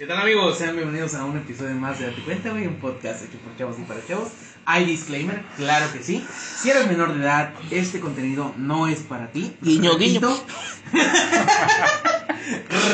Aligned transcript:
¿Qué 0.00 0.06
tal 0.06 0.16
amigos? 0.16 0.56
Sean 0.56 0.76
bienvenidos 0.76 1.12
a 1.12 1.26
un 1.26 1.36
episodio 1.36 1.74
más 1.74 1.98
de 1.98 2.06
Date 2.06 2.22
Cuenta, 2.22 2.48
güey, 2.52 2.66
un 2.66 2.76
podcast 2.76 3.22
hecho 3.22 3.36
por 3.36 3.54
chavos 3.58 3.78
y 3.78 3.82
para 3.82 4.00
chavos. 4.06 4.28
Hay 4.64 4.86
disclaimer, 4.86 5.44
claro 5.58 5.92
que 5.92 6.02
sí. 6.02 6.24
Si 6.56 6.70
eres 6.70 6.86
menor 6.86 7.12
de 7.12 7.20
edad, 7.20 7.52
este 7.70 8.00
contenido 8.00 8.54
no 8.56 8.88
es 8.88 9.00
para 9.00 9.30
ti. 9.30 9.54
Guiño, 9.60 9.98
guiño. 9.98 10.30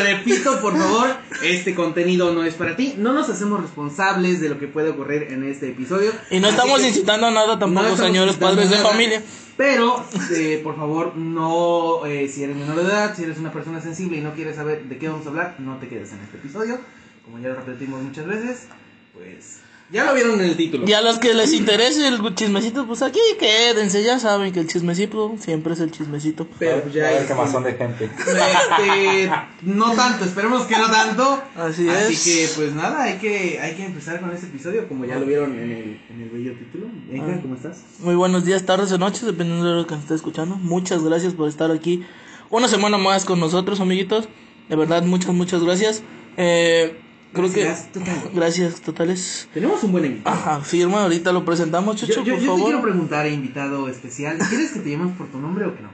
Repito. 0.03 0.61
Por 0.61 0.77
favor, 0.77 1.17
este 1.43 1.75
contenido 1.75 2.33
no 2.33 2.45
es 2.45 2.55
para 2.55 2.77
ti. 2.77 2.95
No 2.99 3.13
nos 3.13 3.29
hacemos 3.29 3.61
responsables 3.61 4.41
de 4.41 4.49
lo 4.49 4.59
que 4.59 4.67
puede 4.69 4.91
ocurrir 4.91 5.25
en 5.31 5.45
este 5.45 5.69
episodio. 5.71 6.13
Y 6.31 6.41
no 6.41 6.49
estamos 6.49 6.81
que- 6.81 6.89
incitando 6.89 7.27
a 7.27 7.31
nada 7.31 7.59
tampoco, 7.59 7.89
No 7.89 7.97
señores 7.97 8.37
padres 8.37 8.71
de 8.71 8.77
familia. 8.77 9.23
Pero, 9.57 10.05
eh, 10.35 10.61
por 10.63 10.77
favor, 10.77 11.17
no, 11.17 12.05
eh, 12.05 12.29
si 12.29 12.43
eres 12.43 12.57
menor 12.57 12.77
de 12.77 12.83
edad, 12.83 13.17
si 13.17 13.23
eres 13.25 13.39
una 13.39 13.53
persona 13.53 13.81
sensible 13.81 14.19
y 14.19 14.21
no 14.21 14.35
quieres 14.35 14.57
saber 14.57 14.85
de 14.85 14.99
qué 14.99 15.09
vamos 15.09 15.25
a 15.27 15.31
hablar, 15.31 15.55
no 15.59 15.77
te 15.79 15.89
quedes 15.89 16.13
en 16.13 16.21
este 16.21 16.37
episodio. 16.37 16.79
Como 17.25 17.39
ya 17.39 17.49
lo 17.49 17.55
repetimos 17.57 18.03
muchas 18.03 18.27
veces, 18.27 18.67
pues 19.15 19.61
ya 19.93 20.05
lo 20.05 20.15
vieron 20.15 20.41
en 20.41 20.47
el 20.47 20.57
título. 20.57 20.87
Y 20.89 20.93
a 20.93 21.01
los 21.01 21.19
que 21.19 21.33
les 21.35 21.53
interese 21.53 22.07
el 22.09 22.35
chismecito, 22.35 22.87
pues 22.87 23.03
aquí 23.03 23.21
quédense, 23.39 24.03
ya 24.03 24.19
saben 24.19 24.53
que 24.53 24.61
el 24.61 24.67
chismecito 24.67 25.35
siempre 25.39 25.75
es 25.75 25.81
el 25.81 25.91
chismecito. 25.91 26.47
Pero 26.59 26.83
pues 26.83 26.95
ya 26.95 27.11
este, 27.13 27.27
qué 27.29 27.35
mazón 27.35 27.63
de 27.65 27.75
gente. 27.75 28.05
este, 28.07 29.31
no 29.63 29.93
tanto, 29.93 30.25
esperemos 30.25 30.63
que 30.67 30.77
no 30.77 30.91
tanto. 30.91 31.43
Así 31.57 31.89
Así 31.89 32.13
es. 32.15 32.25
que 32.25 32.49
pues 32.57 32.73
nada, 32.75 33.03
hay 33.05 33.19
que, 33.19 33.59
hay 33.61 33.75
que 33.75 33.85
empezar 33.85 34.21
con 34.21 34.31
este 34.33 34.47
episodio, 34.47 34.89
como 34.89 35.05
ya 35.05 35.17
lo 35.19 35.27
vieron 35.27 35.53
en 35.59 35.71
el, 35.71 36.01
en 36.11 36.23
el 36.23 36.31
bello 36.31 36.53
título. 36.59 36.87
Venga, 37.11 37.35
Ah. 37.35 37.39
¿cómo 37.43 37.55
estás? 37.55 37.79
Muy 38.01 38.15
buenos 38.15 38.45
días, 38.45 38.65
tardes 38.67 38.91
o 38.93 38.99
noches, 38.99 39.23
dependiendo 39.25 39.65
de 39.69 39.75
lo 39.77 39.87
que 39.87 39.95
nos 39.95 40.03
esté 40.05 40.15
escuchando. 40.15 40.57
Muchas 40.57 41.03
gracias 41.03 41.35
por 41.35 41.49
estar 41.49 41.71
aquí 41.71 42.03
una 42.51 42.69
semana 42.69 42.99
más 42.99 43.25
con 43.25 43.41
nosotros, 43.41 43.81
amiguitos. 43.81 44.29
De 44.69 44.77
verdad, 44.77 45.03
muchas, 45.05 45.33
muchas 45.33 45.63
gracias. 45.63 46.03
Eh, 46.37 47.01
creo 47.37 47.49
Gracias, 47.49 47.81
que... 47.93 47.99
total. 48.01 48.15
Gracias, 48.35 48.81
totales. 48.81 49.49
Tenemos 49.55 49.83
un 49.85 49.93
buen 49.93 50.05
invitado. 50.07 50.37
Ajá, 50.37 50.61
firma, 50.63 51.03
ahorita 51.03 51.31
lo 51.33 51.45
presentamos, 51.45 51.97
Yo, 52.01 52.07
Chucho, 52.07 52.25
yo- 52.25 52.35
por 52.35 52.43
yo 52.43 52.51
te 52.55 52.57
quiero 52.63 52.71
favor. 52.79 52.83
preguntar, 52.91 53.27
invitado 53.29 53.89
especial, 53.89 54.39
¿quieres 54.49 54.73
que 54.73 54.81
te 54.81 54.91
llamemos 54.91 55.17
por 55.17 55.27
tu 55.29 55.39
nombre 55.39 55.67
o 55.67 55.77
que 55.77 55.83
no? 55.83 55.91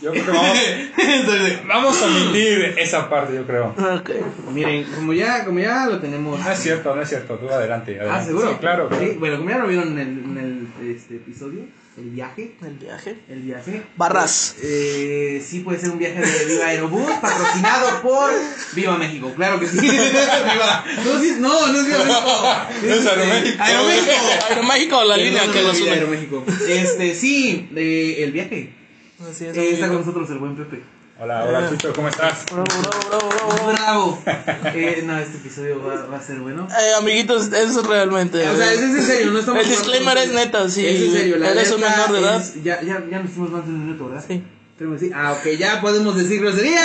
Yo 0.00 0.12
creo 0.12 0.26
que 0.26 0.30
vamos, 0.30 0.58
vamos 1.68 2.02
a 2.02 2.06
omitir 2.06 2.74
esa 2.78 3.10
parte, 3.10 3.34
yo 3.34 3.44
creo. 3.46 3.74
Ok. 3.96 4.10
Miren, 4.54 4.84
como 4.94 5.12
ya, 5.12 5.44
como 5.44 5.58
ya 5.58 5.86
lo 5.86 5.98
tenemos. 5.98 6.38
No 6.38 6.50
es 6.52 6.58
cierto, 6.60 6.94
no 6.94 7.02
es 7.02 7.08
cierto. 7.08 7.34
Tú 7.34 7.48
adelante. 7.50 7.98
Ah, 8.08 8.22
seguro. 8.24 8.48
Sí, 8.50 8.56
claro. 8.60 8.88
Sí, 8.96 9.16
bueno, 9.18 9.38
como 9.38 9.50
ya 9.50 9.58
lo 9.58 9.66
vieron 9.66 9.88
en 9.88 9.98
el, 9.98 10.08
en 10.08 10.38
el, 10.80 10.90
este 10.94 11.16
episodio, 11.16 11.62
el 11.98 12.10
viaje. 12.10 12.52
El 12.62 12.74
viaje. 12.74 13.16
El 13.28 13.42
viaje. 13.42 13.82
Barras. 13.96 14.56
Eh, 14.62 15.42
sí, 15.44 15.60
puede 15.60 15.78
ser 15.80 15.90
un 15.90 15.98
viaje 15.98 16.20
de 16.20 16.44
Viva 16.46 16.66
Aerobús, 16.66 17.10
patrocinado 17.20 18.02
por 18.02 18.30
Viva 18.74 18.96
México. 18.96 19.32
Claro 19.34 19.58
que 19.58 19.66
sí. 19.66 19.78
Viva. 19.80 20.84
No, 21.04 21.38
no, 21.40 21.72
no 21.72 21.78
es 21.80 21.86
Viva 21.86 22.04
México. 22.04 22.86
No 22.86 22.94
es 22.94 23.06
Aeroméxico. 23.06 23.62
Aeroméxico. 23.62 24.12
Aeroméxico, 24.48 25.04
la 25.04 25.16
línea 25.16 25.32
Perdóname, 25.42 25.52
que 25.60 25.66
los 25.66 25.80
une. 25.80 25.90
Aeroméxico. 25.90 26.44
Este, 26.68 27.14
sí, 27.14 27.68
de 27.72 28.24
el 28.24 28.32
viaje. 28.32 28.72
Así 29.20 29.46
es, 29.46 29.56
Eh, 29.56 29.72
está 29.72 29.88
con 29.88 29.98
nosotros 29.98 30.30
el 30.30 30.38
buen 30.38 30.56
Pepe. 30.56 30.82
Hola, 31.20 31.44
hola, 31.44 31.68
Chucho, 31.68 31.92
¿cómo 31.94 32.06
estás? 32.08 32.44
Bravo, 32.46 32.64
bravo, 32.80 33.28
bravo, 33.28 33.72
bravo. 33.72 34.18
Bravo. 34.22 34.22
Eh, 34.74 35.02
no, 35.04 35.18
este 35.18 35.38
episodio 35.38 35.82
va, 35.82 36.06
va 36.06 36.18
a 36.18 36.20
ser 36.20 36.38
bueno. 36.38 36.68
Eh, 36.70 36.92
amiguitos, 36.96 37.48
eso 37.52 37.80
es 37.80 37.86
realmente. 37.86 38.48
O 38.48 38.56
sea, 38.56 38.72
es, 38.72 38.80
es 38.80 38.94
en 38.94 39.02
serio, 39.02 39.30
no 39.32 39.40
estamos 39.40 39.64
El 39.64 39.68
disclaimer 39.68 40.16
es 40.18 40.32
neta, 40.32 40.68
sí. 40.68 40.86
Es 40.86 41.00
en 41.02 41.12
serio, 41.12 41.38
la 41.38 41.50
Eres 41.50 41.72
un 41.72 41.80
menor 41.80 42.12
de 42.12 42.20
edad. 42.20 42.44
ya, 42.62 42.80
ya, 42.82 43.04
ya 43.10 43.18
nos 43.18 43.30
hicimos 43.32 43.50
más 43.50 43.66
de 43.66 43.72
un 43.72 43.84
minuto, 43.86 44.08
¿verdad? 44.08 44.24
Sí. 44.28 44.44
Tenemos 44.78 45.00
que 45.00 45.06
decir, 45.06 45.18
ah, 45.20 45.32
ok, 45.32 45.58
ya 45.58 45.80
podemos 45.80 46.14
decir 46.16 46.40
grosería. 46.40 46.80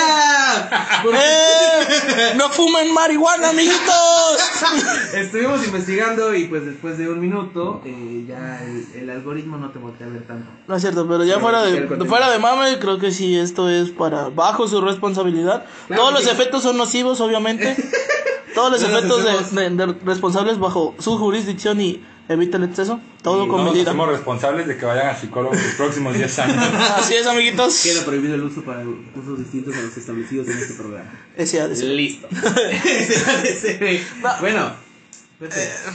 Porque 1.04 1.16
¡Eh! 1.16 2.32
¡No 2.36 2.50
fumen 2.50 2.92
marihuana, 2.92 3.50
amiguitos! 3.50 4.40
estuvimos 5.14 5.64
investigando 5.64 6.34
y 6.34 6.46
pues 6.46 6.66
después 6.66 6.98
de 6.98 7.08
un 7.08 7.20
minuto 7.20 7.80
eh, 7.84 8.24
ya 8.28 8.64
el, 8.64 8.84
el 9.00 9.10
algoritmo 9.10 9.58
no 9.58 9.70
te 9.70 9.78
voltea 9.78 10.08
a 10.08 10.10
ver 10.10 10.26
tanto. 10.26 10.50
No 10.66 10.74
es 10.74 10.82
cierto, 10.82 11.06
pero 11.06 11.22
ya 11.24 11.34
Pero 11.34 11.40
fuera 11.46 11.62
de, 11.62 12.04
fuera 12.06 12.30
de 12.32 12.38
mame, 12.40 12.78
creo 12.80 12.98
que 12.98 13.12
sí, 13.12 13.38
esto 13.38 13.70
es 13.70 13.90
para 13.90 14.28
bajo 14.28 14.66
su 14.66 14.80
responsabilidad. 14.80 15.64
Claro 15.86 16.02
Todos 16.02 16.14
los 16.14 16.26
efectos 16.26 16.64
son 16.64 16.76
nocivos, 16.76 17.20
obviamente. 17.20 17.76
Todos 18.56 18.72
los 18.72 18.82
No 18.82 18.88
los 18.88 18.98
efectos 19.22 19.52
de, 19.52 19.68
de- 19.70 19.86
de 19.86 19.92
responsables 20.04 20.58
bajo 20.58 20.96
su 20.98 21.16
jurisdicción 21.18 21.80
y 21.80 22.04
evita 22.28 22.56
el 22.56 22.64
exceso. 22.64 23.00
Todo 23.22 23.44
Y 23.44 23.48
con 23.48 23.64
No 23.64 23.70
medida. 23.72 23.90
hacemos 23.90 24.08
responsables 24.08 24.66
de 24.66 24.76
que 24.76 24.84
vayan 24.84 25.08
al 25.08 25.16
psicólogo 25.16 25.54
los 25.54 25.74
próximos 25.76 26.14
10 26.14 26.38
años. 26.40 26.56
Así 26.96 27.14
es, 27.14 27.26
amiguitos. 27.26 27.82
Queda 27.82 28.04
prohibido 28.04 28.34
el 28.34 28.42
uso 28.42 28.62
para 28.62 28.82
usos 29.14 29.38
distintos 29.38 29.76
a 29.76 29.80
los 29.82 29.96
establecidos 29.96 30.48
en 30.48 30.58
este 30.58 30.74
programa. 30.74 31.10
Ese 31.36 31.60
ha 31.60 31.68
de 31.68 31.76
ser. 31.76 31.86
Listo. 31.88 32.28
bueno, 34.40 34.72
Pepe, 34.83 34.83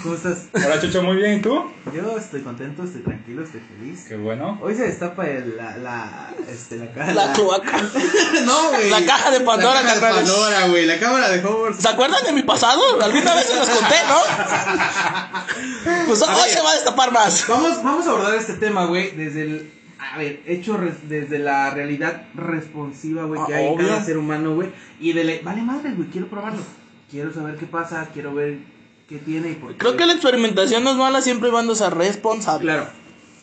¿cómo 0.03 0.15
estás? 0.15 0.47
Hola, 0.53 0.79
Chucho, 0.81 1.01
muy 1.03 1.15
bien. 1.17 1.39
¿Y 1.39 1.41
tú? 1.41 1.63
Yo 1.93 2.17
estoy 2.17 2.41
contento, 2.41 2.83
estoy 2.83 3.01
tranquilo, 3.01 3.43
estoy 3.43 3.61
feliz. 3.61 4.05
Qué 4.07 4.15
bueno. 4.15 4.59
Hoy 4.61 4.75
se 4.75 4.83
destapa 4.83 5.25
el- 5.27 5.57
la, 5.57 5.77
la, 5.77 6.33
este, 6.49 6.77
la 6.77 6.91
caja. 6.93 7.13
La 7.13 7.33
cloaca. 7.33 7.77
no, 8.45 8.69
güey. 8.69 8.89
La 8.89 9.05
caja 9.05 9.31
de 9.31 9.39
Pandora, 9.41 9.81
La 9.81 9.93
caja 9.93 9.95
de. 9.95 10.01
Pandora, 10.15 10.67
güey. 10.67 10.85
La 10.85 10.99
cámara 10.99 11.29
de 11.29 11.43
Hogwarts. 11.43 11.81
¿Se 11.81 11.89
acuerdan 11.89 12.23
de 12.25 12.33
mi 12.33 12.43
pasado? 12.43 12.81
Alguna 13.01 13.35
vez 13.35 13.45
se 13.45 13.55
los 13.55 13.69
conté, 13.69 13.95
¿no? 14.07 14.19
Pues 16.07 16.21
A 16.21 16.35
hoy 16.35 16.41
ver. 16.41 16.49
se 16.49 16.61
va 16.61 16.71
a 16.71 16.75
destapar 16.75 17.11
más. 17.11 17.45
Vamos, 17.47 17.83
vamos 17.83 18.07
a 18.07 18.09
abordar 18.11 18.35
este 18.35 18.53
tema, 18.53 18.85
güey, 18.85 19.11
desde 19.11 19.41
el. 19.43 19.73
A 19.99 20.17
ver, 20.17 20.41
hecho 20.45 20.77
res- 20.77 21.07
desde 21.09 21.39
la 21.39 21.69
realidad 21.71 22.23
responsiva, 22.33 23.23
güey, 23.25 23.41
que 23.47 23.53
Ah, 23.53 23.57
hay 23.57 23.65
en 23.67 23.73
obvio. 23.73 23.87
cada 23.89 24.03
ser 24.03 24.17
humano, 24.17 24.55
güey. 24.55 24.71
Y 24.99 25.13
de. 25.13 25.23
le- 25.23 25.39
Vale 25.41 25.61
madre, 25.61 25.91
güey, 25.91 26.09
quiero 26.09 26.27
probarlo. 26.27 26.61
Quiero 27.11 27.33
saber 27.33 27.55
qué 27.57 27.65
pasa, 27.65 28.07
quiero 28.13 28.33
ver 28.33 28.59
qué 29.09 29.17
tiene 29.17 29.49
y 29.49 29.55
por 29.55 29.71
qué. 29.71 29.77
Creo 29.77 29.97
que 29.97 30.05
la 30.05 30.13
experimentación 30.13 30.83
no 30.83 30.91
es 30.91 30.97
mala 30.97 31.21
siempre 31.21 31.49
y 31.49 31.51
cuando 31.51 31.75
sea 31.75 31.89
responsable. 31.89 32.61
Claro. 32.61 32.87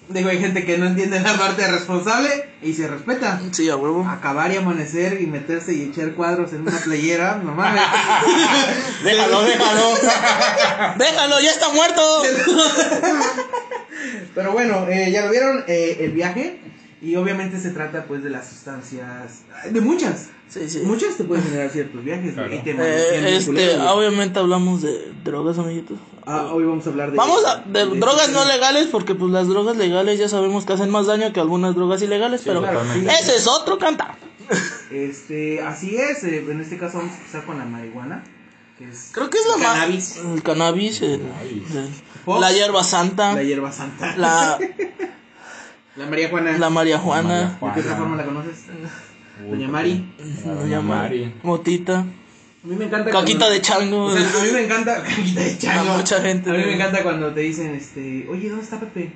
Digo, 0.09 0.29
hay 0.29 0.39
gente 0.39 0.65
que 0.65 0.79
no 0.79 0.87
entiende 0.87 1.19
la 1.19 1.37
parte 1.37 1.67
responsable 1.67 2.49
y 2.63 2.73
se 2.75 2.87
respeta. 2.87 3.41
Sí, 3.51 3.69
a 3.69 3.75
huevo. 3.75 4.07
Acabar 4.09 4.53
y 4.53 4.57
amanecer 4.57 5.21
y 5.21 5.27
meterse 5.27 5.75
y 5.75 5.83
echar 5.83 6.15
cuadros 6.15 6.53
en 6.53 6.61
una 6.61 6.79
playera, 6.79 7.41
no 7.43 7.53
mames. 7.53 7.83
Déjalo, 9.05 9.43
déjalo. 9.43 9.95
déjalo, 10.97 11.41
ya 11.41 11.51
está 11.51 11.71
muerto. 11.71 12.23
Pero 14.33 14.53
bueno, 14.53 14.87
eh, 14.89 15.11
ya 15.11 15.25
lo 15.25 15.33
vieron, 15.33 15.65
eh, 15.67 15.97
el 16.01 16.13
viaje. 16.13 16.61
Y 17.03 17.17
obviamente 17.17 17.59
se 17.59 17.71
trata 17.71 18.05
pues 18.05 18.23
de 18.23 18.31
las 18.31 18.49
sustancias, 18.49 19.43
de 19.69 19.81
muchas. 19.81 20.29
Sí, 20.49 20.69
sí. 20.71 20.81
Muchas 20.85 21.17
te 21.17 21.25
pueden 21.25 21.45
generar 21.45 21.71
ciertos 21.71 22.03
viajes 22.05 22.35
Claro. 22.35 22.55
y 22.55 22.59
te 22.61 22.71
Eh, 22.71 23.37
este, 23.37 23.79
obviamente 23.81 24.39
hablamos 24.39 24.81
de 24.83 25.13
drogas, 25.25 25.59
amiguitos. 25.59 25.99
Ah, 26.25 26.49
hoy 26.53 26.65
vamos 26.65 26.87
a 26.87 26.91
hablar 26.91 27.11
de... 27.11 27.17
Vamos 27.17 27.45
a 27.45 27.57
de 27.67 27.85
drogas 27.87 28.31
no 28.31 28.45
legales 28.45 28.87
porque 28.87 29.15
pues 29.15 29.31
las 29.33 29.49
drogas 29.49 29.77
legales 29.77 30.19
ya 30.19 30.29
sabemos 30.29 30.65
que 30.65 30.73
hacen 30.73 30.91
más 30.91 31.07
daño 31.07 31.33
que 31.33 31.41
algunas 31.41 31.75
drogas 31.75 32.01
ilegales, 32.03 32.43
pero 32.45 32.61
claro, 32.61 32.81
totalmente. 32.81 33.11
sí. 33.13 33.23
ese 33.23 33.37
es 33.37 33.47
otro 33.47 33.79
cantar. 33.79 34.17
Este, 34.91 35.61
así 35.63 35.97
es, 35.97 36.23
eh, 36.25 36.45
en 36.49 36.61
este 36.61 36.79
caso 36.79 36.99
vamos 36.99 37.13
a 37.15 37.17
empezar 37.19 37.45
con 37.45 37.59
la 37.59 37.65
marihuana. 37.65 38.23
Que 38.79 38.89
es 38.89 39.11
Creo 39.13 39.31
que 39.31 39.39
es 39.39 39.47
la 39.47 39.57
más 39.57 39.73
Cannabis. 39.79 40.17
el 40.19 40.43
cannabis, 40.43 41.03
el- 41.03 41.21
Cannabis. 41.23 41.75
el- 41.75 41.89
Pop. 42.25 42.41
la 42.41 42.53
hierba 42.53 42.85
santa, 42.85 43.35
la 43.35 43.43
hierba 43.43 43.73
santa. 43.73 44.17
la 44.17 44.59
La 45.97 46.07
María 46.07 46.29
Juana. 46.29 46.59
la 46.59 46.69
marihuana, 46.71 47.59
¿De 47.61 47.73
qué 47.75 47.81
otra 47.81 47.97
forma 47.97 48.17
la 48.17 48.25
conoces? 48.27 48.65
Doña 49.49 49.69
Mari. 49.69 50.15
Doña 50.45 50.81
Mari. 50.81 51.35
motita, 51.43 51.99
A 52.01 52.05
mí 52.67 52.77
me 52.77 52.87
encanta 52.87 53.11
caquita 53.11 53.39
cuando- 53.41 53.51
de 53.51 53.61
chango. 53.61 54.05
O 54.05 54.17
sea, 54.17 54.41
a 54.41 54.45
mí 54.45 54.51
me 54.53 54.65
encanta. 54.65 55.03
Caquita 55.03 55.41
de 55.41 55.59
chango. 55.59 55.93
A 55.93 55.97
mucha 55.99 56.21
gente, 56.23 56.51
A 56.51 56.53
mí 56.55 56.59
me 56.65 56.75
encanta 56.75 57.03
cuando 57.03 57.33
te 57.33 57.41
dicen, 57.41 57.75
este, 57.75 58.27
oye, 58.29 58.49
¿dónde 58.49 58.65
está 58.65 58.81
Pepe? 58.81 59.13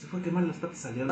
Se 0.00 0.06
fue 0.06 0.20
a 0.20 0.22
quemar 0.22 0.44
los 0.44 0.56
patas 0.56 0.78
salió. 0.80 1.06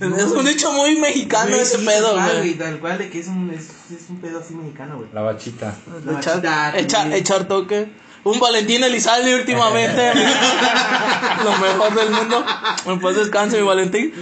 es 0.00 0.24
un 0.30 0.46
hecho 0.46 0.72
muy 0.72 0.96
mexicano 1.00 1.56
ese 1.56 1.78
pedo, 1.78 2.14
güey. 2.14 2.54
Tal 2.54 2.78
cual, 2.78 2.98
de 2.98 3.10
que 3.10 3.18
es 3.20 3.26
un, 3.28 3.50
es, 3.50 3.68
es 3.90 4.08
un 4.08 4.20
pedo 4.20 4.38
así 4.38 4.54
mexicano, 4.54 4.96
güey. 4.98 5.08
La 5.12 5.22
bachita. 5.22 5.74
La 6.06 6.18
Echar, 6.18 6.34
bachita, 6.40 6.78
echar, 6.78 7.00
también. 7.02 7.20
echar 7.20 7.48
toque. 7.48 7.88
Un 8.24 8.40
Valentín 8.40 8.82
Elizalde 8.82 9.34
últimamente. 9.34 10.12
Lo 11.44 11.52
mejor 11.58 11.94
del 11.94 12.10
mundo. 12.10 12.44
En 12.86 13.00
paz 13.00 13.16
descanse 13.16 13.58
mi 13.58 13.66
Valentín. 13.66 14.12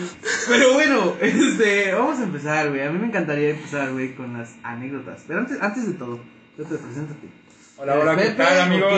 Pero 0.49 0.75
bueno, 0.75 1.15
este, 1.21 1.93
vamos 1.93 2.19
a 2.21 2.25
empezar, 2.25 2.69
güey. 2.69 2.83
A 2.83 2.91
mí 2.91 2.99
me 2.99 3.07
encantaría 3.07 3.51
empezar, 3.51 3.93
güey, 3.93 4.15
con 4.15 4.37
las 4.39 4.55
anécdotas. 4.63 5.23
Pero 5.27 5.41
antes, 5.41 5.61
antes 5.61 5.87
de 5.87 5.95
todo, 5.95 6.21
Pepe, 6.57 6.77
preséntate. 6.77 7.29
Hola, 7.79 7.95
hola, 7.99 8.17
¿qué 8.17 8.31
tal, 8.31 8.61
amigos? 8.61 8.93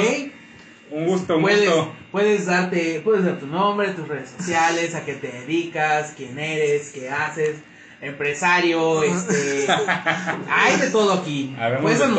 Un 0.90 1.04
gusto, 1.06 1.36
un 1.36 1.42
Puedes, 1.42 1.66
gusto. 1.66 1.92
puedes 2.12 2.46
darte, 2.46 3.00
puedes 3.04 3.24
dar 3.24 3.38
tu 3.38 3.46
nombre, 3.46 3.88
tus 3.90 4.08
redes 4.08 4.30
sociales, 4.38 4.94
a 4.94 5.04
qué 5.04 5.14
te 5.14 5.28
dedicas, 5.28 6.14
quién 6.16 6.38
eres, 6.38 6.92
qué 6.92 7.10
haces, 7.10 7.56
empresario, 8.00 9.02
este, 9.02 9.66
hay 10.50 10.76
de 10.78 10.90
todo 10.90 11.12
aquí. 11.14 11.54
Habemos 11.58 11.82
puedes 11.82 11.98
de 11.98 12.06
to- 12.06 12.14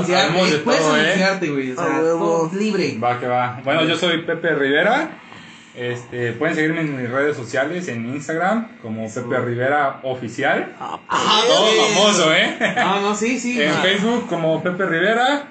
puedes 0.63 0.81
todo, 0.81 0.97
¿eh? 0.97 1.01
anunciarte, 1.01 1.49
güey, 1.49 1.71
o 1.71 1.79
A 1.79 1.85
sea, 1.85 1.99
todo 1.99 2.51
libre. 2.53 2.97
Va 3.01 3.19
que 3.19 3.27
va. 3.27 3.61
Bueno, 3.63 3.83
yo 3.85 3.95
soy 3.97 4.23
Pepe 4.23 4.55
Rivera. 4.55 5.11
Este, 5.75 6.33
pueden 6.33 6.55
seguirme 6.55 6.81
en 6.81 6.99
mis 7.01 7.09
redes 7.09 7.37
sociales, 7.37 7.87
en 7.87 8.05
Instagram, 8.07 8.79
como 8.81 9.07
Pepe 9.13 9.37
Rivera 9.39 9.99
Oficial. 10.03 10.75
Ah, 10.79 10.99
Ah, 11.07 11.41
Todo 11.47 11.67
famoso, 11.67 12.33
¿eh? 12.33 12.57
No, 12.75 12.99
no, 13.01 13.15
sí, 13.15 13.39
sí. 13.39 13.61
En 13.61 13.69
no. 13.71 13.81
Facebook 13.81 14.27
como 14.27 14.61
Pepe 14.61 14.85
Rivera. 14.85 15.43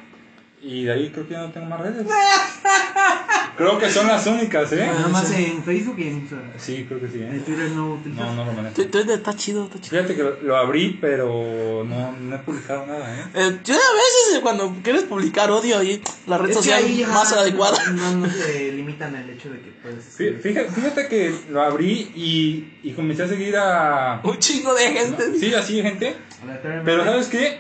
Y 0.61 0.85
de 0.85 0.93
ahí 0.93 1.11
creo 1.11 1.27
que 1.27 1.35
ya 1.35 1.41
no 1.41 1.51
tengo 1.53 1.67
más 1.67 1.81
redes. 1.81 2.05
creo 3.59 3.79
que 3.79 3.91
son 3.91 4.07
las 4.07 4.27
únicas, 4.27 4.73
¿eh? 4.73 4.87
Nada 4.87 5.09
más 5.09 5.31
en 5.33 5.63
Facebook 5.63 5.97
y 5.99 6.09
en 6.09 6.15
Instagram. 6.19 6.51
Sí, 6.57 6.87
creo 6.89 7.01
que 7.01 7.09
sí, 7.09 7.21
En 7.23 7.35
¿eh? 7.35 7.43
Twitter 7.45 7.71
no 7.73 7.95
utilizas. 7.95 8.25
No, 8.27 8.35
no 8.35 8.45
lo 8.47 8.53
manejo. 8.53 8.75
Twitter 8.75 9.11
está 9.11 9.35
chido, 9.35 9.65
está 9.65 9.81
chido. 9.81 9.91
Fíjate 9.91 10.17
que 10.17 10.23
lo, 10.23 10.41
lo 10.43 10.57
abrí, 10.57 10.97
pero 11.01 11.85
no, 11.85 12.13
no 12.13 12.37
he 12.37 12.39
publicado 12.39 12.87
nada, 12.87 13.15
¿eh? 13.15 13.25
Eh, 13.35 13.59
yo 13.65 13.75
a 13.75 13.77
veces 13.77 14.37
eh, 14.37 14.41
cuando 14.41 14.75
quieres 14.83 15.03
publicar 15.03 15.51
odio 15.51 15.79
ahí, 15.79 16.01
la 16.27 16.39
red 16.39 16.51
Es 16.51 16.57
social 16.57 16.83
más 17.09 17.33
adecuada. 17.33 17.79
No, 17.91 18.17
no 18.17 18.31
se 18.31 18.73
limitan 18.73 19.15
al 19.15 19.29
hecho 19.29 19.51
de 19.51 19.61
que 19.61 19.71
puedes. 19.83 20.05
Fíjate, 20.43 20.71
fíjate 20.71 21.09
que 21.09 21.35
lo 21.51 21.61
abrí 21.63 22.13
y, 22.15 22.79
y 22.83 22.93
comencé 22.93 23.25
a 23.25 23.29
seguir 23.29 23.57
a... 23.57 24.21
Un 24.23 24.39
chingo 24.39 24.73
de 24.75 24.93
gente. 24.93 25.39
Sí, 25.39 25.53
así 25.55 25.83
gente. 25.83 26.17
Aleatoriamente. 26.43 26.91
Pero 26.91 27.05
¿sabes 27.05 27.27
qué? 27.27 27.59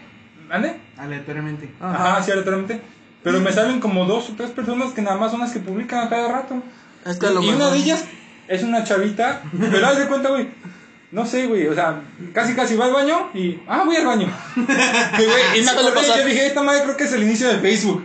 ¿Ande? 0.51 0.77
Aleatoriamente. 0.97 1.69
Ajá, 1.81 2.23
sí, 2.23 2.31
aleatoriamente. 2.31 2.81
Pero 3.23 3.41
me 3.41 3.53
salen 3.53 3.81
como 3.81 4.05
dos 4.05 4.31
o 4.31 4.35
tres 4.37 4.51
personas 4.51 4.93
que 4.93 5.03
nada 5.03 5.17
más 5.17 5.31
son 5.33 5.41
las 5.41 5.53
que 5.53 5.59
publican 5.61 6.07
a 6.07 6.09
cada 6.09 6.29
rato. 6.29 6.63
Es 7.05 7.19
que 7.19 7.27
a 7.27 7.31
lo 7.31 7.43
y 7.43 7.49
una 7.49 7.71
de 7.71 7.79
ellas 7.79 8.05
es 8.49 8.63
una 8.63 8.85
chavita, 8.85 9.43
pero 9.71 9.87
haz 9.87 9.99
de 9.99 10.07
cuenta, 10.07 10.29
güey. 10.31 10.49
No 11.11 11.25
sé, 11.27 11.47
güey, 11.47 11.67
o 11.67 11.75
sea, 11.75 12.03
casi 12.35 12.55
casi 12.55 12.77
va 12.77 12.85
al 12.85 12.93
baño 12.93 13.31
y, 13.33 13.59
ah, 13.67 13.83
voy 13.87 13.97
al 13.97 14.05
baño. 14.07 14.31
y, 14.57 14.61
güey, 15.25 15.59
y 15.59 15.63
me 15.63 15.71
acordé, 15.71 16.07
yo 16.07 16.27
dije, 16.27 16.47
esta 16.47 16.63
madre 16.63 16.83
creo 16.83 16.97
que 16.99 17.05
es 17.05 17.13
el 17.15 17.23
inicio 17.23 17.49
de 17.49 17.59
Facebook. 17.59 18.05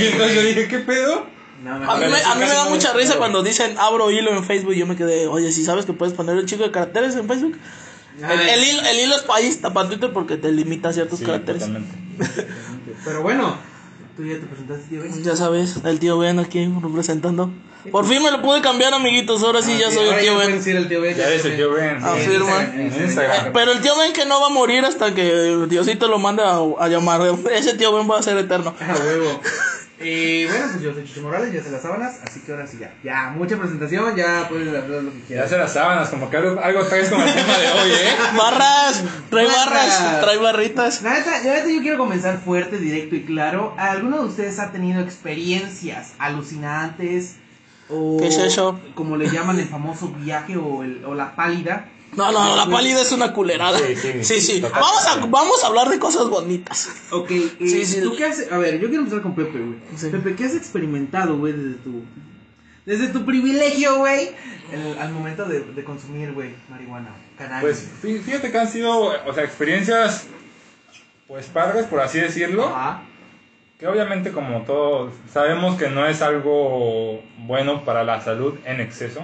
y 0.00 0.04
entonces 0.06 0.34
yo 0.34 0.42
dije, 0.42 0.66
¿qué 0.66 0.78
pedo? 0.80 1.26
No, 1.62 1.74
A 1.74 1.96
mí, 1.96 2.06
me, 2.06 2.20
a 2.22 2.34
mí 2.34 2.40
me 2.40 2.48
da 2.48 2.64
no 2.64 2.70
mucha 2.70 2.92
risa 2.92 3.06
claro. 3.08 3.18
cuando 3.20 3.42
dicen 3.44 3.76
abro 3.78 4.10
hilo 4.10 4.30
en 4.36 4.44
Facebook. 4.44 4.74
Yo 4.74 4.86
me 4.86 4.96
quedé, 4.96 5.26
oye, 5.28 5.52
si 5.52 5.64
sabes 5.64 5.84
que 5.86 5.92
puedes 5.92 6.14
poner 6.14 6.34
un 6.36 6.46
chico 6.46 6.64
de 6.64 6.70
caracteres 6.72 7.14
en 7.16 7.28
Facebook. 7.28 7.56
El, 8.20 8.40
el 8.48 8.64
hilo, 8.64 8.82
el 8.82 8.98
hilo 8.98 9.14
es 9.16 9.22
país, 9.22 9.56
para 9.58 9.88
Twitter 9.88 10.12
porque 10.12 10.36
te 10.36 10.50
limita 10.50 10.88
a 10.88 10.92
ciertos 10.92 11.20
Sí, 11.20 11.24
caracteres. 11.24 11.62
totalmente. 11.62 11.94
Pero 13.04 13.22
bueno, 13.22 13.56
tú 14.16 14.24
ya 14.24 14.34
te 14.34 14.46
presentaste, 14.46 14.88
tío. 14.88 15.02
Ben? 15.02 15.22
Ya 15.24 15.36
sabes, 15.36 15.76
el 15.84 15.98
tío 15.98 16.18
Ben 16.18 16.38
aquí 16.38 16.72
representando. 16.82 17.50
Por 17.90 18.04
fin 18.06 18.22
me 18.22 18.30
lo 18.30 18.42
pude 18.42 18.60
cambiar, 18.60 18.92
amiguitos. 18.92 19.42
Ahora 19.42 19.62
sí, 19.62 19.72
Ah, 19.76 19.78
ya 19.80 19.90
soy 19.90 20.06
el 20.08 20.18
tío 20.20 20.32
ya 20.32 20.38
Ben. 20.38 20.46
puedes 20.48 20.54
decir 20.64 20.76
el 20.76 20.88
tío 20.88 21.00
Ben. 21.00 21.16
Ya 21.16 21.26
eres 21.28 21.44
el 21.46 21.56
tío 21.56 21.72
Ben. 21.72 21.98
Ah, 22.02 22.14
Instagram. 22.18 23.46
Eh, 23.46 23.50
Pero 23.54 23.72
el 23.72 23.80
tío 23.80 23.96
Ben 23.96 24.12
que 24.12 24.26
no 24.26 24.38
va 24.40 24.48
a 24.48 24.50
morir 24.50 24.84
hasta 24.84 25.14
que 25.14 25.64
Diosito 25.68 26.06
lo 26.08 26.18
mande 26.18 26.42
a, 26.42 26.58
a 26.78 26.88
llamar. 26.88 27.22
Ese 27.54 27.74
tío 27.74 27.94
Ben 27.94 28.10
va 28.10 28.18
a 28.18 28.22
ser 28.22 28.36
eterno. 28.36 28.74
A 28.80 28.94
huevo. 29.02 29.40
Y 30.02 30.46
bueno, 30.46 30.66
pues 30.70 30.82
yo 30.82 30.94
soy 30.94 31.04
Chucho 31.04 31.20
Morales, 31.22 31.52
ya 31.52 31.62
sé 31.62 31.70
las 31.70 31.82
sábanas, 31.82 32.20
así 32.26 32.40
que 32.40 32.52
ahora 32.52 32.66
sí 32.66 32.78
ya. 32.80 32.92
Ya, 33.04 33.34
mucha 33.36 33.58
presentación, 33.58 34.16
ya 34.16 34.46
puedes 34.48 34.68
hablar 34.68 35.02
lo 35.02 35.10
que 35.12 35.18
Ya 35.20 35.26
quieras. 35.26 35.46
hace 35.46 35.58
las 35.58 35.72
sábanas, 35.74 36.08
como 36.08 36.30
que 36.30 36.36
algo, 36.38 36.58
algo 36.60 36.82
traes 36.86 37.10
con 37.10 37.20
el 37.20 37.32
tema 37.34 37.58
de 37.58 37.68
hoy, 37.68 37.90
¿eh? 37.90 38.08
Barras, 38.36 39.04
trae 39.28 39.46
Barras. 39.46 39.66
barras, 39.66 40.20
trae 40.22 40.36
barritas. 40.38 41.02
La 41.02 41.12
neta, 41.14 41.30
la 41.44 41.52
neta, 41.54 41.68
yo 41.70 41.82
quiero 41.82 41.98
comenzar 41.98 42.38
fuerte, 42.38 42.78
directo 42.78 43.14
y 43.14 43.24
claro. 43.24 43.74
¿Alguno 43.76 44.22
de 44.22 44.28
ustedes 44.28 44.58
ha 44.58 44.72
tenido 44.72 45.02
experiencias 45.02 46.14
alucinantes? 46.18 47.36
O 47.90 48.16
¿Qué 48.20 48.28
es 48.28 48.38
eso? 48.38 48.80
Como 48.94 49.16
le 49.16 49.28
llaman 49.30 49.58
el 49.58 49.66
famoso 49.68 50.08
viaje 50.08 50.56
o, 50.56 50.82
el, 50.82 51.04
o 51.04 51.14
la 51.14 51.34
pálida. 51.36 51.86
No, 52.16 52.32
no, 52.32 52.56
la 52.56 52.66
pálida 52.66 53.00
es 53.02 53.12
una 53.12 53.32
culerada. 53.32 53.78
Sí, 53.78 53.94
sí, 53.96 54.24
Sí, 54.24 54.40
sí. 54.40 54.60
total. 54.60 54.80
Vamos 54.82 55.06
a, 55.06 55.16
vamos 55.26 55.64
a 55.64 55.66
hablar 55.68 55.88
de 55.88 55.98
cosas 55.98 56.28
bonitas. 56.28 56.88
Ok, 57.12 57.30
eh, 57.30 57.52
Sí, 57.60 57.84
sí. 57.86 58.00
¿tú 58.02 58.14
qué 58.16 58.24
has, 58.26 58.50
a 58.50 58.58
ver, 58.58 58.74
yo 58.80 58.88
quiero 58.88 59.02
empezar 59.04 59.22
con 59.22 59.34
Pepe, 59.34 59.58
güey. 59.58 59.78
Sí. 59.96 60.08
Pepe, 60.10 60.34
¿qué 60.34 60.44
has 60.46 60.54
experimentado, 60.56 61.38
güey, 61.38 61.52
desde 61.52 61.74
tu, 61.78 62.02
desde 62.84 63.08
tu 63.08 63.24
privilegio, 63.24 63.98
güey, 63.98 64.30
el- 64.72 64.98
al 64.98 65.12
momento 65.12 65.44
de, 65.44 65.60
de 65.60 65.84
consumir, 65.84 66.32
güey, 66.32 66.54
marihuana, 66.68 67.14
cannabis? 67.38 67.62
Pues 67.62 67.88
fí- 68.02 68.20
fíjate 68.20 68.50
que 68.50 68.58
han 68.58 68.68
sido, 68.68 68.92
o 69.26 69.32
sea, 69.32 69.44
experiencias, 69.44 70.26
pues 71.28 71.46
padres, 71.46 71.86
por 71.86 72.00
así 72.00 72.18
decirlo. 72.18 72.66
Ajá. 72.68 73.02
Que 73.78 73.86
obviamente, 73.86 74.32
como 74.32 74.62
todos 74.62 75.12
sabemos 75.32 75.78
que 75.78 75.88
no 75.88 76.06
es 76.06 76.20
algo 76.20 77.22
bueno 77.38 77.84
para 77.84 78.04
la 78.04 78.20
salud 78.20 78.54
en 78.66 78.80
exceso. 78.80 79.22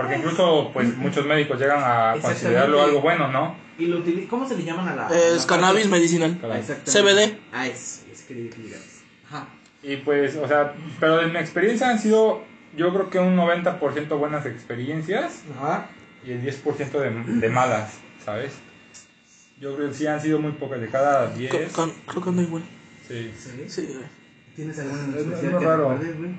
Porque 0.00 0.14
incluso, 0.16 0.70
pues, 0.72 0.96
muchos 0.96 1.26
médicos 1.26 1.58
llegan 1.58 1.80
a 1.82 2.14
considerarlo 2.22 2.80
algo 2.82 3.00
bueno, 3.00 3.26
¿no? 3.32 3.56
¿Y 3.80 3.86
lo 3.86 3.98
utili- 4.04 4.28
¿Cómo 4.28 4.46
se 4.48 4.56
le 4.56 4.62
llaman 4.62 4.86
a 4.86 4.94
la...? 4.94 5.08
a 5.08 5.18
Es 5.18 5.40
la 5.42 5.46
cannabis 5.48 5.86
parte? 5.88 5.88
medicinal. 5.98 6.38
Ah. 6.44 6.60
CBD. 6.84 7.36
Ah, 7.52 7.66
es, 7.66 8.04
es 8.12 8.22
que. 8.22 8.48
Ajá. 9.26 9.48
Y 9.82 9.96
pues, 9.96 10.36
o 10.36 10.46
sea, 10.46 10.72
pero 11.00 11.16
de 11.16 11.26
mi 11.26 11.38
experiencia 11.38 11.88
han 11.90 11.98
sido, 11.98 12.42
yo 12.76 12.92
creo 12.94 13.10
que 13.10 13.18
un 13.18 13.36
90% 13.36 14.18
buenas 14.18 14.46
experiencias 14.46 15.42
Ajá. 15.56 15.86
y 16.24 16.30
el 16.30 16.42
10% 16.42 16.90
de, 16.92 17.10
de 17.40 17.48
malas, 17.48 17.94
¿sabes? 18.24 18.52
Yo 19.60 19.74
creo 19.74 19.88
que 19.88 19.94
sí 19.94 20.06
han 20.06 20.20
sido 20.22 20.38
muy 20.38 20.52
pocas, 20.52 20.80
de 20.80 20.86
cada 20.88 21.26
10. 21.34 21.50
Con- 21.72 21.90
con- 21.90 21.92
Creo 22.06 22.22
que 22.22 22.30
no 22.30 22.42
igual. 22.42 22.62
Sí. 23.08 23.32
¿Sí? 23.36 23.64
Sí, 23.68 23.86
güey. 23.86 24.06
¿Tienes 24.54 24.78
algún 24.78 25.14
Es 25.34 25.40
que 25.40 25.50
raro. 25.50 25.90
recuerdes, 25.90 26.18
güey? 26.18 26.30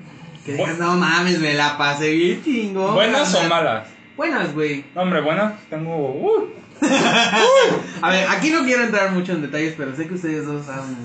Que 0.44 0.52
digas, 0.54 0.78
no 0.78 0.94
mames, 0.96 1.38
me 1.38 1.54
la 1.54 1.76
pasé 1.76 2.10
bien 2.12 2.42
chingón. 2.44 2.94
¿Buenas 2.94 3.34
o 3.34 3.38
carnal". 3.40 3.48
malas? 3.64 3.88
Buenas, 4.16 4.54
güey. 4.54 4.84
No, 4.94 5.02
hombre, 5.02 5.20
buenas, 5.20 5.52
tengo... 5.68 5.94
uh, 5.96 6.48
A 8.02 8.10
ver, 8.10 8.26
aquí 8.28 8.50
no 8.50 8.64
quiero 8.64 8.84
entrar 8.84 9.12
mucho 9.12 9.32
en 9.32 9.42
detalles, 9.42 9.74
pero 9.76 9.94
sé 9.94 10.06
que 10.08 10.14
ustedes 10.14 10.46
dos 10.46 10.68
han, 10.68 10.96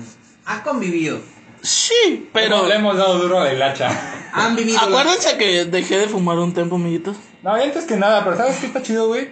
han 0.46 0.60
convivido. 0.62 1.20
Sí, 1.62 2.28
pero. 2.32 2.66
Le 2.66 2.76
hemos 2.76 2.96
dado 2.96 3.18
duro 3.18 3.40
a 3.40 3.44
la 3.44 3.52
hilacha. 3.52 3.90
Han 4.32 4.56
vivido. 4.56 4.78
la- 4.80 4.86
Acuérdense 5.00 5.36
que 5.36 5.64
dejé 5.66 5.98
de 5.98 6.08
fumar 6.08 6.38
un 6.38 6.52
tiempo, 6.54 6.76
amiguitos. 6.76 7.16
No, 7.42 7.58
y 7.58 7.62
antes 7.62 7.84
que 7.84 7.96
nada, 7.96 8.24
pero 8.24 8.36
¿sabes 8.36 8.56
qué 8.58 8.66
está 8.66 8.82
chido, 8.82 9.08
güey? 9.08 9.28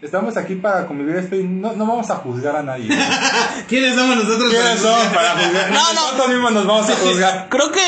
Estamos 0.00 0.36
aquí 0.36 0.54
para 0.54 0.86
convivir 0.86 1.16
esto 1.16 1.34
y 1.34 1.42
no, 1.42 1.72
no 1.72 1.84
vamos 1.86 2.08
a 2.10 2.16
juzgar 2.16 2.54
a 2.56 2.62
nadie. 2.62 2.88
¿Quiénes 3.68 3.96
somos 3.96 4.16
nosotros? 4.16 4.50
¿Quiénes 4.50 4.80
para 4.80 4.98
son 5.02 5.12
para 5.12 5.30
juzgar? 5.30 5.70
No, 5.72 5.78
no. 5.80 5.94
Nosotros 5.94 6.28
mismos 6.28 6.52
nos 6.52 6.66
vamos 6.66 6.90
a 6.90 6.94
juzgar. 6.96 7.46
Creo 7.50 7.72
que 7.72 7.80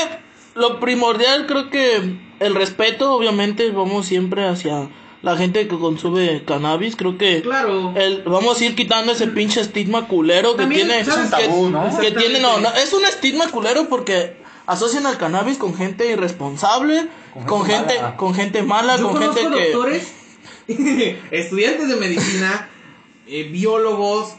lo 0.54 0.80
primordial, 0.80 1.46
creo 1.46 1.70
que 1.70 2.16
el 2.40 2.54
respeto, 2.54 3.12
obviamente, 3.12 3.70
vamos 3.70 4.06
siempre 4.06 4.46
hacia 4.46 4.88
la 5.22 5.36
gente 5.36 5.68
que 5.68 5.78
consume 5.78 6.44
cannabis. 6.44 6.96
Creo 6.96 7.18
que 7.18 7.42
Claro. 7.42 7.92
el, 7.96 8.22
vamos 8.22 8.60
a 8.60 8.64
ir 8.64 8.74
quitando 8.74 9.12
ese 9.12 9.26
pinche 9.26 9.60
estigma 9.60 10.08
culero 10.08 10.52
que 10.56 10.62
También, 10.62 10.88
tiene. 10.88 11.04
¿sabes? 11.04 11.26
Es 11.26 11.48
un 11.48 11.72
tabú, 11.72 11.90
que, 11.90 11.94
¿no? 11.94 12.00
que 12.00 12.10
tiene, 12.12 12.40
no, 12.40 12.58
no, 12.60 12.72
es 12.74 12.92
un 12.92 13.04
estigma 13.04 13.48
culero 13.48 13.88
porque 13.88 14.36
asocian 14.66 15.06
al 15.06 15.18
cannabis 15.18 15.58
con 15.58 15.74
gente 15.74 16.10
irresponsable, 16.10 17.08
con, 17.34 17.44
Con 17.44 17.64
gente, 17.66 17.96
mala. 17.96 18.16
con 18.16 18.34
gente 18.34 18.62
mala, 18.62 18.96
Yo 18.96 19.10
con 19.10 19.22
gente 19.22 19.40
que. 19.40 19.72
doctores, 19.72 20.12
estudiantes 21.30 21.88
de 21.88 21.96
medicina, 21.96 22.68
eh, 23.26 23.44
biólogos. 23.44 24.34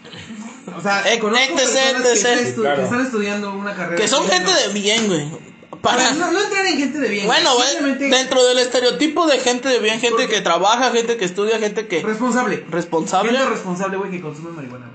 O 0.76 0.82
sea, 0.82 1.04
conozco 1.20 1.54
etc, 1.54 1.58
personas 1.58 2.02
que, 2.04 2.12
están 2.14 2.54
claro. 2.54 2.78
que 2.78 2.84
están 2.84 3.02
estudiando 3.06 3.54
una 3.54 3.74
carrera. 3.76 3.96
Que 4.02 4.08
son 4.08 4.28
gente 4.28 4.52
de 4.52 4.74
bien, 4.74 5.08
güey. 5.08 5.51
Para, 5.82 6.14
No, 6.14 6.32
no 6.32 6.40
entrar 6.40 6.66
en 6.68 6.78
gente 6.78 7.00
de 7.00 7.10
bien. 7.10 7.26
bueno, 7.26 7.50
simplemente 7.60 8.10
dentro 8.10 8.46
del 8.46 8.60
estereotipo 8.60 9.26
de 9.28 9.40
gente 9.40 9.68
de 9.70 9.80
bien, 9.80 10.00
gente 10.00 10.28
que 10.28 10.42
trabaja, 10.42 10.92
gente 10.92 11.18
que 11.18 11.26
estudia, 11.26 11.58
gente 11.60 11.88
que 11.88 12.02
responsable. 12.04 12.64
responsable. 12.70 13.32
Gente 13.32 13.50
responsable, 13.50 13.98
güey, 13.98 14.12
que 14.12 14.22
consume 14.22 14.52
marihuana. 14.52 14.92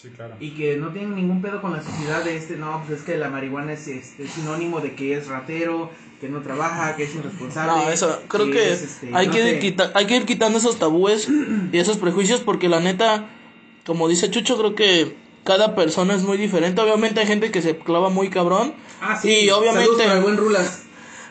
Sí, 0.00 0.08
claro. 0.14 0.34
Y 0.38 0.50
que 0.50 0.76
no 0.76 0.90
tienen 0.92 1.14
ningún 1.16 1.40
pedo 1.40 1.62
con 1.62 1.72
la 1.72 1.82
sociedad 1.82 2.22
de 2.22 2.36
este, 2.36 2.56
no, 2.56 2.82
pues 2.86 3.00
es 3.00 3.04
que 3.06 3.16
la 3.16 3.30
marihuana 3.30 3.72
es 3.72 3.88
este, 3.88 4.28
sinónimo 4.28 4.80
de 4.80 4.94
que 4.94 5.14
es 5.16 5.26
ratero, 5.26 5.90
que 6.20 6.28
no 6.28 6.42
trabaja, 6.42 6.94
que 6.96 7.04
es 7.04 7.14
irresponsable. 7.14 7.84
No, 7.84 7.90
eso, 7.90 8.20
creo 8.28 8.50
que 8.50 8.72
es, 8.74 8.82
este, 8.82 9.10
hay, 9.14 9.28
no 9.28 9.32
que 9.32 9.50
ir 9.52 9.58
quita- 9.58 9.90
hay 9.94 10.04
que 10.06 10.16
ir 10.16 10.26
quitando 10.26 10.58
esos 10.58 10.78
tabúes 10.78 11.28
y 11.72 11.78
esos 11.78 11.96
prejuicios 11.96 12.40
porque 12.40 12.68
la 12.68 12.80
neta, 12.80 13.30
como 13.86 14.06
dice 14.06 14.30
Chucho, 14.30 14.58
creo 14.58 14.74
que 14.74 15.16
cada 15.44 15.74
persona 15.74 16.14
es 16.14 16.24
muy 16.24 16.36
diferente. 16.36 16.78
Obviamente 16.82 17.20
hay 17.20 17.26
gente 17.26 17.50
que 17.50 17.62
se 17.62 17.78
clava 17.78 18.10
muy 18.10 18.28
cabrón 18.28 18.74
Ah, 19.00 19.18
sí. 19.20 19.30
y 19.40 19.50
obviamente 19.50 19.90
para 20.04 20.14
el 20.14 20.22
buen 20.22 20.36
Rulas. 20.36 20.82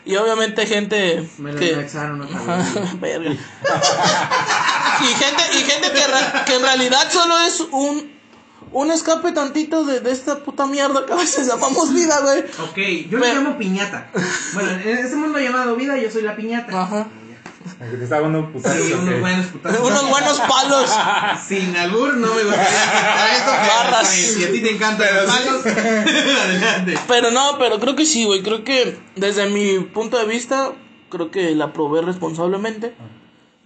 y 0.04 0.14
obviamente 0.16 0.66
gente 0.66 1.28
Me 1.38 1.52
lo 1.52 1.58
que 1.58 1.74
vez. 1.74 1.92
verga. 3.00 3.30
y 5.00 5.06
gente 5.06 5.42
y 5.52 5.62
gente 5.64 5.90
que, 6.46 6.54
en 6.54 6.62
realidad 6.62 7.10
solo 7.10 7.38
es 7.40 7.60
un 7.60 8.16
un 8.72 8.90
escape 8.90 9.32
tantito 9.32 9.84
de, 9.84 10.00
de 10.00 10.10
esta 10.10 10.38
puta 10.40 10.66
mierda 10.66 11.06
que 11.06 11.12
a 11.12 11.16
veces 11.16 11.46
llamamos 11.46 11.94
vida, 11.94 12.20
güey. 12.20 12.40
Ok, 12.40 13.08
yo 13.10 13.18
Me- 13.18 13.28
le 13.28 13.34
llamo 13.34 13.56
piñata. 13.56 14.10
Bueno, 14.54 14.70
en 14.72 14.98
este 14.98 15.16
mundo 15.16 15.38
llamado 15.38 15.76
vida, 15.76 15.96
yo 15.96 16.10
soy 16.10 16.22
la 16.22 16.34
piñata. 16.36 16.82
Ajá. 16.82 17.06
Aunque 17.80 17.96
te 17.96 18.04
está 18.04 18.20
dando 18.20 18.52
putazos. 18.52 18.86
Sí, 18.86 18.92
¿o 18.92 18.98
unos 19.00 19.20
buenos 19.20 19.46
putazos. 19.46 19.80
Unos 19.80 20.08
buenos 20.08 20.40
palos. 20.40 20.90
Sin 21.46 21.76
albur, 21.76 22.16
no 22.16 22.34
me 22.34 22.42
gustaría 22.44 23.36
eso. 24.02 24.10
Si 24.12 24.44
a 24.44 24.52
ti 24.52 24.60
te 24.60 24.70
encantan 24.72 25.14
los 25.14 25.24
palos, 25.26 25.66
adelante. 25.66 26.98
Pero 27.08 27.30
no, 27.30 27.56
pero 27.58 27.78
creo 27.80 27.96
que 27.96 28.06
sí, 28.06 28.24
güey. 28.24 28.42
Creo 28.42 28.64
que 28.64 28.98
desde 29.16 29.48
mi 29.48 29.80
punto 29.80 30.18
de 30.18 30.26
vista, 30.26 30.72
creo 31.10 31.30
que 31.30 31.54
la 31.54 31.72
probé 31.72 32.02
responsablemente. 32.02 32.94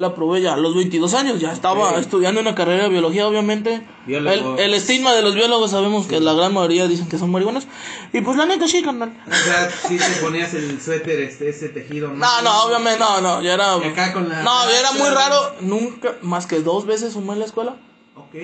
La 0.00 0.14
probé 0.14 0.40
ya 0.40 0.54
a 0.54 0.56
los 0.56 0.74
22 0.74 1.12
años. 1.12 1.40
Ya 1.40 1.52
estaba 1.52 1.98
estudiando 1.98 2.40
una 2.40 2.54
carrera 2.54 2.84
de 2.84 2.88
biología, 2.88 3.28
obviamente. 3.28 3.86
El, 4.06 4.72
estigma 4.72 5.12
de 5.12 5.20
los 5.20 5.34
biólogos 5.34 5.72
sabemos 5.72 6.06
que 6.06 6.20
la 6.20 6.32
gran 6.32 6.54
mayoría 6.54 6.88
dicen 6.88 7.06
que 7.06 7.18
son 7.18 7.30
marihuanos. 7.30 7.66
Y 8.14 8.22
pues 8.22 8.38
la 8.38 8.46
neta 8.46 8.66
sí, 8.66 8.82
carnal. 8.82 9.12
O 9.30 9.34
sea, 9.34 9.70
si 9.70 9.98
te 9.98 10.22
ponías 10.22 10.54
el 10.54 10.80
suéter, 10.80 11.20
este, 11.20 11.50
ese 11.50 11.68
tejido. 11.68 12.08
No, 12.08 12.40
no, 12.40 12.62
obviamente 12.62 12.98
no, 12.98 13.20
no. 13.20 13.42
Ya 13.42 13.52
era. 13.52 13.74
Acá 13.74 14.14
con 14.14 14.26
la- 14.26 14.42
No, 14.42 14.70
ya 14.70 14.80
era 14.80 14.92
muy 14.92 15.10
raro. 15.10 15.36
Nunca, 15.60 16.14
más 16.22 16.46
que 16.46 16.60
dos 16.60 16.86
veces 16.86 17.12
fumé 17.12 17.34
en 17.34 17.40
la 17.40 17.44
escuela. 17.44 17.76
Ok. 18.16 18.36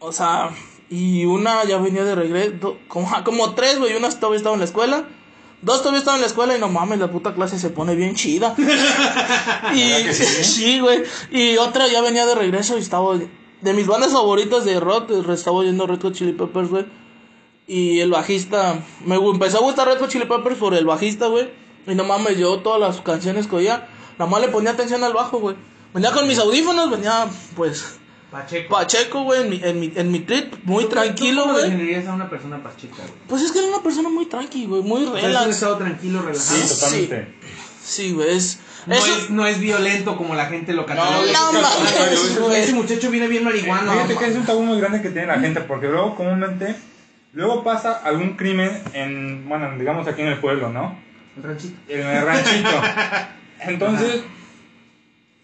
O 0.00 0.12
sea, 0.12 0.50
Y 0.90 1.24
una 1.24 1.64
ya 1.64 1.78
venía 1.78 2.04
de 2.04 2.14
regreso. 2.14 2.76
Como, 2.88 3.10
como 3.24 3.54
tres, 3.54 3.78
güey. 3.78 3.96
Una 3.96 4.10
todavía 4.10 4.36
estaba 4.36 4.56
en 4.56 4.60
la 4.60 4.66
escuela. 4.66 5.08
Dos 5.62 5.78
todavía 5.78 6.00
estaban 6.00 6.18
en 6.18 6.22
la 6.22 6.26
escuela 6.28 6.56
y 6.56 6.60
no 6.60 6.68
mames, 6.68 6.98
la 6.98 7.10
puta 7.10 7.34
clase 7.34 7.58
se 7.58 7.70
pone 7.70 7.94
bien 7.94 8.14
chida. 8.14 8.54
y 8.58 9.90
¿Verdad 9.90 10.06
que 10.06 10.12
sí? 10.12 10.80
güey. 10.80 11.02
Y 11.30 11.56
otra 11.56 11.88
ya 11.88 12.02
venía 12.02 12.26
de 12.26 12.34
regreso 12.34 12.76
y 12.76 12.80
estaba 12.80 13.16
de 13.16 13.72
mis 13.72 13.86
bandas 13.86 14.12
favoritas 14.12 14.64
de 14.64 14.78
rock, 14.80 15.10
eh, 15.10 15.32
estaba 15.32 15.56
oyendo 15.56 15.86
Red 15.86 16.02
Hot 16.02 16.14
Chili 16.14 16.32
Peppers, 16.32 16.68
güey. 16.68 16.86
Y 17.66 18.00
el 18.00 18.10
bajista, 18.10 18.84
me 19.04 19.16
empezó 19.16 19.58
a 19.58 19.62
gustar 19.62 19.88
Red 19.88 19.98
Hot 19.98 20.10
Chili 20.10 20.26
Peppers 20.26 20.56
por 20.56 20.74
el 20.74 20.84
bajista, 20.84 21.26
güey. 21.26 21.48
Y 21.86 21.94
no 21.94 22.04
mames, 22.04 22.38
yo 22.38 22.58
todas 22.60 22.80
las 22.80 23.00
canciones 23.00 23.46
que 23.46 23.56
oía, 23.56 23.88
nada 24.18 24.30
más 24.30 24.40
le 24.40 24.48
ponía 24.48 24.72
atención 24.72 25.02
al 25.04 25.12
bajo, 25.12 25.38
güey. 25.38 25.56
Venía 25.94 26.12
con 26.12 26.28
mis 26.28 26.38
audífonos, 26.38 26.90
venía 26.90 27.26
pues 27.56 27.98
Pacheco. 28.30 28.74
Pacheco, 28.74 29.22
güey, 29.22 29.42
en 29.42 29.50
mi, 29.50 29.60
en 29.62 29.80
mi, 29.80 29.92
en 29.94 30.10
mi 30.12 30.18
trip, 30.20 30.54
muy 30.64 30.84
¿Tú- 30.84 30.90
tranquilo, 30.90 31.42
¿Tú 31.42 31.48
cómo 31.48 31.58
güey. 31.58 31.70
definirías 31.70 32.06
a 32.06 32.14
una 32.14 32.28
persona 32.28 32.62
pacheca, 32.62 32.96
güey? 32.98 33.12
Pues 33.28 33.42
es 33.42 33.52
que 33.52 33.58
era 33.60 33.68
una 33.68 33.82
persona 33.82 34.08
muy 34.08 34.26
tranqui, 34.26 34.66
güey, 34.66 34.82
muy 34.82 35.00
sea, 35.02 35.08
es 35.10 35.14
un 35.14 35.22
relax. 35.22 35.48
estado 35.48 35.76
tranquilo, 35.78 36.22
relajado. 36.22 36.56
Sí, 36.58 36.74
totalmente. 36.74 37.34
Sí, 37.84 38.12
güey, 38.12 38.36
es... 38.36 38.58
No, 38.86 38.94
eso- 38.94 39.16
es, 39.16 39.30
no 39.30 39.46
es 39.46 39.58
violento 39.60 40.16
como 40.16 40.34
la 40.34 40.46
gente 40.46 40.72
lo 40.72 40.86
cataloga. 40.86 41.32
No, 41.32 41.52
No 41.52 41.60
contrario, 41.62 42.18
güey. 42.40 42.60
Ese 42.60 42.72
muchacho 42.72 43.10
viene 43.10 43.26
bien 43.28 43.42
marihuano. 43.44 43.92
Fíjate 43.92 44.16
que 44.16 44.26
es 44.26 44.36
un 44.36 44.44
tabú 44.46 44.62
muy 44.62 44.78
grande 44.80 45.02
que 45.02 45.10
tiene 45.10 45.26
la 45.28 45.38
gente, 45.40 45.60
porque 45.62 45.88
luego 45.88 46.14
comúnmente, 46.14 46.76
luego 47.32 47.64
pasa 47.64 47.92
algún 48.04 48.36
crimen 48.36 48.82
en, 48.92 49.48
bueno, 49.48 49.76
digamos 49.78 50.06
aquí 50.08 50.22
en 50.22 50.28
el 50.28 50.38
pueblo, 50.38 50.70
¿no? 50.70 50.96
El 51.36 51.42
ranchito. 51.42 51.76
En 51.88 52.06
el 52.06 52.24
ranchito. 52.24 52.70
Entonces, 53.60 54.22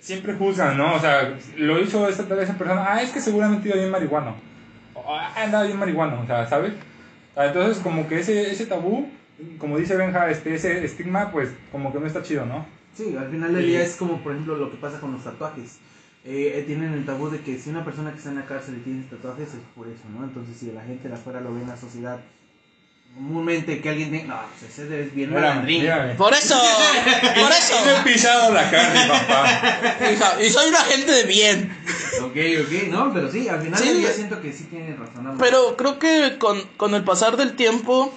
siempre 0.02 0.34
juzgan, 0.34 0.76
¿no? 0.76 0.96
O 0.96 1.00
sea, 1.00 1.38
lo 1.56 1.80
hizo 1.80 2.08
esta 2.08 2.26
tal 2.26 2.38
vez 2.38 2.48
esa 2.48 2.58
persona, 2.58 2.84
ah, 2.86 3.02
es 3.02 3.10
que 3.10 3.20
seguramente 3.20 3.68
iba 3.68 3.78
bien 3.78 3.90
marihuano. 3.90 4.34
Ah, 4.96 5.32
andaba 5.36 5.64
bien 5.64 5.78
marihuano, 5.78 6.20
o 6.20 6.26
sea, 6.26 6.46
¿sabes? 6.46 6.74
Ah, 7.36 7.46
Entonces, 7.46 7.82
como 7.82 8.06
que 8.08 8.18
ese, 8.18 8.50
ese 8.50 8.66
tabú, 8.66 9.08
como 9.58 9.78
dice 9.78 9.96
Benja, 9.96 10.28
este, 10.28 10.54
ese 10.54 10.84
estigma, 10.84 11.30
pues 11.30 11.50
como 11.70 11.92
que 11.92 12.00
no 12.00 12.06
está 12.06 12.22
chido, 12.22 12.44
¿no? 12.44 12.66
Sí, 12.94 13.16
al 13.16 13.30
final 13.30 13.54
del 13.54 13.64
día 13.64 13.82
es 13.82 13.96
como, 13.96 14.18
por 14.22 14.32
ejemplo, 14.32 14.56
lo 14.56 14.70
que 14.70 14.76
pasa 14.76 15.00
con 15.00 15.12
los 15.12 15.24
tatuajes. 15.24 15.78
Eh, 16.24 16.52
eh, 16.56 16.64
tienen 16.66 16.92
el 16.92 17.04
tabú 17.04 17.30
de 17.30 17.40
que 17.40 17.58
si 17.58 17.70
una 17.70 17.84
persona 17.84 18.12
que 18.12 18.18
está 18.18 18.30
en 18.30 18.36
la 18.36 18.44
cárcel 18.44 18.76
y 18.78 18.84
tiene 18.84 19.02
tatuajes 19.04 19.54
es 19.54 19.60
por 19.74 19.86
eso, 19.88 20.02
¿no? 20.12 20.24
Entonces, 20.24 20.56
si 20.56 20.70
la 20.72 20.82
gente 20.82 21.08
de 21.08 21.14
afuera 21.14 21.40
lo 21.40 21.54
ve 21.54 21.62
en 21.62 21.68
la 21.68 21.76
sociedad, 21.76 22.20
comúnmente 23.14 23.80
que 23.80 23.88
alguien 23.90 24.10
diga, 24.10 24.24
no, 24.24 24.40
pues 24.58 24.78
ese 24.78 25.02
es 25.02 25.14
bien 25.14 25.32
malandrín. 25.32 25.86
Por 26.16 26.32
eso, 26.32 26.58
por 27.34 27.52
eso. 27.52 27.74
Y 27.82 27.86
me 27.86 27.96
he 27.98 28.14
pisado 28.14 28.52
la 28.52 28.70
carne, 28.70 29.06
papá. 29.06 30.36
Y 30.42 30.50
soy 30.50 30.68
una 30.68 30.80
gente 30.84 31.12
de 31.12 31.24
bien. 31.24 31.76
Ok, 32.22 32.36
ok, 32.64 32.88
no, 32.88 33.12
pero 33.12 33.30
sí, 33.30 33.48
al 33.48 33.60
final 33.62 33.78
Sí, 33.78 33.88
del 33.88 33.98
día 33.98 34.06
güey. 34.06 34.16
siento 34.16 34.40
que 34.40 34.52
sí 34.52 34.64
tienen 34.64 34.96
razón. 34.98 35.36
Pero 35.38 35.76
creo 35.76 35.98
que 35.98 36.36
con, 36.38 36.60
con 36.76 36.94
el 36.94 37.04
pasar 37.04 37.36
del 37.36 37.54
tiempo 37.54 38.12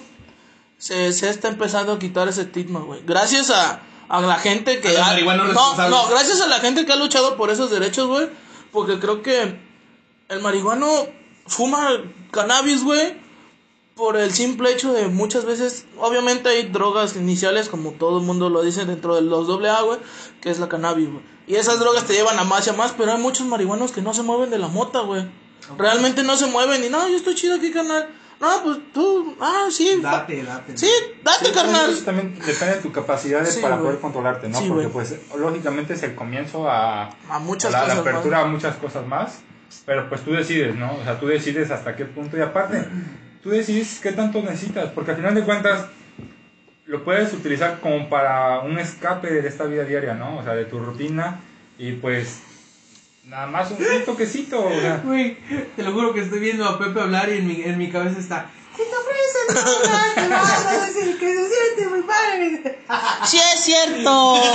se, 0.78 1.12
se 1.12 1.28
está 1.28 1.48
empezando 1.48 1.92
a 1.92 1.98
quitar 1.98 2.28
ese 2.28 2.42
estigma, 2.42 2.80
güey. 2.80 3.02
Gracias 3.06 3.50
a, 3.50 3.80
a 4.08 4.20
la 4.22 4.36
gente 4.36 4.80
que 4.80 4.96
A 4.96 5.06
ha... 5.08 5.20
No, 5.20 5.88
no, 5.88 6.08
gracias 6.08 6.40
a 6.40 6.46
la 6.46 6.58
gente 6.60 6.86
que 6.86 6.92
ha 6.92 6.96
luchado 6.96 7.36
por 7.36 7.50
esos 7.50 7.70
derechos, 7.70 8.06
güey. 8.08 8.28
Porque 8.72 8.98
creo 8.98 9.22
que 9.22 9.56
el 10.28 10.40
marihuano 10.40 11.06
fuma 11.46 11.88
cannabis, 12.30 12.82
güey. 12.82 13.25
Por 13.96 14.18
el 14.18 14.30
simple 14.34 14.70
hecho 14.72 14.92
de 14.92 15.08
muchas 15.08 15.46
veces, 15.46 15.86
obviamente 15.98 16.50
hay 16.50 16.64
drogas 16.68 17.16
iniciales, 17.16 17.70
como 17.70 17.92
todo 17.92 18.18
el 18.18 18.26
mundo 18.26 18.50
lo 18.50 18.62
dice 18.62 18.84
dentro 18.84 19.14
de 19.14 19.22
los 19.22 19.46
doble 19.46 19.70
A, 19.70 19.80
güey, 19.80 19.98
que 20.42 20.50
es 20.50 20.58
la 20.58 20.68
cannabis, 20.68 21.08
güey. 21.10 21.24
Y 21.46 21.54
esas 21.54 21.78
drogas 21.80 22.04
te 22.04 22.12
llevan 22.12 22.38
a 22.38 22.44
más 22.44 22.66
y 22.66 22.70
a 22.70 22.74
más, 22.74 22.92
pero 22.92 23.12
hay 23.12 23.18
muchos 23.18 23.46
marihuanos 23.46 23.92
que 23.92 24.02
no 24.02 24.12
se 24.12 24.22
mueven 24.22 24.50
de 24.50 24.58
la 24.58 24.68
mota, 24.68 25.00
güey. 25.00 25.26
Realmente 25.78 26.22
no 26.24 26.36
se 26.36 26.44
mueven 26.46 26.84
y 26.84 26.90
no, 26.90 27.08
yo 27.08 27.16
estoy 27.16 27.34
chido 27.36 27.54
aquí, 27.56 27.70
carnal. 27.72 28.06
No, 28.38 28.48
pues 28.64 28.78
tú, 28.92 29.34
ah, 29.40 29.68
sí. 29.70 29.98
Date, 30.02 30.42
date. 30.44 30.76
Sí, 30.76 30.90
date, 31.24 31.46
Sí, 31.46 31.52
carnal. 31.52 31.90
Eso 31.90 32.04
también 32.04 32.38
depende 32.38 32.74
de 32.76 32.82
tu 32.82 32.92
capacidad 32.92 33.40
de- 33.40 33.50
Sí, 33.50 33.60
para 33.62 33.78
poder 33.78 33.98
controlarte, 33.98 34.50
¿no? 34.50 34.58
Sí, 34.60 34.68
Porque 34.68 34.88
pues 34.88 35.14
lógicamente 35.38 35.94
es 35.94 36.02
el 36.02 36.14
comienzo 36.14 36.68
a, 36.68 37.08
A 37.30 37.38
muchas 37.38 37.72
a 37.72 37.78
la, 37.78 37.80
la 37.80 37.88
cosas. 37.94 38.00
apertura 38.00 38.36
más. 38.40 38.46
a 38.46 38.48
muchas 38.50 38.76
cosas 38.76 39.06
más, 39.06 39.38
pero 39.86 40.06
pues 40.10 40.20
tú 40.22 40.32
decides, 40.32 40.76
¿no? 40.76 40.92
O 41.00 41.02
sea, 41.02 41.18
tú 41.18 41.28
decides 41.28 41.70
hasta 41.70 41.96
qué 41.96 42.04
punto 42.04 42.36
y 42.36 42.42
aparte, 42.42 42.86
tú 43.46 43.52
decides 43.52 44.00
qué 44.02 44.10
tanto 44.10 44.42
necesitas, 44.42 44.90
porque 44.90 45.12
al 45.12 45.18
final 45.18 45.36
de 45.36 45.44
cuentas 45.44 45.86
lo 46.86 47.04
puedes 47.04 47.32
utilizar 47.32 47.78
como 47.78 48.08
para 48.08 48.58
un 48.58 48.76
escape 48.76 49.30
de 49.30 49.48
esta 49.48 49.62
vida 49.64 49.84
diaria, 49.84 50.14
¿no? 50.14 50.38
O 50.38 50.42
sea, 50.42 50.54
de 50.54 50.64
tu 50.64 50.80
rutina 50.80 51.38
y 51.78 51.92
pues 51.92 52.40
nada 53.22 53.46
más 53.46 53.70
un, 53.70 53.76
un 53.76 54.04
toquecito, 54.04 54.66
o 54.66 54.80
sea, 54.80 55.00
Güey, 55.04 55.38
te 55.76 55.84
lo 55.84 55.92
juro 55.92 56.12
que 56.12 56.22
estoy 56.22 56.40
viendo 56.40 56.64
a 56.64 56.76
Pepe 56.76 57.00
hablar 57.00 57.28
y 57.28 57.34
en 57.38 57.46
mi, 57.46 57.62
en 57.62 57.78
mi 57.78 57.88
cabeza 57.88 58.18
está. 58.18 58.50
¿Qué 58.76 58.82
te 58.82 58.96
ofrecen? 58.96 59.46
Te 60.16 60.28
vas 60.28 60.66
a 60.66 60.86
decir 60.86 61.16
que 61.16 61.34
se 61.34 61.48
siente 61.48 61.86
muy 61.88 62.02
padre. 62.02 62.80
Sí 63.26 63.38
es 63.38 63.60
cierto. 63.60 64.42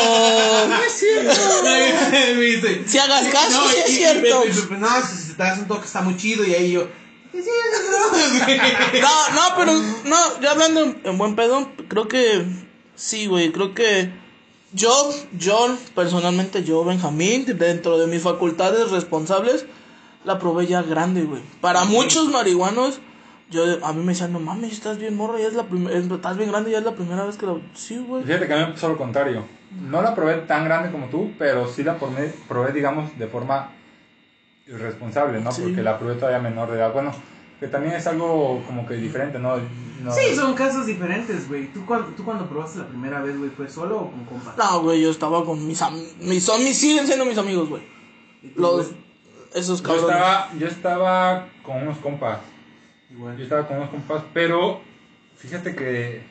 Me 2.12 2.42
dice, 2.42 2.84
Si 2.86 2.98
hagas 2.98 3.26
caso, 3.30 3.62
no, 3.62 3.70
sí 3.70 3.78
es 3.86 3.90
y 3.90 3.96
cierto. 3.96 4.44
No, 4.78 5.02
si 5.02 5.16
si 5.16 5.32
te 5.34 5.44
das 5.44 5.60
un 5.60 5.68
toque 5.68 5.86
está 5.86 6.02
muy 6.02 6.18
chido 6.18 6.44
y 6.46 6.54
ahí 6.54 6.74
yo. 6.74 6.90
¿Qué 7.32 7.42
sí, 7.42 7.50
es 7.50 9.02
No, 9.02 9.30
no, 9.36 9.42
pero 9.58 9.72
no, 10.06 10.42
ya 10.42 10.52
hablando 10.52 10.82
en- 10.84 11.02
en 11.04 11.18
buen 11.18 11.36
pedo, 11.36 11.68
creo 11.88 12.08
que 12.08 12.46
sí, 12.96 13.28
güey, 13.28 13.52
creo 13.52 13.74
que 13.74 14.12
yo, 14.74 14.92
yo, 15.38 15.76
personalmente, 15.96 16.64
yo, 16.64 16.84
Benjamín, 16.86 17.46
dentro 17.58 17.98
de 17.98 18.08
mis 18.08 18.22
facultades 18.22 18.92
responsables, 18.92 19.66
la 20.24 20.40
probé 20.40 20.68
ya 20.68 20.82
grande, 20.82 21.24
güey. 21.24 21.42
Para 21.62 21.84
muchos 21.86 22.30
marihuanos, 22.30 23.00
yo, 23.50 23.64
a 23.86 23.92
mí 23.92 24.02
me 24.04 24.14
decían, 24.14 24.32
no 24.32 24.40
mames, 24.40 24.72
estás 24.72 24.98
bien 24.98 25.18
morro, 25.18 25.38
ya 25.38 25.48
es 25.48 25.54
la 25.56 25.64
primera, 25.64 25.98
estás 25.98 26.38
bien 26.38 26.52
grande, 26.52 26.72
ya 26.72 26.78
es 26.78 26.86
la 26.86 26.96
primera 26.96 27.26
vez 27.26 27.36
que 27.38 27.46
la... 27.48 27.56
Sí, 27.74 27.98
güey. 27.98 28.24
Fíjate 28.24 28.48
que 28.48 28.54
a 28.54 28.58
mí 28.58 28.66
me 28.66 28.72
pasó 28.74 28.88
lo 28.88 28.98
contrario. 28.98 29.46
No 29.72 30.02
la 30.02 30.16
probé 30.16 30.36
tan 30.36 30.64
grande 30.66 30.92
como 30.92 31.08
tú, 31.08 31.32
pero 31.38 31.68
sí 31.68 31.84
la 31.84 31.98
probé, 31.98 32.34
probé 32.48 32.72
digamos, 32.72 33.18
de 33.18 33.28
forma 33.28 33.72
irresponsable, 34.68 35.42
¿no? 35.42 35.52
Sí. 35.52 35.62
Porque 35.64 35.82
la 35.84 35.98
probé 36.00 36.16
todavía 36.16 36.40
menor 36.40 36.70
de 36.72 36.78
edad. 36.78 36.94
Bueno, 36.94 37.14
que 37.60 37.68
también 37.68 37.94
es 37.96 38.08
algo 38.08 38.64
como 38.66 38.86
que 38.88 38.96
diferente, 38.96 39.38
¿no? 39.40 39.58
No- 40.04 40.12
Sí, 40.14 40.36
son 40.36 40.56
casos 40.56 40.86
diferentes, 40.88 41.48
güey. 41.48 41.68
¿Tú, 41.74 41.86
cuando- 41.86 42.08
¿Tú 42.16 42.24
cuando 42.26 42.48
probaste 42.48 42.80
la 42.80 42.88
primera 42.88 43.22
vez, 43.22 43.38
güey, 43.38 43.52
fue 43.52 43.70
solo 43.70 43.98
o 44.00 44.12
con 44.12 44.26
compas? 44.26 44.58
No, 44.58 44.82
güey, 44.82 45.02
yo 45.02 45.12
estaba 45.12 45.46
con 45.46 45.66
mis 45.68 45.80
amigos, 45.82 46.16
mis, 46.20 46.44
son 46.44 46.64
mis, 46.64 46.78
siguen 46.78 47.06
siendo 47.06 47.24
mis 47.26 47.38
amigos, 47.38 47.70
güey. 47.70 47.84
¿Y 48.42 48.48
tú, 48.50 48.62
Los, 48.62 48.88
güey? 48.88 48.98
esos 49.54 49.80
Yo 49.84 49.88
cabrones. 49.88 50.10
estaba, 50.16 50.50
yo 50.58 50.68
estaba 50.68 51.48
con 51.64 51.78
unos 51.84 51.98
compas. 52.00 52.40
Yo 53.12 53.18
Igual. 53.18 53.42
estaba 53.42 53.68
con 53.68 53.78
unos 53.78 53.90
compas, 53.90 54.24
pero 54.34 54.82
fíjate 55.38 55.76
que 55.76 56.24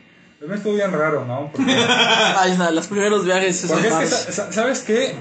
me 0.45 0.57
estuvo 0.57 0.75
bien 0.75 0.91
raro, 0.91 1.25
¿no? 1.27 1.51
Porque, 1.55 1.71
Ahí 2.39 2.53
está, 2.53 2.71
los 2.73 2.87
primeros 2.89 3.25
viajes. 3.25 3.67
porque 3.69 3.87
es 3.89 3.95
que, 4.27 4.33
¿sabes 4.53 4.81
qué? 4.81 5.15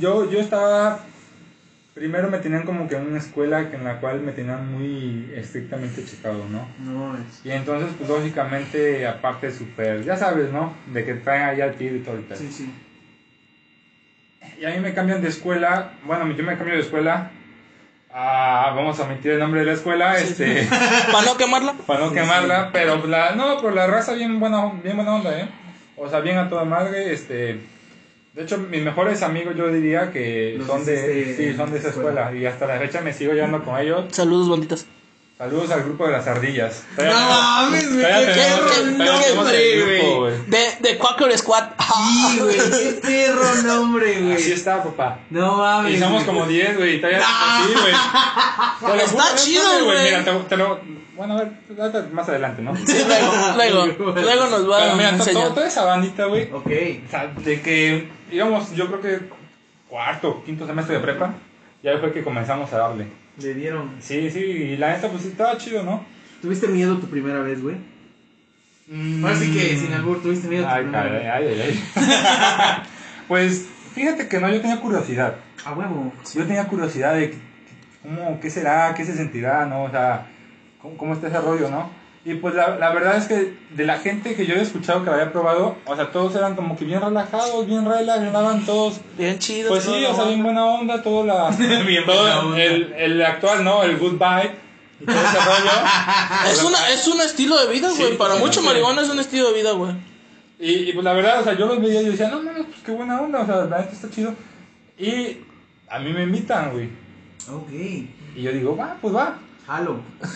Yo, 0.00 0.28
yo 0.30 0.40
estaba... 0.40 1.06
Primero 1.94 2.30
me 2.30 2.38
tenían 2.38 2.62
como 2.64 2.88
que 2.88 2.96
en 2.96 3.06
una 3.06 3.18
escuela 3.18 3.68
que 3.68 3.76
en 3.76 3.84
la 3.84 4.00
cual 4.00 4.20
me 4.20 4.32
tenían 4.32 4.72
muy 4.72 5.30
estrictamente 5.34 6.02
checado, 6.04 6.46
¿no? 6.50 6.66
No 6.78 7.06
mames. 7.08 7.42
Y 7.44 7.50
entonces, 7.50 7.90
pues 7.98 8.08
lógicamente, 8.08 9.06
aparte 9.06 9.50
súper, 9.52 10.02
ya 10.02 10.16
sabes, 10.16 10.50
¿no? 10.50 10.72
De 10.86 11.04
que 11.04 11.14
traen 11.14 11.42
ahí 11.50 11.60
al 11.60 11.74
tiro 11.74 11.96
y 11.96 12.00
todo 12.00 12.16
el 12.16 12.22
pedo. 12.22 12.38
Sí, 12.38 12.50
sí. 12.50 12.72
Y 14.58 14.64
a 14.64 14.70
mí 14.70 14.80
me 14.80 14.94
cambian 14.94 15.20
de 15.20 15.28
escuela, 15.28 15.92
bueno, 16.04 16.30
yo 16.32 16.42
me 16.44 16.56
cambio 16.56 16.74
de 16.76 16.80
escuela, 16.80 17.30
a, 18.10 18.72
vamos 18.74 18.98
a 18.98 19.04
omitir 19.04 19.32
el 19.32 19.38
nombre 19.38 19.60
de 19.60 19.66
la 19.66 19.72
escuela, 19.74 20.18
este, 20.18 20.66
Para 21.12 21.26
no 21.26 21.36
quemarla. 21.36 21.74
para 21.86 22.00
no 22.00 22.08
Sí, 22.08 22.14
quemarla, 22.14 22.70
pero 22.72 23.06
la, 23.06 23.32
no, 23.34 23.56
pero 23.58 23.70
la 23.74 23.86
raza 23.86 24.14
bien 24.14 24.40
buena, 24.40 24.72
bien 24.82 24.96
buena 24.96 25.14
onda, 25.14 25.38
¿eh? 25.38 25.48
O 25.96 26.08
sea, 26.08 26.20
bien 26.20 26.38
a 26.38 26.48
toda 26.48 26.64
madre, 26.64 27.12
este, 27.12 27.60
de 28.34 28.42
hecho, 28.42 28.58
mis 28.58 28.82
mejores 28.82 29.22
amigos 29.22 29.54
yo 29.56 29.70
diría 29.72 30.10
que 30.10 30.54
Los 30.58 30.66
son 30.66 30.84
de, 30.84 31.34
sí, 31.36 31.54
son 31.56 31.70
de 31.70 31.78
esa 31.78 31.88
escuela. 31.88 32.22
escuela, 32.22 32.36
y 32.40 32.46
hasta 32.46 32.66
la 32.66 32.78
fecha 32.78 33.00
me 33.00 33.12
sigo 33.12 33.32
llevando 33.32 33.62
con 33.64 33.78
ellos. 33.78 34.06
Saludos, 34.10 34.48
banditas. 34.48 34.86
Saludos 35.42 35.72
al 35.72 35.82
grupo 35.82 36.06
de 36.06 36.12
las 36.12 36.24
ardillas. 36.28 36.84
No 36.96 37.04
mames, 37.12 37.92
güey. 37.92 38.06
Qué 38.32 38.94
nombre, 38.94 40.16
güey. 40.16 40.32
De, 40.46 40.58
de 40.78 40.98
Quaker 40.98 41.36
Squad. 41.36 41.64
Sí, 41.82 42.38
güey. 42.38 42.56
Qué 42.56 43.00
perro 43.02 43.62
nombre, 43.64 44.20
güey. 44.20 44.34
Así 44.36 44.52
está, 44.52 44.84
papá. 44.84 45.18
No 45.30 45.56
mames. 45.56 45.94
Y 45.94 45.98
somos 45.98 46.22
como 46.22 46.46
10, 46.46 46.76
güey. 46.76 47.00
Todavía 47.00 47.22
así, 47.26 47.72
güey. 47.72 48.94
Está 49.04 49.34
chido, 49.34 49.84
güey. 49.84 50.04
Mira, 50.04 50.24
te, 50.24 50.32
te 50.48 50.56
lo. 50.56 50.78
Bueno, 51.16 51.36
a 51.38 51.42
ver, 51.42 52.08
más 52.12 52.28
adelante, 52.28 52.62
¿no? 52.62 52.76
Sí, 52.76 53.02
luego, 53.04 53.32
luego, 53.96 54.12
luego 54.20 54.46
nos 54.46 54.70
va 54.70 54.92
a 54.92 54.94
mira, 54.94 55.08
enseñar. 55.08 55.48
to- 55.48 55.54
toda 55.54 55.66
esa 55.66 55.84
bandita, 55.84 56.26
güey. 56.26 56.44
Ok. 56.52 56.70
O 57.06 57.10
sea, 57.10 57.26
de 57.36 57.60
que 57.60 58.08
íbamos, 58.30 58.70
yo 58.76 58.86
creo 58.86 59.00
que 59.00 59.28
cuarto, 59.88 60.44
quinto 60.46 60.68
semestre 60.68 60.94
de 60.98 61.00
prepa. 61.00 61.34
Ya 61.82 61.98
fue 61.98 62.12
que 62.12 62.22
comenzamos 62.22 62.72
a 62.72 62.78
darle. 62.78 63.21
Le 63.38 63.54
dieron. 63.54 63.90
Sí, 64.00 64.30
sí, 64.30 64.40
y 64.40 64.76
la 64.76 64.92
neta, 64.92 65.08
pues 65.08 65.24
estaba 65.24 65.56
chido, 65.58 65.82
¿no? 65.82 66.04
¿Tuviste 66.40 66.68
miedo 66.68 66.98
tu 66.98 67.06
primera 67.08 67.40
vez, 67.40 67.62
güey? 67.62 67.76
Ahora 69.22 69.36
sí 69.36 69.52
que, 69.52 69.76
sin 69.76 69.92
albur, 69.92 70.20
tuviste 70.22 70.48
miedo 70.48 70.66
tu 70.66 70.74
primera 70.74 71.02
caray, 71.02 71.12
vez. 71.12 71.30
ay, 71.32 71.46
ay, 71.46 71.82
ay. 71.96 72.82
pues 73.28 73.66
fíjate 73.94 74.28
que 74.28 74.40
no, 74.40 74.50
yo 74.50 74.60
tenía 74.60 74.80
curiosidad. 74.80 75.36
A 75.64 75.72
huevo. 75.72 76.12
Yo 76.34 76.44
tenía 76.46 76.66
curiosidad 76.66 77.14
de 77.14 77.34
¿cómo, 78.02 78.38
¿qué 78.40 78.50
será? 78.50 78.92
¿Qué 78.94 79.04
se 79.04 79.14
sentirá? 79.14 79.64
¿No? 79.64 79.84
O 79.84 79.90
sea, 79.90 80.26
¿cómo, 80.80 80.96
cómo 80.96 81.14
está 81.14 81.28
ese 81.28 81.40
rollo, 81.40 81.70
no? 81.70 81.90
Y 82.24 82.34
pues 82.34 82.54
la, 82.54 82.78
la 82.78 82.92
verdad 82.92 83.16
es 83.16 83.26
que 83.26 83.56
de 83.74 83.84
la 83.84 83.98
gente 83.98 84.36
que 84.36 84.46
yo 84.46 84.52
había 84.52 84.62
escuchado 84.62 85.00
que 85.00 85.06
lo 85.06 85.14
había 85.14 85.32
probado, 85.32 85.76
o 85.86 85.96
sea, 85.96 86.12
todos 86.12 86.36
eran 86.36 86.54
como 86.54 86.76
que 86.76 86.84
bien 86.84 87.00
relajados, 87.00 87.66
bien 87.66 87.84
relax, 87.84 88.20
andaban 88.20 88.64
todos 88.64 89.00
Bien 89.18 89.40
chido. 89.40 89.70
pues 89.70 89.82
sí, 89.82 90.04
o 90.04 90.14
sea, 90.14 90.24
bien 90.26 90.40
buena 90.42 90.64
onda, 90.64 91.02
todo 91.02 91.26
la. 91.26 91.50
Bien 91.58 92.04
todo 92.06 92.20
buena 92.20 92.40
onda. 92.40 92.62
El, 92.62 92.92
el 92.92 93.22
actual, 93.22 93.64
¿no? 93.64 93.82
El 93.82 93.98
goodbye. 93.98 94.52
Y 95.00 95.04
todo 95.04 95.16
ese 95.16 95.38
rollo. 95.38 95.70
Es, 96.48 96.62
una, 96.62 96.90
es 96.90 97.08
un 97.08 97.20
estilo 97.20 97.58
de 97.58 97.72
vida, 97.72 97.88
güey. 97.88 98.12
Sí, 98.12 98.16
Para 98.16 98.36
muchos 98.36 98.62
marihuana 98.62 99.02
es 99.02 99.08
un 99.08 99.18
estilo 99.18 99.48
de 99.50 99.54
vida, 99.60 99.72
güey. 99.72 99.92
Y, 100.60 100.90
y 100.90 100.92
pues 100.92 101.04
la 101.04 101.14
verdad, 101.14 101.40
o 101.40 101.44
sea, 101.44 101.54
yo 101.58 101.66
los 101.66 101.80
veía 101.80 102.02
y 102.02 102.04
yo 102.04 102.12
decía, 102.12 102.28
no 102.28 102.40
mames, 102.40 102.66
pues 102.66 102.78
qué 102.86 102.92
buena 102.92 103.20
onda, 103.20 103.40
o 103.40 103.46
sea, 103.46 103.56
la 103.64 103.80
neta 103.80 103.92
está 103.92 104.08
chido. 104.08 104.32
Y 104.96 105.38
a 105.88 105.98
mí 105.98 106.12
me 106.12 106.22
invitan, 106.22 106.70
güey. 106.70 106.88
Ok. 107.50 107.72
Y 108.36 108.42
yo 108.42 108.52
digo, 108.52 108.76
va, 108.76 108.96
pues 109.02 109.12
va, 109.12 109.38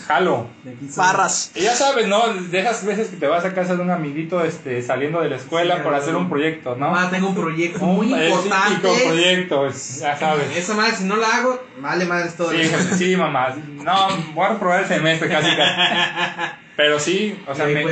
Jalo. 0.07 0.47
De 0.63 0.71
aquí 0.71 0.87
soy. 0.87 0.97
Barras. 0.97 1.51
Y 1.55 1.61
ya 1.61 1.75
sabes, 1.75 2.07
¿no? 2.07 2.33
De 2.33 2.59
esas 2.59 2.85
veces 2.85 3.09
que 3.09 3.17
te 3.17 3.27
vas 3.27 3.45
a 3.45 3.53
casa 3.53 3.75
de 3.75 3.81
un 3.81 3.91
amiguito 3.91 4.43
este, 4.43 4.81
saliendo 4.81 5.21
de 5.21 5.29
la 5.29 5.35
escuela 5.35 5.75
Sí, 5.75 5.81
por 5.81 5.89
claro. 5.91 6.03
hacer 6.03 6.15
un 6.15 6.29
proyecto, 6.29 6.75
¿no? 6.75 6.89
Mamá, 6.91 7.09
tengo 7.09 7.29
un 7.29 7.35
proyecto 7.35 7.83
Un- 7.85 7.95
muy 7.95 8.13
importante. 8.13 8.75
típico 8.87 9.07
proyecto, 9.09 9.67
ya 9.69 10.17
sabes. 10.17 10.55
Esa 10.55 10.73
madre, 10.73 10.95
si 10.95 11.03
no 11.03 11.15
la 11.17 11.27
hago, 11.37 11.61
vale 11.81 12.05
madre 12.05 12.29
todo. 12.35 12.51
Sí, 12.51 12.63
sí, 12.97 13.15
mamá. 13.15 13.55
No, 13.83 14.07
voy 14.33 14.45
a 14.45 14.49
reprobar 14.49 14.81
el 14.81 14.87
semestre 14.87 15.29
casi. 15.29 15.55
casi. 15.55 15.71
Pero 16.75 16.99
sí, 16.99 17.39
o 17.47 17.55
sea, 17.55 17.65
me, 17.65 17.83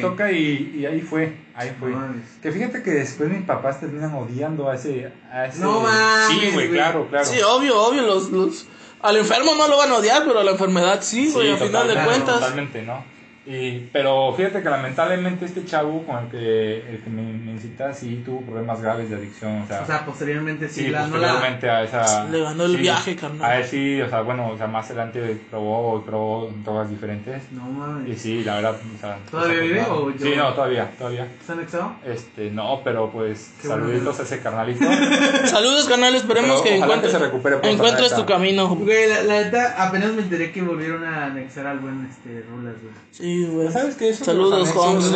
toca 0.00 0.32
y, 0.32 0.74
y 0.78 0.86
ahí 0.86 1.02
fue, 1.02 1.36
ahí 1.54 1.76
fue. 1.78 1.92
Que 2.40 2.50
fíjate 2.50 2.82
que 2.82 2.90
después 2.92 3.28
mis 3.28 3.42
papás 3.42 3.80
terminan 3.80 4.14
odiando 4.14 4.70
a 4.70 4.76
ese... 4.76 5.12
A 5.30 5.44
ese 5.44 5.60
No 5.60 5.80
mames, 5.80 6.26
Sí, 6.28 6.36
güey, 6.38 6.52
güey. 6.52 6.70
claro, 6.70 7.06
claro. 7.10 7.24
Sí, 7.26 7.38
obvio, 7.42 7.78
obvio. 7.82 8.00
Los, 8.02 8.30
los... 8.30 8.66
Al 9.02 9.16
enfermo 9.16 9.54
no 9.54 9.66
lo 9.68 9.78
van 9.78 9.90
a 9.90 9.96
odiar, 9.96 10.24
pero 10.24 10.40
a 10.40 10.44
la 10.44 10.50
enfermedad 10.50 11.00
sí, 11.02 11.30
güey. 11.32 11.48
Sí, 11.48 11.52
a 11.52 11.66
final 11.66 11.88
de 11.88 11.94
cuentas. 11.94 12.34
Totalmente, 12.34 12.82
¿no? 12.82 13.04
Y, 13.46 13.88
pero 13.92 14.34
fíjate 14.36 14.62
que 14.62 14.68
lamentablemente 14.68 15.46
este 15.46 15.64
chavo 15.64 16.04
con 16.04 16.24
el 16.24 16.30
que, 16.30 16.76
el 16.90 16.98
que 17.02 17.08
me, 17.10 17.22
me 17.22 17.52
incita 17.52 17.92
sí 17.94 18.22
tuvo 18.24 18.42
problemas 18.42 18.82
graves 18.82 19.08
de 19.08 19.16
adicción, 19.16 19.62
o 19.62 19.66
sea... 19.66 19.80
O 19.80 19.86
sea, 19.86 20.04
posteriormente 20.04 20.68
sí, 20.68 20.82
Sí, 20.84 20.88
la, 20.90 21.06
no 21.06 21.16
la. 21.16 21.28
posteriormente 21.28 21.70
a 21.70 21.82
esa... 21.84 22.24
Le 22.28 22.42
ganó 22.42 22.64
el 22.64 22.72
sí, 22.72 22.76
viaje, 22.76 23.16
carnal. 23.16 23.50
A 23.50 23.58
él 23.58 23.64
sí, 23.64 24.00
o 24.02 24.08
sea, 24.10 24.20
bueno, 24.20 24.48
o 24.50 24.58
sea, 24.58 24.66
más 24.66 24.86
adelante 24.90 25.38
probó, 25.50 26.02
probó 26.04 26.52
drogas 26.62 26.90
diferentes. 26.90 27.50
No 27.52 27.66
Y 27.68 27.72
mames. 27.72 28.20
sí, 28.20 28.44
la 28.44 28.56
verdad, 28.56 28.76
o 28.76 29.00
sea... 29.00 29.18
¿Todavía 29.30 29.60
vive 29.60 29.80
o 29.88 30.12
Sí, 30.12 30.30
yo- 30.30 30.36
no, 30.36 30.52
todavía, 30.52 30.90
todavía. 30.98 31.24
¿Está 31.40 31.54
anexado? 31.54 31.92
Este, 32.04 32.50
no, 32.50 32.82
pero 32.84 33.10
pues, 33.10 33.54
Qué 33.62 33.68
bueno. 33.68 33.84
saluditos 33.86 34.20
a 34.20 34.22
ese 34.24 34.40
carnalito. 34.40 34.84
Saludos, 35.46 35.86
canal. 35.88 36.14
Esperemos 36.14 36.60
Pero 36.60 36.62
que 36.62 36.76
encuentres, 36.76 37.12
que 37.12 37.18
se 37.18 37.24
recupere 37.24 37.56
pronto, 37.56 37.74
encuentres 37.74 38.10
la 38.10 38.16
tu 38.18 38.26
camino. 38.26 38.68
Güey, 38.76 39.08
la, 39.08 39.22
la 39.22 39.40
neta, 39.44 39.86
apenas 39.88 40.12
me 40.12 40.22
enteré 40.22 40.52
que 40.52 40.60
volvieron 40.62 41.04
a 41.04 41.26
anexar 41.26 41.66
al 41.66 41.78
buen 41.78 42.06
este, 42.10 42.42
Rulas, 42.50 42.74
güey. 42.82 42.92
Sí, 43.10 43.29
güey. 43.46 43.72
¿Sabes 43.72 43.96
qué? 43.96 44.10
Eso 44.10 44.24
Saludos, 44.24 44.70
Holmes. 44.74 45.06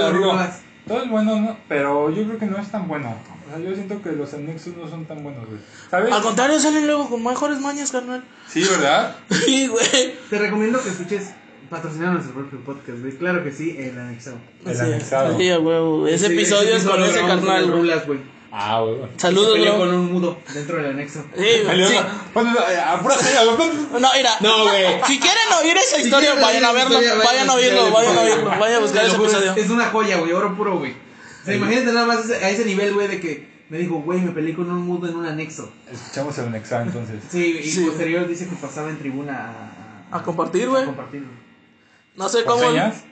todo 0.86 1.02
es 1.02 1.10
bueno, 1.10 1.40
¿no? 1.40 1.56
pero 1.68 2.10
yo 2.10 2.24
creo 2.24 2.38
que 2.38 2.46
no 2.46 2.58
es 2.58 2.70
tan 2.70 2.86
bueno. 2.88 3.16
O 3.46 3.50
sea, 3.50 3.58
yo 3.58 3.74
siento 3.74 4.00
que 4.02 4.12
los 4.12 4.32
anexos 4.34 4.74
no 4.76 4.88
son 4.88 5.04
tan 5.04 5.22
buenos, 5.22 5.46
güey. 5.46 5.60
¿Sabes? 5.90 6.12
Al 6.12 6.22
contrario, 6.22 6.58
salen 6.58 6.86
luego 6.86 7.08
con 7.08 7.22
mejores 7.22 7.60
mañas, 7.60 7.90
carnal. 7.92 8.24
Sí, 8.48 8.64
¿verdad? 8.68 9.16
Sí, 9.30 9.66
güey. 9.68 10.14
Te 10.30 10.38
recomiendo 10.38 10.82
que 10.82 10.88
escuches 10.88 11.30
patrocinar 11.70 12.12
nuestro 12.12 12.34
propio 12.34 12.60
podcast, 12.60 13.00
güey. 13.00 13.12
Claro 13.16 13.42
que 13.44 13.52
sí, 13.52 13.76
el 13.78 13.98
anexado. 13.98 14.36
El 14.66 14.74
Sí, 14.74 14.80
anexado. 14.82 15.38
Sí, 15.38 15.50
huevo. 15.52 16.06
Ese 16.06 16.28
Sí, 16.28 16.32
episodio 16.34 16.76
es 16.76 16.84
con 16.84 17.02
ese 17.02 17.20
carnal, 17.20 17.70
güey. 17.70 17.90
Ah, 18.56 18.80
güey. 18.82 18.96
Saludos, 19.16 19.58
bro. 19.60 19.78
con 19.78 19.88
un 19.94 20.12
mudo 20.12 20.38
dentro 20.54 20.76
del 20.76 20.86
anexo. 20.92 21.24
Sí, 21.36 21.44
güey. 21.64 21.86
Sí. 21.88 21.96
Bueno, 22.32 22.54
eh, 22.70 22.76
apúrate. 22.86 23.24
No, 24.00 24.08
mira. 24.16 24.30
No, 24.40 24.62
güey. 24.62 24.84
Si 25.08 25.18
quieren 25.18 25.52
oír 25.60 25.76
esa 25.76 25.98
historia, 25.98 26.30
quieren 26.34 26.40
vayan 26.42 26.64
a 26.64 26.68
esa 26.70 26.72
verlo. 26.78 27.02
historia, 27.02 27.14
Vayan 27.24 27.50
a 27.50 27.54
vayan 27.54 27.76
oírlo, 27.78 27.86
a 27.86 27.90
vayan 27.90 28.48
a. 28.52 28.58
Vayan 28.58 28.76
a 28.76 28.78
buscar 28.80 29.00
Te 29.02 29.08
ese 29.08 29.16
lo 29.18 29.24
juro, 29.24 29.30
episodio. 29.38 29.54
Es 29.64 29.70
una 29.70 29.86
joya, 29.86 30.18
güey, 30.18 30.32
oro 30.32 30.56
puro, 30.56 30.78
güey. 30.78 30.92
O 30.92 31.44
sea, 31.44 31.54
imagínate 31.56 31.92
nada 31.92 32.06
más 32.06 32.24
ese- 32.24 32.44
a 32.44 32.48
ese 32.50 32.64
nivel, 32.64 32.94
güey, 32.94 33.08
de 33.08 33.20
que 33.20 33.48
me 33.70 33.78
dijo, 33.78 33.96
güey, 33.96 34.20
me 34.20 34.30
peleé 34.30 34.54
con 34.54 34.70
un 34.70 34.82
mudo 34.86 35.08
en 35.08 35.16
un 35.16 35.26
anexo. 35.26 35.72
Escuchamos 35.92 36.38
el 36.38 36.46
anexado 36.46 36.82
entonces. 36.84 37.16
Sí, 37.28 37.58
y 37.60 37.70
Sí. 37.70 37.80
posterior 37.84 38.28
dice 38.28 38.46
que 38.48 38.54
pasaba 38.54 38.88
en 38.88 38.98
tribuna 38.98 39.52
a, 40.12 40.16
A 40.18 40.22
compartir, 40.22 40.66
a 40.66 40.68
güey. 40.68 40.84
compartir, 40.84 41.22
güey. 41.22 41.36
No 42.16 42.28
sé 42.28 42.44
¿Con 42.44 42.58
cómo. 42.60 42.70
señas? 42.70 43.02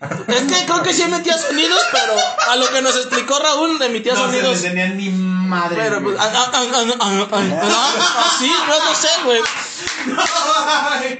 Es 0.00 0.42
que 0.42 0.64
creo 0.66 0.82
que 0.84 0.92
sí 0.92 1.02
emitía 1.02 1.36
sonidos, 1.36 1.82
pero 1.90 2.12
a 2.52 2.56
lo 2.56 2.70
que 2.70 2.80
nos 2.82 2.94
explicó 2.96 3.36
Raúl, 3.40 3.82
emitía 3.82 4.14
No 4.14 4.20
se 4.20 4.26
sonidos. 4.26 4.56
entendía 4.64 4.88
ni 4.90 5.08
madre. 5.10 5.76
Pero 5.76 6.02
pues, 6.04 6.16
ah, 6.20 6.30
ah, 6.32 6.50
ah, 6.54 6.66
ah, 6.72 6.84
ah, 7.00 7.26
ah, 7.30 7.56
ah, 7.98 8.32
así, 8.36 8.48
no, 8.68 8.84
no 8.84 8.94
sé, 8.94 9.08
güey. 9.24 9.40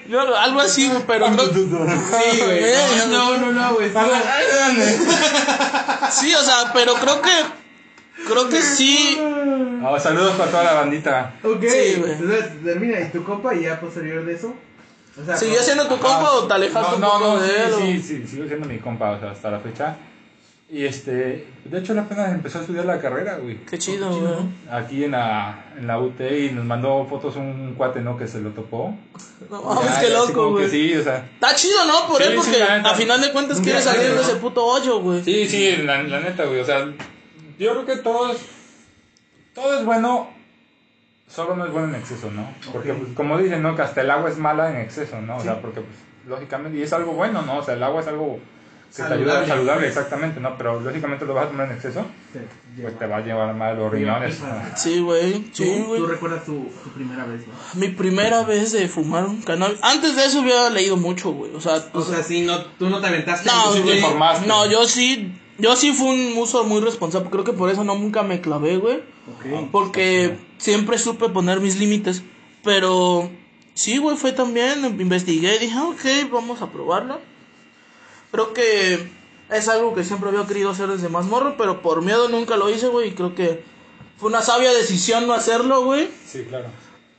Yo, 0.08 0.36
algo 0.36 0.60
así, 0.60 0.90
pero 1.08 1.26
Sí, 1.26 1.34
güey. 1.34 2.58
Eh, 2.62 3.04
No, 3.08 3.36
no, 3.38 3.52
no, 3.52 3.74
güey. 3.74 3.90
Sí, 6.10 6.34
o 6.34 6.42
sea, 6.42 6.72
pero 6.72 6.94
creo 6.94 7.20
que. 7.20 7.30
Creo 8.26 8.48
que 8.48 8.62
sí. 8.62 9.18
Ah, 9.84 9.98
saludos 10.00 10.34
para 10.36 10.50
toda 10.50 10.64
la 10.64 10.74
bandita. 10.74 11.34
Ok, 11.42 11.62
Sí, 11.62 11.94
güey. 11.98 12.12
entonces 12.12 12.64
termina 12.64 13.00
y 13.00 13.10
tu 13.10 13.24
compa 13.24 13.54
y 13.54 13.62
ya 13.62 13.80
posterior 13.80 14.24
de 14.24 14.34
eso. 14.34 14.54
O 15.20 15.24
sea, 15.24 15.36
¿Siguió 15.36 15.60
siendo 15.62 15.84
tu 15.88 15.98
compa 15.98 16.30
o 16.32 16.46
te 16.46 16.54
alejaste 16.54 16.98
no, 16.98 17.06
un 17.06 17.12
poco 17.12 17.18
no, 17.24 17.34
no, 17.36 17.40
de 17.42 17.48
él? 17.64 17.72
o- 17.72 17.78
sí, 17.78 18.00
sí, 18.02 18.02
sí, 18.22 18.26
sigo 18.28 18.46
siendo 18.46 18.66
mi 18.68 18.78
compa, 18.78 19.10
o 19.12 19.20
sea, 19.20 19.32
hasta 19.32 19.50
la 19.50 19.58
fecha. 19.60 19.96
Y 20.70 20.84
este, 20.84 21.46
de 21.64 21.78
hecho, 21.78 21.92
él 21.94 21.98
apenas 22.00 22.30
empezó 22.30 22.58
a 22.58 22.60
estudiar 22.60 22.84
la 22.84 23.00
carrera, 23.00 23.38
güey. 23.38 23.56
Qué 23.64 23.78
chido, 23.78 24.10
güey. 24.10 24.34
Aquí 24.70 25.04
en 25.04 25.12
la, 25.12 25.64
en 25.78 25.86
la 25.86 25.98
UT 25.98 26.20
y 26.20 26.50
nos 26.50 26.66
mandó 26.66 27.06
fotos 27.08 27.36
un 27.36 27.72
cuate, 27.74 28.00
¿no? 28.00 28.18
Que 28.18 28.28
se 28.28 28.38
lo 28.40 28.50
topó. 28.50 28.94
No 29.50 29.62
mames, 29.62 29.92
qué 29.98 30.10
loco, 30.10 30.50
güey. 30.50 30.68
Sí, 30.68 30.94
o 30.94 31.02
sea. 31.02 31.26
Está 31.34 31.54
chido, 31.54 31.86
¿no? 31.86 32.06
Por 32.06 32.18
Sí, 32.22 32.24
él, 32.24 32.30
sí, 32.32 32.36
porque 32.36 32.58
la 32.58 32.76
neta. 32.76 32.90
a 32.90 32.94
final 32.94 33.18
de 33.20 33.32
cuentas 33.32 33.60
quiere 33.62 33.80
salir 33.80 34.10
de 34.12 34.20
ese 34.20 34.36
puto 34.36 34.62
hoyo, 34.66 35.00
güey. 35.00 35.24
Sí, 35.24 35.48
sí, 35.48 35.76
la, 35.78 36.02
la 36.02 36.20
neta, 36.20 36.44
güey. 36.44 36.60
O 36.60 36.66
sea, 36.66 36.84
yo 37.58 37.70
creo 37.72 37.86
que 37.86 37.96
todo 37.96 38.30
es, 38.30 38.38
todo 39.54 39.78
es 39.78 39.86
bueno, 39.86 40.28
solo 41.28 41.56
no 41.56 41.66
es 41.66 41.72
bueno 41.72 41.88
en 41.88 41.94
exceso, 41.96 42.30
¿no? 42.30 42.48
Porque, 42.72 42.92
pues, 42.94 43.12
como 43.14 43.38
dicen, 43.38 43.62
¿no? 43.62 43.76
Que 43.76 43.82
hasta 43.82 44.00
el 44.00 44.10
agua 44.10 44.30
es 44.30 44.38
mala 44.38 44.70
en 44.70 44.78
exceso, 44.78 45.20
¿no? 45.20 45.36
O 45.36 45.40
sea, 45.40 45.60
porque, 45.60 45.80
pues, 45.80 45.96
lógicamente, 46.26 46.78
y 46.78 46.82
es 46.82 46.92
algo 46.92 47.12
bueno, 47.12 47.42
¿no? 47.42 47.58
O 47.58 47.62
sea, 47.62 47.74
el 47.74 47.82
agua 47.82 48.00
es 48.00 48.08
algo 48.08 48.38
que 48.96 49.02
te 49.02 49.02
ayuda 49.02 49.16
Saludable. 49.16 49.46
saludable, 49.48 49.88
exactamente, 49.88 50.40
¿no? 50.40 50.56
Pero, 50.56 50.80
lógicamente, 50.80 51.26
lo 51.26 51.34
vas 51.34 51.46
a 51.46 51.48
tomar 51.50 51.66
en 51.66 51.74
exceso, 51.74 52.06
Te 52.32 52.82
pues 52.82 52.98
te 52.98 53.06
va 53.06 53.16
a 53.16 53.20
llevar 53.20 53.54
mal 53.54 53.76
los 53.76 53.92
riñones. 53.92 54.40
¿no? 54.40 54.46
Sí, 54.76 55.00
güey. 55.00 55.34
¿Tú, 55.40 55.62
Sí, 55.64 55.84
güey. 55.86 56.00
¿Tú 56.00 56.06
recuerdas 56.06 56.44
tu, 56.44 56.70
tu 56.82 56.90
primera 56.94 57.24
vez, 57.26 57.44
güey? 57.44 57.58
Mi 57.74 57.88
primera 57.94 58.44
vez 58.44 58.72
de 58.72 58.88
fumar 58.88 59.24
un 59.26 59.42
cannabis. 59.42 59.78
Antes 59.82 60.16
de 60.16 60.24
eso 60.24 60.40
hubiera 60.40 60.70
leído 60.70 60.96
mucho, 60.96 61.32
güey. 61.32 61.54
O 61.54 61.60
sea, 61.60 61.84
O 61.92 62.00
sea, 62.02 62.22
sí, 62.22 62.40
no, 62.42 62.62
tú 62.78 62.88
no 62.88 63.00
te 63.00 63.08
aventaste. 63.08 63.46
no, 63.50 63.64
tú 63.72 63.76
sí 63.78 63.82
te- 63.82 63.96
informaste. 63.98 64.46
No, 64.46 64.64
yo 64.70 64.86
sí. 64.86 65.38
Yo 65.58 65.74
sí 65.74 65.92
fui 65.92 66.08
un 66.08 66.38
uso 66.38 66.62
muy 66.64 66.80
responsable. 66.80 67.28
Creo 67.30 67.42
que 67.44 67.52
por 67.52 67.68
eso 67.68 67.82
no 67.84 67.96
nunca 67.96 68.22
me 68.22 68.40
clavé, 68.40 68.76
güey. 68.78 69.02
Ok. 69.28 69.70
Porque 69.72 70.38
siempre 70.58 70.98
supe 70.98 71.28
poner 71.28 71.60
mis 71.60 71.78
límites. 71.78 72.22
Pero 72.62 73.30
sí, 73.74 73.98
güey, 73.98 74.16
fue 74.16 74.32
también. 74.32 74.84
Investigué 75.00 75.58
dije, 75.58 75.74
"Ah, 75.76 75.88
ok, 75.88 76.30
vamos 76.30 76.60
a 76.62 76.70
probarlo. 76.70 77.20
Creo 78.30 78.52
que 78.52 79.08
es 79.50 79.68
algo 79.68 79.94
que 79.94 80.04
siempre 80.04 80.28
había 80.28 80.46
querido 80.46 80.70
hacer 80.70 80.88
desde 80.88 81.08
más 81.08 81.24
morro. 81.24 81.56
Pero 81.56 81.80
por 81.80 82.02
miedo 82.02 82.28
nunca 82.28 82.56
lo 82.56 82.68
hice, 82.68 82.88
güey. 82.88 83.08
Y 83.08 83.12
creo 83.12 83.34
que 83.34 83.64
fue 84.18 84.28
una 84.28 84.42
sabia 84.42 84.72
decisión 84.72 85.26
no 85.26 85.32
hacerlo, 85.32 85.84
güey. 85.84 86.08
Sí, 86.26 86.44
claro. 86.48 86.68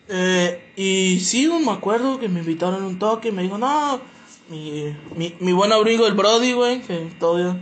Eh, 0.09 0.71
y 0.75 1.19
sí, 1.19 1.47
me 1.47 1.71
acuerdo 1.71 2.19
que 2.19 2.27
me 2.27 2.39
invitaron 2.39 2.83
a 2.83 2.87
un 2.87 2.99
toque 2.99 3.29
y 3.29 3.31
me 3.31 3.43
dijo, 3.43 3.57
no, 3.59 4.01
mi, 4.49 4.95
mi, 5.15 5.35
mi 5.39 5.53
buen 5.53 5.71
abrigo, 5.71 6.07
el 6.07 6.15
Brody, 6.15 6.53
güey, 6.53 6.81
que 6.81 7.11
todavía, 7.19 7.61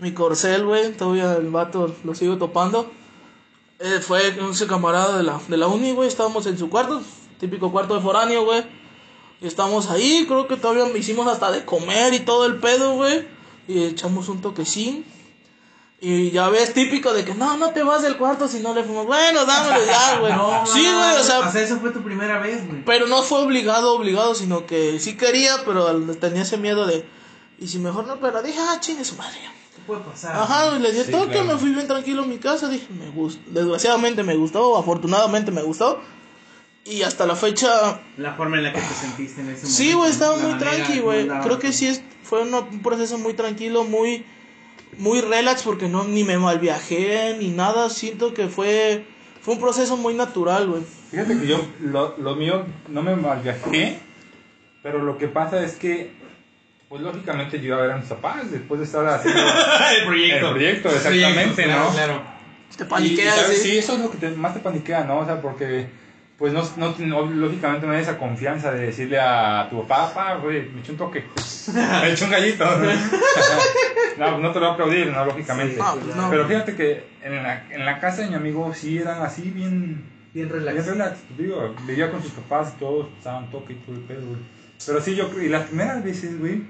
mi 0.00 0.12
corcel, 0.12 0.64
güey, 0.64 0.92
todavía 0.92 1.34
el 1.36 1.48
vato 1.50 1.94
lo 2.02 2.14
sigo 2.16 2.36
topando. 2.36 2.90
Eh, 3.84 4.00
fue 4.00 4.34
ese 4.50 4.66
camarada 4.66 5.18
de 5.18 5.22
la, 5.24 5.38
de 5.46 5.58
la 5.58 5.66
uni, 5.66 5.92
güey, 5.92 6.08
estábamos 6.08 6.46
en 6.46 6.56
su 6.56 6.70
cuarto, 6.70 7.02
típico 7.38 7.70
cuarto 7.70 7.94
de 7.94 8.00
foráneo, 8.00 8.46
güey. 8.46 8.64
Y 9.42 9.46
estamos 9.46 9.90
ahí, 9.90 10.24
creo 10.26 10.48
que 10.48 10.56
todavía 10.56 10.88
hicimos 10.96 11.28
hasta 11.28 11.52
de 11.52 11.66
comer 11.66 12.14
y 12.14 12.20
todo 12.20 12.46
el 12.46 12.56
pedo, 12.56 12.94
güey. 12.94 13.28
Y 13.68 13.84
echamos 13.84 14.30
un 14.30 14.40
toquecín. 14.40 15.04
Y 16.00 16.30
ya 16.30 16.48
ves, 16.48 16.72
típico 16.72 17.12
de 17.12 17.26
que 17.26 17.34
no, 17.34 17.58
no 17.58 17.72
te 17.72 17.82
vas 17.82 18.00
del 18.00 18.16
cuarto 18.16 18.48
si 18.48 18.60
no 18.60 18.72
le 18.72 18.84
fumas. 18.84 19.04
Bueno, 19.04 19.44
dámelo 19.44 19.84
ya, 19.84 20.18
güey. 20.20 20.32
No, 20.32 20.64
sí, 20.64 20.80
güey, 20.80 21.16
o 21.20 21.22
sea, 21.22 21.40
O 21.40 21.52
sea, 21.52 21.62
eso 21.62 21.78
fue 21.78 21.90
tu 21.90 22.02
primera 22.02 22.38
vez, 22.38 22.66
güey. 22.66 22.82
pero 22.86 23.06
no 23.06 23.22
fue 23.22 23.40
obligado, 23.40 23.92
obligado, 23.92 24.34
sino 24.34 24.64
que 24.64 24.98
sí 24.98 25.18
quería, 25.18 25.62
pero 25.66 25.94
tenía 26.16 26.40
ese 26.40 26.56
miedo 26.56 26.86
de. 26.86 27.06
Y 27.58 27.68
si 27.68 27.78
mejor 27.78 28.06
no, 28.06 28.18
pero 28.18 28.42
dije, 28.42 28.58
ah, 28.58 28.78
chingue 28.80 29.04
su 29.04 29.16
madre. 29.16 29.38
¿Qué 29.74 29.82
puede 29.86 30.00
pasar? 30.02 30.36
Ajá, 30.36 30.78
le 30.78 30.92
di 30.92 30.98
el 31.00 31.06
Sí, 31.06 31.10
toque, 31.12 31.32
claro. 31.32 31.46
me 31.46 31.56
fui 31.58 31.70
bien 31.70 31.86
tranquilo 31.86 32.22
a 32.22 32.26
mi 32.26 32.38
casa. 32.38 32.68
Dije, 32.68 32.86
me 32.98 33.10
gustó. 33.10 33.42
Desgraciadamente 33.50 34.22
me 34.22 34.36
gustó, 34.36 34.76
afortunadamente 34.78 35.50
me 35.50 35.62
gustó. 35.62 36.00
Y 36.84 37.02
hasta 37.02 37.26
la 37.26 37.34
fecha, 37.34 38.00
La 38.18 38.34
forma 38.34 38.58
en 38.58 38.64
la 38.64 38.72
que 38.72 38.80
te 38.80 38.94
sentiste 38.94 39.40
en 39.40 39.48
ese 39.48 39.62
momento. 39.62 39.66
sí, 39.68 39.92
güey, 39.94 40.10
estaba 40.10 40.36
muy 40.36 40.58
tranqui, 40.58 41.00
güey. 41.00 41.28
Creo 41.42 41.58
que 41.58 41.72
sí 41.72 41.86
es, 41.86 42.02
fue 42.22 42.42
una- 42.42 42.60
un 42.60 42.82
proceso 42.82 43.16
muy 43.18 43.32
tranquilo, 43.32 43.84
muy, 43.84 44.24
muy 44.98 45.20
relax, 45.22 45.62
porque 45.62 45.88
no 45.88 46.04
ni 46.04 46.24
me 46.24 46.36
malviajé 46.38 47.36
ni 47.40 47.48
nada. 47.48 47.88
Siento 47.88 48.34
que 48.34 48.48
fue, 48.48 49.06
fue 49.40 49.54
un 49.54 49.60
proceso 49.60 49.96
muy 49.96 50.12
natural, 50.14 50.68
güey. 50.68 50.82
Fíjate 51.10 51.38
que 51.40 51.46
yo, 51.46 51.58
lo, 51.80 52.16
lo 52.18 52.36
mío, 52.36 52.64
no 52.88 53.02
me 53.02 53.16
malviajé, 53.16 53.98
pero 54.82 54.98
lo 55.02 55.16
que 55.16 55.28
pasa 55.28 55.64
es 55.64 55.76
que, 55.76 56.12
pues 56.88 57.02
lógicamente 57.02 57.58
yo 57.60 57.66
iba 57.68 57.76
a 57.78 57.80
ver 57.82 57.90
a 57.92 57.96
mis 57.96 58.06
papás 58.08 58.50
después 58.50 58.80
de 58.80 58.86
estar 58.86 59.06
haciendo 59.06 59.40
el 59.98 60.04
proyecto. 60.06 60.46
el 60.46 60.52
proyecto, 60.52 60.88
exactamente, 60.90 61.66
¿no? 61.66 61.88
Claro. 61.90 62.22
Te 62.76 62.84
paniqueas, 62.84 63.36
y, 63.36 63.40
¿sabes? 63.40 63.62
¿sí? 63.62 63.70
Sí, 63.70 63.78
eso 63.78 63.92
es 63.94 64.00
lo 64.00 64.10
que 64.10 64.18
te- 64.18 64.30
más 64.30 64.52
te 64.54 64.60
paniquea, 64.60 65.04
¿no? 65.04 65.18
O 65.20 65.24
sea, 65.24 65.40
porque, 65.40 65.86
pues, 66.38 66.52
no, 66.52 66.62
no, 66.76 66.94
no- 66.98 67.22
lógicamente 67.26 67.86
no 67.86 67.92
hay 67.92 68.02
esa 68.02 68.18
confianza 68.18 68.72
de 68.72 68.86
decirle 68.86 69.18
a 69.20 69.68
tu 69.70 69.86
papá, 69.86 70.12
papá, 70.12 70.34
güey, 70.42 70.68
me 70.70 70.80
eché 70.80 70.90
un 70.92 70.98
toque, 70.98 71.24
me 72.02 72.12
eché 72.12 72.24
un 72.24 72.30
gallito. 72.30 72.64
no, 74.18 74.38
no 74.38 74.50
te 74.52 74.60
lo 74.60 74.66
voy 74.66 74.68
a 74.70 74.72
aplaudir, 74.72 75.06
¿no? 75.08 75.24
Lógicamente. 75.24 75.76
Sí, 75.76 75.82
pues 76.02 76.16
no. 76.16 76.30
Pero 76.30 76.46
fíjate 76.48 76.74
que 76.74 77.04
en 77.22 77.42
la, 77.42 77.64
en 77.70 77.84
la 77.84 78.00
casa 78.00 78.22
de 78.22 78.28
mi 78.28 78.34
amigo 78.34 78.72
sí 78.74 78.98
eran 78.98 79.22
así 79.22 79.42
bien... 79.50 80.12
Bien 80.34 80.48
Bien 80.48 80.64
relax. 80.66 80.86
relax, 80.88 81.18
digo, 81.38 81.76
vivía 81.86 82.10
con 82.10 82.20
sus 82.20 82.32
papás 82.32 82.72
y 82.76 82.80
todos 82.80 83.06
estaban 83.16 83.48
toque 83.52 83.74
y 83.74 83.76
todo 83.76 83.94
el 83.94 84.02
pedo, 84.02 84.26
güey. 84.26 84.40
Pero 84.86 85.00
sí, 85.02 85.14
yo 85.14 85.30
y 85.40 85.48
las 85.48 85.66
primeras 85.66 86.02
veces, 86.04 86.38
güey, 86.38 86.62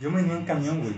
yo 0.00 0.10
me 0.10 0.22
venía 0.22 0.36
en 0.38 0.44
camión, 0.44 0.80
güey. 0.80 0.94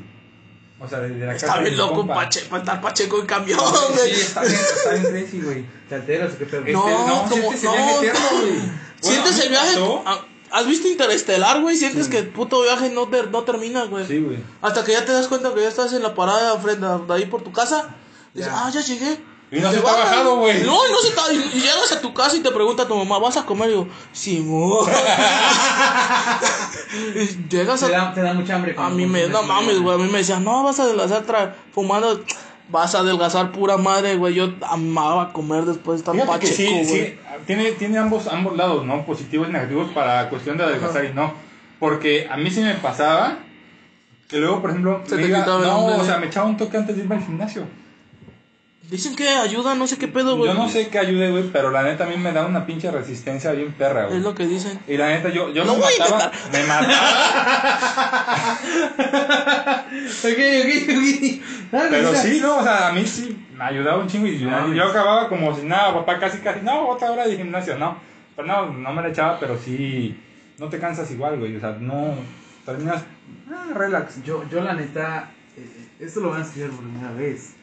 O 0.80 0.88
sea, 0.88 1.00
desde 1.00 1.18
la 1.26 1.32
casa 1.32 1.46
Está 1.46 1.58
bien 1.60 1.76
loco 1.76 1.94
compa. 1.96 2.14
pache, 2.14 2.42
para 2.48 2.62
estar 2.62 2.80
pacheco 2.80 3.18
en 3.20 3.26
camión, 3.26 3.58
Sí, 3.58 3.92
güey. 3.96 4.10
está 4.12 4.42
bien, 4.42 4.54
está 4.54 4.90
bien 4.94 5.04
crazy, 5.06 5.40
güey. 5.42 5.64
¿Te 5.88 5.94
alteras 5.96 6.34
qué 6.34 6.44
pedo? 6.46 6.60
No, 6.60 6.66
Este, 6.66 7.06
no, 7.06 7.22
como- 7.28 7.32
sientes 7.52 7.64
el 7.64 7.68
no, 7.68 7.72
viaje 7.74 8.06
eterno, 8.06 8.20
no. 8.32 8.38
güey. 8.38 8.60
Sientes 9.00 9.36
Bueno, 9.36 9.42
el 9.42 9.48
viaje. 9.48 10.20
¿Has 10.50 10.66
visto 10.66 10.88
Interestelar, 10.88 11.60
güey? 11.60 11.76
Sientes 11.76 12.08
que 12.08 12.18
el 12.18 12.28
puto 12.28 12.62
viaje 12.62 12.88
no, 12.90 13.06
no 13.06 13.42
termina, 13.42 13.84
güey. 13.84 14.06
Sí, 14.06 14.18
güey. 14.20 14.38
Hasta 14.62 14.82
que 14.84 14.92
ya 14.92 15.04
te 15.04 15.12
das 15.12 15.26
cuenta 15.28 15.52
que 15.52 15.60
ya 15.60 15.68
estás 15.68 15.92
en 15.92 16.02
la 16.02 16.14
parada 16.14 16.56
frente 16.58 16.86
a- 16.86 16.96
de 16.98 17.12
ahí 17.14 17.26
por 17.26 17.42
tu 17.42 17.52
casa. 17.52 17.94
Dices, 18.32 18.50
Ya. 18.50 18.66
ah, 18.66 18.70
ya 18.70 18.80
llegué. 18.80 19.18
Y 19.50 19.60
no 19.60 19.68
Te 19.70 19.76
se 19.76 19.78
está 19.78 19.92
bajado, 19.96 20.36
güey. 20.36 20.60
No, 20.62 20.86
y 20.86 20.92
no 20.92 20.98
se 21.00 21.08
está. 21.08 21.32
Y, 21.32 21.36
y 21.56 21.60
llegas 21.60 21.90
a 21.92 22.00
tu 22.02 22.12
casa 22.12 22.36
y 22.36 22.40
te 22.40 22.50
pregunta 22.50 22.82
a 22.82 22.86
tu 22.88 22.94
mamá, 22.96 23.18
¿vas 23.18 23.38
a 23.38 23.46
comer? 23.46 23.70
Y 23.70 23.72
yo, 23.72 23.86
Simón. 24.12 24.86
y 27.14 27.48
llegas 27.48 27.80
Te 27.80 27.86
a. 27.86 27.98
da, 27.98 28.14
te 28.14 28.22
da 28.22 28.34
mucha 28.34 28.56
hambre. 28.56 28.74
A 28.76 28.90
mí 28.90 29.06
me. 29.06 29.26
No 29.28 29.42
mames, 29.42 29.80
güey. 29.80 29.94
A 29.94 29.98
mí 29.98 30.10
me 30.10 30.18
decían, 30.18 30.44
no, 30.44 30.62
vas 30.64 30.78
a 30.80 30.84
adelgazar 30.84 31.24
tra- 31.26 31.52
fumando. 31.72 32.22
Vas 32.70 32.94
a 32.94 32.98
adelgazar 32.98 33.50
pura 33.52 33.78
madre, 33.78 34.16
güey. 34.16 34.34
Yo 34.34 34.50
amaba 34.68 35.32
comer 35.32 35.64
después 35.64 35.98
de 35.98 36.00
estar 36.02 36.14
Fíjate 36.14 36.30
pacheco, 36.30 36.54
sí, 36.54 36.84
sí, 36.84 37.18
tiene, 37.46 37.72
tiene 37.72 37.96
ambos, 37.96 38.26
ambos 38.26 38.54
lados, 38.56 38.84
¿no? 38.84 39.06
Positivos 39.06 39.48
y 39.48 39.52
negativos 39.52 39.88
para 39.94 40.28
cuestión 40.28 40.58
de 40.58 40.64
adelgazar 40.64 41.06
y 41.06 41.14
no. 41.14 41.32
Porque 41.80 42.28
a 42.30 42.36
mí 42.36 42.50
sí 42.50 42.60
me 42.60 42.74
pasaba 42.74 43.38
que 44.28 44.36
luego, 44.36 44.60
por 44.60 44.68
ejemplo, 44.70 45.00
Se 45.06 45.16
me 45.16 45.22
te 45.22 45.28
iba- 45.28 45.38
quitaba 45.38 45.60
el 45.60 45.64
no, 45.68 45.78
o 45.86 45.96
¿no? 45.96 46.04
sea, 46.04 46.18
me 46.18 46.26
echaba 46.26 46.46
un 46.46 46.58
toque 46.58 46.76
antes 46.76 46.94
de 46.94 47.02
irme 47.04 47.14
al 47.14 47.24
gimnasio. 47.24 47.62
Dicen 48.90 49.14
que 49.16 49.28
ayuda, 49.28 49.74
no 49.74 49.86
sé 49.86 49.98
qué 49.98 50.08
pedo, 50.08 50.38
güey. 50.38 50.50
Yo 50.50 50.54
no 50.54 50.66
sé 50.66 50.88
qué 50.88 50.98
ayude, 50.98 51.30
güey, 51.30 51.50
pero 51.52 51.70
la 51.70 51.82
neta 51.82 52.04
a 52.04 52.06
mí 52.06 52.16
me 52.16 52.32
da 52.32 52.46
una 52.46 52.64
pinche 52.64 52.90
resistencia 52.90 53.52
bien 53.52 53.72
perra, 53.72 54.06
güey. 54.06 54.16
Es 54.16 54.24
lo 54.24 54.34
que 54.34 54.46
dicen. 54.46 54.80
Y 54.88 54.96
la 54.96 55.08
neta, 55.08 55.28
yo, 55.28 55.52
yo 55.52 55.66
Lo 55.66 55.74
me 55.74 55.80
voy 55.80 55.92
a 55.92 56.04
mataba, 56.04 56.32
me 56.50 56.64
mataba, 56.64 56.94
Ok, 60.24 60.38
ok, 60.38 60.70
ok. 60.88 61.42
Ah, 61.70 61.86
pero 61.90 62.14
sí, 62.14 62.38
no, 62.40 62.56
o 62.56 62.62
sea, 62.62 62.88
a 62.88 62.92
mí 62.92 63.06
sí 63.06 63.46
me 63.54 63.62
ayudaba 63.62 63.98
un 63.98 64.08
chingo 64.08 64.26
y 64.26 64.38
yo, 64.38 64.72
yo 64.72 64.84
acababa 64.84 65.28
como 65.28 65.54
si 65.54 65.66
nada, 65.66 65.92
papá, 65.92 66.18
casi, 66.18 66.38
casi, 66.38 66.60
no, 66.62 66.88
otra 66.88 67.10
hora 67.10 67.28
de 67.28 67.36
gimnasio, 67.36 67.76
no. 67.76 67.98
Pero 68.34 68.48
no, 68.48 68.72
no 68.72 68.92
me 68.94 69.02
la 69.02 69.08
echaba, 69.08 69.38
pero 69.38 69.58
sí, 69.58 70.18
no 70.56 70.70
te 70.70 70.78
cansas 70.78 71.10
igual, 71.10 71.38
güey, 71.38 71.54
o 71.54 71.60
sea, 71.60 71.76
no, 71.78 72.14
terminas, 72.64 73.02
ah, 73.52 73.66
relax. 73.74 74.22
Yo, 74.24 74.48
yo 74.48 74.62
la 74.62 74.72
neta, 74.72 75.30
eh, 75.58 75.88
esto 76.00 76.20
lo 76.20 76.30
van 76.30 76.40
a 76.40 76.44
escuchar 76.46 76.70
por 76.70 76.84
primera 76.84 77.12
vez. 77.12 77.57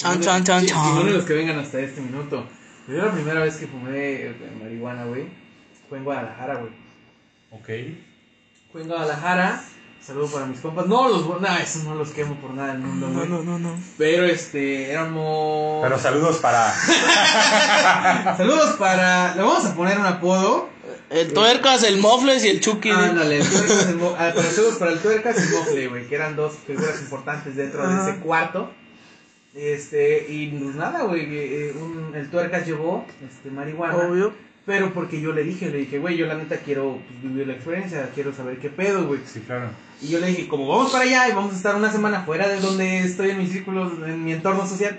Chan, 0.00 0.20
chan, 0.20 0.44
chan, 0.44 0.60
Sí, 0.62 0.66
chan. 0.68 0.82
Ninguno 0.86 1.04
de 1.06 1.12
los 1.18 1.24
que 1.24 1.34
vengan 1.34 1.58
hasta 1.58 1.78
este 1.80 2.00
minuto. 2.00 2.46
Yo 2.88 2.96
la 2.96 3.12
primera 3.12 3.40
vez 3.40 3.56
que 3.56 3.66
fumé 3.66 3.92
eh, 4.26 4.34
marihuana, 4.62 5.04
güey, 5.04 5.26
fue 5.88 5.98
en 5.98 6.04
Guadalajara, 6.04 6.54
güey. 6.56 6.72
Ok. 7.50 7.68
Fue 8.72 8.82
en 8.82 8.88
Guadalajara. 8.88 9.62
Saludo 10.00 10.28
para 10.28 10.46
mis 10.46 10.58
compas. 10.60 10.86
No 10.86 11.08
los, 11.10 11.26
no, 11.40 11.56
esos 11.58 11.84
no 11.84 11.94
los 11.94 12.08
quemo 12.10 12.34
por 12.36 12.54
nada 12.54 12.72
del 12.72 12.78
mundo, 12.78 13.08
No, 13.08 13.18
güey. 13.18 13.28
no, 13.28 13.42
no, 13.42 13.58
no. 13.58 13.74
Pero 13.98 14.24
este, 14.24 14.90
éramos. 14.90 15.82
Pero 15.84 15.98
saludos 15.98 16.38
para, 16.38 16.72
Saludos 18.36 18.76
para. 18.78 19.34
Le 19.34 19.42
vamos 19.42 19.64
a 19.66 19.74
poner 19.74 19.98
un 19.98 20.06
apodo. 20.06 20.68
El 21.10 21.32
tuercas, 21.32 21.82
el 21.82 21.98
mofles 21.98 22.44
y 22.44 22.48
el 22.48 22.60
chucky. 22.60 22.90
Ándale, 22.90 23.38
el 23.40 23.48
tuercas, 23.48 23.88
el 23.88 23.96
mo- 23.96 24.16
ah, 24.18 24.30
pero 24.34 24.50
saludos 24.50 24.76
para 24.78 24.92
el 24.92 24.98
tuercas 25.00 25.36
y 25.38 25.42
el 25.42 25.50
mofle, 25.50 25.88
güey, 25.88 26.08
que 26.08 26.14
eran 26.14 26.34
dos 26.36 26.54
figuras 26.66 27.00
importantes 27.00 27.56
dentro 27.56 27.86
de 27.86 28.10
ese 28.10 28.20
cuarto. 28.20 28.70
Este, 29.54 30.26
y 30.32 30.46
pues 30.48 30.76
nada, 30.76 31.02
güey, 31.04 31.26
eh, 31.28 31.74
un- 31.80 32.14
el 32.14 32.30
tuercas 32.30 32.66
llevó 32.66 33.04
este, 33.28 33.50
marihuana. 33.50 33.96
Obvio. 33.96 34.32
Pero 34.66 34.92
porque 34.92 35.20
yo 35.20 35.32
le 35.32 35.42
dije, 35.42 35.70
le 35.70 35.78
dije, 35.78 35.98
güey, 35.98 36.16
yo 36.16 36.26
la 36.26 36.34
neta 36.36 36.58
quiero 36.58 36.98
pues, 37.08 37.22
vivir 37.22 37.46
la 37.48 37.54
experiencia, 37.54 38.10
quiero 38.14 38.32
saber 38.32 38.58
qué 38.58 38.68
pedo, 38.68 39.06
güey. 39.06 39.20
sí, 39.26 39.40
claro. 39.40 39.70
Y 40.00 40.08
yo 40.08 40.20
le 40.20 40.28
dije, 40.28 40.46
como 40.48 40.68
vamos 40.68 40.92
para 40.92 41.04
allá 41.04 41.28
y 41.28 41.32
vamos 41.32 41.54
a 41.54 41.56
estar 41.56 41.74
una 41.74 41.90
semana 41.90 42.22
fuera 42.22 42.46
de 42.48 42.60
donde 42.60 43.00
estoy 43.00 43.30
en 43.30 43.38
mis 43.38 43.50
círculos, 43.50 43.92
en 44.06 44.22
mi 44.24 44.32
entorno 44.32 44.66
social, 44.66 44.98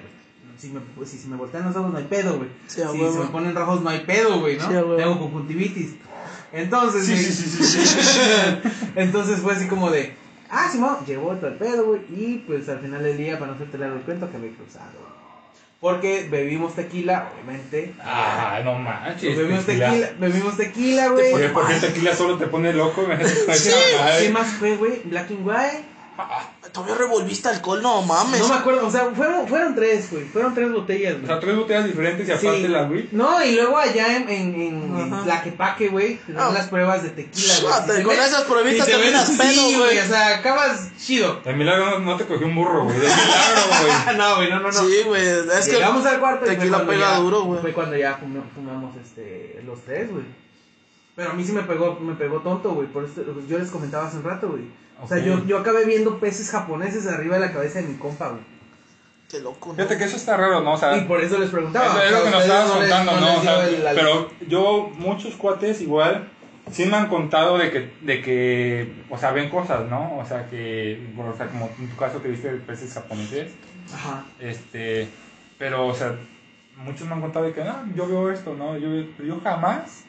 si 0.57 0.69
me, 0.69 0.79
pues, 0.95 1.09
si 1.09 1.17
se 1.17 1.27
me 1.27 1.37
voltean 1.37 1.63
los 1.65 1.75
ojos 1.75 1.91
no 1.91 1.97
hay 1.97 2.03
pedo, 2.05 2.37
güey. 2.37 2.49
Sí, 2.67 2.81
si 2.91 2.97
se 2.97 3.19
me 3.19 3.25
ponen 3.27 3.55
rojos 3.55 3.81
no 3.81 3.89
hay 3.89 4.01
pedo, 4.01 4.41
güey, 4.41 4.57
¿no? 4.57 4.67
Sí. 4.67 4.73
Tengo 4.97 5.19
conjuntivitis. 5.19 5.91
Entonces, 6.51 7.05
Sí, 7.05 7.13
güey, 7.13 7.23
sí, 7.23 7.31
sí, 7.31 7.63
sí, 7.63 7.85
sí. 7.85 8.19
entonces 8.95 9.39
fue 9.39 9.53
así 9.53 9.67
como 9.67 9.89
de, 9.89 10.13
ah, 10.51 10.69
Simón, 10.71 10.97
llevó 11.05 11.31
todo 11.35 11.47
el 11.47 11.55
pedo, 11.55 11.85
güey. 11.85 12.01
Y 12.09 12.43
pues 12.45 12.69
al 12.69 12.79
final 12.79 13.01
del 13.03 13.17
día, 13.17 13.39
para 13.39 13.47
no 13.47 13.55
hacerte 13.55 13.77
largo 13.77 13.95
el 13.95 14.01
cuento, 14.03 14.31
que 14.31 14.37
me 14.37 14.49
cruzado, 14.51 14.91
güey. 14.99 15.21
Porque 15.81 16.27
bebimos 16.29 16.75
tequila, 16.75 17.31
obviamente. 17.33 17.95
Ah, 18.03 18.61
no 18.63 18.75
manches. 18.75 19.33
Pues 19.33 19.37
bebimos 19.37 19.65
tequila. 19.65 19.89
tequila, 19.89 20.11
bebimos 20.19 20.57
tequila, 20.57 21.07
güey. 21.07 21.33
Oye, 21.33 21.49
¿por 21.49 21.67
qué 21.67 21.73
el 21.73 21.81
tequila 21.81 22.15
solo 22.15 22.37
te 22.37 22.45
pone 22.45 22.71
loco? 22.71 23.03
Sí. 23.53 23.71
¿qué 24.19 24.29
más 24.29 24.47
fue, 24.53 24.75
güey? 24.77 25.01
Black 25.05 25.31
and 25.31 25.47
White. 25.47 25.83
Todavía 26.71 26.95
revolviste 26.95 27.49
alcohol, 27.49 27.81
no 27.81 28.01
mames. 28.03 28.39
No 28.41 28.47
me 28.49 28.55
acuerdo, 28.55 28.87
o 28.87 28.91
sea, 28.91 29.09
fueron, 29.15 29.47
fueron 29.47 29.75
tres, 29.75 30.09
güey. 30.11 30.23
Fueron 30.25 30.53
tres 30.53 30.71
botellas, 30.71 31.13
O 31.13 31.17
güey. 31.17 31.27
sea, 31.27 31.39
tres 31.39 31.55
botellas 31.57 31.85
diferentes 31.85 32.27
y 32.27 32.31
aparte 32.31 32.61
Sí. 32.61 32.67
la 32.67 32.83
güey. 32.83 33.09
No, 33.11 33.43
y 33.43 33.55
luego 33.55 33.77
allá 33.77 34.15
en, 34.17 34.29
en, 34.29 34.61
en. 34.61 35.23
Tlaquepaque, 35.23 35.89
güey, 35.89 36.19
Ah. 36.37 36.51
las 36.53 36.67
pruebas 36.67 37.03
de 37.03 37.09
tequila, 37.09 37.53
güey. 37.61 37.73
Ah, 37.73 37.85
Si 37.97 38.03
con 38.03 38.15
ves- 38.15 38.27
esas 38.27 38.41
pruebitas 38.43 38.85
si 38.85 38.91
te 38.91 38.97
terminas 38.97 39.29
pedo, 39.31 39.67
sí, 39.67 39.75
güey. 39.77 39.99
O 39.99 40.05
sea, 40.05 40.37
acabas 40.37 40.91
chido. 40.97 41.41
De 41.43 41.53
milagro 41.53 41.91
no, 41.91 41.99
no 41.99 42.17
te 42.17 42.25
cogió 42.25 42.47
un 42.47 42.55
burro, 42.55 42.83
güey. 42.85 42.95
De 42.97 43.07
milagro, 43.07 43.61
güey. 43.81 44.17
no, 44.17 44.35
güey, 44.37 44.49
no, 44.49 44.59
no, 44.59 44.67
no. 44.67 44.71
Sí, 44.71 45.01
güey. 45.05 45.21
Es 45.27 45.65
que. 45.65 45.71
Llegamos 45.73 46.05
al 46.05 46.19
cuarto 46.19 46.45
tequila 46.45 46.85
pega 46.85 47.11
ya- 47.13 47.17
duro, 47.17 47.41
güey. 47.43 47.59
Fue 47.61 47.73
cuando 47.73 47.97
ya 47.97 48.17
fum- 48.19 48.43
fumamos 48.55 48.95
este, 48.97 49.61
los 49.65 49.81
tres, 49.81 50.11
güey. 50.11 50.23
Pero 51.15 51.31
a 51.31 51.33
mí 51.33 51.43
sí 51.43 51.51
me 51.51 51.63
pegó, 51.63 51.99
me 51.99 52.13
pegó 52.15 52.39
tonto, 52.39 52.71
güey. 52.71 52.87
Por 52.87 53.03
eso 53.03 53.23
yo 53.47 53.57
les 53.59 53.69
comentaba 53.69 54.07
hace 54.07 54.17
un 54.17 54.23
rato, 54.23 54.47
güey. 54.49 54.63
O 55.03 55.07
sea, 55.07 55.17
yo, 55.19 55.45
yo 55.45 55.57
acabé 55.59 55.85
viendo 55.85 56.19
peces 56.19 56.49
japoneses 56.51 57.07
arriba 57.07 57.35
de 57.35 57.41
la 57.47 57.51
cabeza 57.53 57.81
de 57.81 57.87
mi 57.87 57.97
compa, 57.97 58.29
güey. 58.29 58.41
Qué 59.29 59.39
loco, 59.39 59.69
¿no? 59.69 59.75
Fíjate 59.75 59.97
que 59.97 60.03
eso 60.03 60.17
está 60.17 60.35
raro, 60.37 60.61
¿no? 60.61 60.73
O 60.73 60.77
sea, 60.77 60.95
Y 60.97 61.01
por 61.05 61.21
eso 61.21 61.37
les 61.37 61.49
preguntaba. 61.49 61.85
eso 61.87 62.03
es 62.03 62.11
lo 62.11 62.23
que 62.25 62.31
nos 62.31 62.41
estabas 62.43 62.67
no 62.67 62.79
les- 62.81 62.89
contando, 62.89 63.19
¿no? 63.21 63.37
O 63.37 63.41
sea, 63.41 63.65
pero 63.95 64.29
yo, 64.47 64.91
muchos 64.97 65.35
cuates 65.35 65.79
igual, 65.81 66.27
sí 66.71 66.85
me 66.85 66.97
han 66.97 67.07
contado 67.07 67.57
de 67.57 67.71
que, 67.71 67.93
de 68.01 68.21
que, 68.21 68.93
o 69.09 69.17
sea, 69.17 69.31
ven 69.31 69.49
cosas, 69.49 69.89
¿no? 69.89 70.17
O 70.17 70.25
sea, 70.25 70.47
que, 70.49 71.09
bueno, 71.15 71.31
o 71.31 71.37
sea, 71.37 71.47
como 71.47 71.69
en 71.79 71.89
tu 71.89 71.95
caso 71.95 72.21
que 72.21 72.27
viste 72.27 72.49
peces 72.49 72.93
japoneses, 72.93 73.53
Ajá. 73.93 74.25
este, 74.39 75.07
pero, 75.57 75.87
o 75.87 75.95
sea, 75.95 76.13
muchos 76.75 77.07
me 77.07 77.13
han 77.13 77.21
contado 77.21 77.45
de 77.45 77.53
que, 77.53 77.63
no, 77.63 77.85
yo 77.95 78.07
veo 78.07 78.29
esto, 78.31 78.53
¿no? 78.53 78.77
Yo, 78.77 78.89
yo 79.23 79.39
jamás, 79.41 80.03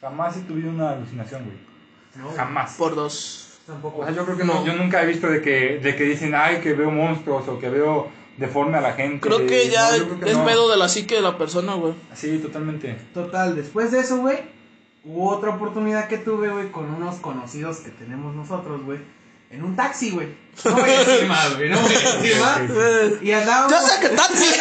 jamás 0.00 0.36
he 0.36 0.40
tenido 0.40 0.70
una 0.70 0.90
alucinación, 0.90 1.44
güey. 1.44 1.56
No, 2.16 2.24
güey, 2.24 2.36
Jamás. 2.36 2.74
Por 2.74 2.94
dos. 2.96 3.45
Tampoco. 3.66 4.02
O 4.02 4.04
sea, 4.04 4.14
yo 4.14 4.24
creo 4.24 4.36
que 4.36 4.44
No. 4.44 4.64
yo 4.64 4.74
nunca 4.74 5.02
he 5.02 5.06
visto 5.06 5.26
de 5.28 5.42
que, 5.42 5.78
de 5.82 5.96
que 5.96 6.04
dicen, 6.04 6.34
ay, 6.34 6.60
que 6.60 6.72
veo 6.72 6.90
monstruos 6.90 7.48
o 7.48 7.58
que 7.58 7.68
veo 7.68 8.08
deforme 8.36 8.78
a 8.78 8.80
la 8.80 8.92
gente. 8.92 9.20
Creo 9.26 9.46
que 9.46 9.68
ya 9.68 9.90
No, 9.90 9.96
yo 9.96 10.04
creo 10.08 10.20
que 10.20 10.30
es 10.30 10.36
no. 10.36 10.44
pedo 10.44 10.70
de 10.70 10.76
la 10.76 10.88
psique 10.88 11.16
de 11.16 11.22
la 11.22 11.36
persona, 11.38 11.74
güey. 11.74 11.94
Sí, 12.14 12.38
totalmente. 12.38 12.96
Total, 13.14 13.56
después 13.56 13.90
de 13.90 14.00
eso, 14.00 14.18
güey, 14.18 14.38
hubo 15.04 15.30
otra 15.30 15.50
oportunidad 15.50 16.06
que 16.08 16.18
tuve, 16.18 16.48
güey, 16.48 16.70
con 16.70 16.88
unos 16.94 17.16
conocidos 17.16 17.78
que 17.78 17.90
tenemos 17.90 18.34
nosotros, 18.34 18.84
güey, 18.84 19.00
en 19.50 19.64
un 19.64 19.74
taxi, 19.74 20.10
güey. 20.10 20.28
No 20.64 20.72
voy 20.72 20.90
a 20.90 20.98
decir 21.04 21.26
más, 21.28 21.56
güey, 21.56 21.70
no 21.70 21.78
voy 21.80 21.94
a 21.94 21.98
decir 21.98 22.36
más. 22.40 23.22
Y 23.22 23.32
andábamos, 23.32 23.72
Ya 23.72 23.80
sé 23.82 24.00
que 24.00 24.08
taxi. 24.14 24.46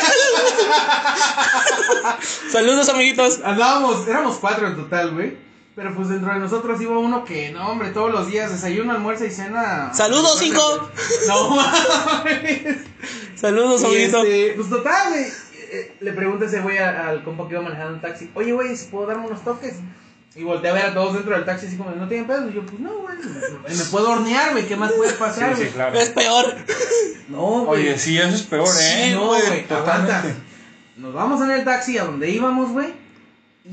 Saludos, 2.51 2.89
amiguitos. 2.89 3.41
andábamos, 3.43 4.07
éramos 4.07 4.37
cuatro 4.37 4.67
en 4.67 4.75
total, 4.75 5.11
güey. 5.13 5.44
Pero 5.75 5.93
pues 5.93 6.07
dentro 6.07 6.33
de 6.33 6.39
nosotros 6.39 6.79
iba 6.81 6.97
uno 6.97 7.25
que, 7.25 7.51
no, 7.51 7.69
hombre, 7.69 7.89
todos 7.89 8.09
los 8.11 8.27
días 8.27 8.49
desayuno, 8.51 8.93
almuerzo 8.93 9.25
y 9.25 9.31
cena. 9.31 9.93
Saludos, 9.93 10.37
cinco. 10.39 10.89
No 11.27 11.49
mames. 11.55 12.77
Saludos, 13.35 13.81
Y 13.81 13.85
amiguitos. 13.85 14.25
este, 14.25 14.53
pues 14.55 14.69
total, 14.69 15.09
güey. 15.09 15.25
eh, 15.71 15.95
Le 15.99 16.13
pregunta 16.13 16.45
ese 16.45 16.61
güey 16.61 16.77
al 16.77 17.23
compa 17.23 17.45
que 17.47 17.55
iba 17.55 17.61
manejando 17.63 17.95
un 17.95 18.01
taxi, 18.01 18.31
oye, 18.35 18.53
güey, 18.53 18.75
¿si 18.77 18.85
puedo 18.87 19.05
darme 19.07 19.27
unos 19.27 19.43
toques? 19.43 19.75
Y 20.37 20.43
volteé 20.43 20.69
a 20.69 20.73
ver 20.73 20.85
a 20.87 20.93
todos 20.93 21.13
dentro 21.13 21.33
del 21.33 21.45
taxi 21.45 21.67
así 21.67 21.77
como, 21.77 21.91
¿no 21.91 22.07
tienen 22.07 22.27
pedo? 22.27 22.49
Y 22.49 22.53
yo, 22.53 22.65
pues 22.65 22.79
no, 22.79 22.91
güey, 22.99 23.17
me 23.17 23.83
puedo 23.85 24.11
hornear, 24.11 24.51
güey, 24.51 24.67
¿qué 24.67 24.75
más 24.77 24.91
puede 24.93 25.11
Sí, 25.11 25.15
pasar, 25.19 25.55
sí, 25.55 25.61
güey? 25.61 25.71
claro. 25.73 25.97
Es 25.99 26.09
peor. 26.09 26.55
No, 27.29 27.65
güey. 27.65 27.81
Oye, 27.83 27.97
sí, 27.99 28.17
eso 28.17 28.29
es 28.35 28.43
peor, 28.43 28.67
¿eh? 28.67 29.03
Sí, 29.09 29.11
no, 29.13 29.27
güey, 29.27 29.41
aguanta. 29.69 30.23
nos 30.97 31.13
vamos 31.13 31.41
en 31.41 31.51
el 31.51 31.63
taxi 31.65 31.97
a 31.97 32.05
donde 32.05 32.29
íbamos, 32.29 32.71
güey. 32.71 32.93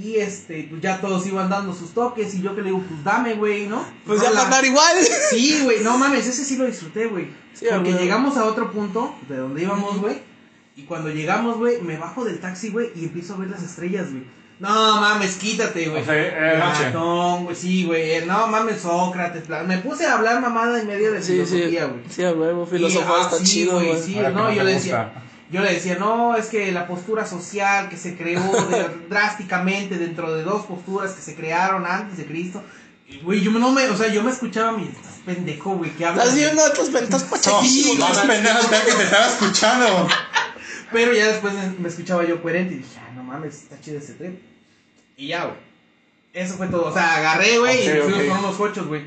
Y 0.00 0.16
este, 0.16 0.66
pues 0.70 0.81
ya 0.81 1.00
todos 1.00 1.26
iban 1.26 1.50
dando 1.50 1.74
sus 1.74 1.90
toques. 1.92 2.35
Y 2.35 2.40
yo 2.42 2.55
que 2.55 2.62
le 2.62 2.68
digo, 2.68 2.83
pues 2.88 3.05
dame, 3.05 3.35
güey, 3.35 3.66
¿no? 3.66 3.85
Pues 4.07 4.22
ya 4.22 4.31
la- 4.31 4.37
para 4.37 4.44
andar 4.46 4.64
igual. 4.64 4.96
Sí, 5.31 5.61
güey, 5.64 5.81
no 5.83 5.98
mames, 5.98 6.26
ese 6.26 6.44
sí 6.44 6.57
lo 6.57 6.64
disfruté, 6.64 7.07
güey. 7.07 7.28
Sí, 7.52 7.66
Porque 7.70 7.92
güey. 7.92 8.02
llegamos 8.05 8.37
a 8.38 8.44
otro 8.44 8.72
punto 8.72 9.14
de 9.28 9.37
donde 9.37 9.62
íbamos, 9.62 9.98
güey. 10.00 10.20
Y 10.76 10.83
cuando 10.85 11.11
llegamos, 11.11 11.59
güey, 11.59 11.83
me 11.83 11.98
bajo 11.98 12.24
del 12.24 12.40
taxi, 12.40 12.70
güey, 12.70 12.90
y 12.96 13.05
empiezo 13.05 13.35
a 13.35 13.37
ver 13.37 13.50
las 13.50 13.62
estrellas, 13.62 14.11
güey. 14.11 14.24
No 14.59 14.70
mames, 15.00 15.37
quítate, 15.37 15.88
güey. 15.90 16.00
O 16.02 16.05
sea, 16.07 16.59
noche. 16.59 16.81
Platón, 16.90 17.44
güey, 17.44 17.57
sí, 17.57 17.85
güey. 17.85 18.12
eh, 18.12 18.24
No 18.26 18.46
mames, 18.46 18.81
Sócrates. 18.81 19.42
Me 19.66 19.78
puse 19.78 20.07
a 20.07 20.14
hablar 20.14 20.40
mamada 20.40 20.83
y 20.83 20.87
media 20.87 21.11
de 21.11 21.20
Sí, 21.20 21.38
sí. 21.44 21.46
filosofía, 21.52 21.85
güey. 21.87 22.00
Sí, 22.09 22.24
a 22.24 22.33
huevo, 22.33 22.64
filosofar 22.64 23.09
Y, 23.11 23.20
ah, 23.20 23.24
está 23.24 23.37
sí, 23.38 23.44
chido, 23.44 23.74
güey, 23.74 24.00
sí, 24.00 24.14
no, 24.16 24.52
yo 24.52 24.62
le 24.62 24.72
gusta. 24.74 24.88
decía, 24.88 25.12
yo 25.53 25.61
le 25.62 25.75
decía, 25.75 25.97
no, 25.97 26.35
es 26.37 26.47
que 26.47 26.73
la 26.73 26.87
postura 26.88 27.27
social 27.27 27.88
que 27.88 27.97
se 27.97 28.17
creó 28.17 28.41
de- 28.69 28.88
drásticamente 29.09 29.99
dentro 29.99 30.35
de 30.35 30.43
dos 30.43 30.67
posturas 30.67 31.12
que 31.12 31.23
se 31.23 31.35
crearon 31.37 31.87
antes 31.87 32.17
de 32.17 32.27
Cristo. 32.27 32.62
Y, 33.09 33.19
Güey, 33.19 33.41
yo 33.43 33.51
no 33.53 33.71
me, 33.73 33.87
o 33.88 33.97
sea, 33.97 34.09
yo 34.09 34.23
me 34.23 34.31
escuchaba 34.31 34.71
a 34.71 34.73
mí, 34.73 34.88
estás 34.91 35.21
pendejo, 35.27 35.77
güey, 35.77 35.91
¿qué 35.91 36.07
hablas? 36.07 36.25
Estás 36.29 36.35
güey?" 36.41 36.45
viendo 36.47 36.65
otros 36.65 36.91
ventas 36.93 37.23
No, 37.25 37.31
pachequísimos. 37.31 38.09
más 38.09 38.19
pendejo 38.27 38.59
está 38.61 38.85
que 38.85 38.93
te 38.93 39.03
estaba 39.05 39.27
escuchando. 39.29 40.09
Pero 40.91 41.12
ya 41.15 41.29
después 41.29 41.55
me, 41.79 41.88
escuchaba 41.88 42.25
yo 42.25 42.43
coherente 42.43 42.75
y 42.75 42.79
dije, 42.79 42.99
ah, 42.99 43.12
no 43.15 43.23
mames, 43.23 43.62
está 43.62 43.81
chido 43.81 43.99
ese 43.99 44.15
trip. 44.15 44.38
Y 45.17 45.29
ya, 45.29 45.45
güey. 45.45 45.57
Eso 46.33 46.55
fue 46.55 46.69
todo. 46.69 46.87
O 46.87 46.93
sea, 46.93 47.17
agarré, 47.17 47.59
güey, 47.59 47.85
y 47.85 47.88
nos 47.88 48.05
fuimos 48.05 48.21
ok. 48.23 48.29
por 48.29 48.38
unos 48.38 48.57
cochos, 48.57 48.87
güey. 48.87 49.03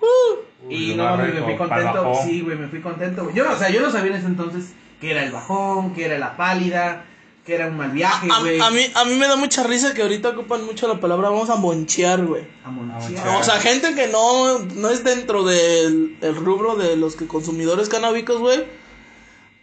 Uh, 0.00 0.70
Y 0.72 0.94
no, 0.94 1.16
me 1.16 1.32
fui 1.42 1.56
contento. 1.56 2.12
Sí, 2.24 2.40
güey, 2.42 2.56
me 2.56 2.68
fui 2.68 2.80
contento, 2.80 3.24
güey. 3.24 3.34
Yo, 3.34 3.44
no- 3.44 3.52
o 3.52 3.56
sea, 3.58 3.70
yo 3.70 3.80
no 3.80 3.90
sabía 3.90 4.12
en 4.12 4.18
ese 4.18 4.26
entonces 4.26 4.66
que 5.00 5.10
era 5.10 5.24
el 5.24 5.32
bajón, 5.32 5.94
que 5.94 6.04
era 6.04 6.18
la 6.18 6.36
pálida, 6.36 7.04
que 7.44 7.54
era 7.54 7.66
un 7.68 7.76
mal 7.76 7.90
viaje, 7.90 8.28
güey. 8.40 8.60
a, 8.60 8.66
a 8.66 8.70
mí, 8.70 8.86
a 8.94 9.04
mí 9.04 9.14
me 9.14 9.26
da 9.26 9.36
mucha 9.36 9.62
risa 9.62 9.94
que 9.94 10.02
ahorita 10.02 10.30
ocupan 10.30 10.64
mucho 10.64 10.86
la 10.86 11.00
palabra 11.00 11.30
vamos 11.30 11.48
a 11.50 11.56
monchear, 11.56 12.24
güey. 12.24 12.44
A 12.64 12.70
monchear. 12.70 13.40
O 13.40 13.42
sea, 13.42 13.58
gente 13.60 13.94
que 13.94 14.08
no, 14.08 14.58
no 14.58 14.90
es 14.90 15.02
dentro 15.02 15.44
del 15.44 16.16
el 16.20 16.36
rubro 16.36 16.76
de 16.76 16.96
los 16.96 17.16
que 17.16 17.26
consumidores 17.26 17.88
canábicos, 17.88 18.38
güey. 18.38 18.64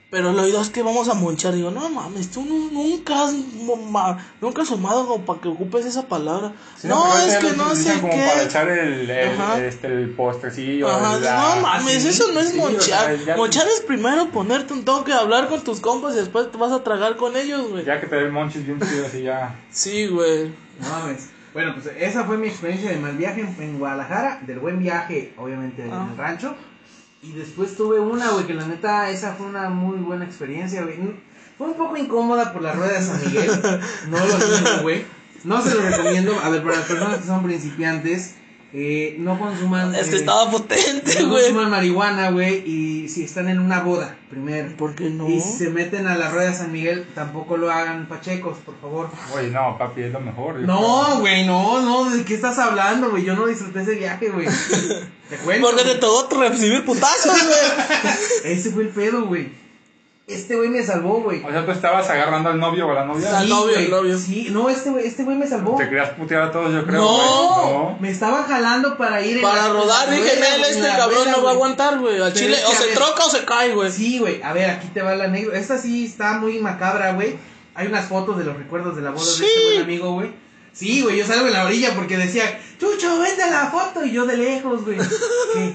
Pero 0.10 0.30
el 0.30 0.40
oído 0.40 0.62
es 0.62 0.70
que 0.70 0.82
vamos 0.84 1.10
a 1.10 1.14
monchar. 1.16 1.54
Digo, 1.54 1.70
no 1.70 1.90
mames, 1.90 2.32
tú 2.32 2.42
nu- 2.42 2.70
nunca 2.72 3.26
has, 3.26 3.34
ma- 3.92 4.18
nunca 4.40 4.62
has 4.62 4.70
fumado 4.70 5.06
como 5.06 5.26
para 5.26 5.42
que 5.42 5.50
ocupes 5.50 5.86
esa 5.86 6.08
palabra. 6.08 6.54
Sí, 6.78 6.88
no, 6.88 7.18
es 7.20 7.36
que 7.36 7.50
lo 7.52 7.56
no 7.58 7.76
sé 7.76 8.00
como 8.00 8.14
qué. 8.14 8.26
para 8.26 8.44
echar 8.44 8.70
el, 8.70 9.10
el, 9.10 9.30
Ajá. 9.42 9.60
este, 9.62 9.88
el 9.88 10.10
postrecillo. 10.12 10.88
Ajá, 10.88 11.20
la- 11.20 11.56
no 11.56 11.62
mames, 11.62 12.04
sí, 12.04 12.08
eso 12.08 12.32
no 12.32 12.40
es 12.40 12.50
sí, 12.52 12.58
o 12.58 12.62
monchar. 12.62 12.84
sea, 13.06 13.16
ya- 13.26 13.36
monchar 13.36 13.68
es 13.68 13.82
primero 13.82 14.30
ponerte 14.32 14.72
un 14.74 14.86
toque, 14.86 15.12
hablar 15.12 15.50
con 15.50 15.62
tus 15.66 15.82
compas 15.82 16.14
y 16.14 16.20
después 16.20 16.50
te 16.52 16.58
vas 16.58 16.72
a 16.72 16.84
tragar 16.86 17.18
con 17.18 17.36
ellos, 17.36 17.70
güey. 17.70 17.84
Ya 17.84 18.00
que 18.00 18.08
te 18.08 18.16
dé 18.16 18.22
el 18.24 18.32
monchis 18.32 18.66
bien 18.66 18.80
chido 18.80 19.06
así 19.08 19.24
ya. 19.24 19.60
Sí, 19.72 20.08
güey. 20.08 20.54
No 20.80 20.90
mames. 20.90 21.32
Bueno, 21.54 21.74
pues 21.74 21.94
esa 21.98 22.24
fue 22.24 22.38
mi 22.38 22.48
experiencia 22.48 22.92
de 22.92 22.98
mal 22.98 23.18
viaje 23.18 23.42
en, 23.42 23.62
en 23.62 23.78
Guadalajara, 23.80 24.40
del 24.48 24.60
buen 24.60 24.80
viaje, 24.80 25.34
obviamente, 25.38 25.84
Ah. 25.92 26.04
en 26.06 26.12
el 26.12 26.18
rancho. 26.18 26.56
Y 27.22 27.32
después 27.32 27.76
tuve 27.76 28.00
una, 28.00 28.30
güey, 28.32 28.46
que 28.46 28.54
la 28.54 28.68
neta, 28.68 29.10
esa 29.10 29.34
fue 29.34 29.48
una 29.48 29.70
muy 29.70 29.98
buena 29.98 30.26
experiencia, 30.26 30.84
güey. 30.84 30.98
Fue 31.58 31.68
un 31.68 31.74
poco 31.74 31.98
incómoda 31.98 32.54
por 32.54 32.62
la 32.62 32.74
rueda 32.74 33.00
de 33.00 33.06
San 33.06 33.20
Miguel. 33.26 33.50
No 34.10 34.18
lo 34.20 34.38
niego, 34.38 34.82
güey. 34.84 35.06
No 35.44 35.62
se 35.62 35.74
lo 35.74 35.82
recomiendo. 35.82 36.40
A 36.40 36.50
ver, 36.50 36.64
para 36.64 36.78
las 36.78 36.86
personas 36.86 37.18
que 37.18 37.26
son 37.26 37.44
principiantes, 37.44 38.36
eh, 38.74 39.16
no 39.20 39.40
consuman. 39.40 39.96
Es 39.96 40.10
que 40.10 40.16
eh, 40.16 40.20
estaba 40.20 40.52
potente, 40.52 41.22
no 41.24 41.30
güey. 41.30 41.44
consuman 41.46 41.72
marihuana, 41.72 42.30
güey. 42.30 42.64
Y 42.70 43.10
si 43.10 43.24
están 43.24 43.50
en 43.50 43.60
una 43.60 43.80
boda, 43.80 44.16
primero. 44.30 44.76
¿Por 44.78 44.94
qué 44.94 45.10
no? 45.10 45.28
Y 45.28 45.42
si 45.42 45.52
se 45.54 45.70
meten 45.72 46.06
a 46.06 46.16
la 46.16 46.30
rueda 46.30 46.52
de 46.52 46.56
San 46.56 46.72
Miguel, 46.72 47.08
tampoco 47.16 47.58
lo 47.58 47.72
hagan 47.72 48.08
pachecos, 48.08 48.58
por 48.60 48.76
favor. 48.80 49.10
Oye, 49.34 49.50
no, 49.50 49.78
papi, 49.78 50.04
es 50.04 50.12
lo 50.12 50.20
mejor. 50.20 50.60
yo 50.60 50.66
creo. 50.66 50.76
No, 50.76 51.20
güey, 51.22 51.48
no, 51.48 51.82
no, 51.82 52.12
¿de 52.12 52.24
qué 52.24 52.36
estás 52.36 52.60
hablando, 52.60 53.10
güey? 53.10 53.24
Yo 53.24 53.36
no 53.36 53.48
disfruté 53.48 53.82
ese 53.82 53.96
viaje, 53.96 54.30
güey. 54.30 54.48
Te 55.30 55.38
cuento. 55.38 55.68
Porque 55.70 55.84
te 55.84 55.96
tocó 55.96 56.40
recibir 56.42 56.86
putazos, 56.86 57.34
güey. 57.46 58.04
Ese 58.54 58.72
fue 58.72 58.84
el 58.84 58.90
pedo, 58.90 59.26
güey. 59.26 59.50
Este 60.28 60.58
güey 60.58 60.68
me 60.68 60.84
salvó, 60.84 61.22
güey. 61.22 61.42
O 61.44 61.50
sea, 61.50 61.66
tú 61.66 61.72
estabas 61.72 62.10
agarrando 62.10 62.50
al 62.50 62.60
novio 62.60 62.86
o 62.88 62.92
a 62.92 62.96
la 62.96 63.06
novia. 63.06 63.38
Al 63.40 63.48
novio, 63.48 63.74
güey. 63.76 63.86
al 63.86 63.92
novio. 63.92 64.18
Sí, 64.20 64.48
no, 64.52 64.68
este 64.70 64.90
güey, 64.90 65.08
este 65.08 65.24
güey 65.24 65.38
me 65.38 65.48
salvó. 65.48 65.78
Te 65.78 65.86
querías 65.88 66.10
putear 66.12 66.42
a 66.44 66.52
todos, 66.52 66.74
yo 66.74 66.86
creo. 66.86 67.00
No, 67.02 67.98
me 68.02 68.10
estaba 68.12 68.44
jalando 68.44 68.98
para 68.98 69.22
ir 69.22 69.38
en 69.38 69.42
Para 69.44 69.68
la- 69.68 69.74
rodar, 69.74 70.10
dije, 70.12 70.24
güey, 70.38 70.62
este 70.72 70.82
cabrón 70.82 71.24
rueda, 71.24 71.32
no 71.38 71.44
va 71.44 71.50
a 71.52 71.54
aguantar, 71.54 72.00
güey. 72.00 72.16
Al 72.22 72.34
Pero 72.34 72.46
chile, 72.46 72.56
es 72.58 72.60
que, 72.60 72.66
o 72.68 72.72
se 72.76 72.86
ver, 72.88 72.96
troca 72.96 73.26
o 73.26 73.30
se 73.30 73.46
cae, 73.46 73.74
güey. 73.74 73.90
Sí, 73.90 74.20
güey. 74.20 74.42
A 74.42 74.52
ver, 74.52 74.70
aquí 74.72 74.88
te 74.94 75.02
va 75.02 75.16
la 75.16 75.26
anécdota. 75.26 75.58
Esta 75.58 75.78
sí 75.78 76.06
está 76.06 76.34
muy 76.40 76.60
macabra, 76.60 77.14
güey. 77.14 77.38
Hay 77.74 77.88
unas 77.88 78.10
fotos 78.10 78.38
de 78.38 78.44
los 78.44 78.58
recuerdos 78.58 78.98
de 78.98 79.04
la 79.04 79.12
boda 79.12 79.24
Sí. 79.24 79.44
de 79.44 79.48
este 79.48 79.66
buen 79.70 79.82
amigo, 79.84 80.12
güey. 80.14 80.47
Sí, 80.78 81.02
güey, 81.02 81.18
yo 81.18 81.26
salgo 81.26 81.48
en 81.48 81.54
la 81.54 81.66
orilla 81.66 81.96
porque 81.96 82.18
decía, 82.18 82.60
Chucho, 82.80 83.20
vente 83.20 83.50
la 83.50 83.68
foto. 83.72 84.06
Y 84.06 84.12
yo 84.12 84.26
de 84.26 84.38
lejos, 84.38 84.86
güey. 84.86 84.98
¿Qué? 85.54 85.74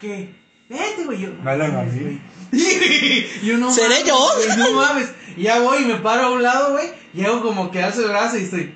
¿Qué? 0.00 0.34
Vete, 0.68 1.04
güey. 1.04 1.20
Yo, 1.20 1.28
hablan 1.44 1.76
así. 1.76 1.98
güey. 2.00 2.20
yo 3.42 3.58
no 3.58 3.72
¿Seré 3.74 3.88
mames, 3.88 4.06
yo? 4.06 4.28
güey, 4.36 4.56
no 4.58 4.72
mames. 4.72 5.08
Y 5.36 5.42
ya 5.42 5.58
voy 5.60 5.82
y 5.82 5.86
me 5.86 5.96
paro 5.96 6.26
a 6.26 6.30
un 6.30 6.42
lado, 6.42 6.72
güey. 6.72 6.86
Y 7.12 7.24
hago 7.24 7.42
como 7.42 7.70
que 7.72 7.82
alzo 7.82 8.02
el 8.02 8.08
brazo 8.10 8.38
y 8.38 8.42
estoy 8.44 8.74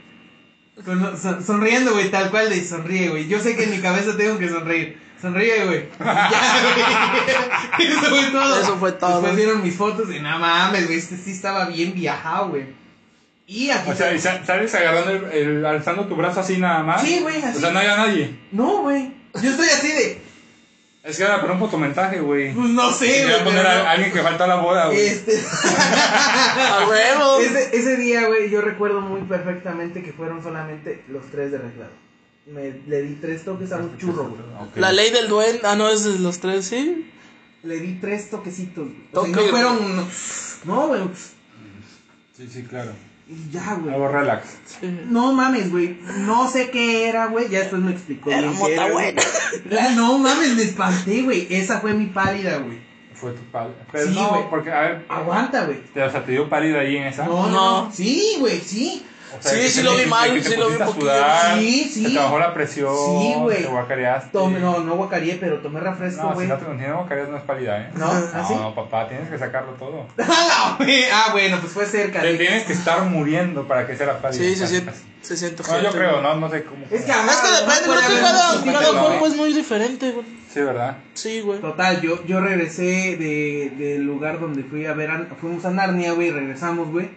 con- 0.84 1.16
son- 1.20 1.44
sonriendo, 1.44 1.92
güey, 1.92 2.10
tal 2.10 2.30
cual 2.30 2.50
de 2.50 2.64
sonríe, 2.64 3.08
güey. 3.10 3.28
Yo 3.28 3.38
sé 3.40 3.54
que 3.56 3.64
en 3.64 3.70
mi 3.70 3.78
cabeza 3.78 4.16
tengo 4.16 4.38
que 4.38 4.48
sonreír. 4.48 4.98
Sonríe, 5.22 5.64
güey. 5.66 5.88
Ya, 5.98 6.62
güey. 7.78 7.88
Eso 7.92 8.00
fue 8.08 8.22
todo. 8.32 8.60
Eso 8.60 8.76
fue 8.78 8.92
todo. 8.92 9.10
Después 9.20 9.36
vieron 9.36 9.62
mis 9.62 9.74
fotos 9.76 10.08
y 10.14 10.18
no 10.20 10.38
mames, 10.38 10.86
güey. 10.86 10.98
Este 10.98 11.16
sí 11.16 11.30
estaba 11.32 11.66
bien 11.66 11.94
viajado, 11.94 12.48
güey. 12.50 12.66
Y 13.48 13.70
aquí. 13.70 13.90
O 13.90 13.94
sea, 13.94 14.12
y 14.14 14.18
sa- 14.20 14.44
sales 14.44 14.72
agarrando 14.74 15.10
el, 15.10 15.32
el- 15.32 15.66
alzando 15.66 16.06
tu 16.06 16.14
brazo 16.14 16.40
así 16.40 16.58
nada 16.58 16.82
más. 16.82 17.00
Sí, 17.02 17.18
güey, 17.20 17.42
así. 17.42 17.56
O 17.56 17.60
sea, 17.60 17.70
no 17.70 17.78
había 17.78 17.96
nadie. 17.96 18.38
No, 18.52 18.82
güey. 18.82 19.10
Yo 19.42 19.50
estoy 19.50 19.66
así 19.68 19.88
de. 19.88 20.20
Es 21.02 21.16
que 21.16 21.22
era 21.22 21.40
para 21.40 21.54
un 21.54 21.58
fotomontaje, 21.58 22.20
güey. 22.20 22.52
Pues 22.52 22.68
no 22.68 22.92
sé, 22.92 23.24
güey. 23.24 23.44
poner 23.44 23.64
pero 23.64 23.68
a 23.70 23.82
no. 23.84 23.88
alguien 23.88 24.12
que 24.12 24.20
falta 24.20 24.44
a 24.44 24.48
la 24.48 24.56
boda, 24.56 24.86
güey. 24.88 24.98
Este. 25.00 25.40
A 26.58 26.86
huevo. 26.88 27.40
Ese, 27.40 27.74
ese 27.76 27.96
día, 27.96 28.26
güey, 28.26 28.50
yo 28.50 28.60
recuerdo 28.60 29.00
muy 29.00 29.22
perfectamente 29.22 30.02
que 30.02 30.12
fueron 30.12 30.42
solamente 30.42 31.02
los 31.08 31.24
tres 31.30 31.50
de 31.52 31.58
reclamo. 31.58 31.90
Me, 32.46 32.80
le 32.86 33.02
di 33.02 33.14
tres 33.16 33.44
toques 33.44 33.72
a 33.72 33.76
un 33.78 33.96
churro, 33.96 34.28
güey. 34.28 34.42
La 34.76 34.92
ley 34.92 35.10
del 35.10 35.28
duende. 35.28 35.60
Ah, 35.64 35.76
no, 35.76 35.88
es 35.88 36.04
de 36.04 36.18
los 36.18 36.38
tres, 36.40 36.66
¿sí? 36.66 37.10
Le 37.62 37.78
di 37.80 37.94
tres 37.94 38.28
toquecitos. 38.30 38.88
O 39.12 39.24
sea, 39.24 39.34
no 39.34 39.42
fueron. 39.42 40.08
No, 40.64 40.88
güey. 40.88 41.00
Sí, 42.36 42.48
sí, 42.52 42.62
claro. 42.64 42.92
Y 43.28 43.50
ya, 43.52 43.74
güey. 43.74 43.94
Algo 43.94 44.08
relax. 44.08 44.56
No 45.08 45.32
mames, 45.32 45.70
güey. 45.70 45.98
No 46.20 46.50
sé 46.50 46.70
qué 46.70 47.08
era, 47.08 47.26
güey. 47.26 47.48
Ya 47.50 47.60
después 47.60 47.82
me 47.82 47.92
explicó. 47.92 48.30
Era 48.30 48.50
mota 48.50 48.88
güey. 48.88 48.92
buena. 48.92 49.22
No 49.96 50.18
mames, 50.18 50.54
me 50.56 50.62
espanté, 50.62 51.22
güey. 51.22 51.46
Esa 51.50 51.80
fue 51.80 51.92
mi 51.92 52.06
pálida, 52.06 52.56
güey. 52.58 52.78
Fue 53.14 53.32
tu 53.32 53.42
pálida. 53.50 53.74
Pero 53.92 54.06
Sí, 54.06 54.14
no, 54.14 54.28
güey. 54.30 54.42
porque, 54.48 54.72
a 54.72 54.80
ver. 54.80 55.04
Aguanta, 55.08 55.64
güey. 55.66 55.78
Te, 55.92 56.02
o 56.02 56.10
sea, 56.10 56.24
te 56.24 56.32
dio 56.32 56.48
pálida 56.48 56.80
ahí 56.80 56.96
en 56.96 57.04
esa. 57.08 57.26
No, 57.26 57.46
no, 57.46 57.50
No. 57.50 57.84
no. 57.86 57.92
Sí, 57.92 58.36
güey, 58.38 58.60
sí. 58.60 59.04
O 59.36 59.42
sea, 59.42 59.52
Sí, 59.52 59.68
sí 59.68 59.78
te- 59.78 59.84
lo 59.84 59.96
vi 59.96 60.06
mal, 60.06 60.32
te 60.32 60.42
sí 60.42 60.56
lo 60.56 60.68
vi 60.68 60.76
un 60.76 60.78
poquillo. 60.86 61.00
sudar, 61.02 61.58
Sí, 61.58 61.90
sí. 61.92 62.12
Te 62.14 62.18
bajó 62.18 62.38
la 62.38 62.54
presión. 62.54 62.94
Sí, 63.20 63.34
güey. 63.38 63.62
Te 63.62 63.68
guacareaste. 63.68 64.30
Tome, 64.32 64.58
no, 64.58 64.78
no 64.80 64.96
guacareé, 64.96 65.36
pero 65.40 65.58
tomé 65.58 65.80
refresco, 65.80 66.22
No, 66.22 66.28
si 66.30 66.34
güey. 66.34 66.48
no 66.48 66.56
te 66.56 66.64
si 66.64 66.70
no 66.88 66.96
guacareas 66.96 67.28
no 67.28 67.36
es 67.36 67.42
pálida, 67.44 67.80
¿eh? 67.82 67.90
¿No? 67.94 68.12
No, 68.12 68.26
¿Ah, 68.34 68.44
sí? 68.48 68.54
no, 68.54 68.74
papá, 68.74 69.08
tienes 69.08 69.28
que 69.28 69.38
sacarlo 69.38 69.72
todo. 69.72 70.06
Ah, 70.18 70.76
güey. 70.78 71.04
Ah, 71.12 71.28
bueno, 71.32 71.58
pues 71.60 71.72
fue 71.72 71.86
cerca. 71.86 72.20
Te 72.22 72.34
tienes 72.34 72.64
que 72.64 72.72
estar 72.72 73.02
muriendo 73.02 73.66
para 73.68 73.86
que 73.86 73.96
sea 73.96 74.06
la 74.06 74.18
pálida. 74.20 74.42
Sí, 74.42 74.56
se 74.56 74.66
siente. 74.66 74.92
Se 75.22 75.36
siente 75.36 75.62
Bueno, 75.62 75.82
yo 75.82 75.90
creo, 75.92 76.20
no, 76.22 76.36
no 76.36 76.48
sé 76.48 76.62
cómo. 76.64 76.84
Es 76.84 76.90
que, 76.90 76.96
Es 76.96 77.02
que 77.04 77.12
no 77.12 77.22
depende, 77.66 78.20
cada, 78.20 78.64
cada 78.64 78.92
¿no? 78.92 79.04
cuerpo 79.04 79.26
es 79.26 79.34
muy 79.36 79.52
diferente, 79.52 80.10
güey. 80.12 80.24
Sí, 80.52 80.60
¿verdad? 80.60 80.96
Sí, 81.14 81.40
güey. 81.40 81.60
Total, 81.60 82.00
yo, 82.00 82.24
yo 82.24 82.40
regresé 82.40 83.16
de, 83.16 83.72
del 83.76 84.02
lugar 84.04 84.40
donde 84.40 84.62
fui 84.62 84.86
a 84.86 84.94
ver, 84.94 85.10
fuimos 85.40 85.64
a 85.66 85.70
Narnia, 85.70 86.12
güey, 86.12 86.30
regresamos, 86.30 86.88
güey. 86.90 87.10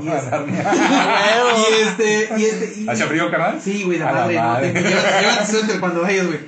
Y, 0.00 0.08
es- 0.08 0.30
Narnia. 0.30 0.72
y 1.56 1.82
este, 1.82 2.28
y 2.36 2.44
este, 2.44 2.80
y, 2.80 2.88
¿Hace 2.88 3.04
frío, 3.06 3.30
carnal? 3.30 3.60
Sí, 3.62 3.82
güey, 3.84 3.98
de 3.98 4.04
madre, 4.04 4.34
no, 4.36 4.42
madre. 4.42 4.74
suéter 5.50 5.80
cuando 5.80 6.02
vayas, 6.02 6.26
güey. 6.26 6.38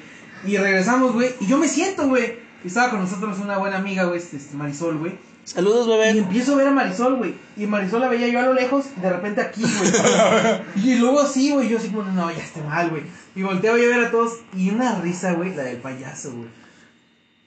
Y 0.46 0.56
regresamos, 0.56 1.12
güey, 1.12 1.34
y 1.40 1.46
yo 1.46 1.58
me 1.58 1.68
siento, 1.68 2.06
güey. 2.08 2.38
Y 2.64 2.68
estaba 2.68 2.90
con 2.90 3.00
nosotros 3.00 3.38
una 3.38 3.58
buena 3.58 3.78
amiga, 3.78 4.04
güey, 4.04 4.18
este, 4.18 4.36
este, 4.36 4.56
Marisol, 4.56 4.98
güey. 4.98 5.12
Saludos, 5.44 5.86
Y 5.86 5.90
bebé. 5.90 6.10
empiezo 6.10 6.52
a 6.52 6.56
ver 6.56 6.66
a 6.66 6.70
Marisol, 6.72 7.16
güey. 7.16 7.34
Y 7.56 7.66
Marisol 7.66 8.00
la 8.02 8.08
veía 8.08 8.28
yo 8.28 8.38
a 8.40 8.42
lo 8.42 8.52
lejos, 8.54 8.86
y 8.96 9.00
de 9.00 9.10
repente 9.10 9.40
aquí, 9.40 9.62
güey. 9.62 9.92
y 10.84 10.94
luego 10.96 11.20
así, 11.20 11.50
güey, 11.52 11.68
yo 11.68 11.78
así 11.78 11.88
como, 11.88 12.02
no, 12.02 12.30
ya 12.30 12.42
está 12.42 12.60
mal, 12.62 12.90
güey. 12.90 13.02
Y 13.34 13.42
volteaba 13.42 13.78
yo 13.78 13.84
a 13.84 13.96
ver 13.96 14.06
a 14.06 14.10
todos, 14.10 14.34
y 14.54 14.70
una 14.70 15.00
risa, 15.00 15.32
güey, 15.32 15.54
la 15.54 15.62
del 15.62 15.78
payaso, 15.78 16.32
güey. 16.32 16.48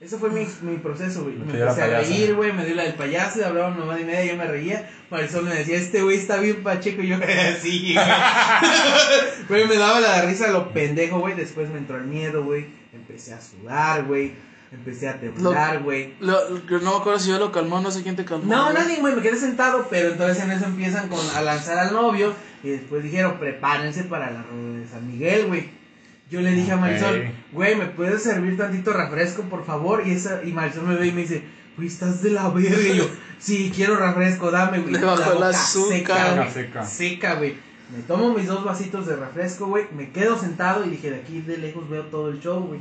Ese 0.02 0.18
fue 0.18 0.32
mi, 0.32 0.48
mi 0.64 0.78
proceso, 0.78 1.22
güey. 1.22 1.36
Me 1.36 1.46
Me 1.46 1.54
dio 1.54 1.66
la 1.66 1.72
empecé 1.72 1.96
a 1.96 2.00
reír, 2.00 2.36
güey, 2.36 2.52
me 2.52 2.66
dio 2.66 2.74
la 2.74 2.84
del 2.84 2.96
payaso, 2.96 3.40
y 3.40 3.44
hablaba 3.44 3.68
una 3.68 3.86
mamá 3.86 4.00
y 4.00 4.04
media, 4.04 4.34
yo 4.34 4.36
me 4.36 4.48
reía. 4.48 4.90
Marisol 5.12 5.46
me 5.46 5.54
decía, 5.54 5.78
este 5.78 6.02
güey 6.02 6.18
está 6.18 6.38
bien 6.38 6.64
pacheco, 6.64 7.04
y 7.04 7.10
yo, 7.10 7.18
sí, 7.62 7.94
güey. 7.94 8.06
Güey, 9.48 9.68
me 9.68 9.76
daba 9.76 10.00
la 10.00 10.22
risa 10.24 10.48
lo 10.48 10.74
pendejo, 10.74 11.20
güey. 11.20 11.36
Después 11.36 11.70
me 11.70 11.78
entró 11.78 11.98
el 11.98 12.06
miedo, 12.06 12.44
güey. 12.44 12.66
Empecé 12.94 13.34
a 13.34 13.42
sudar, 13.42 14.06
güey. 14.06 14.34
Empecé 14.72 15.10
a 15.10 15.20
temblar, 15.20 15.84
güey. 15.84 16.16
No 16.20 16.36
me 16.70 16.88
acuerdo 16.88 17.20
si 17.20 17.30
yo 17.30 17.38
lo 17.38 17.52
calmó, 17.52 17.80
no 17.82 17.92
sé 17.92 18.02
quién 18.02 18.16
te 18.16 18.26
calmó. 18.26 18.46
No, 18.46 18.74
nadie, 18.74 19.02
güey, 19.02 19.16
me 19.16 19.22
quedé 19.22 19.36
sentado, 19.36 19.88
pero 19.90 20.14
entonces 20.14 20.42
en 20.42 20.52
eso 20.52 20.66
empiezan 20.66 21.10
con, 21.10 21.20
a 21.36 21.42
lanzar 21.42 21.78
al 21.78 21.94
novio 21.94 22.34
y 22.64 22.70
después 22.70 23.04
dijeron, 23.04 23.38
prepárense 23.38 24.06
para 24.06 24.32
la 24.32 24.44
rueda 24.44 24.80
de 24.80 24.88
San 24.88 25.06
Miguel, 25.06 25.48
güey. 25.48 25.81
Yo 26.32 26.40
le 26.40 26.52
dije 26.52 26.72
a 26.72 26.78
Marisol, 26.78 27.30
güey, 27.52 27.76
¿me 27.76 27.88
puedes 27.88 28.24
servir 28.24 28.56
tantito 28.56 28.94
refresco, 28.94 29.44
por 29.44 29.66
favor? 29.66 30.08
Y 30.08 30.12
esa 30.12 30.42
y 30.46 30.54
Marisol 30.54 30.88
me 30.88 30.96
ve 30.96 31.08
y 31.08 31.12
me 31.12 31.22
dice, 31.24 31.44
güey, 31.76 31.90
estás 31.90 32.24
de 32.24 32.32
la 32.32 32.48
verga. 32.48 32.88
Y 32.88 32.98
yo, 32.98 33.10
sí, 33.38 33.70
quiero 33.76 33.98
refresco, 33.98 34.50
dame, 34.50 34.80
güey. 34.80 34.94
Le 34.94 35.02
bajó 35.02 35.34
boca 35.34 35.50
azúcar. 35.50 35.98
Seca, 35.98 36.36
güey. 36.36 36.52
Seca. 36.52 36.86
Seca, 36.86 37.36
güey. 37.36 37.56
Me 37.94 38.02
tomo 38.04 38.34
mis 38.34 38.48
dos 38.48 38.64
vasitos 38.64 39.08
de 39.08 39.18
refresco, 39.18 39.68
güey. 39.68 39.88
Me 39.94 40.12
quedo 40.12 40.40
sentado 40.40 40.86
y 40.86 40.92
dije, 40.92 41.12
de 41.12 41.18
aquí 41.18 41.42
de 41.42 41.58
lejos 41.58 41.90
veo 41.90 42.04
todo 42.04 42.30
el 42.30 42.40
show, 42.40 42.62
güey. 42.62 42.80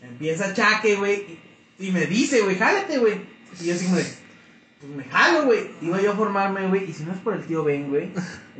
Empieza 0.00 0.54
Chaque, 0.54 0.94
güey. 0.94 1.40
Y, 1.80 1.88
y 1.88 1.90
me 1.90 2.06
dice, 2.06 2.42
güey, 2.42 2.56
jálate, 2.56 2.98
güey. 2.98 3.14
Y 3.60 3.66
yo 3.66 3.74
así 3.74 3.86
como 3.86 3.96
de, 3.96 4.06
pues 4.80 4.92
me 4.96 5.04
jalo, 5.04 5.46
güey. 5.46 5.70
Iba 5.80 6.00
yo 6.00 6.12
a 6.12 6.14
formarme, 6.14 6.68
güey. 6.68 6.88
Y 6.88 6.92
si 6.92 7.02
no 7.02 7.12
es 7.12 7.18
por 7.18 7.34
el 7.34 7.44
tío 7.44 7.64
Ben, 7.64 7.88
güey, 7.88 8.10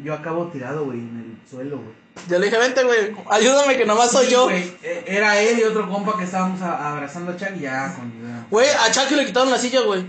yo 0.02 0.14
acabo 0.14 0.48
tirado, 0.48 0.84
güey, 0.86 0.98
en 0.98 1.36
el 1.40 1.48
suelo, 1.48 1.76
güey. 1.76 2.01
Yo 2.28 2.38
le 2.38 2.46
dije, 2.46 2.58
vente, 2.58 2.84
güey, 2.84 3.14
ayúdame 3.30 3.76
que 3.76 3.84
nomás 3.86 4.10
soy 4.12 4.26
Sí, 4.26 4.32
yo. 4.32 4.48
eh, 4.50 5.04
Era 5.06 5.40
él 5.40 5.58
y 5.58 5.64
otro 5.64 5.88
compa 5.88 6.16
que 6.18 6.24
estábamos 6.24 6.60
abrazando 6.62 7.32
a 7.32 7.36
Chaque 7.36 7.56
y 7.58 7.60
ya 7.62 7.94
con. 7.96 8.12
ya. 8.22 8.46
Güey, 8.50 8.68
a 8.68 8.90
Chucky 8.92 9.14
le 9.16 9.26
quitaron 9.26 9.50
la 9.50 9.58
silla, 9.58 9.80
güey. 9.80 10.04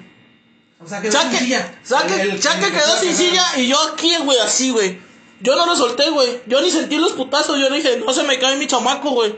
O 0.83 0.87
sea, 0.87 1.01
quedó 1.01 1.11
sin 1.13 1.21
Chaque, 1.21 1.37
silla. 1.37 1.73
Chaque, 1.87 2.13
El- 2.21 2.29
el- 2.31 2.39
Chaque 2.41 2.65
el 2.65 2.71
que 2.71 2.77
quedó 2.77 2.97
sin 2.97 3.15
silla 3.15 3.43
y 3.57 3.67
yo 3.67 3.77
aquí, 3.93 4.15
güey, 4.17 4.37
así, 4.39 4.71
güey. 4.71 4.99
Yo 5.39 5.55
no 5.55 5.65
lo 5.65 5.75
solté, 5.75 6.09
güey. 6.09 6.41
Yo 6.45 6.61
ni 6.61 6.69
sentí 6.71 6.97
los 6.97 7.13
putazos. 7.13 7.57
Yo 7.59 7.69
dije, 7.69 7.97
no 8.05 8.13
se 8.13 8.23
me 8.23 8.37
cae 8.39 8.57
mi 8.57 8.67
chamaco, 8.67 9.11
güey. 9.11 9.35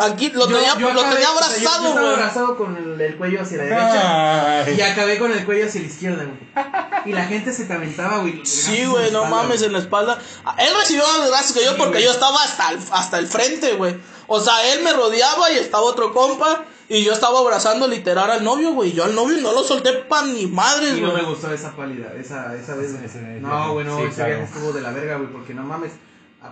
Aquí 0.00 0.30
lo 0.30 0.48
Yo- 0.48 0.56
tenía, 0.56 0.74
yo 0.78 0.90
lo 0.92 1.00
acabé- 1.02 1.14
tenía 1.16 1.30
o 1.30 1.38
sea, 1.38 1.48
yo- 1.48 1.62
yo 1.62 1.68
abrazado, 1.68 1.86
estaba 1.86 2.00
güey. 2.00 2.14
abrazado 2.14 2.56
con 2.56 2.76
el, 2.76 3.00
el 3.00 3.16
cuello 3.16 3.42
hacia 3.42 3.58
la 3.58 3.64
derecha. 3.64 4.64
Ay. 4.64 4.74
Y 4.76 4.80
acabé 4.80 5.18
con 5.18 5.32
el 5.32 5.44
cuello 5.44 5.66
hacia 5.66 5.80
la 5.82 5.86
izquierda, 5.86 6.24
güey. 6.24 6.64
Y 7.04 7.12
la 7.12 7.24
gente 7.26 7.52
se 7.52 7.66
te 7.66 7.72
aventaba, 7.74 8.18
güey. 8.18 8.40
Sí, 8.46 8.72
brazos 8.78 8.90
güey, 8.92 9.10
no 9.12 9.18
espalda, 9.24 9.30
mames, 9.30 9.56
güey. 9.58 9.66
en 9.66 9.72
la 9.74 9.78
espalda. 9.78 10.18
Ah, 10.44 10.56
Él 10.58 10.74
recibió 10.80 11.04
más 11.06 11.28
gracias 11.28 11.52
que 11.52 11.64
yo 11.64 11.72
Sí, 11.72 11.76
porque 11.78 11.92
güey. 11.94 12.04
yo 12.04 12.10
estaba 12.10 12.42
hasta 12.42 12.70
el, 12.70 12.78
hasta 12.90 13.18
el 13.18 13.26
frente, 13.26 13.74
güey. 13.74 13.96
O 14.28 14.40
sea, 14.40 14.72
él 14.72 14.82
me 14.82 14.92
rodeaba 14.94 15.52
y 15.52 15.58
estaba 15.58 15.84
otro 15.84 16.12
compa. 16.12 16.64
Y 16.88 17.02
yo 17.04 17.12
estaba 17.12 17.40
abrazando 17.40 17.86
literal 17.88 18.30
al 18.30 18.44
novio, 18.44 18.70
güey. 18.72 18.92
Yo 18.92 19.04
al 19.04 19.14
novio 19.14 19.38
no 19.40 19.50
lo 19.52 19.62
solté 19.64 19.92
pa' 19.92 20.22
ni 20.24 20.46
madres, 20.46 20.94
Sí, 20.94 21.00
no 21.00 21.08
me 21.08 21.14
güey. 21.14 21.24
gustó 21.26 21.52
esa 21.52 21.74
pálida, 21.76 22.12
esa, 22.18 22.54
esa 22.54 22.74
vez. 22.76 22.92
güey. 22.92 23.40
No, 23.40 23.72
güey, 23.72 23.84
no, 23.84 23.96
sí, 23.98 24.02
ese 24.04 24.14
claro. 24.14 24.36
viaje 24.36 24.44
estuvo 24.44 24.72
de 24.72 24.80
la 24.82 24.90
verga, 24.92 25.16
güey, 25.16 25.30
porque 25.32 25.52
no 25.52 25.62
mames. 25.64 25.92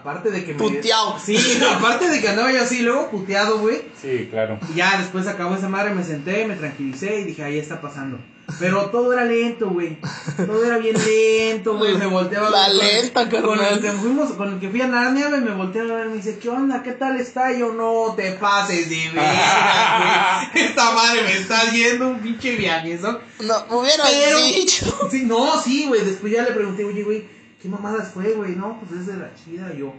Aparte 0.01 0.31
de 0.31 0.45
que 0.45 0.53
me. 0.53 0.59
Puteado. 0.59 1.19
Sí, 1.25 1.37
aparte 1.75 2.09
de 2.09 2.21
que 2.21 2.29
andaba 2.29 2.53
yo 2.53 2.63
así, 2.63 2.81
luego 2.83 3.11
puteado, 3.11 3.59
güey. 3.59 3.83
Sí, 4.01 4.29
claro. 4.31 4.59
Y 4.73 4.77
ya 4.77 4.99
después 4.99 5.27
acabó 5.27 5.55
esa 5.55 5.69
madre, 5.69 5.95
me 5.95 6.05
senté, 6.05 6.47
me 6.47 6.57
tranquilicé 6.57 7.21
y 7.21 7.25
dije, 7.25 7.43
ahí 7.45 7.59
está 7.59 7.81
pasando. 7.81 8.19
Pero 8.61 8.91
todo 8.91 9.15
era 9.15 9.25
lento, 9.25 9.71
güey. 9.71 9.97
Todo 10.37 10.63
era 10.67 10.77
bien 10.77 10.95
lento, 11.03 11.79
güey. 11.79 11.95
Me 11.97 12.05
volteaba 12.07 12.51
La 12.51 12.67
con- 12.67 12.77
lenta, 12.77 13.31
con 13.31 13.59
el 13.65 13.81
que 13.81 13.91
fuimos, 13.93 14.33
con 14.33 14.53
el 14.53 14.61
que 14.61 14.69
fui 14.69 14.83
a 14.83 14.87
Narnia, 14.87 15.29
güey, 15.31 15.41
me 15.41 15.53
volteaba 15.55 15.95
a 15.95 15.97
ver, 15.97 16.09
me 16.09 16.17
dice, 16.17 16.39
¿qué 16.39 16.51
onda? 16.51 16.83
¿Qué 16.83 16.93
tal 16.93 17.19
está? 17.19 17.51
Y 17.53 17.61
yo, 17.61 17.73
no 17.73 18.13
te 18.15 18.33
pases 18.33 18.91
de 18.91 19.11
verga, 19.15 20.51
güey. 20.53 20.65
Esta 20.67 20.91
madre 20.93 21.23
me 21.23 21.33
está 21.39 21.63
haciendo 21.63 22.09
un 22.09 22.19
pinche 22.19 22.55
viaje, 22.57 22.99
¿no? 23.01 23.13
No, 23.41 23.83
Pero- 23.83 24.37
dicho. 24.39 25.09
Sí, 25.11 25.23
no, 25.25 25.59
sí, 25.63 25.87
güey. 25.89 26.03
Después 26.05 26.31
ya 26.31 26.43
le 26.43 26.53
pregunté, 26.53 26.85
oye, 26.85 27.03
güey, 27.03 27.27
¿qué 27.65 27.71
mamadas 27.71 28.09
fue, 28.13 28.35
güey? 28.35 28.57
No, 28.57 28.79
pues 28.79 29.01
es 29.01 29.07
de 29.07 29.17
la 29.17 29.31
chida. 29.35 29.73
Y 29.75 29.79
yo, 29.79 29.95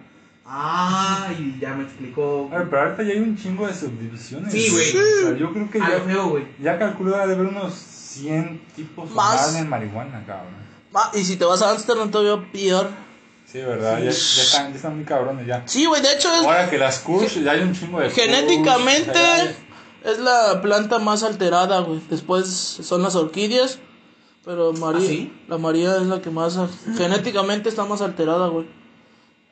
ah, 0.45 1.29
y 1.35 1.59
ya 1.59 1.73
me 1.73 1.83
explicó. 1.85 2.47
A 2.53 2.59
ver, 2.59 2.69
pero 2.69 2.83
ahorita 2.83 3.01
ya 3.01 3.13
hay 3.13 3.19
un 3.19 3.35
chingo 3.35 3.65
de 3.65 3.73
subdivisiones. 3.73 4.51
Sí, 4.53 4.69
güey. 4.69 4.89
O 4.89 5.27
sea, 5.29 5.35
yo 5.35 5.51
creo 5.51 5.71
que 5.71 5.81
A 5.81 5.89
ya, 5.89 5.99
feo, 6.01 6.29
güey. 6.29 6.45
ya 6.61 6.77
calculo 6.77 7.17
de 7.17 7.23
haber 7.23 7.39
unos 7.39 7.73
100 7.73 8.61
tipos 8.75 9.09
Más. 9.09 9.55
de 9.55 9.63
marihuana, 9.63 10.23
cabrón. 10.27 10.53
Ah, 10.93 11.09
y 11.15 11.23
si 11.23 11.37
te 11.37 11.45
vas 11.45 11.63
a 11.63 11.71
Amsterdam 11.71 12.11
todavía 12.11 12.51
peor. 12.51 12.87
Sí, 13.51 13.57
verdad, 13.61 13.97
Ya, 13.97 14.03
ya 14.05 14.09
están, 14.11 14.69
ya 14.69 14.75
están 14.75 14.95
muy 14.97 15.05
cabrones 15.05 15.47
ya. 15.47 15.63
Sí, 15.65 15.85
güey, 15.85 16.03
de 16.03 16.13
hecho 16.13 16.33
es 16.35 16.45
Ahora 16.45 16.69
que 16.69 16.77
las 16.77 16.99
Kush, 16.99 17.41
ya 17.41 17.53
hay 17.53 17.61
un 17.61 17.73
chingo 17.73 17.99
de 17.99 18.11
Genéticamente 18.11 19.19
es 20.03 20.19
la 20.19 20.61
planta 20.61 20.99
más 20.99 21.23
alterada, 21.23 21.79
güey. 21.79 21.99
Después 22.11 22.45
son 22.47 23.01
las 23.01 23.15
orquídeas. 23.15 23.79
Pero 24.45 24.73
María, 24.73 24.99
¿Ah, 25.03 25.09
sí? 25.09 25.33
la 25.47 25.57
María 25.57 25.95
es 25.97 26.03
la 26.03 26.21
que 26.21 26.29
más 26.29 26.57
genéticamente 26.97 27.67
está 27.69 27.83
más 27.85 28.01
alterada, 28.01 28.47
güey. 28.47 28.67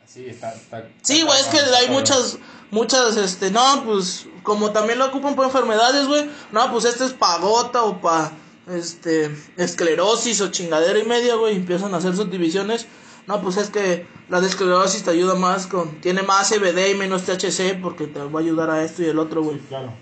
Sí, 0.06 0.26
está, 0.28 0.54
está- 0.54 0.88
Sí, 1.02 1.24
güey, 1.24 1.40
es 1.40 1.48
que 1.48 1.58
hay 1.60 1.90
muchas, 1.90 2.38
muchas, 2.70 3.18
este, 3.18 3.50
no, 3.50 3.84
pues, 3.86 4.28
como 4.44 4.72
también 4.72 5.00
lo 5.00 5.08
ocupan 5.08 5.36
por 5.36 5.46
enfermedades, 5.46 6.08
güey. 6.08 6.30
No, 6.52 6.72
pues 6.72 6.86
este 6.86 7.06
es 7.06 7.14
pa' 7.14 7.40
gota 7.40 7.82
o 7.84 8.00
pa', 8.00 8.32
este, 8.70 9.36
esclerosis 9.58 10.42
o 10.42 10.52
chingadera 10.52 11.00
y 11.00 11.06
media, 11.06 11.36
güey. 11.36 11.56
Empiezan 11.56 11.94
a 11.96 11.98
hacer 11.98 12.16
subdivisiones. 12.16 12.86
No, 13.26 13.42
pues 13.42 13.58
es 13.58 13.70
que 13.72 14.06
la 14.30 14.42
de 14.42 14.48
esclerosis 14.48 15.04
te 15.04 15.10
ayuda 15.12 15.34
más 15.36 15.66
con, 15.66 16.00
tiene 16.02 16.22
más 16.22 16.50
CBD 16.50 16.92
y 16.92 16.96
menos 16.96 17.24
THC 17.24 17.80
porque 17.82 18.06
te 18.06 18.20
va 18.20 18.40
a 18.40 18.44
ayudar 18.44 18.70
a 18.70 18.84
esto 18.84 19.02
y 19.02 19.06
el 19.06 19.18
otro, 19.18 19.42
güey. 19.42 19.58
Sí, 19.58 19.66
claro. 19.70 19.94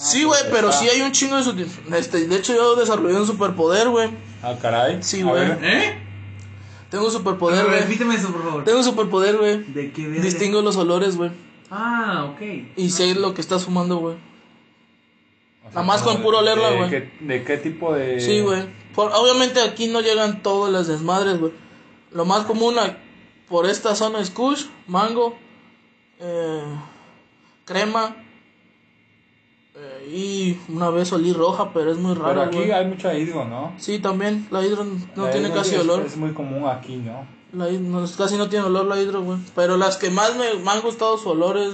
Sí, 0.00 0.24
güey, 0.24 0.40
pues, 0.42 0.52
pero 0.52 0.70
está. 0.70 0.80
sí 0.80 0.88
hay 0.88 1.02
un 1.02 1.12
chingo 1.12 1.36
de 1.36 1.42
subdivisiones. 1.44 1.92
Este, 2.00 2.26
de 2.26 2.36
hecho, 2.36 2.54
yo 2.54 2.74
desarrollé 2.76 3.16
un 3.16 3.26
superpoder, 3.26 3.88
güey. 3.90 4.10
Ah, 4.42 4.56
caray. 4.60 5.02
Sí, 5.02 5.22
güey. 5.22 5.46
¿Eh? 5.62 5.98
Tengo 6.90 7.04
un 7.06 7.12
superpoder, 7.12 7.66
güey. 7.66 7.80
repíteme 7.80 8.14
eso, 8.14 8.32
por 8.32 8.42
favor. 8.42 8.64
Tengo 8.64 8.78
un 8.78 8.84
superpoder, 8.84 9.36
güey. 9.36 9.62
¿De 9.64 9.92
qué 9.92 10.06
verga? 10.08 10.22
Distingo 10.22 10.62
los 10.62 10.76
olores, 10.76 11.16
güey. 11.16 11.30
Ah, 11.70 12.30
ok. 12.32 12.40
Y 12.76 12.90
sé 12.90 13.14
lo 13.14 13.34
que 13.34 13.40
estás 13.40 13.64
fumando, 13.64 13.98
güey. 13.98 14.16
O 15.64 15.68
Nada 15.68 15.82
más 15.82 16.02
con 16.02 16.16
de- 16.16 16.22
puro 16.22 16.38
olerla, 16.38 16.70
de 16.70 16.76
güey. 16.78 16.90
qué- 16.90 17.12
¿De 17.20 17.44
qué 17.44 17.56
tipo 17.58 17.92
de...? 17.94 18.20
Sí, 18.20 18.40
güey. 18.40 18.64
Obviamente 18.96 19.60
aquí 19.60 19.86
no 19.88 20.00
llegan 20.00 20.42
todas 20.42 20.72
las 20.72 20.88
desmadres, 20.88 21.38
güey. 21.38 21.52
Lo 22.10 22.24
más 22.24 22.44
común 22.44 22.74
por 23.48 23.66
esta 23.66 23.94
zona 23.94 24.20
es 24.20 24.30
kush, 24.30 24.64
mango, 24.88 25.36
eh, 26.18 26.62
crema. 27.66 28.16
Y 30.12 30.58
una 30.68 30.90
vez 30.90 31.12
olí 31.12 31.32
roja, 31.32 31.72
pero 31.72 31.90
es 31.92 31.98
muy 31.98 32.14
Pero 32.14 32.26
raro, 32.26 32.42
aquí 32.42 32.56
güey. 32.56 32.70
hay 32.72 32.86
mucha 32.86 33.14
hidro, 33.16 33.44
¿no? 33.44 33.72
Sí, 33.78 33.98
también. 33.98 34.46
La 34.50 34.64
hidro 34.64 34.84
no 34.84 35.24
La 35.26 35.30
tiene 35.30 35.48
hidro 35.48 35.58
casi 35.58 35.74
es- 35.76 35.80
olor. 35.80 36.02
Es 36.04 36.16
muy 36.16 36.32
común 36.32 36.68
aquí, 36.68 36.96
¿no? 36.96 37.26
La 37.52 37.68
hid- 37.68 37.80
no, 37.80 38.04
casi 38.16 38.36
no 38.36 38.48
tiene 38.48 38.64
olor 38.66 38.86
la 38.86 39.00
hidro, 39.00 39.22
güey. 39.22 39.38
Pero 39.56 39.76
las 39.76 39.96
que 39.96 40.10
más 40.10 40.36
me, 40.36 40.54
me 40.62 40.70
han 40.70 40.80
gustado 40.82 41.18
su 41.18 41.30
olor 41.30 41.56
es, 41.58 41.70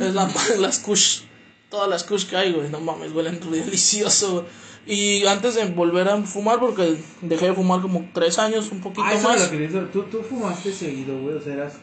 es 0.00 0.14
la, 0.14 0.30
las 0.58 0.78
kush. 0.78 1.22
Todas 1.68 1.88
las 1.88 2.04
kush 2.04 2.26
que 2.26 2.36
hay, 2.36 2.52
güey. 2.52 2.70
No 2.70 2.80
mames, 2.80 3.12
huelen 3.12 3.38
delicioso, 3.50 4.32
güey. 4.32 4.44
Y 4.86 5.26
antes 5.26 5.54
de 5.56 5.66
volver 5.66 6.08
a 6.08 6.16
fumar, 6.22 6.58
porque 6.58 6.96
dejé 7.20 7.46
de 7.48 7.52
fumar 7.52 7.80
como 7.82 8.08
tres 8.14 8.38
años, 8.38 8.72
un 8.72 8.80
poquito 8.80 9.02
Ah, 9.04 9.12
eso 9.12 9.28
más. 9.28 9.52
lo. 9.52 9.86
¿Tú, 9.88 10.02
tú 10.04 10.22
fumaste 10.22 10.72
seguido, 10.72 11.16
güey. 11.20 11.36
O 11.36 11.40
sea, 11.40 11.52
eras 11.52 11.74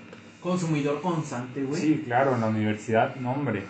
consumidor 0.42 1.00
constante, 1.02 1.64
güey. 1.64 1.80
Sí, 1.82 2.02
claro, 2.06 2.34
en 2.36 2.42
la 2.42 2.48
universidad, 2.48 3.16
no, 3.18 3.32
hombre. 3.34 3.66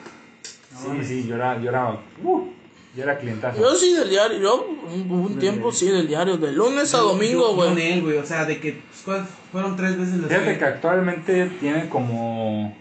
Sí, 0.77 1.03
sí, 1.03 1.27
yo 1.27 1.35
era, 1.35 1.59
yo 1.59 1.69
era, 1.69 1.91
uh, 2.23 2.47
yo 2.95 3.03
era 3.03 3.17
clientazo. 3.17 3.59
Yo 3.59 3.75
sí 3.75 3.93
del 3.93 4.09
diario, 4.09 4.39
yo 4.39 4.67
un, 4.93 5.11
un 5.11 5.39
tiempo 5.39 5.71
sí 5.71 5.87
del 5.87 6.07
diario, 6.07 6.37
de 6.37 6.51
lunes 6.51 6.93
a 6.93 6.99
domingo, 6.99 7.53
güey. 7.55 7.69
Con 7.69 7.79
él, 7.79 8.01
güey. 8.03 8.17
O 8.17 8.25
sea, 8.25 8.45
de 8.45 8.59
que 8.59 8.73
pues, 8.73 9.01
¿cuál- 9.03 9.27
fueron 9.51 9.75
tres 9.75 9.97
veces 9.97 10.17
las 10.19 10.27
Fíjate 10.29 10.53
que, 10.53 10.59
que 10.59 10.65
actualmente 10.65 11.45
tiene 11.59 11.89
como, 11.89 12.75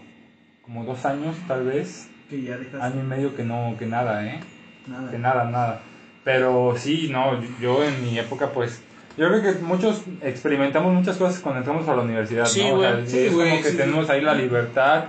como 0.63 0.83
dos 0.85 1.03
años, 1.05 1.35
tal 1.47 1.65
vez, 1.65 2.07
que 2.29 2.41
ya 2.41 2.57
dejaste. 2.57 2.81
año 2.85 3.01
y 3.01 3.05
medio 3.07 3.35
que 3.35 3.43
no, 3.43 3.75
que 3.79 3.85
nada, 3.85 4.25
¿eh? 4.25 4.39
Nada. 4.87 5.11
Que 5.11 5.17
nada, 5.17 5.43
nada. 5.45 5.81
Pero 6.23 6.75
sí, 6.77 7.09
no, 7.11 7.41
yo 7.61 7.83
en 7.83 8.03
mi 8.03 8.17
época, 8.19 8.51
pues, 8.51 8.81
yo 9.17 9.27
creo 9.29 9.41
que 9.41 9.59
muchos 9.63 10.01
experimentamos 10.21 10.93
muchas 10.93 11.17
cosas 11.17 11.39
cuando 11.39 11.59
entramos 11.59 11.87
a 11.87 11.95
la 11.95 12.01
universidad, 12.03 12.45
Sí, 12.45 12.63
¿no? 12.67 12.75
O 12.75 12.81
sea. 12.81 13.01
Sí, 13.07 13.19
es 13.27 13.33
güey, 13.33 13.49
como 13.49 13.63
que 13.63 13.71
sí, 13.71 13.77
tenemos 13.77 14.09
ahí 14.09 14.21
la 14.21 14.33
libertad 14.35 15.05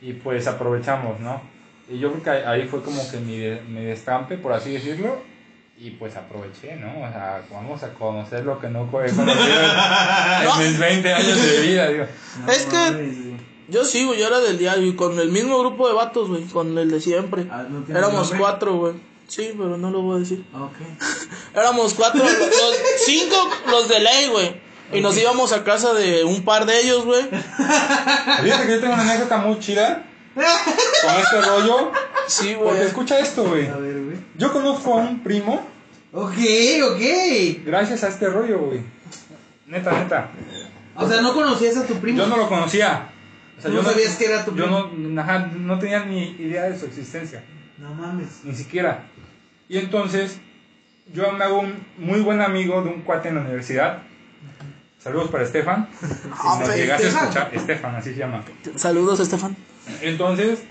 y 0.00 0.14
pues 0.14 0.46
aprovechamos, 0.46 1.20
¿no? 1.20 1.40
Y 1.88 1.98
yo 1.98 2.10
creo 2.12 2.22
que 2.22 2.30
ahí 2.46 2.66
fue 2.68 2.82
como 2.82 3.08
que 3.10 3.18
mi, 3.18 3.38
de- 3.38 3.60
mi 3.62 3.84
destampe, 3.84 4.36
por 4.38 4.52
así 4.52 4.72
decirlo, 4.72 5.16
y 5.78 5.90
pues 5.90 6.14
aproveché, 6.16 6.76
¿no? 6.76 6.88
O 7.04 7.08
sea, 7.12 7.42
vamos 7.50 7.82
a 7.82 7.92
conocer 7.94 8.44
lo 8.44 8.58
que 8.60 8.68
no 8.68 8.84
he 8.84 8.90
conocido 8.90 9.24
en, 9.26 10.58
mis 10.70 10.78
20 10.78 11.12
años 11.12 11.42
de 11.42 11.60
vida, 11.60 11.88
digo. 11.88 12.04
No 12.46 12.52
Es 12.52 12.66
que-. 12.66 13.32
Yo 13.68 13.84
sí, 13.84 14.04
güey, 14.04 14.18
yo 14.18 14.26
era 14.26 14.40
del 14.40 14.58
diario 14.58 14.86
y 14.86 14.94
con 14.94 15.18
el 15.18 15.30
mismo 15.30 15.58
grupo 15.58 15.88
de 15.88 15.94
vatos, 15.94 16.28
güey, 16.28 16.44
con 16.44 16.76
el 16.76 16.90
de 16.90 17.00
siempre. 17.00 17.46
Ah, 17.50 17.64
¿no 17.68 17.82
tienes 17.84 18.02
Éramos 18.02 18.22
nombre? 18.28 18.38
cuatro, 18.38 18.76
güey. 18.76 18.94
Sí, 19.28 19.54
pero 19.56 19.78
no 19.78 19.90
lo 19.90 20.02
voy 20.02 20.16
a 20.16 20.20
decir. 20.20 20.44
Ok. 20.54 20.76
Éramos 21.54 21.94
cuatro, 21.94 22.22
los, 22.22 22.38
los- 22.38 22.76
cinco 23.06 23.36
los 23.70 23.88
de 23.88 24.00
ley, 24.00 24.28
güey. 24.30 24.60
Y 24.92 25.00
nos 25.00 25.16
íbamos 25.16 25.52
a 25.52 25.64
casa 25.64 25.94
de 25.94 26.22
un 26.22 26.44
par 26.44 26.66
de 26.66 26.80
ellos, 26.80 27.04
güey. 27.06 27.22
Fíjate 28.42 28.66
que 28.66 28.72
yo 28.72 28.80
tengo 28.80 28.92
una 28.94 29.02
anécdota 29.02 29.38
muy 29.38 29.58
chida 29.58 30.04
con 30.34 31.14
este 31.20 31.40
rollo, 31.42 31.92
Sí, 32.26 32.54
güey. 32.54 32.68
porque 32.68 32.84
escucha 32.84 33.18
esto, 33.18 33.44
güey. 33.44 33.68
A 33.68 33.76
ver, 33.76 34.02
güey. 34.02 34.16
Yo 34.36 34.52
conozco 34.52 34.94
a 34.94 34.96
un 35.02 35.22
primo 35.22 35.66
Ok, 36.12 36.34
ok. 36.90 37.00
gracias 37.64 38.04
a 38.04 38.08
este 38.08 38.28
rollo, 38.28 38.58
güey. 38.58 38.80
Neta, 39.66 39.92
neta. 39.92 40.30
O 40.96 41.08
sea, 41.08 41.20
no 41.22 41.32
conocías 41.34 41.76
a 41.78 41.86
tu 41.86 41.94
primo. 41.94 42.18
Yo 42.18 42.26
no 42.26 42.36
lo 42.36 42.48
conocía. 42.48 43.08
O 43.58 43.60
sea, 43.62 43.70
¿Tú 43.70 43.76
yo 43.76 43.82
no 43.82 43.88
sabías 43.90 44.16
que 44.16 44.26
era 44.26 44.44
tu 44.44 44.54
Yo 44.54 44.64
primo? 44.64 44.90
no, 44.94 45.20
ajá, 45.22 45.50
no 45.56 45.78
tenía 45.78 46.04
ni 46.04 46.30
idea 46.38 46.64
de 46.64 46.78
su 46.78 46.84
existencia. 46.86 47.42
No 47.78 47.94
mames. 47.94 48.40
Ni 48.44 48.54
siquiera. 48.54 49.04
Y 49.68 49.78
entonces, 49.78 50.36
yo 51.12 51.32
me 51.32 51.44
hago 51.44 51.60
un 51.60 51.86
muy 51.96 52.20
buen 52.20 52.42
amigo 52.42 52.82
de 52.82 52.90
un 52.90 53.02
cuate 53.02 53.28
en 53.28 53.36
la 53.36 53.40
universidad. 53.40 54.02
Saludos 54.98 55.30
para 55.30 55.44
Estefan. 55.44 55.88
Si 56.00 56.06
Ah, 56.30 56.56
nos 56.58 56.68
pero 56.68 56.76
llegas 56.76 57.02
a 57.02 57.06
escuchar, 57.08 57.50
Estefan, 57.54 57.94
así 57.96 58.12
se 58.12 58.18
llama. 58.18 58.44
Saludos, 58.76 59.18
Estefan. 59.20 59.56
Entonces, 60.00 60.62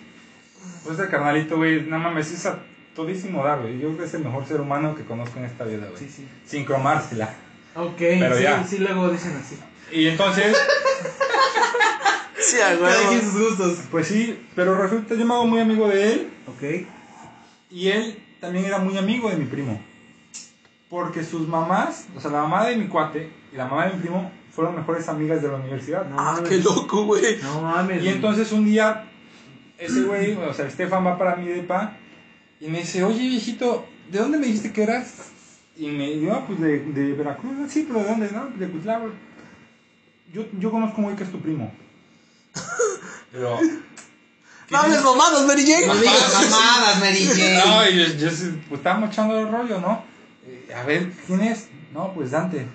pues 0.84 0.98
este 1.00 1.10
carnalito, 1.12 1.58
güey, 1.58 1.82
no 1.84 2.00
mames, 2.00 2.32
es 2.32 2.46
a 2.46 2.60
todísimo 2.96 3.44
dar, 3.44 3.62
güey. 3.62 3.80
Yo 3.80 3.88
creo 3.90 3.98
que 4.00 4.06
es 4.06 4.14
el 4.14 4.24
mejor 4.24 4.46
ser 4.46 4.62
humano 4.62 4.96
que 4.96 5.04
conozco 5.04 5.40
en 5.40 5.46
esta 5.46 5.64
vida, 5.66 5.88
güey. 5.88 5.98
Sí, 5.98 6.10
sí. 6.10 6.28
Sin 6.46 6.66
cromársela. 6.66 7.34
Ok, 7.76 7.96
Pero 7.98 8.36
sí, 8.36 8.44
ya. 8.44 8.64
sí, 8.66 8.78
luego 8.80 9.10
dicen 9.10 9.34
así. 9.42 9.58
Y 9.92 10.08
entonces, 10.08 10.56
Sí, 12.40 12.58
sus 13.22 13.40
gustos. 13.40 13.80
pues 13.92 14.08
sí, 14.08 14.48
pero 14.56 14.76
resulta, 14.76 15.16
yo 15.16 15.26
me 15.26 15.34
hago 15.34 15.46
muy 15.46 15.60
amigo 15.60 15.88
de 15.88 16.14
él. 16.14 16.30
Ok. 16.48 16.88
Y 17.70 17.90
él 17.90 18.18
también 18.40 18.66
era 18.66 18.80
muy 18.80 18.98
amigo 18.98 19.30
de 19.30 19.38
mi 19.38 19.46
primo. 19.46 19.80
Porque 20.90 21.24
sus 21.24 21.48
mamás, 21.48 22.08
o 22.16 22.20
sea, 22.20 22.32
la 22.32 22.42
mamá 22.42 22.66
de 22.68 22.76
mi 22.76 22.88
cuate 22.88 23.30
y 23.54 23.56
la 23.56 23.68
mamá 23.68 23.86
de 23.88 23.94
mi 23.94 24.02
primo 24.02 24.32
fueron 24.52 24.76
mejores 24.76 25.08
amigas 25.10 25.42
de 25.42 25.48
la 25.48 25.56
universidad. 25.56 26.06
No 26.08 26.16
Ah, 26.20 26.34
mames. 26.36 26.50
qué 26.50 26.58
loco, 26.58 27.06
güey. 27.06 27.38
No 27.42 27.62
mames. 27.62 28.04
Y 28.04 28.10
entonces 28.10 28.52
un 28.52 28.66
día, 28.66 29.06
ese 29.78 30.04
güey, 30.04 30.34
o 30.36 30.54
sea, 30.54 30.66
Estefan 30.68 31.06
va 31.06 31.18
para 31.18 31.36
mi 31.38 31.48
depa 31.48 31.98
y 32.60 32.68
me 32.68 32.80
dice, 32.80 33.04
oye 33.04 33.20
viejito, 33.28 33.86
¿de 34.12 34.20
dónde 34.20 34.38
me 34.38 34.46
dijiste 34.48 34.72
que 34.74 34.84
eras? 34.84 35.30
Y 35.78 35.88
me 35.88 36.12
dijo, 36.12 36.34
"Ah, 36.34 36.44
pues 36.46 36.60
de, 36.60 36.80
de 36.80 37.14
Veracruz, 37.14 37.54
"Ah, 37.60 37.66
sí, 37.68 37.86
pero 37.88 38.00
¿de 38.04 38.06
dónde? 38.10 38.30
No, 38.32 38.48
de 38.48 38.68
Cuitlava. 38.70 39.06
Yo, 40.34 40.46
yo 40.60 40.70
conozco 40.70 40.98
un 41.00 41.06
güey 41.06 41.16
que 41.16 41.24
es 41.24 41.32
tu 41.32 41.40
primo. 41.42 41.74
Pero... 43.32 43.58
No 44.70 44.78
hables 44.78 45.04
mamadas, 45.04 45.46
Mary 45.46 45.66
Jane. 45.66 45.88
No 45.88 45.96
digas 45.96 46.34
mamadas, 46.52 47.00
Mary 47.00 47.26
Jane. 47.26 47.60
No, 47.66 47.90
y 47.90 47.98
yo, 47.98 48.06
yo 48.18 48.28
pues 48.70 48.80
estábamos 48.80 49.10
echando 49.10 49.38
el 49.40 49.50
rollo, 49.52 49.80
¿no? 49.82 50.04
Eh, 50.48 50.74
a 50.74 50.84
ver, 50.84 51.12
¿quién 51.28 51.42
es? 51.42 51.68
No, 51.94 52.14
pues 52.14 52.32
Dante. 52.32 52.66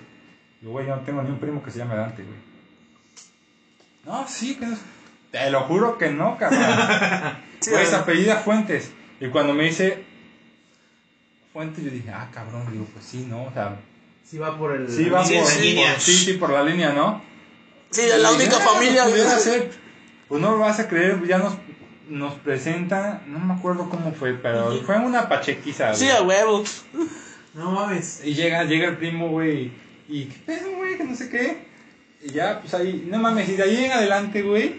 Yo, 0.61 0.69
güey, 0.71 0.87
yo 0.87 0.95
no 0.95 1.01
tengo 1.03 1.21
ni 1.21 1.29
un 1.29 1.39
primo 1.39 1.61
que 1.63 1.71
se 1.71 1.79
llame 1.79 1.95
Dante, 1.95 2.23
güey. 2.23 2.37
No, 4.05 4.27
sí, 4.27 4.55
que 4.55 4.65
no 4.65 4.73
es- 4.73 4.79
Te 5.31 5.49
lo 5.51 5.61
juro 5.61 5.97
que 5.97 6.09
no, 6.09 6.37
cabrón. 6.37 6.61
Sí, 7.59 7.71
Güey, 7.71 7.85
se 7.87 7.95
apellida 7.95 8.35
Fuentes. 8.37 8.91
Y 9.19 9.27
cuando 9.29 9.53
me 9.53 9.63
dice 9.63 10.03
Fuentes, 11.53 11.83
yo 11.83 11.89
dije, 11.89 12.11
ah, 12.11 12.29
cabrón, 12.31 12.71
digo, 12.71 12.85
pues 12.93 13.03
sí, 13.05 13.25
¿no? 13.27 13.45
O 13.45 13.51
sea, 13.51 13.77
Sí 14.23 14.37
va 14.37 14.57
por 14.57 14.75
el... 14.75 14.89
sí 14.91 15.09
va 15.09 15.25
Sí, 15.25 15.37
por, 15.41 15.51
en 15.51 15.61
línea. 15.61 15.93
por- 15.93 16.01
sí, 16.01 16.13
sí, 16.13 16.33
por 16.33 16.51
la 16.51 16.63
línea, 16.63 16.91
¿no? 16.93 17.21
Sí, 17.89 18.01
de 18.03 18.17
la 18.19 18.31
única 18.31 18.57
dije, 18.57 18.61
familia, 18.67 19.03
pues, 19.03 19.13
pudiera 19.15 19.39
ser. 19.39 19.71
Pues 20.27 20.41
no 20.41 20.51
lo 20.51 20.59
vas 20.59 20.79
a 20.79 20.87
creer, 20.87 21.25
ya 21.25 21.37
nos, 21.39 21.55
nos 22.09 22.33
presenta, 22.35 23.21
no 23.27 23.39
me 23.39 23.53
acuerdo 23.53 23.89
cómo 23.89 24.11
fue, 24.13 24.33
pero 24.33 24.71
fue 24.85 24.97
una 24.99 25.27
pachequiza, 25.29 25.93
Sí, 25.95 26.05
güey. 26.05 26.17
a 26.17 26.21
huevo. 26.21 26.63
No 27.53 27.71
mames. 27.71 28.21
Y 28.23 28.33
llega, 28.35 28.65
llega 28.65 28.89
el 28.89 28.97
primo, 28.97 29.29
güey, 29.29 29.71
y 30.07 30.25
¿qué 30.25 30.37
pedo, 30.45 30.75
güey? 30.77 30.97
Que 30.97 31.03
no 31.03 31.15
sé 31.15 31.29
qué. 31.29 31.57
Y 32.23 32.31
ya, 32.31 32.59
pues 32.61 32.73
ahí, 32.73 33.07
no 33.09 33.19
mames, 33.19 33.47
y 33.49 33.55
de 33.55 33.63
ahí 33.63 33.85
en 33.85 33.91
adelante, 33.91 34.41
güey, 34.41 34.75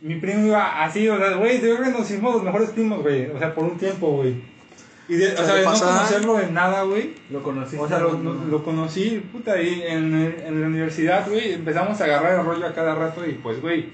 mi 0.00 0.16
primo 0.16 0.46
iba 0.46 0.82
así, 0.82 1.08
o 1.08 1.16
sea, 1.18 1.34
güey, 1.36 1.60
yo 1.60 1.76
creo 1.76 1.84
que 1.92 1.98
nos 1.98 2.10
hicimos 2.10 2.34
los 2.34 2.42
mejores 2.42 2.70
primos, 2.70 3.02
güey, 3.02 3.26
o 3.30 3.38
sea, 3.38 3.54
por 3.54 3.64
un 3.64 3.76
tiempo, 3.78 4.08
güey. 4.16 4.34
Y 5.08 5.14
de, 5.16 5.32
o 5.34 5.36
sea, 5.36 5.54
de 5.56 5.64
no 5.64 5.72
conocerlo 5.72 6.36
de 6.36 6.50
nada, 6.50 6.84
güey. 6.84 7.14
Lo 7.30 7.42
conocí. 7.42 7.76
O 7.76 7.86
sea, 7.86 7.98
lo, 7.98 8.12
lo- 8.18 8.44
lo 8.44 8.64
conocí, 8.64 9.22
puta, 9.32 9.52
ahí 9.54 9.82
en, 9.86 10.14
en 10.14 10.60
la 10.60 10.66
universidad, 10.66 11.28
güey, 11.28 11.52
empezamos 11.52 12.00
a 12.00 12.04
agarrar 12.04 12.38
el 12.40 12.46
rollo 12.46 12.66
a 12.66 12.72
cada 12.74 12.94
rato 12.94 13.26
y 13.26 13.32
pues, 13.34 13.60
güey, 13.60 13.86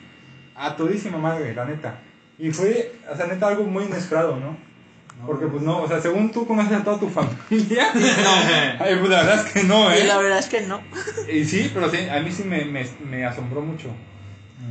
a 0.55 0.77
todísima 0.77 1.19
madre, 1.19 1.55
la 1.55 1.65
neta. 1.65 2.01
Y 2.39 2.51
fue, 2.51 2.93
o 3.13 3.17
sea, 3.17 3.27
neta, 3.27 3.49
algo 3.49 3.65
muy 3.65 3.85
inesperado, 3.85 4.37
¿no? 4.37 4.57
Porque, 5.27 5.47
pues, 5.47 5.63
no, 5.63 5.83
o 5.83 5.89
sea, 5.89 6.01
según 6.01 6.31
tú 6.31 6.47
conoces 6.47 6.73
a 6.73 6.85
toda 6.85 6.99
tu 7.01 7.09
familia, 7.09 7.93
no. 7.95 8.31
Ay, 8.85 8.97
pues, 8.99 9.11
la 9.11 9.23
verdad 9.25 9.47
es 9.47 9.53
que 9.53 9.63
no, 9.65 9.91
Y 9.95 9.99
¿eh? 9.99 10.05
la 10.05 10.19
verdad 10.19 10.39
es 10.39 10.47
que 10.47 10.61
no. 10.63 10.81
Y 11.33 11.45
sí, 11.45 11.71
pero 11.75 11.91
sí, 11.91 11.99
a 12.09 12.21
mí 12.21 12.31
sí 12.33 12.45
me, 12.45 12.65
me, 12.65 12.87
me 13.05 13.25
asombró 13.27 13.61
mucho. 13.61 13.89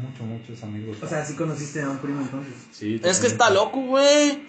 Mucho, 0.02 0.24
muchos 0.24 0.64
amigos. 0.64 0.98
O 1.02 1.08
sea, 1.08 1.24
sí 1.26 1.34
conociste 1.36 1.82
a 1.82 1.90
un 1.90 1.98
primo 1.98 2.22
entonces. 2.22 2.54
sí, 2.72 3.00
Es 3.04 3.20
que 3.20 3.28
está 3.28 3.50
loco, 3.50 3.82
güey. 3.82 4.40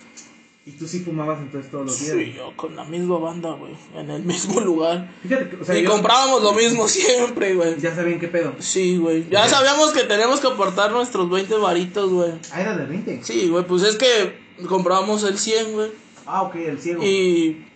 Y 0.66 0.72
tú 0.72 0.86
sí 0.86 1.00
fumabas 1.00 1.38
entonces 1.40 1.70
todos 1.70 1.86
los 1.86 1.98
días. 2.00 2.12
Sí, 2.14 2.34
yo 2.36 2.54
con 2.54 2.76
la 2.76 2.84
misma 2.84 3.18
banda, 3.18 3.52
güey. 3.52 3.72
En 3.96 4.10
el 4.10 4.22
mismo 4.22 4.60
lugar. 4.60 5.10
Fíjate 5.22 5.48
que, 5.48 5.56
o 5.56 5.64
sea, 5.64 5.78
y 5.78 5.82
yo- 5.82 5.90
comprábamos 5.90 6.42
lo 6.42 6.52
mismo 6.52 6.86
siempre, 6.88 7.54
güey. 7.54 7.80
Ya 7.80 7.94
sabían 7.94 8.20
qué 8.20 8.28
pedo. 8.28 8.54
Sí, 8.58 8.98
güey. 8.98 9.26
Ya 9.30 9.48
sabíamos 9.48 9.92
que 9.92 10.02
teníamos 10.04 10.40
que 10.40 10.48
aportar 10.48 10.90
nuestros 10.92 11.30
20 11.30 11.54
varitos, 11.56 12.10
güey. 12.12 12.32
Ah, 12.52 12.60
era 12.60 12.76
de 12.76 12.84
20. 12.84 13.20
Sí, 13.24 13.48
güey, 13.48 13.64
pues 13.66 13.82
es 13.82 13.96
que 13.96 14.47
comprábamos 14.66 15.22
el 15.24 15.38
100, 15.38 15.72
güey. 15.72 15.90
Ah, 16.26 16.42
ok, 16.42 16.54
el 16.56 16.78
ciego. 16.80 17.02
Y. 17.04 17.66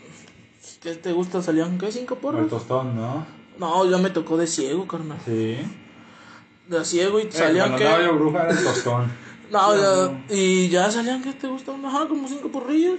¿Qué 0.83 0.95
te 0.97 1.13
gusta? 1.13 1.43
¿Salían 1.43 1.79
qué? 1.79 1.93
¿Cinco 1.93 2.15
El 2.15 2.21
porros? 2.21 2.51
tostón, 2.51 2.97
¿no? 2.97 3.25
No, 3.59 3.89
ya 3.89 3.99
me 3.99 4.11
tocó 4.11 4.37
de 4.37 4.47
ciego, 4.47 4.87
carnal. 4.89 5.19
Sí. 5.25 5.59
De 6.69 6.85
ciego 6.85 7.21
y 7.21 7.25
Eh, 7.25 7.29
salían 7.33 7.73
andaba 7.75 8.03
yo 8.03 8.15
bruja 8.15 8.43
era 8.45 8.51
el 8.53 8.65
tostón. 8.65 9.13
No, 9.53 9.77
ya, 9.77 10.25
y 10.31 10.71
ya 10.71 10.91
salían 10.91 11.23
que 11.23 11.35
te 11.35 11.47
gustan, 11.47 11.85
ajá, 11.85 12.09
como 12.09 12.27
cinco 12.27 12.49
porrillos. 12.49 12.99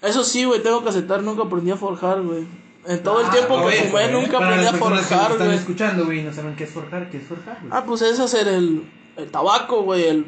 Eso 0.00 0.24
sí, 0.24 0.44
güey, 0.44 0.62
tengo 0.62 0.82
que 0.82 0.88
aceptar, 0.88 1.22
nunca 1.22 1.42
aprendí 1.42 1.70
a 1.70 1.76
forjar, 1.76 2.22
güey. 2.22 2.46
En 2.86 3.02
todo 3.02 3.20
el 3.20 3.26
Ah, 3.26 3.30
tiempo 3.30 3.56
que 3.66 3.72
fumé, 3.76 3.90
güey, 3.90 4.10
nunca 4.12 4.38
Para 4.38 4.46
aprendí 4.46 4.66
a 4.68 4.70
personas 4.72 5.00
que 5.00 5.06
forjar, 5.14 5.30
están 5.32 5.46
güey. 5.48 5.58
escuchando, 5.58 6.04
güey, 6.06 6.22
no 6.22 6.32
saben 6.32 6.56
qué 6.56 6.64
es 6.64 6.70
forjar, 6.70 7.10
qué 7.10 7.18
es 7.18 7.24
forjar, 7.24 7.58
güey. 7.60 7.68
Ah, 7.72 7.84
pues 7.84 8.00
es 8.00 8.18
hacer 8.20 8.48
el, 8.48 8.84
el 9.18 9.30
tabaco, 9.30 9.82
güey, 9.82 10.04
el, 10.04 10.24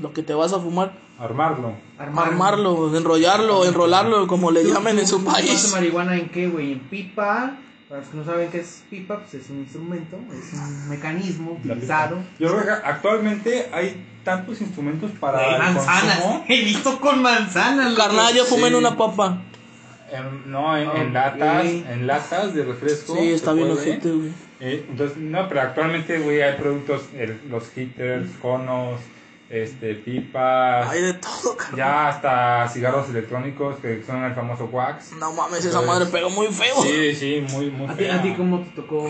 lo 0.00 0.14
que 0.14 0.22
te 0.22 0.32
vas 0.32 0.54
a 0.54 0.58
fumar. 0.60 0.92
Armarlo. 1.18 1.72
Armarlo, 1.98 2.96
enrollarlo, 2.96 3.64
enrolarlo, 3.64 4.26
como 4.26 4.50
le 4.50 4.62
¿Tú- 4.62 4.72
llamen 4.72 4.98
en 4.98 5.06
su 5.06 5.24
país. 5.24 5.70
marihuana 5.72 6.16
en 6.16 6.28
qué, 6.30 6.48
güey? 6.48 6.72
En 6.72 6.80
pipa. 6.80 7.56
Para 7.88 8.00
los 8.00 8.10
que 8.10 8.16
no 8.16 8.24
saben 8.24 8.50
qué 8.50 8.60
es 8.60 8.82
pipa, 8.88 9.18
pues 9.18 9.34
es 9.34 9.50
un 9.50 9.58
instrumento, 9.58 10.16
es 10.32 10.54
un 10.54 10.88
mecanismo 10.88 11.52
utilizado. 11.52 12.16
Yo 12.38 12.48
creo 12.48 12.64
que 12.64 12.70
actualmente 12.86 13.68
hay 13.72 14.06
tantos 14.24 14.60
instrumentos 14.62 15.10
para 15.20 15.38
Güey, 15.38 15.54
el 15.54 15.58
manzanas. 15.58 16.16
consumo. 16.20 16.44
He 16.48 16.64
visto 16.64 16.98
con 17.00 17.20
manzanas. 17.20 17.94
Carnal, 17.94 18.34
yo 18.34 18.44
fumé 18.46 18.68
en 18.68 18.72
Sí. 18.72 18.78
una 18.78 18.96
papa. 18.96 19.42
En- 20.10 20.50
no, 20.50 20.76
en, 20.76 20.90
en 20.90 21.06
Ok. 21.08 21.12
latas, 21.12 21.64
en 21.66 22.06
latas 22.06 22.54
de 22.54 22.64
refresco. 22.64 23.14
Sí, 23.16 23.30
está 23.32 23.50
se 23.50 23.56
bien 23.58 23.68
puede. 23.68 23.80
ojete, 23.90 24.10
güey. 24.10 24.32
Eh, 24.60 24.86
entonces, 24.88 25.18
no, 25.18 25.48
pero 25.48 25.60
actualmente, 25.60 26.18
güey, 26.20 26.40
hay 26.40 26.56
productos, 26.58 27.02
el- 27.14 27.40
los 27.50 27.76
hitters, 27.76 28.30
conos, 28.40 29.00
este, 29.52 29.94
pipas, 29.96 30.88
Hay 30.88 31.02
de 31.02 31.12
todo, 31.12 31.56
carnal. 31.58 31.76
ya 31.76 32.08
hasta 32.08 32.68
cigarros 32.70 33.10
electrónicos 33.10 33.76
que 33.80 34.02
son 34.02 34.24
el 34.24 34.34
famoso 34.34 34.64
wax. 34.72 35.12
No 35.12 35.30
mames, 35.34 35.62
esa 35.62 35.82
madre 35.82 36.06
pegó 36.06 36.30
muy 36.30 36.46
feo. 36.46 36.82
Sí, 36.82 37.14
sí, 37.14 37.44
muy, 37.52 37.70
muy 37.70 37.86
¿A 37.86 37.94
ti, 37.94 38.04
fea. 38.04 38.14
¿A 38.16 38.22
ti 38.22 38.32
cómo 38.34 38.60
te 38.60 38.70
tocó 38.70 39.06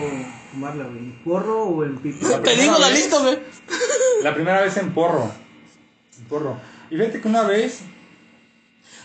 fumarla, 0.51 0.83
güey? 0.83 0.97
¿En 0.97 1.23
porro 1.23 1.63
o 1.63 1.85
en 1.85 1.97
pipa? 1.97 2.27
La 2.27 2.43
Te 2.43 2.57
digo 2.57 2.77
la 2.77 2.89
lista, 2.89 3.19
güey. 3.19 3.39
La 4.21 4.35
primera 4.35 4.61
vez 4.61 4.75
en 4.75 4.93
porro. 4.93 5.31
En 6.19 6.25
porro. 6.25 6.57
Y 6.91 6.97
fíjate 6.97 7.21
que 7.21 7.27
una 7.29 7.43
vez. 7.43 7.79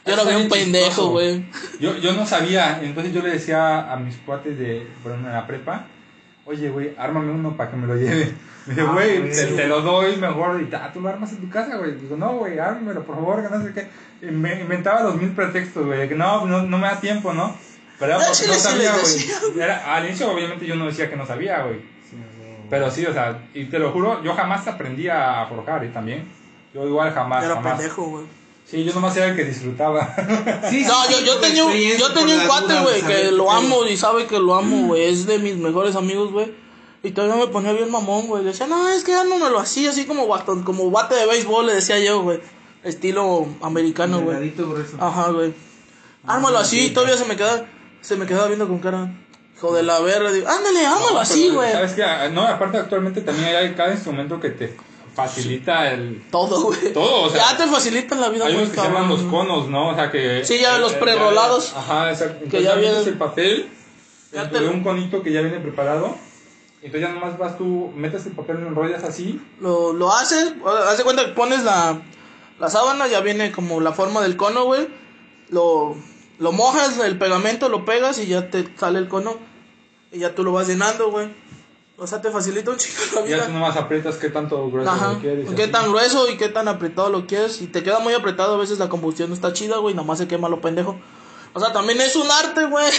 Yo 0.05 0.14
era 0.14 0.22
Está 0.22 0.36
bien 0.36 0.49
bien 0.49 0.62
pendejo, 0.64 1.11
güey. 1.11 1.45
Yo, 1.78 1.97
yo 1.99 2.14
no 2.14 2.26
sabía, 2.26 2.80
entonces 2.82 3.14
yo 3.14 3.22
le 3.22 3.30
decía 3.30 3.93
a 3.93 3.97
mis 3.97 4.16
cuates 4.16 4.59
de, 4.59 4.89
por 5.05 5.12
ejemplo, 5.12 5.30
en 5.30 5.36
la 5.36 5.47
prepa, 5.47 5.86
oye, 6.49 6.69
güey, 6.71 6.95
ármame 6.99 7.31
uno 7.33 7.57
para 7.57 7.71
que 7.71 7.77
me 7.77 7.87
lo 7.87 7.97
lleve. 7.97 8.35
Me 8.69 8.75
dice, 8.75 8.87
Ah, 8.87 8.93
güey, 8.93 9.19
güey. 9.21 9.31
te, 9.33 9.47
te 9.47 9.67
lo 9.67 9.81
doy 9.81 10.17
mejor, 10.17 10.61
y 10.61 10.67
ta, 10.67 10.93
tú 10.93 11.01
lo 11.01 11.09
armas 11.09 11.33
en 11.33 11.39
tu 11.39 11.49
casa, 11.49 11.77
güey. 11.79 11.93
Digo, 11.95 12.17
no, 12.19 12.35
güey, 12.35 12.59
ármamelo, 12.59 13.03
por 13.03 13.15
favor, 13.17 13.43
que 13.43 13.49
no 13.57 13.63
sé 13.65 13.73
qué. 13.73 13.89
Y 14.27 14.31
me 14.31 14.61
inventaba 14.61 15.03
los 15.05 15.17
mil 15.17 15.31
pretextos, 15.31 15.87
güey, 15.87 16.01
de 16.01 16.09
que 16.09 16.15
no, 16.15 16.45
no, 16.45 16.63
no 16.65 16.77
me 16.79 16.87
da 16.87 17.01
tiempo, 17.01 17.33
¿no? 17.33 17.57
Pero 17.99 18.13
era 18.17 18.23
Ah, 18.23 18.27
porque 18.29 18.47
no 18.47 18.59
sabía, 18.59 18.93
güey. 18.93 19.71
Al 19.87 20.05
inicio, 20.07 20.31
obviamente, 20.31 20.67
yo 20.67 20.75
no 20.75 20.85
decía 20.87 21.09
que 21.09 21.17
no 21.17 21.25
sabía, 21.25 21.63
güey. 21.63 21.77
Sí. 22.11 22.17
Pero 22.69 22.91
sí, 22.91 23.07
o 23.07 23.13
sea, 23.15 23.39
y 23.55 23.65
te 23.67 23.79
lo 23.79 23.91
juro, 23.91 24.23
yo 24.23 24.35
jamás 24.35 24.67
aprendí 24.69 25.09
a 25.09 25.47
forjar, 25.49 25.83
¿eh? 25.85 25.91
También. 25.95 26.29
Yo 26.75 26.87
igual 26.87 27.11
jamás, 27.15 27.45
Era 27.45 27.55
jamás. 27.55 27.73
pendejo, 27.79 28.05
güey. 28.05 28.25
Sí, 28.71 28.85
yo 28.85 28.93
nomás 28.93 29.16
era 29.16 29.29
el 29.29 29.37
que 29.37 29.45
disfrutaba. 29.45 30.14
Sí, 30.71 30.85
No, 30.87 31.05
sí, 31.05 31.14
yo, 31.14 31.21
yo 31.21 31.37
tenía 31.39 31.97
yo 31.97 32.12
tenía 32.12 32.37
un 32.37 32.47
cuate, 32.47 32.81
güey, 32.81 33.01
saber 33.01 33.23
que 33.23 33.31
lo 33.33 33.51
amo 33.51 33.87
y 33.87 33.97
sabe 33.97 34.27
que 34.27 34.39
lo 34.39 34.55
amo, 34.55 34.89
güey. 34.89 35.05
Es 35.05 35.27
de 35.27 35.39
mis 35.39 35.57
mejores 35.57 35.97
amigos, 35.97 36.33
güey. 36.33 36.53
Y 37.03 37.12
todavía 37.12 37.37
me 37.37 37.47
ponía 37.51 37.73
bien 37.73 37.91
mamón, 37.91 38.27
güey. 38.27 38.45
Decía, 38.45 38.66
no, 38.66 38.89
es 38.91 39.05
que 39.05 39.12
ya 39.12 39.25
no 39.25 39.39
me 39.39 39.49
lo 39.49 39.59
hacía 39.59 39.91
así 39.91 40.05
como 40.05 40.27
bastón, 40.27 40.64
como 40.64 40.91
bate 40.91 41.14
de 41.14 41.27
béisbol, 41.27 41.66
le 41.66 41.75
decía 41.75 41.99
yo, 41.99 42.23
güey. 42.23 42.41
Estilo 42.85 43.47
americano, 43.62 44.21
güey. 44.21 44.37
Ajá, 45.01 45.31
güey. 45.31 45.55
Ármalo 46.27 46.59
así, 46.59 46.87
y 46.87 46.91
todavía 46.91 47.16
se 47.16 47.25
me 47.25 47.37
queda, 47.37 47.66
se 48.03 48.16
me 48.16 48.27
quedaba 48.27 48.49
viendo 48.49 48.69
con 48.69 48.81
cara. 48.81 49.14
Hijo 49.57 49.75
de 49.75 49.83
la 49.83 49.99
verga, 50.01 50.31
digo, 50.31 50.47
ándale, 50.47 50.87
ámalo 50.87 51.12
No, 51.14 51.19
así, 51.21 51.49
güey. 51.49 51.73
¿Sabes 51.73 51.93
qué? 51.93 52.05
Ah, 52.05 52.29
No, 52.31 52.47
aparte 52.47 52.79
actualmente 52.79 53.23
también 53.23 53.57
hay 53.57 53.75
cada 53.75 53.93
instrumento 53.93 54.39
que 54.39 54.51
te 54.51 54.77
facilita 55.27 55.93
el... 55.93 56.23
Todo, 56.31 56.62
güey. 56.62 56.93
Todo, 56.93 57.23
o 57.25 57.31
sea, 57.31 57.51
ya 57.51 57.57
te 57.57 57.66
facilitan 57.66 58.21
la 58.21 58.29
vida, 58.29 58.47
Hay 58.47 58.55
unos 58.55 58.71
que 58.71 58.77
se 58.77 58.83
llaman 58.83 59.09
los 59.09 59.23
conos, 59.23 59.69
¿no? 59.69 59.89
O 59.91 59.95
sea 59.95 60.11
que... 60.11 60.45
Sí, 60.45 60.59
ya 60.59 60.79
los 60.79 60.93
eh, 60.93 60.97
prerolados. 61.01 61.75
Ajá, 61.77 62.11
exacto. 62.11 62.45
Entonces 62.45 62.51
Que 62.59 62.62
ya 62.64 62.75
ya 62.75 62.81
vienen- 62.81 63.09
el 63.09 63.19
papel 63.19 63.69
Ya 64.33 64.49
te- 64.51 64.61
de 64.61 64.69
un 64.69 64.83
conito 64.83 65.23
que 65.23 65.33
ya 65.33 65.41
viene 65.41 65.59
preparado. 65.61 66.16
Entonces 66.83 67.01
ya 67.09 67.12
nomás 67.14 67.37
vas 67.39 67.59
tú, 67.59 67.93
metes 67.97 68.25
el 68.27 68.33
papel, 68.33 68.61
lo 68.61 68.69
enrollas 68.69 69.03
así. 69.05 69.41
Lo, 69.61 69.93
lo 69.93 70.12
haces, 70.12 70.55
haz 70.89 70.97
de 70.99 71.05
cuenta 71.05 71.25
que 71.27 71.33
pones 71.33 71.64
la, 71.64 72.01
La 72.61 72.69
sábana 72.71 73.07
ya 73.09 73.21
viene 73.21 73.51
como 73.53 73.81
la 73.81 73.93
forma 73.93 74.21
del 74.23 74.37
cono, 74.37 74.64
güey. 74.64 74.87
Lo, 75.51 75.97
lo 76.39 76.53
mojas, 76.53 76.99
el 76.99 77.19
pegamento 77.19 77.69
lo 77.69 77.85
pegas 77.85 78.19
y 78.19 78.27
ya 78.27 78.49
te 78.51 78.69
sale 78.77 78.99
el 79.01 79.09
cono. 79.09 79.37
Y 80.12 80.21
ya 80.21 80.35
tú 80.35 80.45
lo 80.45 80.53
vas 80.53 80.69
llenando, 80.69 81.11
güey. 81.11 81.29
O 82.01 82.07
sea, 82.07 82.21
te 82.21 82.31
facilita 82.31 82.71
un 82.71 82.77
chico 82.77 83.03
la 83.15 83.21
Ya 83.23 83.27
vida. 83.27 83.47
tú 83.47 83.53
nomás 83.53 83.77
aprietas 83.77 84.17
qué 84.17 84.31
tanto 84.31 84.71
grueso 84.71 84.91
Ajá. 84.91 85.15
lo 85.15 85.19
quieres. 85.21 85.51
Qué 85.55 85.65
así. 85.65 85.73
tan 85.73 85.89
grueso 85.91 86.31
y 86.31 86.37
qué 86.37 86.49
tan 86.49 86.69
apretado 86.69 87.11
lo 87.11 87.27
quieres. 87.27 87.61
Y 87.61 87.67
te 87.67 87.83
queda 87.83 87.99
muy 87.99 88.15
apretado, 88.15 88.55
a 88.55 88.59
veces 88.59 88.79
la 88.79 88.89
combustión 88.89 89.31
no 89.31 89.35
está 89.35 89.53
chida, 89.53 89.79
güey. 89.79 89.95
Nomás 89.97 90.19
se 90.19 90.29
quema 90.29 90.49
lo 90.49 90.61
pendejo. 90.61 90.97
O 91.55 91.61
sea, 91.61 91.73
también 91.73 92.01
es 92.01 92.15
un 92.15 92.31
arte, 92.31 92.67
güey. 92.67 92.93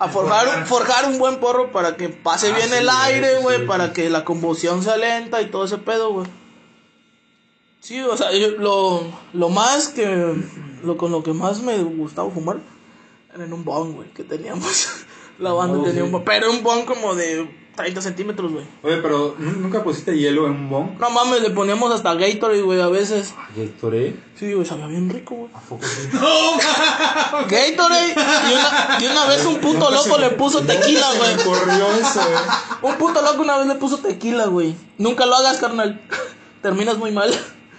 A 0.00 0.08
forjar, 0.08 0.66
forjar 0.66 1.06
un 1.08 1.18
buen 1.18 1.36
porro 1.38 1.70
para 1.70 1.96
que 1.96 2.08
pase 2.08 2.48
Ah, 2.50 2.56
bien 2.56 2.68
sí, 2.70 2.74
el 2.74 2.88
aire, 2.88 3.38
güey. 3.42 3.60
sí. 3.60 3.64
Para 3.66 3.92
que 3.92 4.10
la 4.10 4.24
combustión 4.24 4.82
sea 4.82 4.96
lenta 4.96 5.40
y 5.40 5.46
todo 5.50 5.64
ese 5.64 5.78
pedo, 5.78 6.12
güey. 6.12 6.26
Sí, 7.80 8.00
o 8.00 8.16
sea, 8.16 8.32
yo, 8.32 8.48
lo, 8.58 9.02
lo 9.32 9.48
más 9.50 9.88
que. 9.88 10.34
Lo, 10.82 10.96
con 10.96 11.12
lo 11.12 11.22
que 11.22 11.32
más 11.32 11.60
me 11.60 11.78
gustaba 11.84 12.28
fumar 12.30 12.58
era 13.32 13.44
en 13.44 13.52
un 13.52 13.64
bong, 13.64 13.94
güey, 13.94 14.08
que 14.12 14.24
teníamos. 14.24 14.88
La 15.38 15.52
banda 15.52 15.78
Oh, 15.78 15.84
tenía 15.84 16.02
un 16.02 16.10
bong. 16.10 16.24
Pero 16.24 16.50
un 16.50 16.62
bong 16.64 16.84
como 16.84 17.14
de 17.14 17.61
30 17.76 18.02
centímetros, 18.02 18.52
güey. 18.52 18.64
Oye, 18.82 18.98
pero 18.98 19.34
¿nu- 19.38 19.52
¿nunca 19.60 19.82
pusiste 19.82 20.16
hielo 20.16 20.46
en 20.46 20.52
un 20.52 20.68
bong? 20.70 20.98
No 21.00 21.10
mames, 21.10 21.40
le 21.42 21.50
poníamos 21.50 21.90
hasta 21.92 22.14
Gatorade, 22.14 22.60
güey, 22.62 22.80
a 22.80 22.88
veces. 22.88 23.32
Gatorade. 23.56 24.14
Sí, 24.38 24.52
güey, 24.52 24.66
sabía 24.66 24.86
bien 24.88 25.08
rico, 25.08 25.34
güey. 25.34 25.50
¿A 25.54 25.60
poco 25.60 25.82
sí? 25.86 26.08
Gatorade. 27.48 28.14
Y 28.14 28.52
una, 28.52 28.98
y 29.00 29.06
una 29.06 29.24
vez 29.26 29.44
un 29.46 29.56
puto 29.58 29.90
loco 29.90 30.18
le 30.18 30.30
puso 30.30 30.60
tequila, 30.66 31.06
Me 31.12 31.18
güey. 31.18 31.36
corrió 31.44 31.86
eso, 31.92 32.20
eh. 32.20 32.34
Un 32.82 32.94
puto 32.96 33.22
loco 33.22 33.42
una 33.42 33.58
vez 33.58 33.66
le 33.66 33.74
puso 33.76 33.98
tequila, 33.98 34.46
güey. 34.46 34.74
Nunca 34.98 35.26
lo 35.26 35.34
hagas, 35.36 35.58
carnal. 35.58 36.00
Terminas 36.60 36.98
muy 36.98 37.10
mal. 37.10 37.32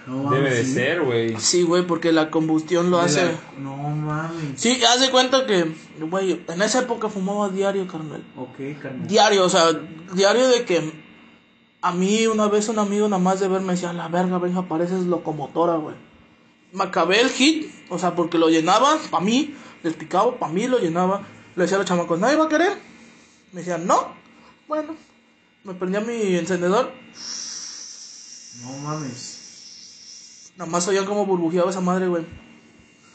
No 0.06 0.30
Debe 0.30 0.50
de 0.54 0.64
ser, 0.64 1.00
güey. 1.02 1.34
Sí, 1.40 1.62
güey, 1.62 1.86
porque 1.86 2.12
la 2.12 2.30
combustión 2.30 2.90
lo 2.90 2.98
De 2.98 3.04
hace. 3.04 3.24
la- 3.24 3.38
No 3.58 3.76
mames. 3.76 4.60
Sí, 4.60 4.82
haz 4.84 5.00
de 5.00 5.10
cuenta 5.10 5.46
que, 5.46 5.74
güey, 6.00 6.42
en 6.46 6.62
esa 6.62 6.80
época 6.80 7.08
fumaba 7.08 7.48
diario, 7.48 7.86
carnal. 7.88 8.22
Ok, 8.36 8.78
carnal. 8.82 9.06
Diario, 9.08 9.44
o 9.44 9.48
sea, 9.48 9.72
diario 10.12 10.46
de 10.48 10.64
que 10.64 10.92
a 11.80 11.92
mí 11.92 12.26
una 12.26 12.48
vez 12.48 12.68
un 12.68 12.78
amigo 12.78 13.08
nada 13.08 13.22
más 13.22 13.40
de 13.40 13.48
ver 13.48 13.62
me 13.62 13.72
decía, 13.72 13.92
la 13.94 14.08
verga, 14.08 14.38
venga, 14.38 14.68
pareces 14.68 15.04
locomotora, 15.06 15.76
güey. 15.76 15.96
Me 16.72 16.84
acabé 16.84 17.20
el 17.20 17.30
hit, 17.30 17.70
o 17.88 17.98
sea, 17.98 18.14
porque 18.14 18.36
lo 18.36 18.48
llenaba, 18.50 18.98
pa' 19.10 19.20
mí, 19.20 19.54
les 19.82 19.94
picaba, 19.94 20.38
pa' 20.38 20.48
mí 20.48 20.66
lo 20.66 20.78
llenaba. 20.78 21.22
Le 21.56 21.62
decía 21.62 21.76
a 21.76 21.78
los 21.80 21.86
chamacos, 21.88 22.18
¿nadie 22.18 22.36
va 22.36 22.46
a 22.46 22.48
querer? 22.48 22.72
Me 23.52 23.60
decían, 23.60 23.86
no. 23.86 24.08
Bueno, 24.68 24.96
me 25.62 25.72
prendía 25.74 26.00
mi 26.00 26.34
encendedor, 26.36 26.90
No 28.62 28.72
mames. 28.78 29.33
Nada 30.56 30.70
más 30.70 30.86
oían 30.88 31.04
como 31.04 31.26
burbujeaba 31.26 31.70
esa 31.70 31.80
madre, 31.80 32.06
güey. 32.06 32.24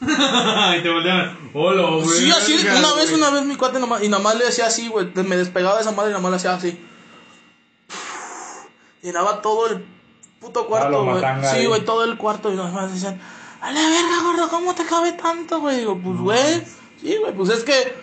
y 0.00 0.82
te 0.82 0.90
voltean. 0.90 1.38
Hola, 1.52 1.88
güey. 1.96 2.08
Sí, 2.08 2.30
así, 2.30 2.56
una 2.66 2.94
vez, 2.94 3.12
una 3.12 3.30
vez 3.30 3.44
mi 3.44 3.56
cuate 3.56 3.78
nomás, 3.78 4.02
y 4.02 4.08
nada 4.08 4.22
más 4.22 4.36
le 4.36 4.46
decía 4.46 4.66
así, 4.66 4.88
güey, 4.88 5.08
me 5.14 5.36
despegaba 5.36 5.76
de 5.76 5.82
esa 5.82 5.92
madre 5.92 6.10
y 6.10 6.12
nada 6.12 6.22
más 6.22 6.30
le 6.30 6.36
hacía 6.36 6.54
así. 6.54 6.80
Llenaba 9.02 9.40
todo 9.42 9.68
el 9.68 9.84
puto 10.40 10.66
cuarto, 10.66 11.04
güey. 11.04 11.22
Sí, 11.52 11.66
güey, 11.66 11.84
todo 11.84 12.04
el 12.04 12.16
cuarto 12.16 12.52
y 12.52 12.56
nada 12.56 12.70
más 12.70 12.92
decían, 12.92 13.20
a 13.60 13.72
la 13.72 13.80
verga, 13.80 14.22
gordo, 14.22 14.48
¿cómo 14.48 14.74
te 14.74 14.84
cabe 14.84 15.12
tanto, 15.12 15.60
güey? 15.60 15.78
Digo, 15.78 15.98
pues, 16.02 16.18
güey, 16.18 16.62
sí, 17.00 17.16
güey, 17.18 17.34
pues 17.34 17.50
es 17.50 17.64
que 17.64 17.94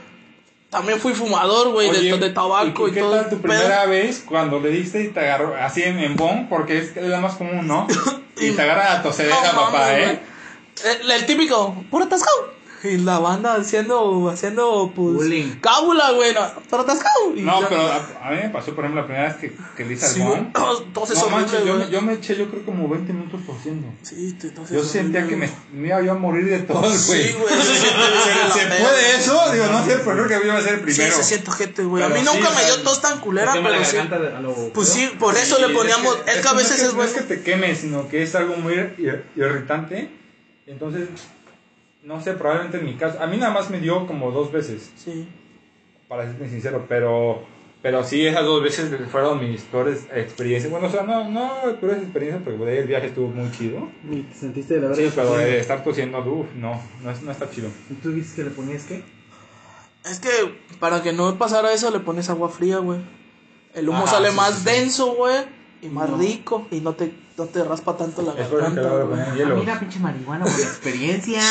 también 0.69 0.99
fui 0.99 1.13
fumador, 1.13 1.71
güey, 1.71 1.89
de, 1.89 2.29
tabaco 2.29 2.87
y, 2.87 2.91
¿y 2.91 2.93
qué 2.93 2.99
todo. 2.99 3.11
tal 3.11 3.29
tu 3.29 3.41
pedo. 3.41 3.53
primera 3.53 3.85
vez 3.85 4.23
cuando 4.27 4.59
le 4.59 4.69
diste 4.69 5.03
y 5.03 5.07
te 5.09 5.19
agarró 5.19 5.55
así 5.55 5.81
en, 5.81 5.99
en 5.99 6.15
bong? 6.15 6.47
Porque 6.49 6.77
es, 6.77 6.95
es 6.95 7.07
la 7.07 7.19
más 7.19 7.35
común, 7.35 7.65
¿no? 7.65 7.87
Y 8.39 8.51
te 8.51 8.61
agarra 8.61 8.95
la 8.95 9.03
tosedera, 9.03 9.53
No 9.53 9.61
papá, 9.65 9.99
¿eh? 9.99 10.19
El, 10.83 11.11
el 11.11 11.25
típico, 11.25 11.83
puro 11.89 12.05
atascado. 12.05 12.56
Y 12.93 12.97
la 12.99 13.19
banda 13.19 13.55
haciendo, 13.55 14.29
haciendo, 14.29 14.91
pues, 14.95 15.13
Bullying. 15.15 15.59
cábula, 15.61 16.11
güey, 16.11 16.33
no, 16.33 16.41
atascado. 16.41 17.35
Y 17.35 17.41
No, 17.41 17.61
ya- 17.61 17.69
pero 17.69 17.81
a, 17.81 18.27
a 18.27 18.31
mí 18.31 18.37
me 18.43 18.49
pasó, 18.49 18.73
por 18.75 18.85
ejemplo, 18.85 19.01
la 19.01 19.07
primera 19.07 19.27
vez 19.27 19.37
que, 19.37 19.55
que 19.75 19.85
le 19.85 19.93
hice 19.93 20.05
al 20.05 20.11
Sí. 20.11 20.21
Entonces, 20.21 21.17
No 21.23 21.29
manches, 21.29 21.65
yo, 21.65 21.75
me- 21.75 21.89
yo 21.89 22.01
me 22.01 22.13
eché, 22.13 22.35
yo 22.35 22.49
creo, 22.49 22.63
como 22.65 22.87
20 22.87 23.11
minutos 23.13 23.41
tosiendo. 23.45 23.87
Sí, 24.01 24.33
te- 24.39 24.47
entonces 24.47 24.75
Yo 24.77 24.83
sentía 24.83 25.27
que 25.27 25.35
me, 25.35 25.49
me 25.73 25.87
iba 25.89 26.01
yo 26.01 26.11
a 26.11 26.15
morir 26.15 26.45
de 26.49 26.59
tos, 26.59 27.07
güey. 27.07 27.23
Sí, 27.27 27.33
güey. 27.39 27.55
se 27.55 27.75
siente 27.75 27.89
¿Se, 28.23 28.47
la 28.47 28.53
se 28.53 28.59
pena. 28.61 28.75
puede 28.77 29.15
eso? 29.17 29.51
Digo, 29.51 29.65
no 29.67 29.85
sé, 29.85 29.97
pero 30.05 30.25
creo 30.25 30.27
que 30.27 30.33
yo 30.47 30.51
iba 30.53 30.57
a 30.57 30.61
ser 30.61 30.73
el 30.73 30.79
Sí, 30.79 30.85
primero. 30.85 31.15
se 31.17 31.23
siente 31.23 31.51
gente, 31.51 31.83
güey. 31.83 32.03
A 32.03 32.07
Pero 32.07 32.19
mí 32.21 32.25
sí, 32.27 32.35
nunca 32.37 32.49
me 32.51 32.65
dio 32.65 32.81
tos 32.83 33.01
tan 33.01 33.19
culera, 33.19 33.53
pero 33.53 33.83
sí. 33.85 33.97
Pues 34.73 34.89
sí, 34.89 35.09
por 35.19 35.35
eso 35.35 35.59
le 35.59 35.67
Sí, 35.67 35.73
poníamos. 35.73 36.17
Es 36.27 36.37
que, 36.41 36.47
a 36.47 36.53
veces 36.53 36.81
es 36.81 36.93
no 36.93 37.03
es 37.03 37.13
bueno. 37.13 37.27
que 37.27 37.35
te 37.35 37.41
quemes, 37.43 37.79
sino 37.79 38.07
que 38.07 38.23
es 38.23 38.33
algo 38.35 38.55
muy 38.57 38.73
ir- 38.73 39.23
irritante. 39.35 40.09
Entonces, 40.65 41.07
no 42.07 42.21
sé, 42.21 42.33
probablemente 42.33 42.77
en 42.79 42.85
mi 42.85 42.95
caso. 42.95 43.21
A 43.21 43.27
mí 43.27 43.35
nada 43.37 43.51
más 43.53 43.69
me 43.69 43.79
dio 43.79 44.07
como 44.07 44.31
dos 44.31 44.51
veces, 44.51 44.91
Sí. 44.95 45.27
para 46.07 46.23
serme 46.25 46.49
sincero, 46.49 46.85
pero. 46.87 47.43
Pero 47.79 48.03
sí, 48.03 48.25
esas 48.25 48.43
dos 48.43 48.63
veces 48.63 48.89
fueron 49.11 49.39
mis 49.39 49.61
peores 49.61 50.07
experiencias. 50.13 50.71
Bueno, 50.71 50.87
o 50.87 50.89
sea, 50.89 51.03
no, 51.03 51.29
no 51.29 51.51
peores 51.79 52.01
experiencias, 52.01 52.41
porque 52.43 52.65
de 52.65 52.71
ahí 52.71 52.77
el 52.79 52.87
viaje 52.87 53.07
estuvo 53.07 53.27
muy 53.27 53.51
chido. 53.51 53.87
Y 54.11 54.21
te 54.23 54.33
sentiste 54.33 54.73
de 54.73 54.81
la 54.81 54.87
verga. 54.89 55.03
Sí, 55.03 55.11
pero 55.15 55.37
de 55.37 55.59
estar 55.59 55.83
tosiendo, 55.83 56.17
uff, 56.19 56.47
no, 56.55 56.81
no, 57.03 57.11
es- 57.11 57.21
no 57.21 57.31
está 57.31 57.49
chido. 57.51 57.69
¿Y 57.91 57.93
tú 57.95 58.11
dices 58.11 58.33
que 58.33 58.43
le 58.45 58.49
ponías 58.49 58.83
qué? 58.85 59.03
Es 60.09 60.19
que 60.19 60.29
para 60.79 61.03
que 61.03 61.13
no 61.13 61.37
pasara 61.37 61.71
eso, 61.71 61.91
le 61.91 61.99
pones 61.99 62.29
agua 62.29 62.49
fría, 62.49 62.77
güey. 62.79 62.99
El 63.75 63.87
humo 63.89 63.99
Ajá, 63.99 64.07
sale 64.15 64.31
sí, 64.31 64.35
más 64.35 64.55
sí, 64.55 64.65
denso, 64.65 65.13
güey. 65.15 65.45
Y 65.81 65.87
más 65.89 66.09
No. 66.09 66.17
rico. 66.17 66.67
Y 66.71 66.81
no 66.81 66.95
te, 66.95 67.13
no 67.37 67.45
te 67.45 67.63
raspa 67.63 67.95
tanto 67.95 68.23
la 68.23 68.33
garganta, 68.33 68.81
Ah, 68.91 69.35
mira, 69.55 69.79
pinche 69.79 69.99
marihuana 69.99 70.45
por 70.45 70.59
experiencia. 70.59 71.41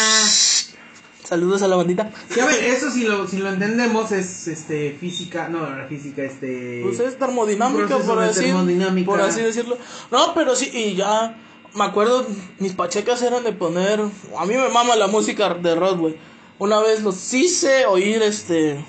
Saludos 1.27 1.61
a 1.63 1.69
la 1.69 1.75
bandita. 1.75 2.13
Sí, 2.31 2.39
a 2.39 2.47
ver, 2.47 2.63
eso 2.63 2.89
si 2.89 3.03
lo, 3.03 3.27
si 3.27 3.39
lo 3.39 3.49
entendemos 3.49 4.13
es 4.13 4.47
este 4.47 4.93
física, 4.93 5.49
no, 5.49 5.69
no, 5.69 5.89
física, 5.89 6.23
este... 6.23 6.83
Pues 6.85 7.01
es 7.01 7.19
termodinámica, 7.19 7.99
por 7.99 8.21
así, 8.21 8.45
termodinámica. 8.45 9.07
por 9.07 9.21
así 9.21 9.41
decirlo. 9.41 9.77
No, 10.13 10.35
pero 10.35 10.55
sí, 10.55 10.71
y 10.73 10.95
ya. 10.95 11.37
Me 11.75 11.85
acuerdo, 11.85 12.25
mis 12.61 12.75
pachecas 12.75 13.21
eran 13.23 13.43
de 13.43 13.53
poner. 13.53 14.01
A 14.39 14.47
mí 14.47 14.55
me 14.55 14.69
mama 14.69 14.95
la 14.95 15.09
música 15.09 15.53
de 15.53 15.75
rock, 15.75 15.99
güey. 15.99 16.17
Una 16.61 16.79
vez 16.79 17.03
los 17.03 17.35
hice 17.35 17.87
oír, 17.87 18.23
este. 18.23 18.85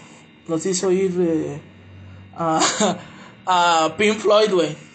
Los 0.48 0.64
hice 0.66 0.86
oír 0.86 1.14
eh, 1.20 1.60
a, 2.38 2.60
a 3.48 3.96
Pink 3.98 4.20
Floyd, 4.20 4.54
güey. 4.54 4.87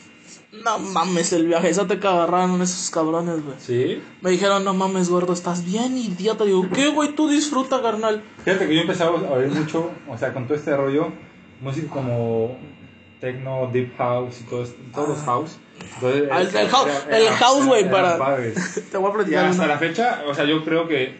No 0.52 0.78
mames, 0.78 1.32
el 1.32 1.46
viaje, 1.46 1.70
eso 1.70 1.86
te 1.86 1.94
agarraron 1.94 2.60
esos 2.60 2.90
cabrones, 2.90 3.42
güey. 3.42 3.56
Sí. 3.58 4.02
Me 4.20 4.30
dijeron, 4.30 4.64
no 4.64 4.74
mames, 4.74 5.08
gordo, 5.08 5.32
estás 5.32 5.64
bien 5.64 5.96
idiota. 5.96 6.44
Digo, 6.44 6.68
¿qué, 6.74 6.88
güey? 6.88 7.14
Tú 7.14 7.28
disfruta, 7.28 7.80
carnal. 7.80 8.22
Fíjate 8.44 8.68
que 8.68 8.74
yo 8.74 8.82
empezaba 8.82 9.18
a 9.18 9.32
oír 9.32 9.48
mucho, 9.48 9.90
o 10.08 10.18
sea, 10.18 10.34
con 10.34 10.46
todo 10.46 10.56
este 10.58 10.76
rollo, 10.76 11.08
música 11.62 11.88
como 11.88 12.56
techno, 13.20 13.70
deep 13.72 13.96
house 13.96 14.40
y 14.42 14.44
todo 14.44 14.62
esto, 14.64 14.76
todos 14.92 15.08
los 15.08 15.18
house. 15.20 15.56
Entonces, 15.94 16.28
Ah, 16.30 16.40
el- 16.42 16.48
era- 16.48 16.60
el 16.62 16.68
house- 16.68 16.88
era- 17.08 17.18
el 17.18 17.28
house, 17.28 17.66
güey, 17.66 17.90
para- 17.90 18.18
padres. 18.18 18.54
Te 18.90 18.98
voy 18.98 19.08
a 19.08 19.10
Y 19.10 19.14
platicar. 19.16 19.44
hasta 19.46 19.64
una. 19.64 19.72
la 19.72 19.78
fecha, 19.78 20.22
o 20.28 20.34
sea, 20.34 20.44
yo 20.44 20.62
creo 20.64 20.86
que 20.86 21.16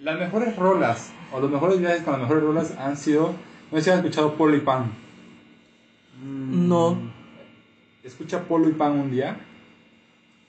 las 0.00 0.18
mejores 0.18 0.56
rolas, 0.56 1.10
o 1.32 1.38
los 1.40 1.50
mejores 1.50 1.78
viajes 1.78 2.02
con 2.02 2.12
las 2.14 2.22
mejores 2.22 2.42
rolas 2.42 2.72
han 2.78 2.96
sido, 2.96 3.34
no 3.70 3.78
sé 3.78 3.84
si 3.84 3.90
has 3.90 3.96
escuchado 3.98 4.34
y 4.52 4.60
Pan. 4.60 4.90
No. 6.24 6.98
Escucha 8.04 8.40
Polo 8.42 8.68
y 8.68 8.72
Pan 8.72 8.92
un 8.92 9.10
día. 9.10 9.36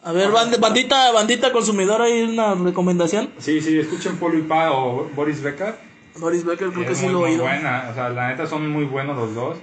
A 0.03 0.11
ver, 0.11 0.31
band- 0.31 0.59
bandita, 0.59 1.11
bandita 1.11 1.51
consumidora, 1.53 2.05
¿hay 2.05 2.23
una 2.23 2.55
recomendación? 2.55 3.29
Sí, 3.37 3.61
sí, 3.61 3.79
escuchen 3.79 4.17
Polo 4.17 4.37
y 4.37 4.41
Pan 4.41 4.69
o 4.73 5.09
Boris 5.15 5.41
Becker. 5.41 5.75
Boris 6.17 6.43
Becker, 6.43 6.69
creo 6.71 6.85
que 6.85 6.95
sí 6.95 7.05
muy, 7.05 7.13
lo 7.13 7.19
he 7.19 7.21
muy 7.21 7.31
oído. 7.31 7.43
buena, 7.43 7.87
o 7.89 7.93
sea, 7.93 8.09
la 8.09 8.27
neta 8.29 8.45
son 8.45 8.69
muy 8.69 8.85
buenos 8.85 9.15
los 9.17 9.33
dos. 9.33 9.57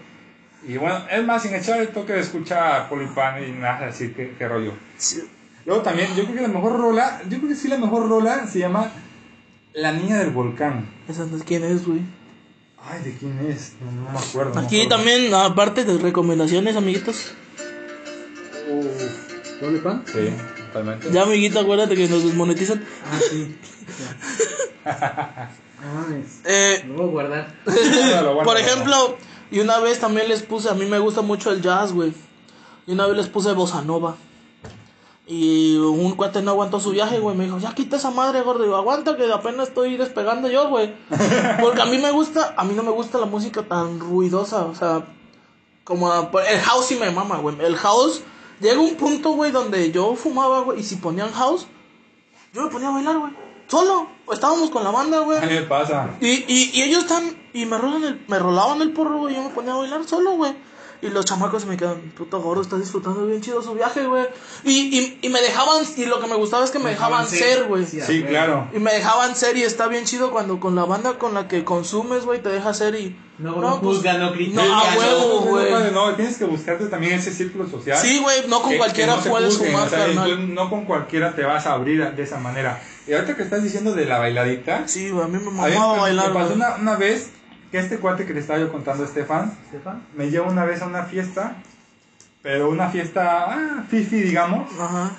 Y 0.66 0.76
bueno, 0.76 0.99
es 1.11 1.24
más, 1.24 1.43
sin 1.43 1.55
echar 1.55 1.80
el 1.80 1.88
toque 1.88 2.18
escucha 2.18 2.76
a 2.76 2.88
Polipan 2.88 3.43
y 3.45 3.51
nada 3.53 3.88
así, 3.88 4.11
que 4.12 4.34
qué 4.38 4.49
rollo. 4.49 4.72
Sí. 4.97 5.22
Luego 5.66 5.82
también, 5.82 6.09
yo 6.16 6.24
creo 6.24 6.36
que 6.36 6.43
la 6.43 6.49
mejor 6.49 6.78
rola, 6.78 7.20
yo 7.28 7.36
creo 7.38 7.49
que 7.51 7.55
sí 7.57 7.68
la 7.68 7.76
mejor 7.78 8.09
rola 8.09 8.47
se 8.47 8.59
llama 8.61 8.91
La 9.74 9.93
Niña 9.93 10.18
del 10.18 10.30
Volcán. 10.30 10.86
¿Esa 11.09 11.26
no 11.26 11.36
es 11.36 11.43
quién 11.45 11.64
es, 11.64 11.86
güey? 11.86 12.01
Ay, 12.82 13.03
¿de 13.05 13.14
quién 13.14 13.38
es? 13.47 13.74
No, 13.80 13.93
no 13.93 14.11
me 14.11 14.18
acuerdo. 14.18 14.55
no 14.55 14.61
me 14.61 14.66
Aquí 14.66 14.82
acuerdo. 14.82 14.97
también, 14.97 15.34
aparte 15.34 15.84
de 15.84 15.99
recomendaciones, 15.99 16.76
amiguitos. 16.76 17.34
¿Doble 19.61 19.79
pan? 19.81 20.03
sí, 20.07 20.31
totalmente. 20.66 21.11
Ya, 21.12 21.23
amiguito, 21.23 21.61
acuérdate 21.61 21.95
que 21.97 22.09
nos 22.09 22.25
desmonetizan. 22.25 22.85
Ah, 23.05 23.18
sí. 23.31 23.57
No. 25.81 26.14
Eh, 26.45 26.85
Lo 26.89 26.95
voy 26.95 27.07
a 27.07 27.11
guardar. 27.11 27.55
Por 28.45 28.59
ejemplo, 28.59 29.16
y 29.51 29.61
una 29.61 29.79
vez 29.79 29.99
también 29.99 30.29
les 30.29 30.43
puse, 30.43 30.68
a 30.68 30.75
mí 30.75 30.85
me 30.85 30.99
gusta 30.99 31.23
mucho 31.23 31.51
el 31.51 31.62
jazz, 31.62 31.93
güey. 31.93 32.12
Y 32.87 32.93
una 32.93 33.07
vez 33.07 33.16
les 33.16 33.29
puse 33.29 33.53
bossa 33.53 33.81
nova. 33.81 34.16
Y 35.27 35.77
un 35.79 36.14
cuate 36.16 36.43
no 36.43 36.51
aguantó 36.51 36.81
su 36.81 36.91
viaje, 36.91 37.18
güey. 37.21 37.35
Me 37.35 37.45
dijo, 37.45 37.59
ya 37.59 37.75
quita 37.75 37.97
esa 37.97 38.11
madre, 38.11 38.43
gordo. 38.43 38.62
Digo, 38.64 38.77
aguanta 38.77 39.16
que 39.16 39.33
apenas 39.33 39.68
estoy 39.68 39.97
despegando 39.97 40.51
yo, 40.51 40.68
güey. 40.68 40.93
Porque 41.62 41.81
a 41.81 41.87
mí 41.87 41.97
me 41.97 42.11
gusta, 42.11 42.53
a 42.59 42.64
mí 42.64 42.75
no 42.75 42.83
me 42.83 42.91
gusta 42.91 43.16
la 43.18 43.27
música 43.27 43.62
tan 43.62 44.01
ruidosa. 44.01 44.66
O 44.66 44.75
sea, 44.75 45.05
como 45.85 46.12
a- 46.12 46.31
el 46.47 46.61
house 46.61 46.85
sí 46.87 46.97
me 46.97 47.11
mama, 47.11 47.39
güey. 47.39 47.57
El 47.61 47.77
house 47.77 48.21
llega 48.61 48.81
un 48.81 48.97
punto, 48.97 49.31
güey, 49.33 49.51
donde 49.51 49.91
yo 49.91 50.15
fumaba, 50.15 50.61
güey, 50.61 50.81
y 50.81 50.83
si 50.83 50.97
ponían 50.97 51.33
house, 51.33 51.67
yo 52.53 52.63
me 52.63 52.71
ponía 52.71 52.89
a 52.89 52.93
bailar, 52.93 53.19
güey. 53.19 53.33
Solo. 53.69 54.09
Estábamos 54.33 54.71
con 54.71 54.85
la 54.85 54.91
banda, 54.91 55.21
güey. 55.21 55.39
A 55.39 55.43
mí 55.43 55.55
me 55.55 55.63
pasa. 55.63 56.11
Y, 56.21 56.45
y, 56.47 56.71
y 56.75 56.83
ellos 56.83 57.05
están, 57.05 57.37
y 57.53 57.67
me, 57.67 57.79
rolan 57.79 58.05
el, 58.05 58.25
me 58.29 58.39
rolaban 58.39 58.81
el 58.83 58.93
porro, 58.93 59.19
güey, 59.19 59.35
y 59.35 59.37
yo 59.37 59.43
me 59.45 59.51
ponía 59.51 59.73
a 59.73 59.77
bailar 59.77 60.05
solo, 60.05 60.33
güey. 60.33 60.55
Y 61.03 61.09
los 61.09 61.25
chamacos 61.25 61.65
me 61.65 61.77
quedan, 61.77 62.13
puto 62.17 62.41
gordo, 62.43 62.61
está 62.61 62.77
disfrutando 62.77 63.25
bien 63.27 63.41
chido 63.41 63.63
su 63.63 63.73
viaje, 63.75 64.07
güey. 64.07 64.27
Y, 64.65 64.99
y, 64.99 65.19
y 65.23 65.29
me 65.31 65.41
dejaban, 65.41 65.85
y 65.97 66.05
lo 66.05 66.21
que 66.21 66.27
me 66.27 66.35
gustaba 66.35 66.63
es 66.65 66.71
que 66.71 66.79
me 66.79 66.91
dejaban 66.91 67.27
ser, 67.27 67.65
güey. 67.69 67.87
Sí, 67.87 68.23
claro. 68.23 68.69
Y 68.75 68.79
me 68.81 68.93
dejaban 68.93 69.35
ser 69.35 69.57
y 69.57 69.63
está 69.63 69.87
bien 69.87 70.05
chido 70.05 70.31
cuando 70.31 70.61
con 70.61 70.75
la 70.75 70.85
banda 70.85 71.19
con 71.19 71.33
la 71.33 71.49
que 71.49 71.65
consumes, 71.65 72.27
güey, 72.27 72.43
te 72.43 72.51
deja 72.51 72.75
ser 72.75 72.95
y... 72.97 73.17
No, 73.41 73.57
no 73.61 73.70
juzga, 73.78 74.14
no 74.18 74.32
critica. 74.32 74.62
No, 74.62 74.78
a 74.78 74.95
huevo, 74.97 75.41
güey. 75.47 75.72
No, 75.93 76.14
tienes 76.14 76.36
que 76.36 76.45
buscarte 76.45 76.86
también 76.86 77.14
ese 77.14 77.32
círculo 77.32 77.68
social. 77.68 77.97
Sí, 77.99 78.18
güey, 78.20 78.47
no 78.49 78.61
con 78.61 78.70
que- 78.72 78.78
cualquiera 78.78 79.16
que 79.22 79.30
puedes 79.30 79.55
juzguen, 79.55 79.72
fumar, 79.72 79.86
o 79.86 79.91
sea, 79.91 79.99
carnal. 80.07 80.30
tú 80.30 80.36
no 80.53 80.68
con 80.70 80.84
cualquiera 80.84 81.34
te 81.34 81.43
vas 81.43 81.66
a 81.66 81.72
abrir 81.72 82.11
de 82.14 82.22
esa 82.22 82.38
manera. 82.38 82.80
Y 83.07 83.14
ahorita 83.14 83.36
que 83.36 83.43
estás 83.43 83.62
diciendo 83.62 83.95
de 83.95 84.05
la 84.05 84.18
bailadita, 84.18 84.86
Sí, 84.86 85.11
güey, 85.11 85.24
a 85.24 85.28
mí 85.28 85.38
me 85.38 85.49
a 85.49 85.51
mí 85.51 85.57
mamaba 85.74 86.01
bailar, 86.03 86.28
me 86.28 86.34
pasó 86.34 86.53
una, 86.55 86.74
una 86.76 86.97
vez 86.97 87.30
que 87.70 87.78
este 87.78 87.99
cuate 87.99 88.26
que 88.26 88.34
le 88.34 88.41
estaba 88.41 88.59
yo 88.59 88.70
contando 88.70 89.05
a 89.05 89.07
Estefan, 89.07 89.57
Estefan. 89.66 90.03
me 90.14 90.28
lleva 90.30 90.47
una 90.49 90.64
vez 90.64 90.82
a 90.82 90.86
una 90.86 91.05
fiesta, 91.05 91.57
pero 92.43 92.68
una 92.68 92.91
fiesta, 92.91 93.47
ah, 93.49 93.84
fifi, 93.88 94.20
digamos, 94.20 94.70
Ajá. 94.78 95.12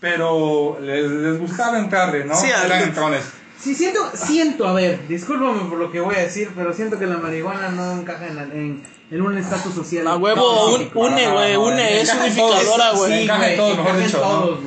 pero 0.00 0.78
les, 0.80 1.10
les 1.10 1.38
gustaba 1.38 1.78
entrarle, 1.78 2.24
¿no? 2.24 2.34
Sí, 2.34 2.50
a- 2.50 2.64
Eran 2.64 2.82
entrones. 2.84 3.22
Sí, 3.62 3.74
siento, 3.74 4.00
siento, 4.14 4.66
a 4.66 4.72
ver, 4.72 5.06
discúlpame 5.06 5.68
por 5.68 5.78
lo 5.78 5.90
que 5.92 6.00
voy 6.00 6.14
a 6.14 6.20
decir, 6.20 6.50
pero 6.56 6.72
siento 6.72 6.98
que 6.98 7.06
la 7.06 7.18
marihuana 7.18 7.68
no 7.68 7.92
encaja 8.00 8.26
en, 8.26 8.36
la- 8.36 8.42
en, 8.44 8.82
en 9.10 9.22
un 9.22 9.36
estatus 9.36 9.74
social. 9.74 10.06
A 10.06 10.16
huevo, 10.16 10.74
un- 10.76 10.90
une, 10.94 11.28
güey, 11.30 11.52
no, 11.54 11.64
une, 11.64 12.00
es 12.00 12.14
unificadora, 12.20 12.92
güey. 12.92 13.12
Sí, 13.12 13.22
Encaja 13.24 13.50
en 13.50 13.56
güey, 13.56 13.56
todos, 13.56 13.76
mejor 13.76 13.96
dicho, 13.98 14.58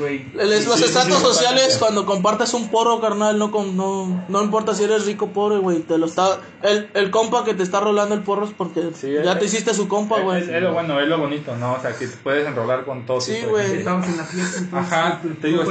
los 0.68 0.82
estatus 0.82 1.18
sociales 1.20 1.78
cuando 1.80 2.06
compartes 2.06 2.54
un 2.54 2.68
porro, 2.70 3.00
carnal, 3.02 3.40
no, 3.40 3.50
con, 3.52 3.76
no, 3.76 4.24
no 4.28 4.44
importa 4.44 4.76
si 4.76 4.84
eres 4.84 5.06
rico 5.06 5.26
o 5.26 5.30
pobre, 5.30 5.58
güey, 5.58 5.80
te 5.80 5.98
lo 5.98 6.06
está, 6.06 6.40
el, 6.62 6.90
el 6.94 7.10
compa 7.10 7.44
que 7.44 7.54
te 7.54 7.64
está 7.64 7.80
rolando 7.80 8.14
el 8.16 8.22
porro 8.22 8.46
es 8.46 8.52
porque 8.56 8.82
Sí, 8.94 9.12
ya 9.24 9.32
es- 9.34 9.40
te 9.40 9.46
hiciste 9.46 9.74
su 9.74 9.88
compa, 9.88 10.18
Es, 10.18 10.24
güey. 10.24 10.42
es 10.54 10.62
lo 10.62 10.74
bueno, 10.74 11.00
es 11.00 11.08
lo 11.08 11.18
bonito, 11.18 11.56
¿no? 11.56 11.74
O 11.74 11.82
sea, 11.82 11.94
que 11.98 12.08
te 12.08 12.18
puedes 12.18 12.46
enrolar 12.48 12.86
con 12.86 13.06
todo. 13.06 13.22
Sí, 13.22 13.32
de 13.34 13.46
güey. 13.48 13.64
gente. 13.64 13.80
Estamos 13.80 14.08
en 14.08 14.18
la 14.18 14.24
fiesta, 14.26 14.58
entonces. 14.60 14.94
Ajá, 14.94 15.20
¿tú- 15.22 15.30
te 15.36 15.48
digo, 15.48 15.64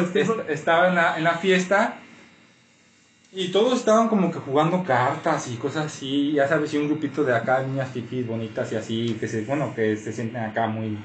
estaba 0.48 0.88
en 0.88 0.94
la, 0.96 1.18
en 1.18 1.24
la 1.24 1.34
fiesta 1.34 1.98
y 3.34 3.48
todos 3.50 3.78
estaban 3.78 4.08
como 4.08 4.30
que 4.30 4.38
jugando 4.38 4.84
cartas 4.84 5.48
y 5.48 5.56
cosas 5.56 5.86
así, 5.86 6.32
ya 6.32 6.46
sabes, 6.46 6.72
y 6.74 6.78
un 6.78 6.86
grupito 6.88 7.24
de 7.24 7.34
acá, 7.34 7.62
niñas 7.62 7.88
fifis 7.90 8.26
bonitas 8.26 8.70
y 8.72 8.76
así, 8.76 9.16
que 9.18 9.26
se, 9.26 9.42
bueno, 9.44 9.74
que 9.74 9.96
se 9.96 10.12
sienten 10.12 10.42
acá 10.44 10.66
muy, 10.66 10.98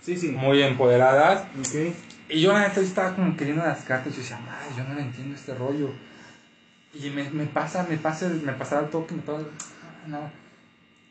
Sí, 0.00 0.16
sí. 0.16 0.28
muy 0.32 0.62
empoderadas. 0.62 1.44
Ok. 1.58 1.94
Y 2.28 2.40
yo 2.40 2.52
la 2.52 2.66
neta 2.68 2.80
estaba 2.80 3.14
como 3.14 3.36
queriendo 3.36 3.64
las 3.64 3.84
cartas 3.84 4.12
y 4.12 4.16
yo 4.16 4.22
decía, 4.22 4.38
madre, 4.38 4.66
yo 4.76 4.84
no 4.84 4.94
le 4.94 5.02
entiendo 5.02 5.34
este 5.34 5.54
rollo. 5.54 5.90
Y 6.92 7.08
me, 7.10 7.30
me 7.30 7.46
pasa, 7.46 7.86
me 7.88 7.96
pasa, 7.98 8.28
me 8.28 8.52
pasaba 8.52 8.82
el 8.82 8.90
toque, 8.90 9.14
me 9.14 9.22
pasa, 9.22 9.44
ah, 9.84 10.08
nada. 10.08 10.32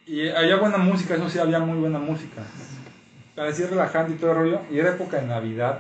Y 0.06 0.28
había 0.28 0.58
buena 0.58 0.78
música, 0.78 1.16
eso 1.16 1.30
sí, 1.30 1.40
había 1.40 1.60
muy 1.60 1.78
buena 1.78 2.00
música. 2.00 2.42
Parecía 3.36 3.68
relajante 3.68 4.14
y 4.14 4.16
todo 4.16 4.32
el 4.32 4.38
rollo. 4.38 4.62
Y 4.72 4.80
era 4.80 4.90
época 4.90 5.22
de 5.22 5.28
Navidad. 5.28 5.80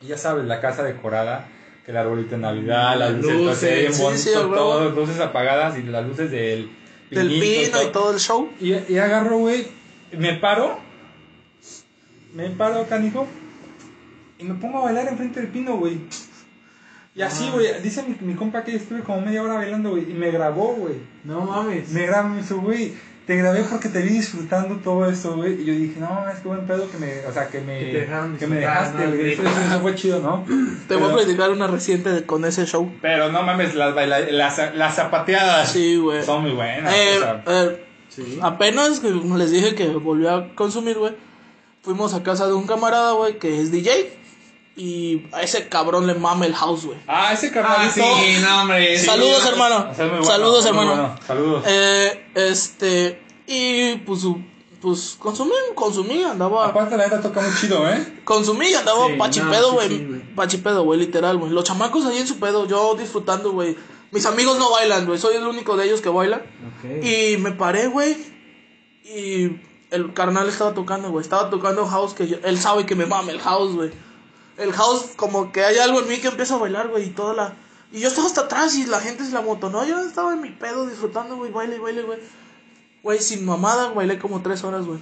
Y 0.00 0.06
ya 0.06 0.18
sabes, 0.18 0.44
la 0.46 0.60
casa 0.60 0.82
decorada, 0.82 1.46
que 1.86 1.92
el 1.92 1.98
arbolito 1.98 2.30
de 2.32 2.38
Navidad, 2.38 2.98
las 2.98 3.12
Las 3.12 3.22
luces, 3.22 3.40
luces, 3.40 3.96
sí, 3.96 4.02
bonito, 4.02 4.22
sí, 4.22 4.30
todo, 4.34 4.90
luces 4.90 5.20
apagadas 5.20 5.78
y 5.78 5.84
las 5.84 6.04
luces 6.04 6.32
del 6.32 6.68
Del 7.10 7.28
pinito 7.28 7.78
pino 7.78 7.82
y 7.84 7.92
todo 7.92 8.12
el 8.12 8.18
show. 8.18 8.50
y, 8.60 8.74
y 8.92 8.98
agarro, 8.98 9.38
güey, 9.38 9.68
me 10.10 10.34
paro, 10.34 10.80
me 12.34 12.50
paro, 12.50 12.88
canijo, 12.88 13.28
y 14.36 14.44
me 14.44 14.54
pongo 14.54 14.78
a 14.78 14.82
bailar 14.86 15.06
enfrente 15.06 15.40
del 15.40 15.50
pino, 15.50 15.76
güey. 15.76 16.00
Y 17.14 17.22
así, 17.22 17.48
güey, 17.50 17.80
dice 17.82 18.02
mi, 18.02 18.16
mi 18.20 18.34
compa 18.34 18.64
que 18.64 18.74
estuve 18.74 19.02
como 19.02 19.20
media 19.20 19.44
hora 19.44 19.54
bailando, 19.54 19.90
güey, 19.90 20.10
y 20.10 20.14
me 20.14 20.32
grabó, 20.32 20.74
güey. 20.74 20.96
No 21.22 21.42
mames. 21.42 21.90
Me 21.90 22.04
grabó, 22.04 22.34
güey, 22.62 22.94
te 23.26 23.36
grabé 23.36 23.64
porque 23.64 23.88
te 23.88 24.02
vi 24.02 24.10
disfrutando 24.10 24.76
todo 24.76 25.08
esto, 25.10 25.34
güey. 25.36 25.60
Y 25.60 25.64
yo 25.64 25.74
dije, 25.74 25.98
no, 25.98 26.28
es 26.30 26.38
que 26.38 26.48
buen 26.48 26.66
pedo 26.66 26.88
que 26.90 26.96
me, 26.98 27.26
o 27.26 27.32
sea, 27.32 27.48
que 27.48 27.60
me, 27.60 27.78
Que 28.38 28.46
me 28.46 28.56
dejaste, 28.56 29.04
¿no? 29.04 29.10
güey. 29.16 29.32
Eso, 29.32 29.42
eso- 29.42 29.60
eso 29.68 29.80
fue 29.80 29.94
chido, 29.96 30.20
¿no? 30.20 30.44
Te 30.86 30.94
voy 30.94 31.04
a 31.04 31.06
Pero- 31.08 31.16
platicar 31.18 31.50
una 31.50 31.66
reciente 31.66 32.10
de- 32.10 32.24
con 32.24 32.44
ese 32.44 32.66
show. 32.66 32.90
Pero 33.02 33.32
no 33.32 33.42
mames, 33.42 33.74
las, 33.74 33.94
baila 33.94 34.20
las, 34.20 34.74
las 34.76 34.94
zapateadas 34.94 35.72
Sí, 35.72 35.96
güey. 35.96 36.22
son 36.24 36.42
muy 36.42 36.52
buenas. 36.52 36.94
Eh, 36.94 37.16
o 37.16 37.20
sea. 37.20 37.42
eh, 37.46 37.82
Sí. 38.08 38.38
apenas 38.40 39.00
que 39.00 39.10
les 39.10 39.50
dije 39.50 39.74
que 39.74 39.88
volví 39.88 40.26
a 40.26 40.54
consumir, 40.54 40.96
güey. 40.96 41.12
Fuimos 41.82 42.14
a 42.14 42.22
casa 42.22 42.46
de 42.46 42.54
un 42.54 42.66
camarada, 42.66 43.12
güey, 43.12 43.38
que 43.38 43.60
es 43.60 43.70
DJ. 43.72 44.16
Y 44.76 45.26
a 45.32 45.40
ese 45.42 45.68
cabrón 45.68 46.06
le 46.06 46.14
mama 46.14 46.44
el 46.44 46.54
house, 46.54 46.84
güey. 46.84 46.98
Ah, 47.06 47.32
ese 47.32 47.46
Ah, 47.48 47.52
carnalito. 47.52 47.94
sí, 47.94 48.36
no, 48.42 48.60
hombre. 48.62 48.98
Sí, 48.98 49.06
Saludos, 49.06 49.46
hermano. 49.46 49.86
Bueno, 49.96 50.24
Saludos, 50.24 50.66
hermano. 50.66 50.90
bueno. 50.90 51.14
Saludos. 51.26 51.64
Eh, 51.66 52.26
este. 52.34 53.22
Y 53.46 53.94
pues, 54.04 54.20
su- 54.20 54.38
pues 54.82 55.16
consumí, 55.18 55.52
consumí, 55.74 56.22
andaba. 56.24 56.66
Aparte, 56.66 56.96
la 56.96 57.04
neta 57.04 57.22
toca 57.22 57.40
muy 57.40 57.50
chido, 57.58 57.88
¿eh? 57.88 58.20
Consumí, 58.24 58.74
andaba 58.74 59.06
Sí, 59.06 59.12
pachipedo, 59.14 59.68
no, 59.68 59.72
güey. 59.76 59.88
sí, 59.88 59.96
sí, 59.98 60.04
güey. 60.04 60.34
pachipedo, 60.34 60.84
güey, 60.84 61.00
literal, 61.00 61.38
güey. 61.38 61.50
Los 61.52 61.64
chamacos 61.64 62.04
ahí 62.04 62.18
en 62.18 62.26
su 62.26 62.38
pedo, 62.38 62.66
yo 62.66 62.94
disfrutando, 62.96 63.52
güey. 63.52 63.76
Mis 64.10 64.26
amigos 64.26 64.58
no 64.58 64.70
bailan, 64.70 65.06
güey. 65.06 65.18
Soy 65.18 65.36
el 65.36 65.46
único 65.46 65.76
de 65.78 65.86
ellos 65.86 66.02
que 66.02 66.10
baila. 66.10 66.36
Ok. 66.84 67.02
Y 67.04 67.38
me 67.38 67.52
paré, 67.52 67.86
güey. 67.86 68.14
Y 69.04 69.58
el 69.90 70.12
carnal 70.12 70.48
estaba 70.48 70.74
tocando, 70.74 71.10
güey. 71.10 71.22
Estaba 71.22 71.48
tocando 71.50 71.86
house 71.86 72.12
que 72.12 72.26
yo- 72.28 72.36
él 72.44 72.58
sabe 72.58 72.84
que 72.86 72.94
me 72.94 73.06
mame 73.06 73.32
el 73.32 73.40
house, 73.40 73.74
güey. 73.74 73.90
El 74.58 74.72
house, 74.72 75.10
como 75.16 75.52
que 75.52 75.64
hay 75.64 75.78
algo 75.78 76.00
en 76.00 76.08
mí 76.08 76.18
que 76.18 76.28
empieza 76.28 76.54
a 76.54 76.58
bailar, 76.58 76.88
güey. 76.88 77.06
Y 77.08 77.10
toda 77.10 77.34
la. 77.34 77.56
Y 77.92 78.00
yo 78.00 78.08
estaba 78.08 78.26
hasta 78.26 78.42
atrás 78.42 78.76
y 78.76 78.86
la 78.86 79.00
gente 79.00 79.24
se 79.24 79.32
la 79.32 79.42
moto. 79.42 79.70
No, 79.70 79.86
yo 79.86 80.00
estaba 80.00 80.32
en 80.32 80.40
mi 80.40 80.50
pedo 80.50 80.86
disfrutando, 80.86 81.36
güey. 81.36 81.52
Baile, 81.52 81.78
baile, 81.78 82.02
güey. 82.02 82.18
Güey, 83.02 83.20
sin 83.20 83.44
mamada, 83.44 83.90
bailé 83.90 84.18
como 84.18 84.42
tres 84.42 84.64
horas, 84.64 84.84
güey. 84.84 84.98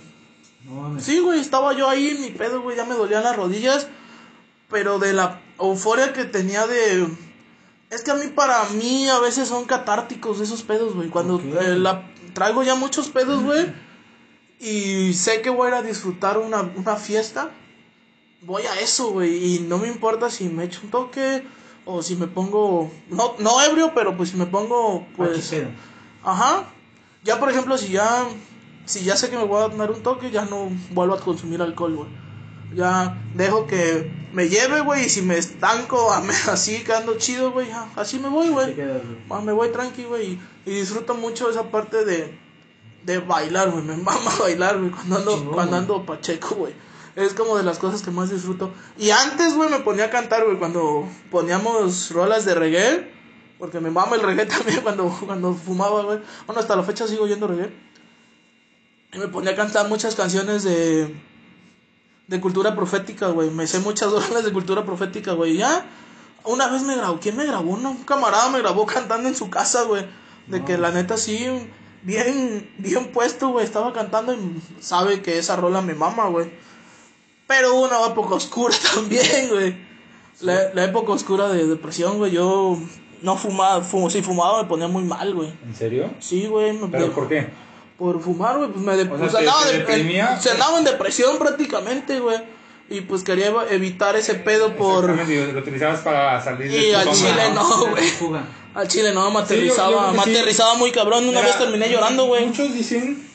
No 0.64 0.74
mames. 0.74 1.04
Sí, 1.04 1.20
güey, 1.20 1.40
estaba 1.40 1.72
yo 1.72 1.88
ahí 1.88 2.08
en 2.08 2.20
mi 2.20 2.30
pedo, 2.30 2.60
güey, 2.60 2.76
ya 2.76 2.84
me 2.84 2.94
dolían 2.94 3.22
las 3.22 3.36
rodillas, 3.36 3.88
pero 4.70 4.98
de 4.98 5.12
la 5.12 5.40
euforia 5.58 6.12
que 6.12 6.24
tenía 6.24 6.66
de... 6.66 7.08
Es 7.90 8.02
que 8.02 8.10
a 8.10 8.14
mí, 8.14 8.26
para 8.26 8.64
mí, 8.70 9.08
a 9.08 9.20
veces 9.20 9.48
son 9.48 9.64
catárticos 9.64 10.40
esos 10.40 10.62
pedos, 10.62 10.94
güey. 10.94 11.08
Cuando 11.08 11.40
eh, 11.40 11.76
la, 11.78 12.10
traigo 12.34 12.62
ya 12.62 12.74
muchos 12.74 13.08
pedos, 13.08 13.42
güey, 13.42 13.72
y 14.60 15.14
sé 15.14 15.40
que 15.40 15.50
voy 15.50 15.66
a 15.66 15.68
ir 15.68 15.74
a 15.76 15.82
disfrutar 15.82 16.38
una, 16.38 16.60
una 16.76 16.96
fiesta, 16.96 17.50
voy 18.44 18.62
a 18.62 18.80
eso, 18.80 19.10
güey, 19.10 19.56
y 19.56 19.58
no 19.60 19.78
me 19.78 19.88
importa 19.88 20.30
si 20.30 20.48
me 20.48 20.64
echo 20.64 20.80
un 20.84 20.90
toque 20.90 21.42
o 21.84 22.02
si 22.02 22.16
me 22.16 22.26
pongo... 22.26 22.90
No, 23.08 23.34
no 23.38 23.60
ebrio, 23.62 23.92
pero 23.94 24.16
pues 24.16 24.30
si 24.30 24.36
me 24.36 24.46
pongo, 24.46 25.06
pues... 25.16 25.36
Ajá. 26.22 26.64
Ya, 27.22 27.38
por 27.38 27.50
ejemplo, 27.50 27.76
si 27.78 27.88
ya, 27.92 28.26
si 28.86 29.02
ya 29.04 29.16
sé 29.16 29.30
que 29.30 29.36
me 29.36 29.44
voy 29.44 29.62
a 29.62 29.68
dar 29.68 29.90
un 29.90 30.02
toque, 30.02 30.30
ya 30.30 30.44
no 30.44 30.68
vuelvo 30.90 31.14
a 31.14 31.20
consumir 31.20 31.60
alcohol, 31.62 31.94
güey. 31.96 32.08
Ya 32.74 33.16
dejo 33.34 33.66
que 33.66 34.10
me 34.32 34.48
lleve, 34.48 34.80
güey, 34.80 35.06
y 35.06 35.08
si 35.08 35.22
me 35.22 35.36
estanco 35.38 36.10
a- 36.12 36.22
así, 36.52 36.82
quedando 36.82 37.16
chido, 37.16 37.52
güey, 37.52 37.68
ya, 37.68 37.88
así 37.96 38.18
me 38.18 38.28
voy, 38.28 38.48
güey. 38.48 38.74
Ah, 39.30 39.40
Me 39.40 39.52
voy 39.52 39.68
tranqui, 39.70 40.04
güey, 40.04 40.32
y, 40.32 40.40
y 40.70 40.70
disfruto 40.80 41.14
mucho 41.14 41.48
esa 41.50 41.70
parte 41.70 42.04
de, 42.04 42.36
de 43.04 43.18
bailar, 43.18 43.70
güey. 43.70 43.84
Me 43.84 43.96
mama 43.96 44.32
bailar, 44.40 44.78
güey, 44.78 44.90
cuando 44.90 45.16
ando, 45.16 45.34
Chingón, 45.36 45.54
cuando 45.54 45.76
ando 45.76 46.04
pacheco, 46.06 46.54
güey. 46.56 46.74
Es 47.16 47.32
como 47.34 47.56
de 47.56 47.62
las 47.62 47.78
cosas 47.78 48.02
que 48.02 48.10
más 48.10 48.30
disfruto. 48.30 48.72
Y 48.98 49.10
antes, 49.10 49.54
güey, 49.54 49.70
me 49.70 49.80
ponía 49.80 50.06
a 50.06 50.10
cantar, 50.10 50.44
güey, 50.44 50.58
cuando 50.58 51.08
poníamos 51.30 52.10
rolas 52.10 52.44
de 52.44 52.54
reggae. 52.54 53.12
Porque 53.58 53.78
me 53.78 53.90
mama 53.90 54.16
el 54.16 54.22
reggae 54.22 54.46
también 54.46 54.80
cuando, 54.80 55.08
cuando 55.24 55.54
fumaba, 55.54 56.02
güey. 56.02 56.18
Bueno, 56.46 56.60
hasta 56.60 56.74
la 56.76 56.82
fecha 56.82 57.06
sigo 57.06 57.24
oyendo 57.24 57.46
reggae. 57.46 57.72
Y 59.12 59.18
me 59.18 59.28
ponía 59.28 59.52
a 59.52 59.56
cantar 59.56 59.88
muchas 59.88 60.16
canciones 60.16 60.64
de, 60.64 61.14
de 62.26 62.40
cultura 62.40 62.74
profética, 62.74 63.28
güey. 63.28 63.50
Me 63.50 63.66
sé 63.68 63.78
muchas 63.78 64.10
rolas 64.28 64.44
de 64.44 64.52
cultura 64.52 64.84
profética, 64.84 65.32
güey. 65.34 65.56
Ya, 65.56 65.86
una 66.42 66.66
vez 66.66 66.82
me 66.82 66.96
grabó, 66.96 67.20
¿quién 67.20 67.36
me 67.36 67.46
grabó? 67.46 67.76
No, 67.76 67.92
un 67.92 68.04
camarada 68.04 68.50
me 68.50 68.58
grabó 68.58 68.86
cantando 68.86 69.28
en 69.28 69.36
su 69.36 69.50
casa, 69.50 69.84
güey. 69.84 70.04
De 70.48 70.64
que 70.64 70.76
la 70.76 70.90
neta 70.90 71.16
sí, 71.16 71.46
bien, 72.02 72.74
bien 72.78 73.12
puesto, 73.12 73.50
güey. 73.50 73.64
Estaba 73.64 73.92
cantando 73.92 74.34
y 74.34 74.60
sabe 74.80 75.22
que 75.22 75.38
esa 75.38 75.54
rola 75.54 75.80
me 75.80 75.94
mama, 75.94 76.26
güey. 76.26 76.50
Pero 77.46 77.74
hubo 77.74 77.82
una 77.84 78.04
época 78.06 78.34
oscura 78.34 78.74
también, 78.94 79.48
güey. 79.50 79.76
La, 80.40 80.72
la 80.74 80.84
época 80.84 81.12
oscura 81.12 81.48
de 81.48 81.66
depresión, 81.66 82.18
güey. 82.18 82.32
Yo 82.32 82.78
no 83.22 83.36
fumaba, 83.36 83.82
fumo, 83.82 84.10
si 84.10 84.22
fumaba 84.22 84.62
me 84.62 84.68
ponía 84.68 84.88
muy 84.88 85.02
mal, 85.04 85.34
güey. 85.34 85.52
¿En 85.64 85.74
serio? 85.74 86.10
Sí, 86.20 86.46
güey. 86.46 86.76
¿Pero 86.90 87.12
por 87.12 87.28
qué? 87.28 87.48
por 87.96 88.20
fumar, 88.20 88.58
güey, 88.58 88.70
pues 88.70 88.84
me 88.84 88.96
de- 88.96 89.04
O 89.04 89.06
sea, 89.06 89.16
pues 89.18 89.32
¿te- 89.32 89.38
andaba, 89.38 89.62
te 89.66 89.78
deprimía? 89.78 90.34
en, 90.34 90.42
se 90.42 90.50
andaba 90.50 90.78
en 90.78 90.84
depresión 90.84 91.38
prácticamente, 91.38 92.18
güey. 92.18 92.38
Y 92.90 93.02
pues 93.02 93.22
quería 93.22 93.52
evitar 93.70 94.16
ese 94.16 94.34
pedo 94.34 94.74
por... 94.74 95.08
Lo 95.08 95.58
utilizabas 95.60 96.00
para 96.00 96.42
salir 96.42 96.70
de 96.70 96.88
Y 96.88 96.92
tu 96.92 96.98
al 96.98 97.10
chile 97.12 97.50
no, 97.54 97.86
güey. 97.86 98.04
Fuga. 98.08 98.42
Al 98.74 98.88
chile 98.88 99.14
no, 99.14 99.30
me 99.30 99.46
Sí, 99.46 99.54
yo- 99.54 99.64
yo 99.64 99.72
aterrizaba, 99.72 100.10
que 100.10 100.16
me 100.18 100.24
sí. 100.24 100.30
aterrizaba 100.32 100.74
muy 100.74 100.90
cabrón. 100.90 101.22
Una 101.28 101.40
Mira, 101.40 101.42
vez 101.46 101.58
terminé 101.58 101.88
llorando, 101.88 102.26
güey. 102.26 102.46
Muchos 102.46 102.74
dicen, 102.74 103.26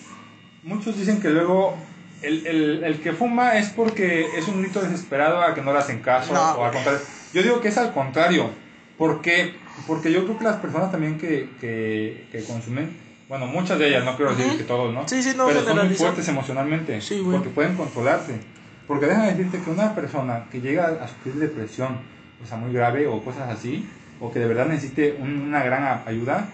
muchos 0.64 0.97
dicen 0.97 1.22
que 1.22 1.30
luego 1.30 1.78
el, 2.22 2.45
el, 2.47 2.84
el 2.84 2.99
que 3.01 3.13
fuma 3.13 3.57
es 3.57 3.70
porque 3.70 4.38
es 4.38 4.47
un 4.47 4.61
grito 4.61 4.82
desesperado 4.82 5.41
a 5.41 5.53
que 5.53 5.61
no 5.61 5.72
le 5.74 5.80
hacen 5.80 5.99
caso 5.99 6.34
No, 6.34 6.51
o 6.53 6.65
al 6.65 6.72
contrario. 6.74 6.99
Yo 7.34 7.43
digo 7.43 7.61
que 7.61 7.67
es 7.70 7.78
al 7.78 7.93
contrario, 7.93 8.49
porque, 8.97 9.55
porque 9.88 10.11
yo 10.11 10.26
creo 10.26 10.38
que 10.38 10.43
las 10.43 10.57
personas 10.57 10.91
también 10.91 11.17
que, 11.17 11.49
que, 11.61 12.28
que 12.32 12.43
consumen, 12.43 12.95
bueno, 13.28 13.45
muchas 13.47 13.78
de 13.80 13.88
ellas, 13.89 14.03
no 14.03 14.15
quiero 14.15 14.36
decir 14.36 14.57
que 14.57 14.63
todos, 14.63 14.93
¿no? 14.93 15.07
Sí, 15.07 15.22
sí, 15.22 15.34
no 15.38 15.45
Pero 15.45 15.63
son 15.63 15.78
muy 15.78 15.95
fuertes 15.95 16.28
emocionalmente, 16.28 16.99
Sí, 17.01 17.22
porque 17.32 17.49
pueden 17.49 17.76
controlarse. 17.76 18.39
Porque 18.88 19.05
déjame 19.05 19.28
decirte 19.34 19.61
que 19.63 19.70
una 19.70 19.93
persona 19.93 20.45
que 20.51 20.61
llega 20.61 20.88
a 20.88 21.07
sufrir 21.07 21.36
depresión, 21.36 21.99
o 22.43 22.45
sea, 22.47 22.57
muy 22.57 22.74
grave 22.74 23.05
o 23.07 23.24
cosas 23.24 23.47
así, 23.49 23.88
o 24.20 24.32
que 24.32 24.39
de 24.39 24.47
verdad 24.47 24.65
necesite 24.65 25.15
un- 25.20 25.41
una 25.43 25.63
gran 25.63 26.01
ayuda, 26.07 26.47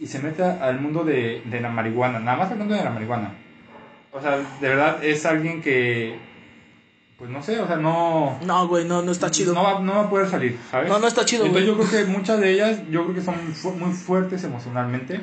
y 0.00 0.06
se 0.06 0.18
mete 0.18 0.42
al 0.42 0.80
mundo 0.80 1.04
de, 1.04 1.42
de 1.44 1.60
la 1.60 1.68
marihuana, 1.68 2.18
nada 2.18 2.38
más 2.38 2.50
hablando 2.50 2.74
de 2.74 2.82
la 2.82 2.90
marihuana. 2.90 3.34
O 4.14 4.20
sea, 4.20 4.38
de 4.60 4.68
verdad 4.68 5.02
es 5.04 5.26
alguien 5.26 5.60
que, 5.60 6.16
pues 7.18 7.28
no 7.30 7.42
sé, 7.42 7.58
o 7.60 7.66
sea, 7.66 7.76
no... 7.76 8.38
No, 8.46 8.68
güey, 8.68 8.84
no, 8.84 9.02
no 9.02 9.10
está 9.10 9.30
chido. 9.30 9.52
No 9.54 9.62
va, 9.64 9.80
no 9.80 9.92
va 9.94 10.00
a 10.02 10.10
poder 10.10 10.28
salir, 10.30 10.56
¿sabes? 10.70 10.88
No, 10.88 10.98
no 11.00 11.06
está 11.08 11.24
chido, 11.24 11.44
Entonces 11.46 11.68
güey. 11.74 11.84
yo 11.84 11.88
creo 11.90 12.04
que 12.04 12.10
muchas 12.10 12.38
de 12.40 12.52
ellas, 12.52 12.78
yo 12.90 13.02
creo 13.04 13.14
que 13.16 13.22
son 13.22 13.44
muy 13.44 13.52
fu- 13.54 13.72
muy 13.72 13.92
fuertes 13.92 14.44
emocionalmente. 14.44 15.20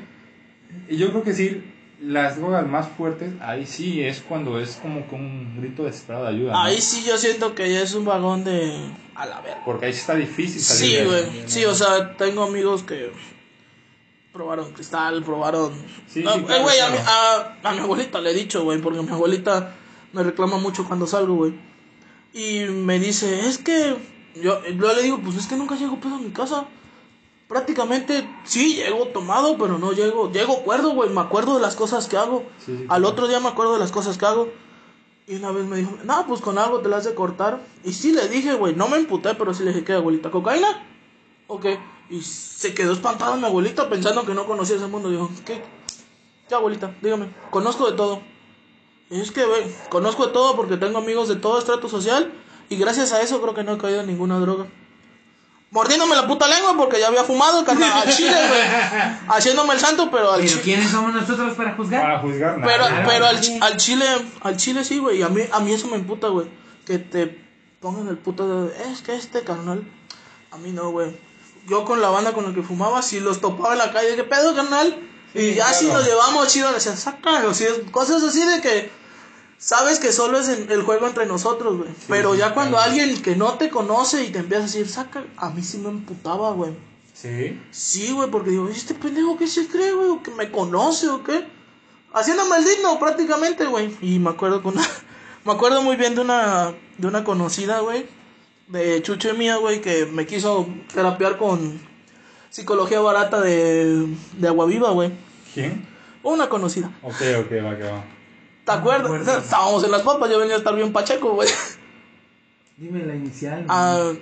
Y 0.89 0.97
yo 0.97 1.09
creo 1.11 1.23
que 1.23 1.33
sí, 1.33 1.63
las 2.01 2.37
drogas 2.37 2.67
más 2.67 2.87
fuertes, 2.89 3.31
ahí 3.41 3.65
sí 3.65 4.01
es 4.03 4.19
cuando 4.21 4.59
es 4.59 4.77
como 4.81 5.07
que 5.07 5.15
un 5.15 5.55
grito 5.61 5.83
desesperado 5.85 6.25
de 6.25 6.31
ayuda. 6.31 6.51
¿no? 6.53 6.59
Ahí 6.61 6.81
sí 6.81 7.03
yo 7.07 7.17
siento 7.17 7.55
que 7.55 7.71
ya 7.71 7.81
es 7.81 7.93
un 7.95 8.03
vagón 8.03 8.43
de... 8.43 8.73
A 9.15 9.25
la 9.25 9.39
verga. 9.41 9.61
Porque 9.63 9.85
ahí 9.85 9.93
sí 9.93 9.99
está 9.99 10.15
difícil 10.15 10.59
salir 10.61 10.99
Sí, 10.99 11.05
güey. 11.05 11.23
Sí, 11.45 11.63
o 11.65 11.75
sea, 11.75 12.17
tengo 12.17 12.43
amigos 12.43 12.83
que 12.83 13.11
probaron 14.33 14.71
cristal, 14.71 15.23
probaron... 15.23 15.71
Sí, 16.07 16.23
No, 16.23 16.33
sí, 16.33 16.39
eh, 16.39 16.43
claro, 16.45 16.63
güey, 16.63 16.79
a, 16.79 16.87
claro. 16.87 17.57
a, 17.63 17.69
a 17.69 17.73
mi 17.73 17.79
abuelita 17.79 18.21
le 18.21 18.31
he 18.31 18.33
dicho, 18.33 18.63
güey, 18.63 18.81
porque 18.81 19.01
mi 19.01 19.09
abuelita 19.09 19.75
me 20.13 20.23
reclama 20.23 20.57
mucho 20.57 20.85
cuando 20.85 21.07
salgo, 21.07 21.35
güey. 21.35 21.53
Y 22.33 22.65
me 22.65 22.99
dice, 22.99 23.47
es 23.47 23.57
que... 23.57 23.97
Yo, 24.35 24.63
yo 24.65 24.93
le 24.93 25.03
digo, 25.03 25.19
pues 25.21 25.35
es 25.35 25.47
que 25.47 25.57
nunca 25.57 25.75
llego 25.75 25.99
pedo 25.99 26.15
a 26.15 26.19
mi 26.19 26.29
casa. 26.31 26.65
Prácticamente 27.49 28.25
sí 28.45 28.75
llego 28.75 29.07
tomado, 29.07 29.57
pero 29.57 29.77
no 29.77 29.91
llego... 29.91 30.31
Llego 30.31 30.63
cuerdo, 30.63 30.91
güey, 30.91 31.09
me 31.09 31.21
acuerdo 31.21 31.55
de 31.55 31.61
las 31.61 31.75
cosas 31.75 32.07
que 32.07 32.15
hago. 32.15 32.45
Sí, 32.65 32.71
Al 32.87 33.01
claro. 33.01 33.07
otro 33.09 33.27
día 33.27 33.41
me 33.41 33.49
acuerdo 33.49 33.73
de 33.73 33.79
las 33.79 33.91
cosas 33.91 34.17
que 34.17 34.25
hago. 34.25 34.47
Y 35.27 35.35
una 35.35 35.51
vez 35.51 35.65
me 35.65 35.77
dijo, 35.77 35.97
no, 36.03 36.25
pues 36.27 36.41
con 36.41 36.57
algo 36.57 36.79
te 36.79 36.89
las 36.89 37.03
de 37.03 37.13
cortar. 37.13 37.61
Y 37.83 37.93
sí 37.93 38.11
le 38.13 38.27
dije, 38.29 38.53
güey, 38.53 38.75
no 38.75 38.87
me 38.87 38.97
emputé, 38.97 39.35
pero 39.35 39.53
sí 39.53 39.63
le 39.63 39.71
dije, 39.71 39.83
¿qué, 39.83 39.93
abuelita? 39.93 40.31
¿Cocaína? 40.31 40.83
Ok. 41.47 41.65
Y 42.11 42.21
se 42.21 42.73
quedó 42.73 42.91
espantada 42.91 43.37
mi 43.37 43.45
abuelita 43.45 43.89
pensando 43.89 44.25
que 44.25 44.33
no 44.33 44.45
conocía 44.45 44.75
ese 44.75 44.87
mundo. 44.87 45.09
Dijo, 45.09 45.31
¿qué? 45.45 45.63
¿Qué, 46.49 46.53
abuelita? 46.55 46.93
Dígame, 47.01 47.29
conozco 47.49 47.89
de 47.89 47.95
todo. 47.95 48.21
Y 49.09 49.21
es 49.21 49.31
que, 49.31 49.45
güey, 49.45 49.63
conozco 49.89 50.27
de 50.27 50.33
todo 50.33 50.57
porque 50.57 50.75
tengo 50.75 50.97
amigos 50.97 51.29
de 51.29 51.37
todo 51.37 51.57
estrato 51.57 51.87
social. 51.87 52.33
Y 52.69 52.75
gracias 52.75 53.13
a 53.13 53.21
eso 53.21 53.41
creo 53.41 53.53
que 53.53 53.63
no 53.63 53.73
he 53.73 53.77
caído 53.77 54.01
en 54.01 54.07
ninguna 54.07 54.39
droga. 54.39 54.67
Mordiéndome 55.69 56.17
la 56.17 56.27
puta 56.27 56.49
lengua 56.49 56.75
porque 56.75 56.99
ya 56.99 57.07
había 57.07 57.23
fumado, 57.23 57.63
carnal, 57.63 57.89
al 57.93 58.09
chile, 58.15 58.35
güey. 58.49 58.61
Haciéndome 59.29 59.73
el 59.73 59.79
santo, 59.79 60.11
pero 60.11 60.33
al 60.33 60.41
Pero 60.41 60.51
chile. 60.51 60.61
¿quiénes 60.63 60.91
somos 60.91 61.13
nosotros 61.13 61.55
para 61.55 61.75
juzgar? 61.75 62.01
Para 62.01 62.19
juzgar 62.19 62.57
nada. 62.57 62.71
Pero, 62.71 63.07
pero 63.07 63.25
al, 63.27 63.39
al 63.61 63.77
chile, 63.77 64.05
al 64.41 64.57
chile 64.57 64.83
sí, 64.83 64.99
güey. 64.99 65.19
y 65.19 65.21
A 65.21 65.29
mí, 65.29 65.43
a 65.49 65.61
mí 65.61 65.71
eso 65.71 65.87
me 65.87 65.95
emputa, 65.95 66.27
güey. 66.27 66.47
Que 66.85 66.99
te 66.99 67.41
pongan 67.79 68.09
el 68.09 68.17
puto 68.17 68.65
de, 68.65 68.91
es 68.91 69.01
que 69.01 69.15
este 69.15 69.43
carnal. 69.43 69.89
A 70.51 70.57
mí 70.57 70.71
no, 70.71 70.91
güey. 70.91 71.30
Yo 71.67 71.85
con 71.85 72.01
la 72.01 72.09
banda 72.09 72.33
con 72.33 72.45
la 72.45 72.53
que 72.53 72.63
fumaba, 72.63 73.01
si 73.01 73.19
los 73.19 73.39
topaba 73.41 73.73
en 73.73 73.77
la 73.79 73.91
calle, 73.91 74.15
¿qué 74.15 74.23
pedo, 74.23 74.55
carnal? 74.55 75.07
y 75.33 75.53
ya 75.53 75.71
si 75.73 75.85
nos 75.87 76.05
llevamos 76.05 76.49
chido, 76.49 76.71
decían, 76.73 76.97
saca, 76.97 77.47
o 77.47 77.53
sea, 77.53 77.69
cosas 77.91 78.21
así 78.23 78.43
de 78.45 78.59
que 78.59 78.89
sabes 79.57 79.99
que 79.99 80.11
solo 80.11 80.37
es 80.39 80.49
en- 80.49 80.69
el 80.69 80.83
juego 80.83 81.07
entre 81.07 81.25
nosotros, 81.25 81.77
güey. 81.77 81.89
pero 82.09 82.35
ya 82.35 82.53
cuando 82.53 82.75
claro. 82.77 82.91
alguien 82.91 83.21
que 83.21 83.35
no 83.37 83.53
te 83.53 83.69
conoce 83.69 84.23
y 84.25 84.29
te 84.31 84.39
empieza 84.39 84.63
a 84.63 84.67
decir, 84.67 84.89
saca, 84.89 85.23
a 85.37 85.49
mí 85.51 85.63
sí 85.63 85.77
me 85.77 85.89
emputaba, 85.89 86.51
güey. 86.51 86.73
Sí. 87.13 87.57
Sí, 87.71 88.11
güey, 88.11 88.29
porque 88.29 88.49
digo, 88.49 88.67
¿este 88.67 88.93
pendejo 88.93 89.37
qué 89.37 89.47
se 89.47 89.67
cree, 89.67 89.93
güey? 89.93 90.09
¿O 90.09 90.23
que 90.23 90.31
me 90.31 90.51
conoce 90.51 91.07
o 91.07 91.23
qué? 91.23 91.45
Haciéndome 92.13 92.57
el 92.57 92.65
digno 92.65 92.99
prácticamente, 92.99 93.65
güey. 93.65 93.95
Y 94.01 94.19
me 94.19 94.31
acuerdo 94.31 94.61
con 94.61 94.73
una... 94.73 94.85
Me 95.45 95.53
acuerdo 95.53 95.81
muy 95.81 95.95
bien 95.95 96.13
de 96.13 96.21
una, 96.21 96.71
de 96.99 97.07
una 97.07 97.23
conocida, 97.23 97.79
güey. 97.79 98.05
De 98.71 99.01
Chucho 99.03 99.29
y 99.33 99.37
mía, 99.37 99.57
güey, 99.57 99.81
que 99.81 100.05
me 100.05 100.25
quiso 100.25 100.67
terapiar 100.93 101.37
con 101.37 101.79
psicología 102.49 103.01
barata 103.01 103.41
de, 103.41 104.07
de 104.37 104.47
agua 104.47 104.65
viva, 104.65 104.91
güey. 104.91 105.11
¿Quién? 105.53 105.85
Una 106.23 106.47
conocida. 106.47 106.89
Ok, 107.01 107.21
ok, 107.39 107.51
va 107.65 107.77
que 107.77 107.83
va. 107.83 108.03
¿Te 108.65 108.71
acuerdas? 108.71 109.05
acuerdo. 109.05 109.37
Estábamos 109.37 109.83
en 109.83 109.91
las 109.91 110.01
papas, 110.03 110.29
yo 110.29 110.39
venía 110.39 110.55
a 110.55 110.59
estar 110.59 110.75
bien 110.75 110.93
pacheco, 110.93 111.33
güey. 111.33 111.49
Dime 112.77 113.05
la 113.05 113.15
inicial. 113.15 113.65
A, 113.67 114.13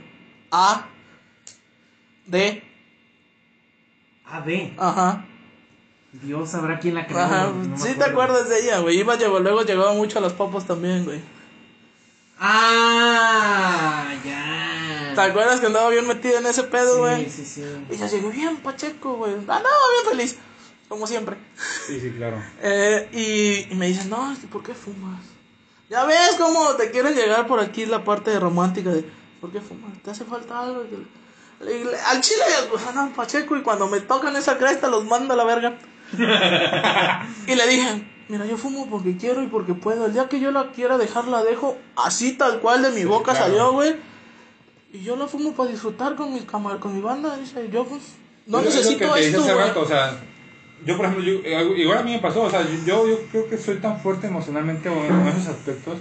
A, 0.51 0.87
D, 2.25 2.63
AD. 4.25 4.49
ajá. 4.77 5.25
Dios 6.11 6.49
sabrá 6.49 6.79
quién 6.79 6.95
la 6.95 7.05
creó. 7.05 7.19
Ajá, 7.19 7.51
no 7.51 7.77
sí 7.77 7.93
te 7.95 8.03
acuerdas 8.03 8.49
de 8.49 8.61
ella, 8.61 8.79
güey. 8.79 8.97
Iba, 8.99 9.15
llegó, 9.15 9.39
luego 9.39 9.61
llegaba 9.61 9.93
mucho 9.93 10.17
a 10.17 10.21
las 10.21 10.33
papas 10.33 10.65
también, 10.65 11.05
güey. 11.05 11.21
Ah, 12.41 14.13
ya. 14.25 15.11
¿Te 15.15 15.21
acuerdas 15.21 15.59
que 15.59 15.65
andaba 15.65 15.89
bien 15.89 16.07
metida 16.07 16.39
en 16.39 16.45
ese 16.45 16.63
pedo, 16.63 16.99
güey? 16.99 17.25
Sí, 17.29 17.43
sí, 17.45 17.45
sí. 17.45 17.63
Y 17.89 17.97
ya 17.97 18.07
llegué 18.07 18.29
bien 18.29 18.57
pacheco, 18.57 19.15
güey. 19.17 19.33
Andaba 19.33 19.63
bien 19.63 20.17
feliz, 20.17 20.37
como 20.87 21.05
siempre. 21.07 21.37
Sí, 21.87 21.99
sí, 21.99 22.11
claro. 22.11 22.41
Eh, 22.61 23.09
y, 23.11 23.73
y 23.73 23.75
me 23.75 23.87
dicen, 23.87 24.09
no, 24.09 24.31
es 24.31 24.39
que 24.39 24.47
¿por 24.47 24.63
qué 24.63 24.73
fumas? 24.73 25.19
Ya 25.89 26.05
ves 26.05 26.35
cómo 26.37 26.75
te 26.75 26.91
quieren 26.91 27.15
llegar 27.15 27.47
por 27.47 27.59
aquí 27.59 27.85
la 27.85 28.03
parte 28.03 28.39
romántica 28.39 28.91
de, 28.91 29.03
¿por 29.41 29.51
qué 29.51 29.59
fumas? 29.59 29.91
¿Te 30.03 30.11
hace 30.11 30.23
falta 30.23 30.61
algo? 30.61 30.83
Le- 30.83 31.65
le- 31.65 31.83
le- 31.85 31.99
al 31.99 32.21
chile, 32.21 32.43
pues 32.69 32.85
andan 32.87 33.11
pacheco 33.13 33.57
y 33.57 33.63
cuando 33.63 33.87
me 33.87 33.99
tocan 33.99 34.35
esa 34.37 34.57
cresta 34.57 34.87
los 34.87 35.03
mando 35.05 35.33
a 35.33 35.37
la 35.37 35.43
verga. 35.43 35.77
y 37.47 37.55
le 37.55 37.67
dije, 37.67 38.07
mira, 38.29 38.45
yo 38.45 38.57
fumo 38.57 38.87
porque 38.89 39.17
quiero 39.17 39.43
y 39.43 39.47
porque 39.47 39.73
puedo. 39.73 40.05
El 40.05 40.13
día 40.13 40.29
que 40.29 40.39
yo 40.39 40.51
la 40.51 40.71
quiera 40.71 40.97
dejar, 40.97 41.27
la 41.27 41.43
dejo 41.43 41.77
así 41.97 42.33
tal 42.33 42.59
cual 42.61 42.81
de 42.81 42.91
mi 42.91 43.01
Sí, 43.01 43.05
boca 43.05 43.31
claro. 43.31 43.45
salió, 43.47 43.71
güey. 43.73 43.95
Y 44.93 45.01
yo 45.03 45.15
la 45.17 45.27
fumo 45.27 45.53
para 45.53 45.69
disfrutar 45.69 46.15
con 46.15 46.33
mi 46.33 46.39
cámara, 46.41 46.79
con 46.79 46.95
mi 46.95 47.01
banda. 47.01 47.35
Dice, 47.37 47.69
yo 47.71 47.85
pues, 47.85 48.01
no 48.47 48.59
Es 48.59 48.65
lo 48.65 48.69
necesito 48.71 48.99
que 48.99 49.05
te 49.05 49.15
dije 49.17 49.29
esto, 49.29 49.41
hace 49.43 49.53
rato, 49.55 49.81
o 49.81 49.85
sea, 49.87 50.17
yo 50.85 50.95
por 50.97 51.05
ejemplo, 51.05 51.23
yo, 51.25 51.39
eh, 51.43 51.73
igual 51.77 51.97
a 51.99 52.03
mí 52.03 52.11
me 52.13 52.19
pasó, 52.19 52.43
o 52.43 52.49
sea, 52.49 52.65
yo, 52.85 53.07
yo 53.07 53.19
creo 53.31 53.47
que 53.49 53.57
soy 53.57 53.77
tan 53.77 53.99
fuerte 53.99 54.27
emocionalmente 54.27 54.89
o 54.89 55.05
en 55.05 55.27
esos 55.27 55.47
aspectos 55.47 55.97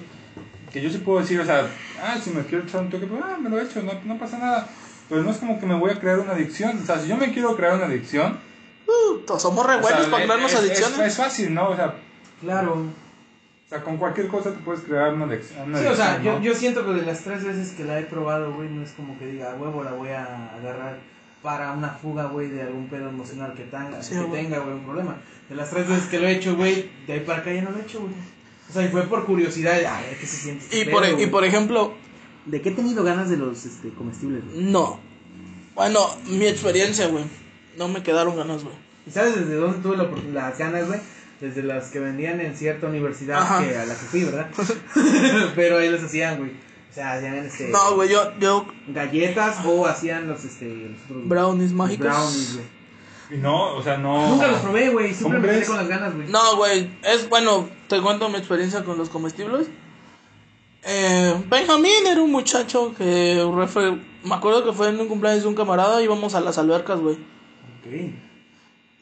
que 0.72 0.81
yo 0.81 0.89
sí 0.91 0.99
puedo 0.99 1.20
decir, 1.20 1.41
o 1.41 1.45
sea, 1.45 1.68
ah, 2.03 2.16
si 2.22 2.31
me 2.31 2.43
quiero 2.45 2.64
echar 2.64 2.81
un 2.83 2.91
toque, 2.91 3.07
pues 3.07 3.20
ah, 3.24 3.37
me 3.41 3.51
lo 3.51 3.59
he 3.59 3.64
hecho, 3.64 3.83
no, 3.83 3.93
no 4.05 4.18
pasa 4.18 4.39
nada. 4.39 4.68
Pero 5.09 5.22
no 5.22 5.31
es 5.31 5.39
como 5.39 5.59
que 5.59 5.64
me 5.66 5.74
voy 5.74 5.91
a 5.91 5.99
crear 5.99 6.18
una 6.20 6.33
adicción, 6.33 6.79
o 6.83 6.87
sea, 6.87 6.99
si 7.01 7.09
yo 7.09 7.16
me 7.16 7.33
quiero 7.33 7.57
crear 7.57 7.74
una 7.74 7.87
adicción, 7.87 8.39
Uh, 8.87 9.39
somos 9.39 9.66
re 9.66 9.74
o 9.74 9.81
buenos 9.81 10.01
sea, 10.03 10.11
para 10.11 10.24
crearnos 10.24 10.51
es, 10.51 10.59
es- 10.59 10.64
adicciones. 10.64 11.07
Es, 11.09 11.16
fácil, 11.18 11.53
¿no? 11.53 11.68
O 11.68 11.76
sea, 11.76 11.95
Claro. 12.41 12.74
o 12.74 13.68
sea, 13.68 13.82
con 13.82 13.97
cualquier 13.99 14.28
cosa 14.28 14.53
te 14.53 14.59
puedes 14.61 14.82
crear 14.82 15.12
una 15.14 15.24
una 15.26 15.78
Sí, 15.78 15.86
o 15.86 15.95
sea, 15.95 16.22
yo, 16.22 16.41
yo 16.41 16.55
siento 16.55 16.84
que 16.86 16.93
de 16.93 17.05
las 17.07 17.20
tres 17.22 17.45
veces 17.45 17.72
que 17.72 17.84
la 17.84 17.99
he 18.01 18.05
probado, 18.05 18.55
güey, 18.55 18.68
no 18.70 18.82
es 18.82 18.93
como 18.93 19.18
que 19.18 19.26
diga, 19.26 19.53
"A 19.53 19.57
huevo, 19.57 19.82
la 19.84 19.93
voy 19.93 20.09
a 20.11 20.55
agarrar 20.55 20.99
para 21.43 21.72
una 21.72 21.91
fuga, 21.91 22.24
güey, 22.26 22.49
de 22.49 22.62
algún 22.62 22.89
pedo 22.89 23.09
emocional 23.09 23.55
que, 23.55 23.64
tenga, 23.64 24.03
Sí, 24.03 24.14
que 24.14 24.22
güey. 24.22 24.43
tenga, 24.43 24.59
güey, 24.61 24.74
un 24.74 24.84
problema. 24.84 25.16
De 25.49 25.55
las 25.55 25.70
tres 25.70 25.86
veces 25.89 26.07
que 26.07 26.18
lo 26.18 26.26
he 26.26 26.32
hecho, 26.32 26.57
güey, 26.57 26.91
de 27.07 27.12
ahí 27.12 27.20
para 27.20 27.41
acá 27.41 27.53
ya 27.53 27.62
no 27.62 27.70
lo 27.70 27.78
he 27.78 27.82
hecho, 27.82 28.01
güey. 28.01 28.12
O 28.68 28.72
sea, 28.72 28.84
y 28.84 28.89
fue 28.89 29.03
por 29.03 29.24
curiosidad, 29.24 29.82
a 29.84 30.01
ver 30.03 30.18
qué 30.18 30.26
se 30.26 30.36
siente. 30.36 30.64
este 30.64 30.80
Y 30.80 30.84
pedo, 30.84 30.95
por, 30.95 31.05
e- 31.05 31.11
y 31.11 31.14
güey". 31.14 31.30
por 31.30 31.45
ejemplo, 31.45 31.95
¿De 32.47 32.62
qué 32.62 32.70
he 32.70 32.72
tenido 32.72 33.05
ganas 33.05 33.28
de 33.28 33.36
los 33.36 33.66
este, 33.66 33.91
comestibles, 33.91 34.43
güey? 34.47 34.64
no. 34.64 34.99
Bueno, 35.74 36.01
mi 36.26 36.47
experiencia, 36.47 37.07
güey. 37.09 37.24
No 37.76 37.86
me 37.89 38.03
quedaron 38.03 38.34
ganas, 38.36 38.64
güey. 38.64 38.74
¿Y 39.07 39.11
sabes 39.11 39.36
desde 39.36 39.55
dónde 39.55 39.78
tuve 39.78 39.97
la 39.97 40.09
las 40.32 40.59
ganas, 40.59 40.86
güey? 40.89 40.99
Desde 41.41 41.62
las 41.62 41.91
que 41.91 42.01
vendían 42.01 42.41
en 42.41 42.57
cierta 42.57 42.86
universidad 42.89 43.39
Ajá. 43.39 43.62
que 43.62 43.76
a 43.76 43.84
la 43.86 43.95
que 43.95 44.01
fui, 44.07 44.24
¿verdad? 44.24 44.49
Pero 45.55 45.78
ahí 45.78 45.89
los 45.89 46.03
hacían, 46.03 46.39
güey. 46.39 46.51
O 46.51 46.95
sea, 46.95 47.12
hacían 47.12 47.34
este, 47.36 47.68
No, 47.68 47.95
güey, 47.95 48.09
yo, 48.09 48.32
yo, 48.41 48.66
galletas 48.89 49.59
o 49.64 49.86
hacían 49.86 50.26
los, 50.26 50.45
este, 50.45 50.66
los 50.66 51.01
otros- 51.05 51.28
brownies 51.28 51.70
los 51.70 51.78
mágicos. 51.78 52.07
brownies, 52.07 52.55
güey. 52.55 52.66
Y 53.30 53.36
no, 53.43 53.74
o 53.76 53.82
sea, 53.82 53.99
no. 53.99 54.30
Nunca 54.30 54.49
los 54.49 54.61
probé, 54.62 54.89
güey. 54.89 55.14
Siempre 55.14 55.39
¿Cómo 55.39 55.47
me 55.53 55.59
quedé 55.59 55.66
con 55.66 55.76
las 55.76 55.86
ganas, 55.89 56.14
güey. 56.14 56.28
No, 56.28 56.57
güey, 56.57 56.91
es 57.05 57.28
bueno, 57.28 57.68
te 57.89 58.01
cuento 58.01 58.28
mi 58.30 58.39
experiencia 58.39 58.82
con 58.84 58.97
los 58.99 59.11
comestibles. 59.11 59.68
Eh, 60.84 61.34
Benjamín 61.49 62.07
era 62.07 62.22
un 62.22 62.32
muchacho 62.32 62.95
que 62.97 63.36
refe- 63.45 64.01
me 64.24 64.34
acuerdo 64.34 64.64
que 64.64 64.72
fue 64.72 64.89
en 64.89 64.99
un 65.01 65.09
cumpleaños 65.09 65.43
de 65.43 65.49
un 65.49 65.55
camarada, 65.55 66.03
íbamos 66.03 66.34
a 66.34 66.41
las 66.41 66.57
albercas, 66.59 66.99
güey. 67.01 67.16
Ok. 67.16 68.12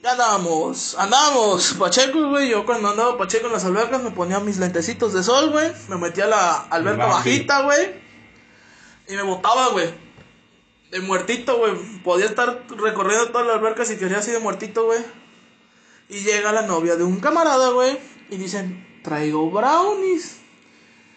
Ya 0.06 0.12
andábamos, 0.12 0.94
andábamos 0.96 1.74
Pacheco, 1.74 2.28
güey. 2.28 2.48
Yo 2.50 2.64
cuando 2.64 2.90
andaba 2.90 3.18
Pacheco 3.18 3.48
en 3.48 3.54
las 3.54 3.64
albercas 3.64 4.04
me 4.04 4.12
ponía 4.12 4.38
mis 4.38 4.56
lentecitos 4.58 5.12
de 5.12 5.24
sol, 5.24 5.50
güey. 5.50 5.72
Me 5.88 5.96
metía 5.96 6.26
a 6.26 6.28
la 6.28 6.54
alberca 6.70 7.06
bajita, 7.06 7.62
güey. 7.62 7.92
Y 9.08 9.16
me 9.16 9.22
botaba, 9.22 9.70
güey. 9.70 9.92
De 10.92 11.00
muertito, 11.00 11.58
güey. 11.58 11.74
Podía 12.04 12.26
estar 12.26 12.66
recorriendo 12.68 13.32
toda 13.32 13.46
la 13.46 13.54
alberca 13.54 13.84
si 13.84 13.96
quería 13.96 14.18
así 14.18 14.30
de 14.30 14.38
muertito, 14.38 14.84
güey. 14.84 15.00
Y 16.08 16.20
llega 16.20 16.52
la 16.52 16.62
novia 16.62 16.94
de 16.94 17.02
un 17.02 17.18
camarada, 17.18 17.70
güey. 17.70 17.98
Y 18.30 18.36
dicen, 18.36 19.00
traigo 19.02 19.50
brownies. 19.50 20.36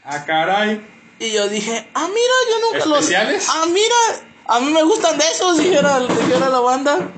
Ah, 0.04 0.26
caray. 0.26 0.84
Y 1.20 1.32
yo 1.32 1.48
dije, 1.48 1.88
ah, 1.94 2.08
mira, 2.08 2.34
yo 2.50 2.72
nunca 2.72 2.86
los... 2.88 3.12
Ah, 3.50 3.68
mira, 3.72 4.26
a 4.48 4.60
mí 4.60 4.74
me 4.74 4.82
gustan 4.82 5.16
de 5.16 5.26
esos, 5.28 5.60
dijera, 5.60 6.00
dijera 6.00 6.50
la 6.50 6.60
banda. 6.60 7.12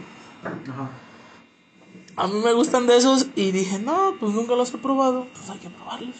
Ajá. 0.44 1.01
A 2.22 2.28
mí 2.28 2.40
me 2.40 2.54
gustan 2.54 2.86
de 2.86 2.98
esos 2.98 3.26
y 3.36 3.52
dije, 3.52 3.80
no, 3.80 4.16
pues 4.20 4.32
nunca 4.32 4.54
los 4.54 4.72
he 4.72 4.78
probado, 4.78 5.26
pues 5.34 5.50
hay 5.50 5.58
que 5.58 5.72
probarlos. 5.72 6.16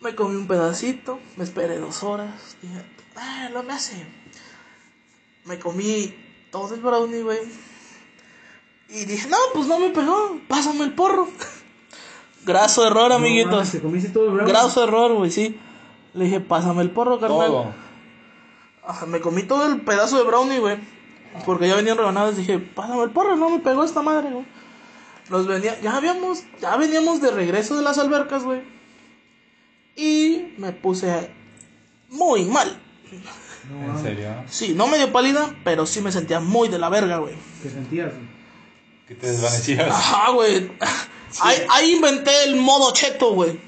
Me 0.00 0.16
comí 0.16 0.34
un 0.34 0.48
pedacito, 0.48 1.20
me 1.36 1.44
esperé 1.44 1.78
dos 1.78 2.02
horas, 2.02 2.56
dije, 2.60 2.84
ah, 3.14 3.50
no 3.52 3.62
me 3.62 3.72
hace. 3.72 4.04
Me 5.44 5.60
comí 5.60 6.12
todo 6.50 6.74
el 6.74 6.80
brownie, 6.80 7.22
güey. 7.22 7.38
Y 8.88 9.04
dije, 9.04 9.28
no, 9.28 9.36
pues 9.54 9.68
no 9.68 9.78
me 9.78 9.90
pegó, 9.90 10.40
pásame 10.48 10.82
el 10.82 10.92
porro. 10.92 11.28
Graso 12.44 12.84
error, 12.84 13.10
No 13.10 13.14
amiguitos. 13.14 13.52
mames, 13.52 13.70
¿Te 13.70 13.80
comiste 13.80 14.08
todo 14.08 14.24
el 14.24 14.30
brownie? 14.32 14.52
Graso 14.52 14.82
error, 14.82 15.12
güey, 15.14 15.30
sí. 15.30 15.56
Le 16.14 16.24
dije, 16.24 16.40
pásame 16.40 16.82
el 16.82 16.90
porro, 16.90 17.20
carnal. 17.20 17.46
Todo. 17.46 17.74
Ajá, 18.84 19.06
me 19.06 19.20
comí 19.20 19.44
todo 19.44 19.66
el 19.66 19.82
pedazo 19.82 20.18
de 20.18 20.24
brownie, 20.24 20.58
güey. 20.58 20.97
Porque 21.44 21.68
ya 21.68 21.76
venían 21.76 21.96
rebanadas. 21.96 22.36
Dije, 22.36 22.58
pásame 22.58 23.02
el 23.04 23.10
porro, 23.10 23.36
no 23.36 23.50
me 23.50 23.58
pegó 23.60 23.84
esta 23.84 24.02
madre, 24.02 24.30
güey. 24.30 24.46
Nos 25.30 25.46
venía, 25.46 25.78
ya 25.80 25.96
habíamos, 25.96 26.44
ya 26.60 26.76
veníamos 26.76 27.20
de 27.20 27.30
regreso 27.30 27.76
de 27.76 27.82
las 27.82 27.98
albercas, 27.98 28.44
güey. 28.44 28.62
Y 29.94 30.54
me 30.56 30.72
puse 30.72 31.30
muy 32.08 32.44
mal. 32.44 32.80
No, 33.70 33.96
¿En 33.98 34.02
serio? 34.02 34.44
Sí, 34.48 34.72
no 34.74 34.86
me 34.86 34.96
dio 34.96 35.12
pálida, 35.12 35.54
pero 35.64 35.84
sí 35.84 36.00
me 36.00 36.12
sentía 36.12 36.40
muy 36.40 36.68
de 36.68 36.78
la 36.78 36.88
verga, 36.88 37.18
güey. 37.18 37.34
¿Qué 37.62 37.68
sentías? 37.68 38.12
Que 39.06 39.14
te 39.14 39.30
desvanecías. 39.30 39.88
Ajá, 39.90 40.30
güey. 40.30 40.70
Ahí, 41.40 41.58
ahí 41.70 41.94
inventé 41.96 42.44
el 42.44 42.56
modo 42.56 42.92
cheto, 42.94 43.34
güey. 43.34 43.60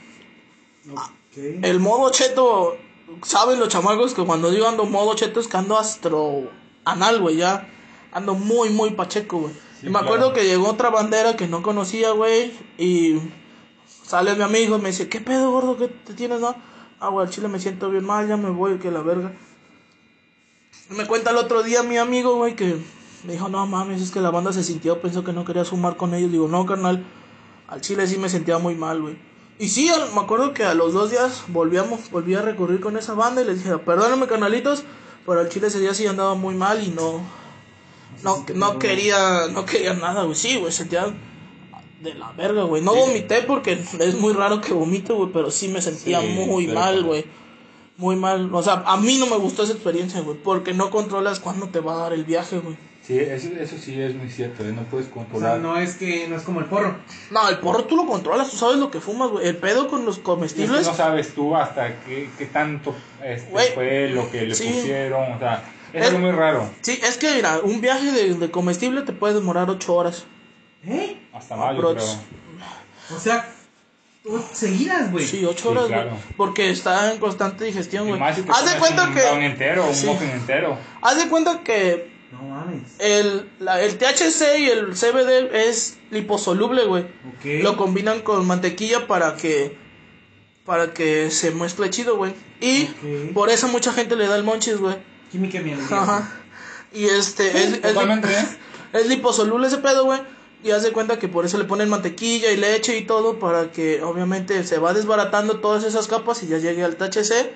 El 1.37 1.79
modo 1.81 2.11
cheto, 2.11 2.77
¿saben 3.23 3.61
los 3.61 3.69
chamacos 3.69 4.15
que 4.15 4.25
cuando 4.25 4.51
digo 4.51 4.67
ando 4.67 4.87
modo 4.87 5.15
cheto 5.15 5.41
es 5.41 5.49
que 5.49 5.57
ando 5.57 5.79
astro 5.79 6.51
anal, 6.93 7.21
güey, 7.21 7.37
ya? 7.37 7.69
Ando 8.13 8.35
muy, 8.35 8.71
muy 8.71 8.91
pacheco, 8.91 9.39
güey. 9.39 9.53
Sí, 9.81 9.87
y 9.87 9.91
me 9.91 9.99
acuerdo 9.99 10.33
que 10.33 10.45
llegó 10.45 10.69
otra 10.69 10.91
bandera 10.91 11.37
que 11.37 11.47
no 11.47 11.63
conocía, 11.63 12.11
güey, 12.11 12.53
y 12.79 13.21
sale 14.03 14.35
mi 14.35 14.43
amigo 14.43 14.77
y 14.77 14.81
me 14.81 14.89
dice, 14.91 15.09
¿qué 15.09 15.21
pedo, 15.21 15.51
gordo? 15.51 15.77
¿Qué 15.77 15.89
te 15.89 16.15
tienes, 16.15 16.41
no? 16.41 16.55
Ah, 16.99 17.09
güey, 17.09 17.27
al 17.27 17.33
chile 17.33 17.49
me 17.49 17.59
siento 17.59 17.91
bien 17.91 18.05
mal, 18.05 18.29
ya 18.29 18.37
me 18.37 18.51
voy, 18.51 18.79
que 18.79 18.91
la 18.91 19.01
verga. 19.01 19.33
Y 20.91 20.95
me 20.95 21.07
cuenta 21.07 21.31
el 21.31 21.37
otro 21.37 21.63
día 21.63 21.83
mi 21.83 21.97
amigo, 21.97 22.37
güey, 22.37 22.57
que 22.57 22.77
me 23.25 23.35
dijo, 23.35 23.49
no 23.49 23.67
mames, 23.67 24.03
es 24.03 24.11
que 24.11 24.21
la 24.21 24.31
banda 24.31 24.53
se 24.53 24.65
sintió, 24.65 25.01
pensó 25.01 25.25
que 25.25 25.33
no 25.33 25.45
quería 25.45 25.65
sumar 25.65 25.97
con 25.97 26.15
ellos. 26.15 26.33
Digo, 26.33 26.49
no, 26.49 26.67
carnal, 26.67 27.05
al 27.69 27.81
chile 27.81 28.07
sí 28.07 28.19
me 28.19 28.29
sentía 28.29 28.59
muy 28.59 28.75
mal, 28.75 29.01
güey. 29.01 29.17
Y 29.59 29.69
sí, 29.69 29.91
me 30.15 30.21
acuerdo 30.21 30.55
que 30.55 30.65
a 30.65 30.75
los 30.75 30.95
dos 30.95 31.11
días 31.11 31.45
volvíamos, 31.49 32.11
volví 32.11 32.35
a 32.35 32.43
recurrir 32.43 32.81
con 32.81 32.97
esa 32.97 33.13
banda 33.15 33.43
y 33.43 33.45
les 33.45 33.63
dije, 33.63 33.77
perdónenme, 33.79 34.27
canalitos, 34.27 34.85
pero 35.27 35.41
al 35.41 35.49
chile 35.49 35.67
ese 35.69 35.81
día 35.81 35.95
sí 35.95 36.07
andaba 36.07 36.35
muy 36.35 36.55
mal 36.55 36.83
y 36.83 36.89
no, 36.89 37.21
no, 38.23 38.45
no 38.55 38.79
quería, 38.79 39.47
no 39.53 39.65
quería 39.65 39.95
nada, 39.95 40.23
güey. 40.25 40.35
Sí, 40.35 40.57
güey, 40.57 40.73
sentía 40.73 41.07
de 42.01 42.15
la 42.15 42.33
verga, 42.33 42.63
güey. 42.65 42.83
No 42.83 42.95
vomité 42.95 43.43
porque 43.43 43.73
es 43.99 44.15
muy 44.15 44.33
raro 44.33 44.61
que 44.61 44.73
vomite, 44.73 45.13
güey, 45.13 45.31
pero 45.33 45.51
sí 45.51 45.69
me 45.69 45.83
sentía 45.83 46.21
Sí, 46.21 46.27
muy 46.29 46.67
pero- 46.67 46.81
mal, 46.81 47.03
güey. 47.05 47.25
Muy 47.97 48.17
mal. 48.17 48.49
O 48.55 48.63
sea, 48.63 48.83
a 48.87 48.97
mí 48.97 49.19
no 49.19 49.27
me 49.27 49.37
gustó 49.37 49.63
esa 49.63 49.75
experiencia, 49.75 50.21
güey, 50.23 50.39
porque 50.43 50.73
no 50.73 50.91
controlas 50.91 51.39
cuándo 51.39 51.69
te 51.69 51.81
va 51.81 51.93
a 51.95 51.97
dar 52.05 52.13
el 52.15 52.25
viaje, 52.25 52.59
güey. 52.59 52.77
Sí, 53.11 53.19
eso, 53.19 53.49
eso 53.59 53.77
sí 53.77 54.01
es 54.01 54.15
muy 54.15 54.31
cierto, 54.31 54.63
¿eh? 54.65 54.73
no 54.73 54.83
puedes 54.85 55.07
O 55.09 55.11
sea, 55.11 55.15
controlar. 55.25 55.59
no 55.59 55.77
es 55.77 55.97
que 55.97 56.29
no 56.29 56.37
es 56.37 56.43
como 56.43 56.61
el 56.61 56.67
porro. 56.67 56.97
No, 57.31 57.49
el 57.49 57.59
porro 57.59 57.85
tú 57.85 57.97
lo 57.97 58.07
controlas, 58.07 58.51
tú 58.51 58.57
sabes 58.57 58.77
lo 58.79 58.91
que 58.91 59.01
fumas, 59.01 59.31
güey. 59.31 59.49
El 59.49 59.57
pedo 59.57 59.89
con 59.89 60.05
los 60.05 60.15
Es 60.17 60.19
que 60.21 60.25
comestibles. 60.25 60.87
no 60.87 60.95
sabes 60.95 61.35
tú 61.35 61.57
hasta 61.57 62.01
qué, 62.05 62.31
qué 62.39 62.47
tanto 62.47 62.95
este, 63.25 63.51
Güey, 63.51 63.73
fue 63.75 64.09
lo 64.11 64.31
que 64.31 64.43
le 64.43 64.55
sí. 64.55 64.69
pusieron, 64.69 65.33
o 65.33 65.39
sea, 65.41 65.65
es 65.93 66.03
Es- 66.03 66.09
algo 66.09 66.21
muy 66.21 66.31
raro. 66.31 66.71
Sí, 66.83 67.01
es 67.03 67.17
que 67.17 67.35
mira, 67.35 67.59
un 67.65 67.81
viaje 67.81 68.13
de, 68.13 68.35
de 68.35 68.51
comestible 68.53 69.03
te 69.03 69.13
puede 69.13 69.35
demorar 69.35 69.69
8 69.69 69.93
horas. 69.93 70.25
¿Eh? 70.87 71.21
Hasta 71.33 71.57
mayo, 71.57 71.79
Aprox. 71.81 72.05
O 72.05 72.19
creo. 73.09 73.19
sea, 73.21 73.49
tú 74.23 74.41
seguidas, 74.53 75.11
güey. 75.11 75.27
Sí, 75.27 75.45
8 75.45 75.59
Sí, 75.63 75.69
horas, 75.69 75.87
claro. 75.87 76.11
Porque 76.37 76.71
está 76.71 77.13
en 77.13 77.19
constante 77.19 77.65
digestión, 77.65 78.07
Y 78.07 78.11
güey. 78.11 78.23
Haz 78.23 78.37
de 78.37 78.79
cuenta 78.79 79.05
un 79.09 79.15
que. 79.15 79.21
brownie 79.21 79.47
entero, 79.47 79.87
un 79.89 79.95
Sí. 79.95 80.09
entero. 80.09 80.79
Haz 81.03 81.17
de 81.17 81.29
cuenta 81.29 81.61
que 81.65 82.10
No 82.33 82.43
mames. 82.43 82.83
el, 82.99 83.49
la- 83.59 83.83
el 83.83 83.99
THC 83.99 84.59
y 84.61 84.69
el 84.71 84.95
CBD 84.95 85.55
es 85.69 85.99
liposoluble, 86.11 86.85
güey. 86.85 87.07
Lo 87.63 87.77
combinan 87.77 88.21
con 88.21 88.47
mantequilla 88.47 89.07
para 89.07 89.37
que 89.37 89.77
para 90.65 90.93
que 90.95 91.31
se 91.31 91.51
mezcle 91.51 91.91
chido, 91.91 92.17
güey. 92.17 92.33
Y 92.61 92.85
por 93.35 93.51
eso 93.51 93.67
mucha 93.69 93.93
gente 93.93 94.15
le 94.15 94.27
da 94.29 94.37
el 94.37 94.45
monchis, 94.45 94.77
güey. 94.79 94.97
Química 95.33 95.61
mi 95.61 95.73
alegría. 95.73 96.03
Ajá. 96.03 96.33
Y 96.93 97.05
este 97.07 97.49
es, 97.49 97.73
es, 97.75 97.81
Totalmente, 97.83 98.29
¿eh? 98.33 98.47
es 98.93 99.07
liposoluble 99.09 99.67
ese 99.67 99.79
pedo, 99.79 100.05
güey. 100.05 100.21
Y 100.63 100.71
haz 100.73 100.83
de 100.83 100.93
cuenta 100.93 101.19
que 101.19 101.27
por 101.29 101.45
eso 101.47 101.57
le 101.59 101.65
ponen 101.65 101.89
mantequilla 101.89 102.53
y 102.53 102.57
leche 102.59 102.97
y 102.99 103.07
todo 103.07 103.39
para 103.39 103.73
que 103.73 104.03
obviamente 104.03 104.63
se 104.65 104.79
va 104.79 104.93
desbaratando 104.93 105.59
todas 105.61 105.85
esas 105.85 106.07
capas 106.07 106.43
y 106.43 106.49
ya 106.49 106.59
llegue 106.59 106.85
al 106.85 106.97
THC. 106.97 107.51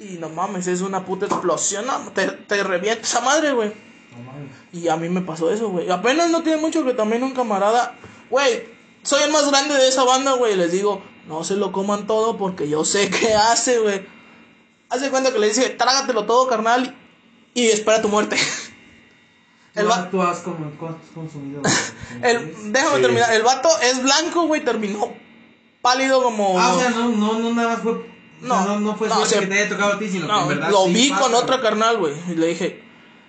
Y 0.00 0.18
no 0.18 0.28
mames, 0.28 0.66
es 0.66 0.80
una 0.80 1.04
puta 1.06 1.26
explosión. 1.26 1.86
no, 1.86 2.10
te, 2.12 2.26
te 2.26 2.62
revienta 2.64 3.02
esa 3.02 3.20
madre, 3.20 3.52
güey. 3.52 3.72
No. 4.16 4.78
Y 4.80 4.88
a 4.88 4.96
mí 4.96 5.08
me 5.08 5.20
pasó 5.22 5.50
eso, 5.50 5.68
güey. 5.70 5.90
Apenas 5.90 6.30
no 6.30 6.42
tiene 6.42 6.60
mucho 6.60 6.84
que 6.84 6.94
también 6.94 7.22
un 7.22 7.32
camarada, 7.32 7.96
güey, 8.30 8.64
soy 9.02 9.22
el 9.24 9.32
más 9.32 9.48
grande 9.50 9.74
de 9.74 9.88
esa 9.88 10.04
banda, 10.04 10.32
güey. 10.32 10.56
Les 10.56 10.72
digo, 10.72 11.02
no 11.26 11.44
se 11.44 11.56
lo 11.56 11.72
coman 11.72 12.06
todo 12.06 12.36
porque 12.36 12.68
yo 12.68 12.84
sé 12.84 13.10
qué 13.10 13.34
hace, 13.34 13.78
güey. 13.78 14.06
Hace 14.90 15.10
cuenta 15.10 15.32
que 15.32 15.38
le 15.38 15.48
dice, 15.48 15.70
trágatelo 15.70 16.24
todo, 16.26 16.46
carnal, 16.48 16.94
y 17.54 17.66
espera 17.68 18.02
tu 18.02 18.08
muerte. 18.08 18.36
El 19.74 19.84
Tú 19.84 19.88
va- 19.90 19.96
has- 19.96 20.10
Tú 20.10 20.20
has 20.22 20.38
consumido. 21.14 21.62
el, 22.22 22.72
déjame 22.72 22.96
Sí. 22.96 23.02
terminar. 23.02 23.32
El 23.32 23.42
vato 23.42 23.70
es 23.80 24.02
blanco, 24.02 24.46
güey, 24.46 24.62
terminó 24.62 25.14
pálido 25.80 26.22
como. 26.22 26.60
Ah, 26.60 26.74
o 26.74 26.78
sea, 26.78 26.90
no, 26.90 27.08
no, 27.08 27.38
no 27.38 27.54
nada 27.54 27.68
más 27.70 27.80
fue. 27.82 27.92
No, 28.42 28.56
No, 28.60 28.66
no, 28.66 28.80
no 28.80 28.96
fue 28.96 29.08
no, 29.08 29.14
suerte 29.14 29.34
se- 29.34 29.40
que 29.40 29.46
te 29.46 29.54
haya 29.60 29.68
tocado 29.70 29.92
a 29.94 29.98
ti, 29.98 30.08
sino 30.10 30.26
que 30.26 30.32
No, 30.32 30.42
en 30.42 30.48
verdad. 30.48 30.70
lo 30.70 30.84
sí 30.86 30.92
vi 30.92 31.08
pasa, 31.10 31.22
con 31.22 31.34
otra 31.36 31.60
carnal, 31.62 31.96
güey. 31.96 32.12
Y 32.28 32.34
le 32.34 32.48
dije 32.48 32.84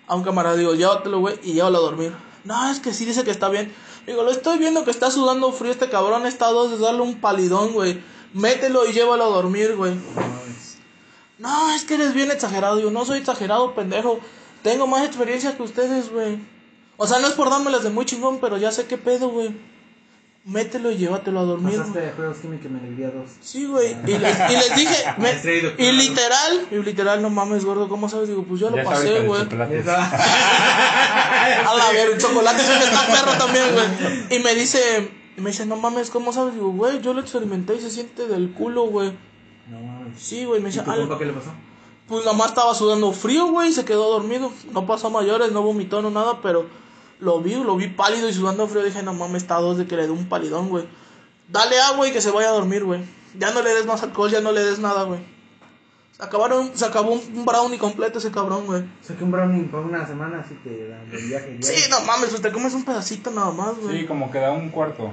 a 0.08 0.16
un 0.16 0.24
camarada, 0.24 0.56
digo, 0.56 0.74
llévatelo, 0.76 1.20
güey, 1.20 1.39
y 1.43 1.54
llévalo 1.54 1.78
a 1.78 1.82
dormir. 1.82 2.14
No, 2.43 2.70
es 2.70 2.80
que 2.80 2.93
sí 2.93 3.06
dice 3.06 3.24
que 3.24 3.32
está 3.32 3.49
bien. 3.49 3.74
Digo, 4.06 4.24
lo 4.24 4.32
estoy 4.32 4.58
viendo 4.58 4.84
que 4.84 4.91
está 4.91 5.10
sudando 5.12 5.51
frío 5.54 5.72
este 5.72 5.89
cabrón. 5.89 6.26
Está 6.26 6.47
dos 6.47 6.72
de 6.72 6.78
darle 6.78 7.01
un 7.01 7.22
palidón, 7.22 7.72
güey. 7.72 8.01
Mételo 8.34 8.86
y 8.86 8.93
llévalo 8.93 9.24
a 9.24 9.28
dormir, 9.28 9.76
güey. 9.76 9.95
No 11.38 11.72
es 11.72 11.86
que 11.86 11.93
eres 11.93 12.14
bien 12.14 12.30
exagerado. 12.32 12.80
Yo 12.80 12.91
no 12.91 13.06
soy 13.06 13.20
exagerado, 13.20 13.74
pendejo. 13.76 14.20
Tengo 14.62 14.88
más 14.88 15.06
experiencia 15.06 15.56
que 15.56 15.64
ustedes, 15.64 16.12
güey. 16.12 16.39
O 16.97 17.08
sea, 17.08 17.20
no 17.20 17.28
es 17.28 17.34
por 17.34 17.49
dármelas 17.49 17.84
de 17.84 17.89
muy 17.89 18.06
chingón, 18.06 18.39
pero 18.39 18.58
ya 18.58 18.72
sé 18.72 18.88
qué 18.88 18.97
pedo, 18.97 19.30
güey. 19.30 19.56
Mételo 20.46 20.91
y 20.91 20.98
llévatelo 20.98 21.39
a 21.39 21.44
dormir. 21.44 21.78
Pasaste 21.78 22.02
de 22.02 22.12
juegos 22.12 22.38
química 22.38 22.68
mi 22.68 22.78
alegría 22.80 23.12
2. 23.12 23.32
Sí, 23.39 23.66
güey. 23.66 23.96
Y, 24.06 24.18
les- 24.18 24.38
y 24.52 24.54
les 24.54 24.76
dije, 24.76 25.04
me- 25.18 25.32
y 25.78 25.91
literal, 25.94 26.68
y 26.70 26.76
literal, 26.80 27.22
no 27.22 27.30
mames, 27.30 27.64
gordo, 27.64 27.88
¿cómo 27.88 28.10
sabes? 28.10 28.28
Digo, 28.28 28.44
pues 28.44 28.60
yo 28.60 28.70
lo 28.70 28.76
Ya 28.76 28.84
sabes 28.84 29.10
pasé, 29.12 29.26
güey. 29.26 29.41
A 31.68 31.76
la 31.78 31.91
ver, 31.91 32.10
el 32.12 32.18
chocolate 32.20 32.62
ese 32.62 32.74
que 32.78 32.84
está 32.86 33.06
perro 33.08 33.38
también, 33.38 33.66
güey. 33.74 33.86
Y 34.38 34.44
me 34.44 34.54
dice, 34.56 35.12
y 35.38 35.41
me 35.41 35.52
dice, 35.52 35.66
no 35.66 35.76
mames, 35.78 36.10
¿cómo 36.10 36.34
sabes? 36.34 36.54
Digo, 36.56 36.72
güey, 36.72 37.00
yo 37.02 37.14
lo 37.14 37.22
experimenté 37.22 37.76
y 37.76 37.82
se 37.82 37.89
siente 37.89 38.28
del 38.28 38.52
culo, 38.54 38.84
güey. 38.88 39.14
No 39.70 39.80
mames. 39.80 40.20
Sí, 40.22 40.44
güey, 40.46 40.60
me 40.62 40.70
¿Y 40.70 40.72
dice, 40.74 40.84
tu 40.84 40.91
"Ah, 40.91 40.96
compa 40.98 41.18
qué 41.18 41.26
le 41.26 41.34
pasó? 41.34 41.52
pues 42.08 42.26
nada 42.26 42.36
más 42.38 42.50
estaba 42.50 42.76
sudando 42.76 43.14
frío, 43.14 43.48
güey, 43.48 43.70
y 43.70 43.74
se 43.74 43.86
quedó 43.86 44.10
dormido. 44.12 44.52
No 44.74 44.86
pasó 44.86 45.08
a 45.08 45.10
mayores, 45.10 45.54
no 45.54 45.62
vomitó, 45.62 46.02
no 46.02 46.12
nada, 46.12 46.41
pero 46.41 46.68
lo 47.20 47.39
vi, 47.41 47.55
lo 47.55 47.76
vi 47.76 47.88
pálido 47.88 48.28
y 48.30 48.34
sudando 48.34 48.68
frío. 48.68 48.84
Dije, 48.84 49.03
no 49.03 49.14
mames, 49.14 49.43
está 49.43 49.57
a 49.57 49.61
dos 49.61 49.78
de 49.78 49.86
que 49.88 49.95
le 49.95 50.03
dé 50.07 50.11
un 50.11 50.28
palidón, 50.30 50.70
güey. 50.70 50.86
Dale 51.49 51.80
agua 51.82 52.07
y 52.07 52.11
que 52.11 52.22
se 52.22 52.32
vaya 52.32 52.49
a 52.49 52.53
dormir, 52.53 52.84
güey. 52.84 53.01
Ya 53.38 53.51
no 53.51 53.61
le 53.61 53.72
des 53.74 53.86
más 53.86 54.03
alcohol, 54.03 54.30
ya 54.32 54.41
no 54.41 54.51
le 54.51 54.64
des 54.64 54.80
nada, 54.80 55.03
güey. 55.03 55.20
Se, 56.16 56.24
acabaron, 56.24 56.72
se 56.76 56.86
acabó 56.86 57.11
un, 57.14 57.22
un 57.36 57.45
brownie 57.45 57.78
completo 57.80 58.20
ese 58.20 58.32
cabrón, 58.32 58.66
güey. 58.68 58.84
Saqué 59.01 59.24
un 59.24 59.32
brownie 59.32 59.64
por 59.64 59.82
una 59.82 60.05
semana, 60.05 60.41
así 60.45 60.53
te 60.64 60.88
dan 60.89 61.09
de 61.09 61.18
viaje. 61.18 61.57
Sí, 61.61 61.89
no 61.89 62.01
mames, 62.01 62.30
pues 62.30 62.41
te 62.41 62.51
comes 62.51 62.74
un 62.74 62.86
pedacito 62.86 63.32
nada 63.32 63.51
más, 63.51 63.76
güey. 63.78 63.99
Sí, 64.01 64.05
como 64.05 64.30
que 64.32 64.38
da 64.39 64.51
un 64.51 64.70
cuarto. 64.70 65.11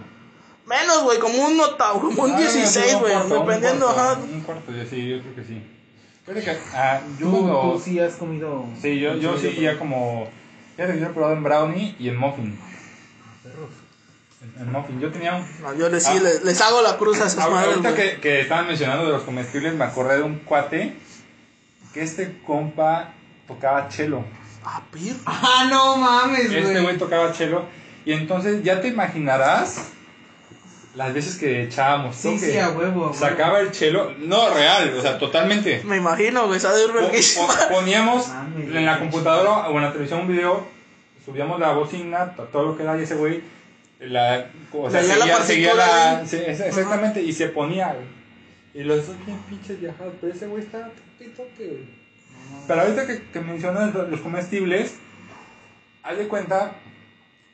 Menos, 0.67 1.03
güey, 1.03 1.19
como 1.19 1.43
un 1.47 1.57
nota, 1.57 1.91
como 1.93 2.25
un 2.25 2.31
Ah, 2.33 2.39
16, 2.39 2.95
un 2.95 3.01
güey. 3.01 3.17
un 3.17 3.29
Dependiendo, 3.29 3.87
cuarto, 3.87 4.01
ajá. 4.01 4.21
Un 4.33 4.41
cuarto, 4.43 4.73
yo 4.73 4.85
sí, 4.85 5.09
yo 5.09 5.21
creo 5.21 5.35
que 5.35 5.45
sí. 5.45 5.63
Fíjate 6.27 6.45
que, 6.45 6.59
ah, 6.75 7.01
yo, 7.19 7.27
Tú, 7.27 7.73
tú 7.73 7.81
sí 7.83 7.99
has 7.99 8.15
comido. 8.15 8.65
sí, 8.81 9.01
yo, 9.01 9.15
yo 9.17 9.37
sí 9.39 9.57
ya 9.59 9.79
como, 9.79 10.29
fíjate 10.77 10.95
que 10.95 11.01
yo 11.01 11.07
he 11.07 11.11
probado 11.11 11.35
en 11.37 11.43
brownie 11.43 11.97
y 11.99 12.09
en 12.09 12.17
muffin. 12.17 12.59
Perros. 13.43 13.71
En, 14.43 14.63
en 14.63 14.73
muffin, 14.73 15.01
yo 15.01 15.11
tenía 15.11 15.37
un, 15.37 15.47
No, 15.63 15.75
yo 15.75 15.89
les, 15.89 16.03
sí, 16.05 16.13
Ah. 16.17 16.21
les, 16.23 16.45
les 16.45 16.61
hago 16.61 16.81
la 16.83 16.97
cruz 16.97 17.21
a 17.21 17.27
esas 17.27 17.51
madres, 17.51 17.69
Ahorita 17.77 17.91
güey. 17.93 18.15
que, 18.15 18.21
que 18.21 18.41
estaban 18.41 18.67
mencionando 18.67 19.05
de 19.07 19.13
los 19.13 19.23
comestibles, 19.23 19.75
me 19.75 19.85
acordé 19.85 20.17
de 20.17 20.23
un 20.23 20.39
cuate 20.41 20.97
que 21.93 22.03
este 22.03 22.41
compa 22.47 23.13
tocaba 23.47 23.89
chelo. 23.89 24.25
Ah, 24.65 24.83
pir. 24.93 25.17
Ah, 25.27 25.67
no 25.69 25.97
mames, 25.97 26.49
güey. 26.51 26.63
Este 26.63 26.81
güey 26.81 26.97
tocaba 26.99 27.33
chelo. 27.33 27.65
Y 28.05 28.13
entonces 28.13 28.63
ya 28.63 28.81
te 28.81 28.89
imaginarás 28.89 29.89
las 30.95 31.15
veces 31.15 31.37
que 31.37 31.63
echábamos 31.65 32.17
Sí, 32.17 32.37
sí, 32.39 32.57
a 32.59 32.71
huevo, 32.71 32.83
a 33.05 33.11
huevo. 33.11 33.15
sacaba 33.15 33.61
el 33.61 33.71
chelo, 33.71 34.13
no 34.19 34.53
real, 34.53 34.93
o 34.97 35.01
sea, 35.01 35.19
totalmente. 35.19 35.83
Me 35.85 35.97
imagino, 35.99 36.47
güey, 36.49 36.59
sabe 36.59 36.81
de 36.81 36.89
poníamos 37.71 38.29
Mames, 38.29 38.75
en 38.77 38.87
la 38.87 38.99
computadora 38.99 39.69
o 39.69 39.77
en 39.77 39.83
la 39.85 39.93
televisión 39.93 40.23
un 40.23 40.29
video, 40.29 40.67
subíamos 41.25 41.61
la 41.61 41.73
bocina, 41.73 42.35
to- 42.35 42.45
todo 42.45 42.65
lo 42.67 42.77
que 42.77 42.83
da 42.85 42.99
y 42.99 43.03
ese 43.03 43.15
güey, 43.15 43.41
la, 44.01 44.47
o 44.73 44.91
sea, 44.91 45.03
Leía 45.03 45.17
la 45.17 45.25
seguía, 45.25 45.45
seguía 45.45 45.75
la, 45.75 46.27
sí, 46.27 46.37
exactamente, 46.47 47.23
y 47.23 47.33
se 47.33 47.49
ponía, 47.49 47.93
güey. 47.93 48.07
Y 48.73 48.85
los 48.85 49.07
dos 49.07 49.17
bien 49.27 49.39
pinches 49.49 49.81
viajados, 49.81 50.15
pero 50.21 50.33
ese 50.33 50.47
güey 50.47 50.63
estaba 50.65 50.87
toque, 50.89 51.31
toque, 51.37 51.67
güey. 51.67 52.01
Pero 52.67 52.81
ahorita 52.81 53.07
que, 53.07 53.23
que 53.33 53.41
mencionas 53.41 53.95
lo- 53.95 54.09
los 54.09 54.21
comestibles, 54.21 54.95
haz 56.03 56.17
de 56.19 56.27
cuenta, 56.29 56.73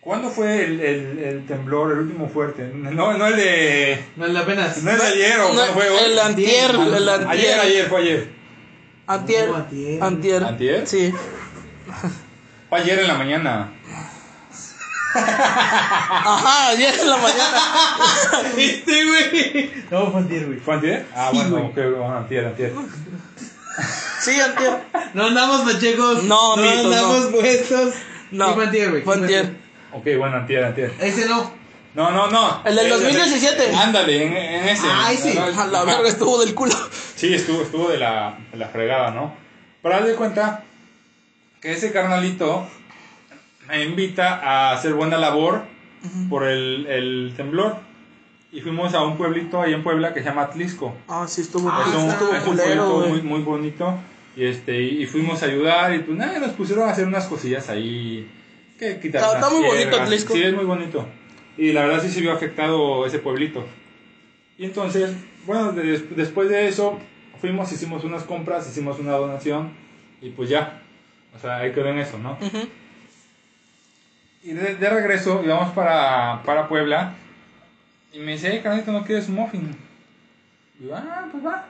¿cuándo 0.06 0.30
fue 0.30 0.64
el, 0.64 0.80
el, 0.80 1.18
el 1.18 1.46
temblor, 1.46 1.90
el 1.92 1.98
último 1.98 2.28
fuerte? 2.28 2.62
No, 2.72 3.12
no 3.18 3.26
el 3.26 3.36
de... 3.36 4.04
No 4.16 4.24
es 4.26 4.32
la 4.32 4.40
apenas. 4.40 4.82
No 4.84 4.90
el 4.92 4.98
de 4.98 5.04
ayer 5.04 5.40
o 5.40 5.52
No, 5.52 5.62
fue 5.74 5.90
hoy. 5.90 5.98
el 6.12 6.18
antier, 6.20 6.70
Ayer, 6.70 6.96
el 6.96 7.08
Ayer, 7.08 7.26
antier. 7.26 7.60
ayer, 7.60 7.86
fue 7.88 8.00
ayer. 8.00 8.28
Antier. 9.08 9.48
No, 9.48 9.56
antier. 9.56 10.02
Antier. 10.02 10.44
¿Antier? 10.44 10.86
Sí. 10.86 11.12
Fue 12.68 12.78
ayer 12.80 12.98
en 13.00 13.08
la 13.08 13.14
mañana. 13.14 13.72
Ajá, 15.14 16.68
ayer 16.70 16.94
en 17.00 17.10
la 17.10 17.16
mañana. 17.16 17.60
Este, 18.56 19.04
güey. 19.04 19.70
No, 19.90 20.10
fue 20.10 20.20
antier, 20.20 20.46
güey. 20.46 20.58
¿Fue 20.60 20.74
antier? 20.74 21.06
Ah, 21.14 21.28
Sí, 21.32 21.36
bueno, 21.38 21.56
güey. 21.56 21.66
ok, 21.88 21.96
bueno, 21.98 22.16
antier, 22.16 22.46
antier. 22.46 22.72
Sí, 24.20 24.40
antier. 24.40 24.82
No 25.14 25.26
andamos 25.26 25.72
pachecos. 25.72 26.22
No, 26.24 26.56
no 26.56 26.62
mitos, 26.62 26.84
andamos 26.84 27.30
no. 27.30 27.30
puestos. 27.38 27.94
No. 28.30 28.46
Sí, 28.48 28.52
fue 28.54 28.64
antier, 28.64 28.90
güey. 28.90 29.02
Fue 29.02 29.14
antier. 29.14 29.65
Ok, 29.96 30.04
bueno, 30.18 30.36
antier, 30.36 30.64
antier. 30.64 30.92
Ese 31.00 31.26
no. 31.28 31.50
No, 31.94 32.10
no, 32.10 32.28
no. 32.30 32.60
El 32.64 32.76
del 32.76 32.86
Eh, 32.86 32.90
2017. 32.90 33.74
Ándale, 33.74 34.26
en, 34.26 34.36
en 34.36 34.68
ese. 34.68 34.86
Ah, 34.90 35.10
ese. 35.12 35.34
No, 35.34 35.44
A 35.44 35.66
la 35.66 35.84
verga 35.84 36.08
estuvo 36.08 36.38
del 36.44 36.54
culo. 36.54 36.74
Sí, 37.14 37.32
estuvo, 37.32 37.62
estuvo 37.62 37.88
de 37.88 37.96
la, 37.96 38.36
de 38.52 38.58
la 38.58 38.68
fregada, 38.68 39.10
¿no? 39.12 39.32
Pero 39.82 39.94
haz 39.94 40.04
de 40.04 40.14
cuenta 40.14 40.64
que 41.62 41.72
ese 41.72 41.90
carnalito 41.92 42.66
me 43.68 43.82
invita 43.84 44.34
a 44.34 44.72
hacer 44.72 44.92
buena 44.92 45.16
labor 45.16 45.62
por 46.28 46.44
el, 46.44 46.86
el 46.86 47.32
temblor. 47.36 47.76
Y 48.52 48.60
fuimos 48.60 48.92
a 48.94 49.02
un 49.02 49.16
pueblito 49.16 49.60
ahí 49.62 49.72
en 49.72 49.82
Puebla 49.82 50.12
que 50.14 50.20
se 50.20 50.26
llama 50.28 50.42
Atlisco. 50.42 50.94
Ah, 51.08 51.24
sí, 51.26 51.40
estuvo, 51.40 51.68
Ah, 51.70 51.84
es 51.88 51.94
un, 51.94 52.10
estuvo 52.10 52.32
es 52.34 52.46
un 52.46 52.56
pueblito 52.56 53.06
muy, 53.08 53.22
muy 53.22 53.40
bonito. 53.40 53.94
Y, 54.36 54.44
este, 54.44 54.82
y, 54.82 55.02
y 55.02 55.06
fuimos 55.06 55.42
a 55.42 55.46
ayudar 55.46 55.94
y 55.94 56.00
pues 56.00 56.16
nada, 56.18 56.38
nos 56.38 56.50
pusieron 56.52 56.86
a 56.88 56.92
hacer 56.92 57.06
unas 57.06 57.24
cosillas 57.26 57.68
ahí. 57.70 58.30
Que 58.78 59.00
quitar 59.00 59.22
Está- 59.36 59.48
muy 59.50 59.62
bonito 59.64 59.88
piedras. 59.88 60.00
Atlisco. 60.02 60.34
Sí, 60.34 60.42
es 60.42 60.54
muy 60.54 60.64
bonito. 60.64 61.06
Y 61.56 61.72
la 61.72 61.86
verdad 61.86 62.02
sí 62.02 62.10
se 62.10 62.20
vio 62.20 62.32
afectado 62.32 63.06
ese 63.06 63.18
pueblito. 63.18 63.64
Y 64.58 64.64
entonces, 64.66 65.12
bueno, 65.46 65.72
de- 65.72 65.98
después 66.16 66.48
de 66.48 66.68
eso, 66.68 66.98
fuimos, 67.40 67.70
hicimos 67.72 68.04
unas 68.04 68.22
compras, 68.24 68.68
hicimos 68.68 68.98
una 68.98 69.12
donación 69.12 69.72
y 70.20 70.30
pues 70.30 70.48
ya. 70.50 70.82
O 71.34 71.38
sea, 71.38 71.56
ahí 71.58 71.72
quedó 71.72 71.88
en 71.88 71.98
eso, 71.98 72.18
¿no? 72.18 72.38
Y 74.42 74.52
de, 74.52 74.76
de 74.76 74.90
regreso 74.90 75.42
íbamos 75.44 75.72
para, 75.72 76.42
para 76.44 76.68
Puebla 76.68 77.14
y 78.12 78.18
me 78.20 78.32
dice, 78.32 78.50
hey, 78.52 78.60
carnalito, 78.62 78.92
¿no 78.92 79.04
quieres 79.04 79.28
un 79.28 79.34
muffin? 79.36 79.76
Y 80.80 80.86
yo, 80.86 80.96
ah, 80.96 81.26
pues 81.30 81.44
va. 81.44 81.66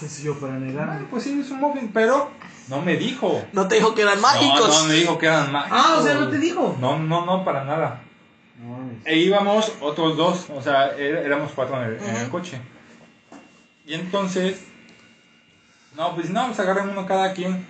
¿Qué 0.00 0.08
sé 0.08 0.22
yo 0.24 0.38
para 0.40 0.54
Ah, 0.54 0.58
negarme? 0.58 1.06
pues 1.10 1.24
sí, 1.24 1.38
es 1.40 1.50
un 1.50 1.60
muffin, 1.60 1.90
pero 1.92 2.30
no 2.70 2.80
me 2.80 2.96
dijo. 2.96 3.44
No 3.52 3.68
te 3.68 3.74
dijo 3.74 3.94
que 3.94 4.02
eran 4.02 4.20
mágicos. 4.20 4.68
No, 4.68 4.82
no 4.82 4.84
me 4.88 4.94
dijo 4.94 5.18
que 5.18 5.26
eran 5.26 5.52
mágicos. 5.52 5.78
Ah, 5.82 5.96
o 5.98 6.02
sea, 6.02 6.14
no 6.14 6.28
te 6.28 6.38
dijo. 6.38 6.76
No, 6.80 6.98
no, 6.98 7.26
no, 7.26 7.44
para 7.44 7.64
nada. 7.64 8.00
E 9.04 9.16
íbamos 9.18 9.72
otros 9.80 10.16
dos, 10.16 10.50
o 10.50 10.62
sea, 10.62 10.90
é- 10.96 11.24
éramos 11.24 11.52
cuatro 11.54 11.82
en 11.82 11.90
el, 11.90 11.96
en 12.02 12.16
el 12.16 12.22
Ujú. 12.22 12.30
coche. 12.30 12.60
Y 13.86 13.94
entonces, 13.94 14.60
no, 15.96 16.14
pues 16.14 16.30
no, 16.30 16.46
pues 16.46 16.60
agarren 16.60 16.90
uno 16.90 17.06
cada 17.06 17.32
quien. 17.32 17.66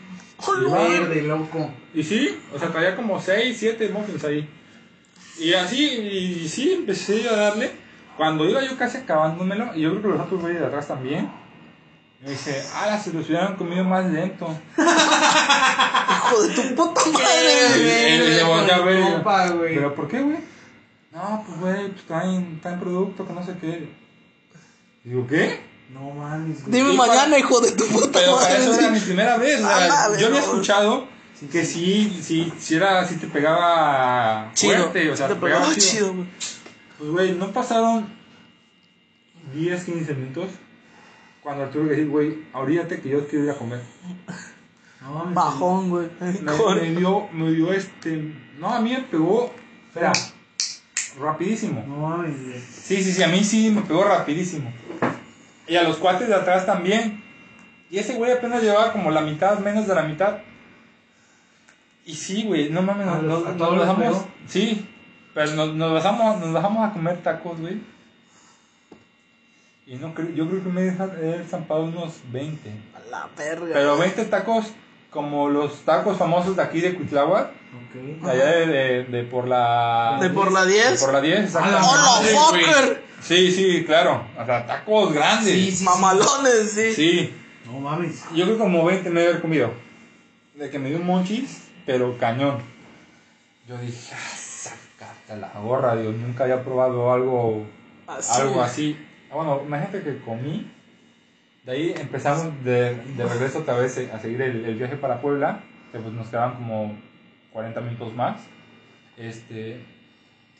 Va. 0.46 0.88
Verde, 0.88 1.22
loco. 1.22 1.70
Y 1.94 2.02
sí, 2.02 2.38
o 2.54 2.58
sea, 2.58 2.68
traía 2.70 2.96
como 2.96 3.20
6, 3.20 3.56
7 3.58 3.88
muffins 3.90 4.24
ahí. 4.24 4.48
Y 5.38 5.52
así, 5.54 5.84
y 5.84 6.48
sí, 6.48 6.72
empecé 6.72 7.28
a 7.28 7.36
darle. 7.36 7.70
Cuando 8.16 8.48
iba 8.48 8.60
yo 8.62 8.76
casi 8.76 8.98
acabándomelo, 8.98 9.74
y 9.74 9.82
yo 9.82 9.90
creo 9.90 10.02
que 10.02 10.08
los 10.08 10.20
otros 10.20 10.40
güeyes 10.42 10.60
de 10.60 10.66
atrás 10.66 10.88
también, 10.88 11.30
me 12.22 12.30
dice, 12.30 12.62
ah, 12.74 12.98
se 13.02 13.12
los 13.12 13.26
hubieran 13.26 13.56
comido 13.56 13.84
más 13.84 14.04
lento. 14.06 14.46
Hijo 14.76 16.42
de 16.42 16.54
tu 16.54 16.74
puta 16.74 17.00
madre, 17.12 18.40
güey. 18.42 18.70
a 18.70 18.78
ver 18.80 19.00
y 19.00 19.02
Compa. 19.12 19.46
¿Pero 19.60 19.94
por 19.94 20.08
qué, 20.08 20.20
güey? 20.20 20.38
No, 21.12 21.44
pues, 21.46 21.58
güey, 21.60 21.88
pues 21.92 22.06
traen, 22.06 22.60
traen 22.60 22.78
producto 22.78 23.26
que 23.26 23.32
no 23.32 23.44
sé 23.44 23.54
qué. 23.60 23.88
Digo, 25.04 25.26
¿qué? 25.26 25.60
No 25.92 26.10
mames. 26.10 26.70
Dime 26.70 26.92
mañana, 26.92 27.24
para- 27.24 27.38
hijo 27.38 27.60
de 27.60 27.72
tu 27.72 27.86
puta 27.88 28.10
Pero 28.20 28.36
para 28.36 28.48
madre. 28.48 28.62
eso 28.62 28.72
sí. 28.74 28.78
era 28.80 28.90
mi 28.90 29.00
primera 29.00 29.36
vez. 29.38 29.60
o 29.60 29.66
sea, 29.66 30.04
A 30.04 30.08
la 30.10 30.18
yo 30.18 30.26
había 30.28 30.40
escuchado 30.40 31.08
que 31.50 31.64
sí, 31.64 32.20
sí, 32.22 32.52
sí, 32.58 32.74
era, 32.76 33.04
sí 33.08 33.16
te 33.16 33.26
pegaba 33.26 34.50
Chido. 34.54 34.76
fuerte, 34.76 35.10
o 35.10 35.16
sea, 35.16 35.26
te 35.28 35.34
te 35.34 35.40
pegaba 35.40 35.60
pegaba 35.64 35.74
chido. 35.80 36.10
chido. 36.12 36.26
Pues, 36.98 37.10
güey, 37.10 37.32
no 37.32 37.50
pasaron 37.50 38.06
10, 39.54 39.84
15 39.84 40.14
minutos 40.14 40.48
cuando 41.42 41.64
Arturo 41.64 41.84
le 41.84 41.96
dije, 41.96 42.06
güey, 42.06 42.38
ahorita 42.52 42.96
que 43.00 43.08
yo 43.08 43.26
quiero 43.28 43.44
ir 43.46 43.50
a 43.50 43.54
comer. 43.54 43.80
No 45.00 45.10
mames. 45.14 45.34
Bajón, 45.34 45.88
güey. 45.90 46.08
Me, 46.20 46.74
me 46.80 46.90
dio, 47.00 47.28
me 47.32 47.50
dio 47.52 47.72
este. 47.72 48.34
No, 48.58 48.68
a 48.74 48.80
mí 48.80 48.90
me 48.92 49.00
pegó. 49.02 49.52
Espera, 49.88 50.12
rapidísimo. 51.18 51.84
No 51.86 51.96
mames. 52.08 52.36
Sí, 52.64 53.02
sí, 53.02 53.12
sí, 53.12 53.22
a 53.22 53.28
mí 53.28 53.42
sí 53.42 53.70
me 53.70 53.82
pegó 53.82 54.04
rapidísimo. 54.04 54.72
Y 55.66 55.76
a 55.76 55.82
los 55.84 55.96
cuates 55.96 56.28
de 56.28 56.34
atrás 56.34 56.66
también. 56.66 57.22
Y 57.90 57.98
ese 57.98 58.14
güey 58.14 58.30
apenas 58.32 58.62
llevaba 58.62 58.92
como 58.92 59.10
la 59.10 59.20
mitad, 59.22 59.58
menos 59.58 59.86
de 59.88 59.94
la 59.94 60.02
mitad. 60.02 60.38
Y 62.04 62.14
sí, 62.14 62.44
güey, 62.44 62.70
no 62.70 62.82
mames, 62.82 63.06
¿A 63.08 63.16
nos, 63.16 63.22
los- 63.24 63.42
nos- 63.42 63.48
a 63.48 63.54
nos 63.74 63.78
bajamos. 63.78 64.02
pegó? 64.04 64.28
Sí, 64.46 64.86
pero 65.34 65.52
nos, 65.54 65.74
nos, 65.74 65.92
bajamos, 65.92 66.40
nos 66.40 66.52
bajamos 66.52 66.88
a 66.88 66.92
comer 66.92 67.18
tacos, 67.22 67.60
güey. 67.60 67.78
Y 69.90 69.96
no 69.96 70.14
creo, 70.14 70.28
yo 70.30 70.48
creo 70.48 70.62
que 70.62 70.68
me 70.68 70.86
he 70.86 71.44
zampado 71.48 71.82
unos 71.82 72.20
20. 72.30 72.70
A 72.94 73.10
la 73.10 73.28
verga. 73.36 73.70
Pero 73.72 73.98
20 73.98 74.24
tacos 74.26 74.66
como 75.10 75.48
los 75.48 75.80
tacos 75.84 76.16
famosos 76.16 76.54
de 76.54 76.62
aquí 76.62 76.80
de 76.80 76.94
Cuitláhuac, 76.94 77.48
Ok. 77.48 77.94
de 78.24 78.30
allá 78.30 78.46
de, 78.52 78.66
de, 78.68 79.04
de 79.06 79.22
por 79.24 79.48
la... 79.48 80.16
¿De 80.20 80.30
por 80.30 80.52
la 80.52 80.64
10? 80.64 80.92
de 80.92 80.98
por 81.04 81.12
la 81.12 81.20
10, 81.20 81.56
¡A 81.56 81.60
la 81.60 81.78
exactamente. 81.78 82.36
¡Hola! 82.38 82.96
Sí, 83.20 83.50
sí, 83.50 83.84
claro. 83.84 84.24
O 84.40 84.46
sea, 84.46 84.64
tacos 84.64 85.12
grandes. 85.12 85.52
Sí, 85.52 85.72
sí. 85.72 85.84
Mamalones, 85.84 86.70
sí. 86.70 86.94
Sí. 86.94 87.34
No 87.66 87.80
mames. 87.80 88.22
Yo 88.32 88.44
creo 88.44 88.56
que 88.58 88.62
como 88.62 88.84
20 88.84 89.10
me 89.10 89.18
debe 89.20 89.30
haber 89.32 89.42
comido. 89.42 89.72
De 90.54 90.70
que 90.70 90.78
me 90.78 90.90
dio 90.90 90.98
un 90.98 91.06
monchis, 91.06 91.66
pero 91.84 92.16
cañón. 92.16 92.58
Yo 93.66 93.76
dije, 93.78 94.14
ah, 94.14 94.36
sacate 94.36 95.40
la 95.40 95.50
gorra, 95.60 95.96
Dios. 95.96 96.14
Nunca 96.14 96.44
había 96.44 96.62
probado 96.62 97.12
algo 97.12 97.66
Así. 98.06 98.40
algo 98.40 98.62
así. 98.62 98.96
Ah, 99.30 99.34
Bueno, 99.36 99.62
imagínate 99.64 100.02
que 100.02 100.18
comí. 100.20 100.70
De 101.64 101.72
ahí 101.72 101.94
empezamos 101.98 102.64
de, 102.64 102.94
de 102.96 103.24
regreso 103.26 103.58
otra 103.60 103.74
vez 103.74 103.98
a 104.12 104.18
seguir 104.18 104.40
el, 104.42 104.64
el 104.64 104.74
viaje 104.76 104.96
para 104.96 105.20
Puebla. 105.20 105.60
Que 105.92 105.98
pues 105.98 106.12
nos 106.14 106.28
quedaban 106.28 106.54
como 106.54 106.96
40 107.52 107.80
minutos 107.80 108.14
más. 108.14 108.40
Este. 109.16 109.84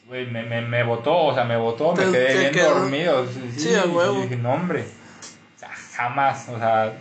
Güey, 0.06 0.26
me, 0.26 0.42
me, 0.42 0.60
me 0.62 0.82
botó, 0.82 1.16
o 1.16 1.34
sea, 1.34 1.44
me 1.44 1.56
botó, 1.56 1.94
me 1.94 2.04
quedé 2.10 2.38
bien 2.38 2.52
quedó. 2.52 2.80
dormido. 2.80 3.24
Sí, 3.56 3.74
a 3.74 3.84
huevo. 3.86 4.18
Y 4.18 4.22
dije, 4.22 4.36
no, 4.36 4.52
hombre. 4.54 4.84
O 5.56 5.58
sea, 5.58 5.68
jamás, 5.96 6.48
o 6.48 6.58
sea. 6.58 6.92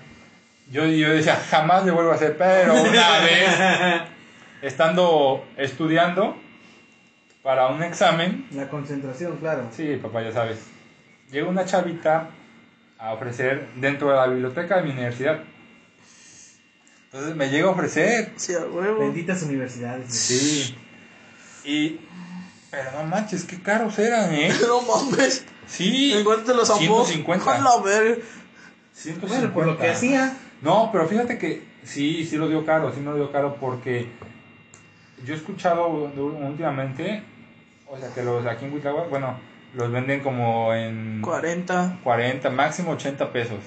Yo, 0.71 0.85
yo 0.85 1.09
decía, 1.09 1.35
jamás 1.35 1.83
le 1.85 1.91
vuelvo 1.91 2.11
a 2.11 2.15
hacer, 2.15 2.37
pero 2.37 2.73
una 2.75 3.19
vez, 3.21 3.49
estando 4.61 5.43
estudiando 5.57 6.37
para 7.41 7.67
un 7.69 7.81
examen, 7.81 8.45
La 8.51 8.67
concentración, 8.69 9.37
claro. 9.37 9.67
Sí, 9.71 9.97
papá, 10.01 10.21
ya 10.21 10.31
sabes. 10.31 10.69
Llega 11.31 11.47
una 11.47 11.65
chavita 11.65 12.29
a 12.97 13.13
ofrecer 13.13 13.67
dentro 13.75 14.09
de 14.09 14.15
la 14.15 14.27
biblioteca 14.27 14.77
de 14.77 14.83
mi 14.83 14.91
universidad. 14.91 15.43
Entonces 17.05 17.35
me 17.35 17.49
llega 17.49 17.67
a 17.67 17.71
ofrecer. 17.71 18.33
Sí, 18.35 18.53
a 18.53 18.65
huevo. 18.65 18.99
Benditas 18.99 19.41
universidades. 19.43 20.13
Sí. 20.13 20.75
Y. 21.63 21.99
Pero 22.71 22.91
no 22.91 23.03
manches, 23.03 23.45
qué 23.45 23.61
caros 23.61 23.97
eran, 23.97 24.33
¿eh? 24.33 24.51
No 24.67 24.81
mames. 24.81 25.45
Sí. 25.65 26.13
¿En 26.13 26.23
cuánto 26.23 26.51
te 26.51 26.57
los 26.57 26.67
zampó? 26.67 27.05
150. 27.05 27.55
A 27.55 27.61
la 27.61 27.81
verga. 27.83 28.23
150. 28.93 29.27
Bueno, 29.27 29.53
por 29.53 29.65
lo 29.65 29.77
que 29.77 29.89
hacía. 29.89 30.35
No, 30.61 30.89
pero 30.91 31.07
fíjate 31.07 31.37
que 31.37 31.63
sí, 31.83 32.25
sí 32.25 32.37
lo 32.37 32.47
dio 32.47 32.65
caro, 32.65 32.93
sí 32.93 32.99
me 32.99 33.11
lo 33.11 33.15
dio 33.15 33.31
caro 33.31 33.55
porque 33.59 34.07
yo 35.25 35.33
he 35.33 35.37
escuchado 35.37 35.87
últimamente, 35.87 37.23
o 37.87 37.97
sea, 37.97 38.13
que 38.13 38.23
los 38.23 38.45
aquí 38.45 38.65
en 38.65 38.73
Huitláhuac, 38.73 39.09
bueno, 39.09 39.39
los 39.73 39.91
venden 39.91 40.21
como 40.21 40.73
en 40.73 41.21
40. 41.21 41.99
40, 42.03 42.49
máximo 42.49 42.91
80 42.91 43.31
pesos. 43.31 43.59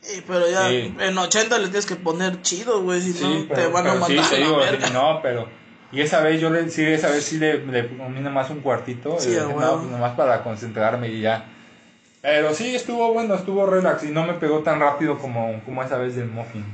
Sí, 0.00 0.22
pero 0.26 0.48
ya 0.50 0.68
Sí. 0.68 0.94
en 0.98 1.16
80 1.16 1.58
le 1.58 1.64
tienes 1.68 1.86
que 1.86 1.96
poner 1.96 2.42
chido, 2.42 2.82
güey. 2.82 3.00
Si 3.00 3.12
Sí, 3.12 3.24
no, 3.24 3.54
pero, 3.54 3.60
te 3.60 3.66
van 3.72 3.86
a 3.86 3.92
pero 3.92 4.06
sí, 4.06 4.12
mandar 4.14 4.30
te 4.30 4.36
digo, 4.36 4.56
verga. 4.58 4.90
no, 4.90 5.20
pero 5.22 5.48
Y 5.92 6.00
esa 6.00 6.20
vez 6.20 6.40
yo 6.40 6.50
le, 6.50 6.68
sí, 6.70 6.84
esa 6.84 7.08
vez 7.08 7.24
sí 7.24 7.38
le, 7.38 7.64
le 7.66 7.96
comí 7.96 8.20
nomás 8.20 8.50
un 8.50 8.60
cuartito. 8.60 9.16
Sí, 9.20 9.28
y 9.28 9.32
dije, 9.32 9.42
no, 9.46 9.78
pues 9.78 9.90
nomás 9.90 10.12
para 10.16 10.42
concentrarme 10.42 11.08
y 11.08 11.20
ya. 11.20 11.44
Pero 12.20 12.52
sí, 12.52 12.74
estuvo 12.74 13.12
bueno, 13.12 13.34
estuvo 13.34 13.64
relax 13.66 14.02
y 14.02 14.08
no 14.08 14.26
me 14.26 14.32
pegó 14.34 14.60
tan 14.60 14.80
rápido 14.80 15.18
como, 15.18 15.62
como 15.64 15.82
esa 15.84 15.96
vez 15.98 16.16
del 16.16 16.26
muffin. 16.26 16.64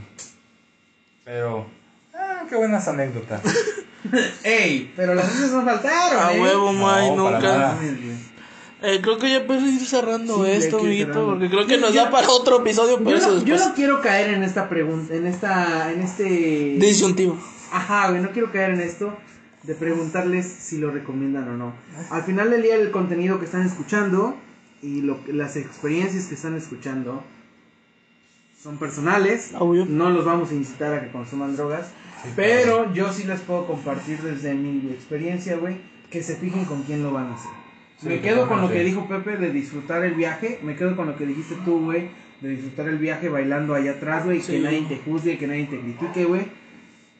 Pero, 1.25 1.67
ah, 2.15 2.45
qué 2.49 2.57
buenas 2.57 2.89
anécdotas. 2.89 3.43
Ey, 4.43 4.93
pero 4.97 5.15
las 5.15 5.31
risas 5.31 5.51
no 5.51 5.65
faltaron, 5.65 6.23
A 6.23 6.33
¿eh? 6.35 6.41
huevo, 6.41 6.73
No, 6.73 6.87
May, 6.87 7.11
para 7.11 7.17
nunca. 7.17 7.79
Eh, 8.83 9.01
creo 9.03 9.19
que 9.19 9.31
ya 9.31 9.47
puedes 9.47 9.63
ir 9.65 9.87
cerrando 9.87 10.45
Sí, 10.45 10.51
esto, 10.53 10.79
amiguito, 10.79 11.07
cerrando. 11.13 11.27
porque 11.33 11.49
creo 11.51 11.67
que 11.67 11.75
Yo- 11.75 11.81
nos 11.81 11.93
yo- 11.95 12.05
da 12.05 12.11
para 12.11 12.29
otro 12.31 12.61
episodio, 12.61 12.99
pero 12.99 13.11
Yo 13.11 13.17
eso 13.17 13.27
no, 13.29 13.33
yo 13.35 13.41
después. 13.55 13.67
no 13.69 13.75
quiero 13.75 14.01
caer 14.01 14.31
en 14.35 14.43
esta 14.43 14.69
pregunta, 14.69 15.15
en 15.15 15.27
esta, 15.27 15.93
en 15.93 16.01
este... 16.01 16.25
Disyuntivo. 16.79 17.39
Ajá, 17.73 18.09
güey, 18.11 18.23
no 18.23 18.31
quiero 18.31 18.51
caer 18.53 18.71
en 18.71 18.81
esto 18.81 19.13
de 19.65 19.75
preguntarles 19.75 20.47
si 20.47 20.79
lo 20.79 20.91
recomiendan 20.91 21.49
o 21.49 21.57
no. 21.57 21.75
Al 22.11 22.23
final 22.23 22.51
del 22.51 22.63
día 22.63 22.77
el 22.77 22.91
contenido 22.91 23.39
que 23.39 23.45
están 23.45 23.67
escuchando 23.67 24.35
y 24.83 25.03
lo, 25.03 25.23
que- 25.25 25.33
las 25.35 25.57
experiencias 25.57 26.25
que 26.27 26.35
están 26.35 26.57
escuchando 26.57 27.23
son 28.63 28.79
personales. 28.79 29.53
Obvio. 29.59 29.85
No 29.87 30.11
los 30.11 30.25
vamos 30.25 30.51
a 30.51 30.55
incitar 30.55 30.95
a 30.95 31.01
que 31.03 31.11
consuman 31.13 31.57
drogas. 31.57 31.89
pero 32.37 32.93
yo 32.95 33.13
sí 33.13 33.25
les 33.25 33.41
puedo 33.41 33.67
compartir 33.67 34.19
desde 34.23 34.55
mi 34.55 34.91
experiencia, 34.91 35.57
güey, 35.57 35.79
que 36.11 36.23
se 36.23 36.37
fijen 36.37 36.65
con 36.65 36.83
quién 36.83 37.03
lo 37.03 37.13
van 37.13 37.27
a 37.29 37.35
hacer. 37.35 37.51
Sí, 38.01 38.09
me 38.09 38.21
quedo 38.21 38.49
con 38.49 38.61
lo 38.63 38.71
que 38.71 38.83
dijo 38.83 39.07
Pepe 39.07 39.37
de 39.37 39.51
disfrutar 39.53 40.05
el 40.05 40.15
viaje. 40.15 40.59
Me 40.63 40.75
quedo 40.75 40.97
con 40.97 41.07
lo 41.07 41.17
que 41.17 41.27
dijiste 41.27 41.57
tú, 41.65 41.85
güey. 41.85 42.09
De 42.41 42.49
disfrutar 42.49 42.89
el 42.89 42.97
viaje 42.99 43.29
bailando 43.29 43.75
allá 43.75 43.93
atrás, 43.93 44.25
güey. 44.25 44.41
Sí. 44.41 44.53
Que 44.53 44.61
nadie 44.61 44.83
te 44.89 44.97
juzgue, 45.05 45.37
que 45.37 45.47
nadie 45.47 45.67
te 45.67 45.79
critique, 45.79 46.25
güey. 46.25 46.47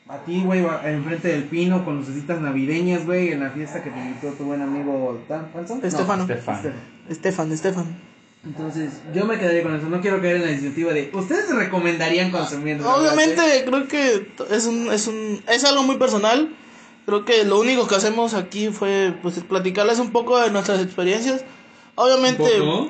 A 0.09 0.19
ti, 0.25 0.43
güey, 0.45 0.65
enfrente 0.85 1.29
del 1.29 1.45
pino 1.45 1.85
con 1.85 1.99
lucecitas 1.99 2.41
navideñas, 2.41 3.05
güey. 3.07 3.33
En 3.33 3.41
la 3.41 3.51
fiesta 3.51 3.83
que 3.83 3.91
te 3.91 3.99
invitó 3.99 4.29
tu 4.33 4.45
buen 4.45 4.61
amigo 4.63 5.23
¿Tan- 5.29 5.49
Hanson. 5.55 5.81
No, 5.81 5.87
Estefano. 5.87 6.23
Estefan. 6.23 6.57
Estefan. 6.57 6.75
Estefan, 7.09 7.53
Estefan. 7.53 8.11
Entonces, 8.45 9.03
yo 9.15 9.27
me 9.27 9.39
quedaría 9.39 9.63
con 9.63 9.75
eso. 9.75 9.89
No 9.89 10.01
quiero 10.01 10.21
caer 10.23 10.37
en 10.37 10.43
la 10.43 10.49
disyuntiva 10.49 10.93
de. 10.95 11.11
¿Ustedes 11.13 11.55
recomendarían 11.55 12.31
consumir 12.31 12.81
Obviamente, 12.83 13.37
güey? 13.37 13.65
creo 13.67 13.87
que 13.87 14.33
es 14.51 14.67
un, 14.67 14.91
es 14.91 15.07
un, 15.07 15.43
es 15.47 15.65
algo 15.65 15.83
muy 15.83 15.97
personal. 15.99 16.49
Creo 17.07 17.25
que 17.25 17.45
lo 17.45 17.59
único 17.59 17.87
que 17.89 17.97
hacemos 17.97 18.35
aquí 18.35 18.69
fue, 18.69 19.15
pues, 19.23 19.41
platicarles 19.41 19.99
un 19.99 20.13
poco 20.13 20.39
de 20.39 20.51
nuestras 20.51 20.81
experiencias. 20.81 21.45
Obviamente, 21.97 22.45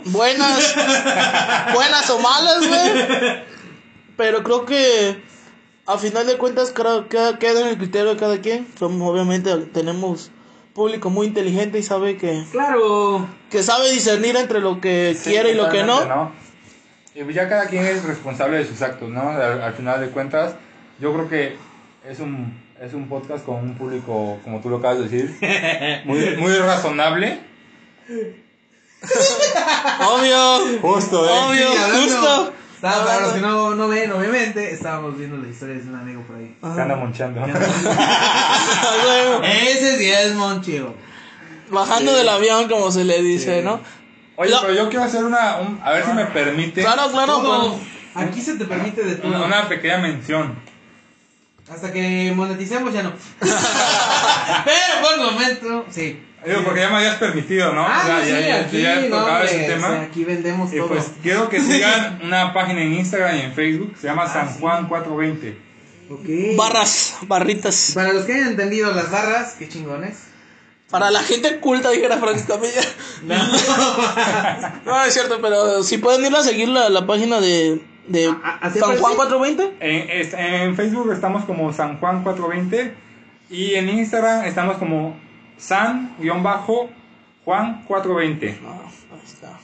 buenas, 0.07 0.75
buenas 1.75 2.11
o 2.11 2.19
malas, 2.21 2.59
güey. 2.69 3.43
Pero 4.17 4.43
creo 4.43 4.65
que, 4.67 5.23
a 5.87 5.97
final 5.99 6.27
de 6.27 6.37
cuentas, 6.37 6.73
creo 6.75 7.09
que 7.09 7.19
queda 7.39 7.61
en 7.63 7.69
el 7.69 7.79
criterio 7.79 8.11
de 8.11 8.17
cada 8.17 8.41
quien. 8.41 8.67
Somos, 8.79 9.11
obviamente, 9.11 9.55
tenemos 9.73 10.31
público 10.75 11.11
muy 11.11 11.27
inteligente 11.27 11.79
y 11.79 11.83
sabe 11.83 12.17
que, 12.17 12.45
Claro. 12.53 13.27
que 13.51 13.63
sabe 13.63 13.91
discernir 13.91 14.37
entre 14.37 14.61
lo 14.61 14.81
que 14.81 15.17
Sí, 15.19 15.31
quiere 15.31 15.53
y 15.53 15.55
lo 15.55 15.69
que 15.71 15.83
no. 15.83 15.99
totalmente, 16.01 16.35
Y 17.15 17.25
pues 17.25 17.35
ya 17.35 17.49
cada 17.49 17.67
quien 17.67 17.85
es 17.87 18.05
responsable 18.05 18.59
de 18.59 18.67
sus 18.67 18.81
actos, 18.83 19.09
¿no? 19.09 19.31
Al, 19.31 19.63
al 19.63 19.73
final 19.73 20.01
de 20.01 20.09
cuentas, 20.11 20.55
yo 21.01 21.13
creo 21.13 21.29
que 21.29 21.57
es 22.09 22.21
un, 22.21 22.57
es 22.81 22.95
un 22.95 23.09
podcast 23.09 23.45
con 23.45 23.57
un 23.57 23.75
público, 23.77 24.39
como 24.43 24.61
tú 24.61 24.71
lo 24.71 24.79
acabas 24.79 24.99
de 24.99 25.05
decir, 25.09 26.03
muy, 26.07 26.37
muy 26.37 26.55
razonable. 26.57 27.39
Obvio. 30.09 30.79
Justo, 30.81 31.27
¿eh? 31.29 31.33
Obvio, 31.33 31.69
hablando- 31.71 32.01
justo. 32.03 32.53
Estaba, 32.75 33.05
para 33.05 33.21
los 33.21 33.33
que 33.35 33.41
no, 33.41 33.75
no 33.75 33.89
ven, 33.89 34.11
obviamente, 34.11 34.73
estábamos 34.73 35.19
viendo 35.19 35.37
las 35.37 35.49
historias 35.49 35.85
de 35.85 35.91
un 35.91 35.97
amigo 35.97 36.23
por 36.23 36.37
ahí. 36.37 36.57
Se 36.75 36.81
anda 36.81 36.97
monchando. 36.97 37.47
Luego, 37.47 39.43
Ese 39.45 39.99
sí 39.99 40.11
es 40.11 40.35
Monchivo. 40.35 40.95
Bajando 41.69 42.15
del 42.15 42.29
avión, 42.31 42.69
como 42.71 42.91
se 42.91 43.05
le 43.05 43.21
dice, 43.23 43.59
Sí. 43.59 43.65
¿no? 43.65 43.81
Oye, 44.37 44.51
No. 44.51 44.63
pero 44.63 44.73
yo 44.73 44.89
quiero 44.89 45.05
hacer 45.05 45.23
una, 45.25 45.59
un- 45.59 45.79
a 45.85 45.91
ver 45.91 46.07
si 46.07 46.13
me 46.13 46.25
permite, 46.25 46.81
Claro, 46.81 47.11
claro. 47.13 47.79
Aquí 48.15 48.41
se 48.41 48.55
te 48.57 48.65
permite 48.65 49.03
de 49.05 49.17
todo. 49.17 49.29
una, 49.29 49.45
una 49.45 49.69
pequeña 49.69 49.99
mención. 49.99 50.57
Hasta 51.71 51.93
que 51.93 52.33
moneticemos 52.35 52.93
ya 52.93 53.03
no. 53.05 53.13
Pero 53.41 55.01
por 55.03 55.15
el 55.15 55.33
momento, 55.33 55.87
sí. 55.91 56.21
Digo, 56.45 56.63
porque 56.65 56.81
ya 56.81 56.89
me 56.89 56.97
habías 56.97 57.17
permitido, 57.17 57.73
¿no? 57.73 57.83
Ah, 57.87 58.01
O 58.03 58.07
sea, 58.07 58.19
no, 58.19 58.25
sí, 58.25 58.31
ya, 58.31 58.41
ya, 58.41 58.61
aquí, 58.61 58.81
ya 58.83 58.95
no, 58.97 59.03
tocaba 59.09 59.33
hombre, 59.41 59.45
ese 59.55 59.73
tema. 59.73 59.87
o 59.87 59.91
sea, 59.91 60.01
aquí 60.03 60.25
vendemos 60.25 60.73
Y 60.73 60.77
todo. 60.79 60.89
pues 60.89 61.11
quiero 61.23 61.49
que 61.51 61.61
sigan 61.61 62.21
una 62.25 62.53
página 62.55 62.83
en 62.83 62.95
Instagram 62.95 63.37
y 63.37 63.41
en 63.43 63.53
Facebook, 63.55 63.95
se 64.01 64.07
llama 64.07 64.27
San 64.27 64.49
sí. 64.49 64.57
Juan 64.61 64.89
420. 64.89 65.59
Ok. 66.11 66.57
Barras, 66.57 67.19
barritas. 67.23 67.93
Para 67.95 68.13
los 68.13 68.25
que 68.25 68.33
hayan 68.35 68.49
entendido 68.49 68.93
las 68.93 69.11
barras, 69.11 69.55
qué 69.59 69.69
chingones. 69.69 70.17
Para 70.91 71.11
la 71.13 71.23
gente 71.23 71.61
culta, 71.61 71.91
dijera 71.91 72.19
Francisco 72.19 72.55
Camilla. 72.55 72.81
No. 73.23 73.37
No, 74.87 75.05
es 75.05 75.13
cierto, 75.13 75.39
pero 75.43 75.83
si 75.85 75.99
pueden 75.99 76.25
ir 76.25 76.35
a 76.35 76.43
seguir 76.43 76.69
la, 76.69 76.89
la 76.89 77.07
página 77.07 77.39
de, 77.41 77.81
de 78.09 78.27
¿A- 78.29 78.41
a- 78.43 78.59
así 78.67 78.79
San 78.79 78.97
Juan 78.99 79.15
aparece? 79.15 79.37
420. 79.37 79.77
En, 79.81 80.67
en 80.69 80.77
Facebook 80.77 81.13
estamos 81.13 81.45
como 81.45 81.73
San 81.73 81.99
Juan 81.99 82.23
420 82.23 82.95
y 83.51 83.75
en 83.75 83.89
Instagram 83.89 84.45
estamos 84.45 84.77
como 84.79 85.17
San-Juan 85.59 86.95
420. 87.87 88.59
Ah, 88.67 88.79
ahí 89.13 89.21
está. 89.25 89.59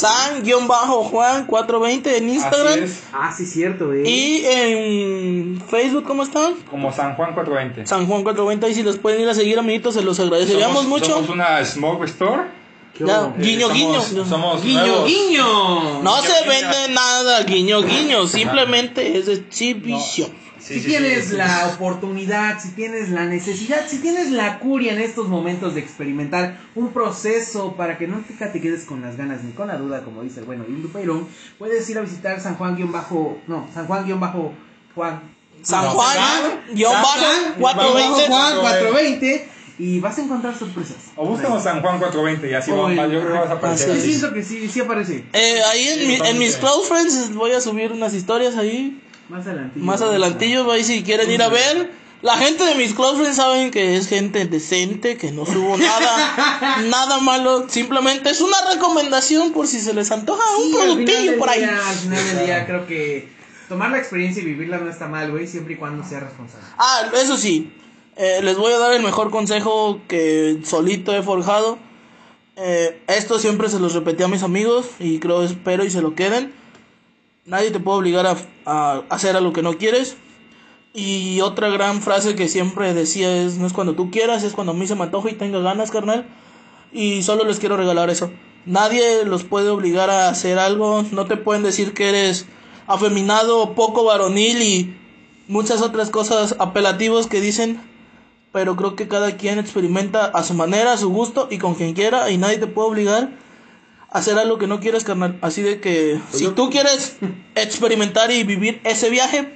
San-Juan 0.00 1.46
420 1.46 2.16
en 2.16 2.24
Así 2.24 2.34
Instagram. 2.34 2.82
es, 2.84 3.02
ah, 3.12 3.32
sí, 3.36 3.44
cierto, 3.46 3.92
eh. 3.92 4.02
Y 4.08 4.44
en 4.46 5.60
Facebook, 5.68 6.04
¿cómo 6.04 6.22
están? 6.22 6.54
como 6.70 6.92
San 6.92 7.14
Juan 7.14 7.34
420. 7.34 7.86
San 7.86 8.06
Juan 8.06 8.22
420. 8.22 8.68
Y 8.70 8.74
si 8.74 8.82
los 8.82 8.96
pueden 8.98 9.20
ir 9.20 9.28
a 9.28 9.34
seguir, 9.34 9.58
amiguitos, 9.58 9.94
se 9.94 10.02
los 10.02 10.18
agradeceríamos 10.20 10.84
Somos- 10.84 10.88
mucho. 10.88 11.06
Somos 11.12 11.30
una 11.30 11.64
smoke 11.64 12.04
store. 12.04 12.42
Eh, 12.98 13.32
Guiño, 13.38 13.68
somos, 13.68 13.74
guiño. 14.10 14.24
Somos 14.26 14.62
Guiño, 14.62 14.80
nuevos. 14.86 15.06
guiño. 15.06 16.02
No 16.02 16.16
Guiño, 16.16 16.22
se 16.22 16.32
guiño. 16.42 16.48
vende 16.50 16.94
nada, 16.94 17.42
guiño, 17.44 17.82
guiño. 17.82 18.26
Simplemente 18.26 19.16
es 19.18 19.28
exhibición. 19.28 20.30
Sí, 20.58 20.74
si 20.74 20.80
sí, 20.82 20.86
tienes 20.88 21.24
sí, 21.24 21.30
sí. 21.30 21.36
la 21.36 21.72
oportunidad, 21.74 22.60
si 22.60 22.72
tienes 22.72 23.08
la 23.08 23.24
necesidad, 23.24 23.86
si 23.88 23.98
tienes 23.98 24.30
la 24.30 24.58
curia 24.58 24.92
en 24.92 25.00
estos 25.00 25.26
momentos 25.26 25.74
de 25.74 25.80
experimentar 25.80 26.58
un 26.74 26.92
proceso 26.92 27.74
para 27.76 27.96
que 27.96 28.06
nunca 28.06 28.52
te 28.52 28.60
quedes 28.60 28.84
con 28.84 29.00
las 29.00 29.16
ganas 29.16 29.42
ni 29.42 29.52
con 29.52 29.68
la 29.68 29.78
duda, 29.78 30.02
como 30.04 30.22
dice 30.22 30.40
el 30.40 30.46
bueno 30.46 30.64
Indu 30.68 30.90
Peirón, 30.90 31.26
puedes 31.58 31.88
ir 31.88 31.96
a 31.96 32.02
visitar 32.02 32.38
San 32.40 32.56
Juan 32.56 32.76
guion 32.76 32.92
bajo, 32.92 33.38
no, 33.46 33.66
San 33.72 33.86
Juan 33.86 34.04
guion 34.04 34.20
bajo 34.20 34.52
Juan. 34.94 35.22
San 35.62 35.84
No, 35.84 35.90
Juan, 35.92 36.18
guion 36.74 36.92
San 36.92 37.02
bajo, 37.02 37.18
Juan, 37.18 37.54
420. 37.58 38.28
bajo 38.28 38.28
Juan 38.28 38.60
420 38.60 39.48
y 39.82 39.98
vas 40.00 40.18
a 40.18 40.22
encontrar 40.22 40.54
sorpresas. 40.58 40.96
O 41.16 41.26
búscanos 41.26 41.62
San 41.62 41.80
Juan 41.80 41.98
420 41.98 42.50
y 42.50 42.54
así 42.54 42.70
Oye, 42.70 42.96
vamos, 42.96 43.12
yo 43.12 43.20
creo 43.20 43.32
que 43.32 43.38
vas 43.38 43.50
a 43.50 43.54
aparecer. 43.54 43.96
Yo 43.96 44.00
siento 44.02 44.32
que 44.34 44.42
sí, 44.42 44.68
sí 44.68 44.80
aparece. 44.80 45.24
Eh, 45.32 45.60
ahí 45.72 45.88
en, 45.88 46.06
mi- 46.08 46.28
en 46.28 46.38
mis 46.38 46.56
close 46.56 46.86
friends 46.88 47.34
voy 47.34 47.52
a 47.52 47.60
subir 47.60 47.90
unas 47.92 48.12
historias 48.12 48.56
ahí. 48.56 49.00
Más 49.30 49.46
adelantillo. 49.46 49.84
Más 49.86 50.02
adelantillo, 50.02 50.70
ahí 50.70 50.84
si 50.84 51.02
quieren 51.02 51.30
ir 51.30 51.42
a 51.42 51.48
ver. 51.48 51.90
La 52.22 52.36
gente 52.36 52.64
de 52.64 52.74
mis 52.74 52.92
close 52.92 53.16
friends 53.16 53.36
saben 53.36 53.70
que 53.70 53.96
es 53.96 54.06
gente 54.06 54.44
decente, 54.44 55.16
que 55.16 55.32
no 55.32 55.46
subo 55.46 55.78
nada, 55.78 56.76
nada 56.90 57.18
malo. 57.20 57.66
Simplemente 57.70 58.28
es 58.28 58.42
una 58.42 58.56
recomendación 58.74 59.52
por 59.52 59.66
si 59.66 59.80
se 59.80 59.94
les 59.94 60.10
antoja 60.10 60.42
un 60.58 60.64
Sí, 60.64 60.70
final 60.72 60.86
productillo 60.88 61.38
por 61.38 61.48
ahí. 61.48 61.60
día, 61.60 61.88
Al 61.88 61.94
final 61.96 62.24
del 62.36 62.44
día 62.46 62.66
creo 62.66 62.86
que 62.86 63.28
tomar 63.70 63.90
la 63.90 63.98
experiencia 63.98 64.42
y 64.42 64.46
vivirla 64.46 64.78
no 64.78 64.90
está 64.90 65.08
mal, 65.08 65.30
güey, 65.30 65.46
siempre 65.46 65.74
y 65.74 65.76
cuando 65.76 66.04
sea 66.06 66.20
responsable. 66.20 66.66
Ah, 66.76 67.08
eso 67.14 67.36
sí, 67.38 67.72
eh, 68.16 68.40
les 68.42 68.56
voy 68.56 68.72
a 68.72 68.78
dar 68.78 68.92
el 68.92 69.02
mejor 69.02 69.30
consejo 69.30 70.00
que 70.08 70.58
solito 70.64 71.14
he 71.14 71.22
forjado. 71.22 71.78
Eh, 72.56 73.00
esto 73.06 73.38
siempre 73.38 73.68
se 73.68 73.80
los 73.80 73.94
repetí 73.94 74.22
a 74.22 74.28
mis 74.28 74.42
amigos 74.42 74.86
y 74.98 75.18
creo, 75.18 75.42
espero 75.42 75.84
y 75.84 75.90
se 75.90 76.02
lo 76.02 76.14
queden. 76.14 76.52
Nadie 77.46 77.70
te 77.70 77.80
puede 77.80 77.98
obligar 77.98 78.26
a, 78.26 78.36
a 78.66 79.02
hacer 79.08 79.36
a 79.36 79.40
lo 79.40 79.52
que 79.52 79.62
no 79.62 79.78
quieres. 79.78 80.16
Y 80.92 81.40
otra 81.40 81.68
gran 81.68 82.02
frase 82.02 82.34
que 82.34 82.48
siempre 82.48 82.92
decía 82.94 83.42
es, 83.42 83.58
no 83.58 83.66
es 83.66 83.72
cuando 83.72 83.94
tú 83.94 84.10
quieras, 84.10 84.42
es 84.42 84.52
cuando 84.52 84.72
a 84.72 84.76
mí 84.76 84.86
se 84.86 84.96
me 84.96 85.04
antoja 85.04 85.30
y 85.30 85.34
tenga 85.34 85.60
ganas, 85.60 85.90
carnal. 85.90 86.26
Y 86.92 87.22
solo 87.22 87.44
les 87.44 87.60
quiero 87.60 87.76
regalar 87.76 88.10
eso. 88.10 88.30
Nadie 88.66 89.24
los 89.24 89.44
puede 89.44 89.70
obligar 89.70 90.10
a 90.10 90.28
hacer 90.28 90.58
algo. 90.58 91.04
No 91.12 91.26
te 91.26 91.36
pueden 91.36 91.62
decir 91.62 91.94
que 91.94 92.08
eres 92.08 92.46
afeminado, 92.86 93.74
poco 93.74 94.04
varonil 94.04 94.62
y 94.62 94.96
muchas 95.46 95.80
otras 95.80 96.10
cosas 96.10 96.56
apelativos 96.58 97.26
que 97.26 97.40
dicen. 97.40 97.80
Pero 98.52 98.74
creo 98.76 98.96
que 98.96 99.06
cada 99.08 99.36
quien 99.36 99.58
experimenta 99.58 100.24
a 100.26 100.42
su 100.42 100.54
manera, 100.54 100.92
a 100.92 100.96
su 100.96 101.08
gusto 101.10 101.46
y 101.50 101.58
con 101.58 101.74
quien 101.74 101.94
quiera. 101.94 102.30
Y 102.30 102.38
nadie 102.38 102.58
te 102.58 102.66
puede 102.66 102.88
obligar 102.88 103.28
a 104.10 104.18
hacer 104.18 104.36
algo 104.38 104.58
que 104.58 104.66
no 104.66 104.80
quieres, 104.80 105.04
carnal. 105.04 105.38
Así 105.40 105.62
de 105.62 105.80
que 105.80 106.18
si 106.32 106.48
tú 106.48 106.68
quieres 106.70 107.16
experimentar 107.54 108.30
y 108.32 108.42
vivir 108.42 108.80
ese 108.84 109.08
viaje, 109.10 109.54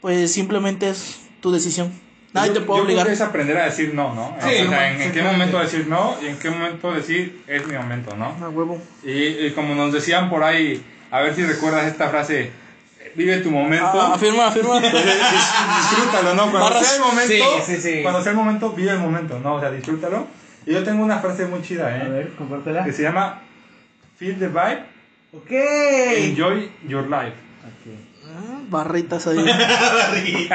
pues 0.00 0.32
simplemente 0.32 0.90
es 0.90 1.20
tu 1.40 1.50
decisión. 1.52 1.90
Nadie 2.34 2.48
Yo- 2.48 2.54
te 2.54 2.60
puede 2.62 2.80
yo 2.80 2.84
creo 2.84 2.96
obligar. 2.96 3.06
que 3.06 3.12
es 3.14 3.20
aprender 3.20 3.56
a 3.58 3.64
decir 3.66 3.94
no, 3.94 4.12
¿no? 4.14 4.36
Sí, 4.40 4.62
o 4.66 4.68
sea, 4.68 4.92
en, 4.92 5.00
en 5.00 5.12
qué 5.12 5.22
momento 5.22 5.58
decir 5.60 5.86
no 5.86 6.16
y 6.22 6.26
en 6.26 6.36
qué 6.38 6.50
momento 6.50 6.92
decir 6.92 7.42
es 7.46 7.66
mi 7.66 7.74
momento, 7.76 8.14
¿no? 8.16 8.34
A 8.44 8.48
huevo. 8.50 8.78
Y, 9.04 9.12
y 9.46 9.52
como 9.54 9.74
nos 9.76 9.92
decían 9.92 10.28
por 10.28 10.42
ahí, 10.42 10.84
a 11.12 11.20
ver 11.20 11.34
si 11.36 11.44
recuerdas 11.44 11.86
esta 11.86 12.08
frase, 12.10 12.50
vive 13.16 13.38
tu 13.38 13.50
momento. 13.50 13.84
Ah, 13.86 14.14
afirma, 14.14 14.46
afirma. 14.48 14.76
Entonces, 14.76 15.04
dis- 15.04 15.90
disfrútalo, 15.90 16.34
¿no? 16.34 16.42
Cuando 16.50 16.60
Barras. 16.70 16.86
sea 16.86 16.96
el 16.96 17.02
momento, 17.02 17.32
Sí, 17.66 17.74
sí, 17.76 17.80
sí. 17.80 18.02
cuando 18.02 18.22
sea 18.22 18.32
el 18.32 18.38
momento, 18.38 18.70
vive 18.70 18.90
el 18.92 18.98
momento, 18.98 19.38
¿no? 19.42 19.54
O 19.54 19.60
sea, 19.60 19.70
disfrútalo. 19.70 20.26
Y 20.66 20.72
yo 20.72 20.82
tengo 20.82 21.02
una 21.04 21.18
frase 21.18 21.46
muy 21.46 21.62
chida, 21.62 21.86
A 21.88 21.96
¿eh? 22.04 22.08
ver, 22.08 22.32
compártela. 22.36 22.84
Que 22.84 22.92
se 22.92 23.02
llama 23.02 23.42
Feel 24.16 24.38
the 24.38 24.48
vibe, 24.48 24.84
Ok. 25.32 25.50
enjoy 25.50 26.70
your 26.88 27.04
life. 27.04 27.34
Ah, 28.36 28.60
Barritas 28.68 29.26
ahí. 29.26 29.36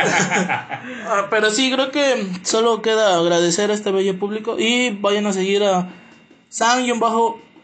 Ah, 1.07 1.27
pero 1.29 1.49
sí, 1.49 1.71
creo 1.71 1.91
que 1.91 2.27
solo 2.43 2.81
queda 2.81 3.17
agradecer 3.17 3.71
a 3.71 3.73
este 3.73 3.91
bello 3.91 4.17
público 4.19 4.55
y 4.59 4.91
vayan 4.91 5.25
a 5.27 5.33
seguir 5.33 5.63
a 5.63 5.87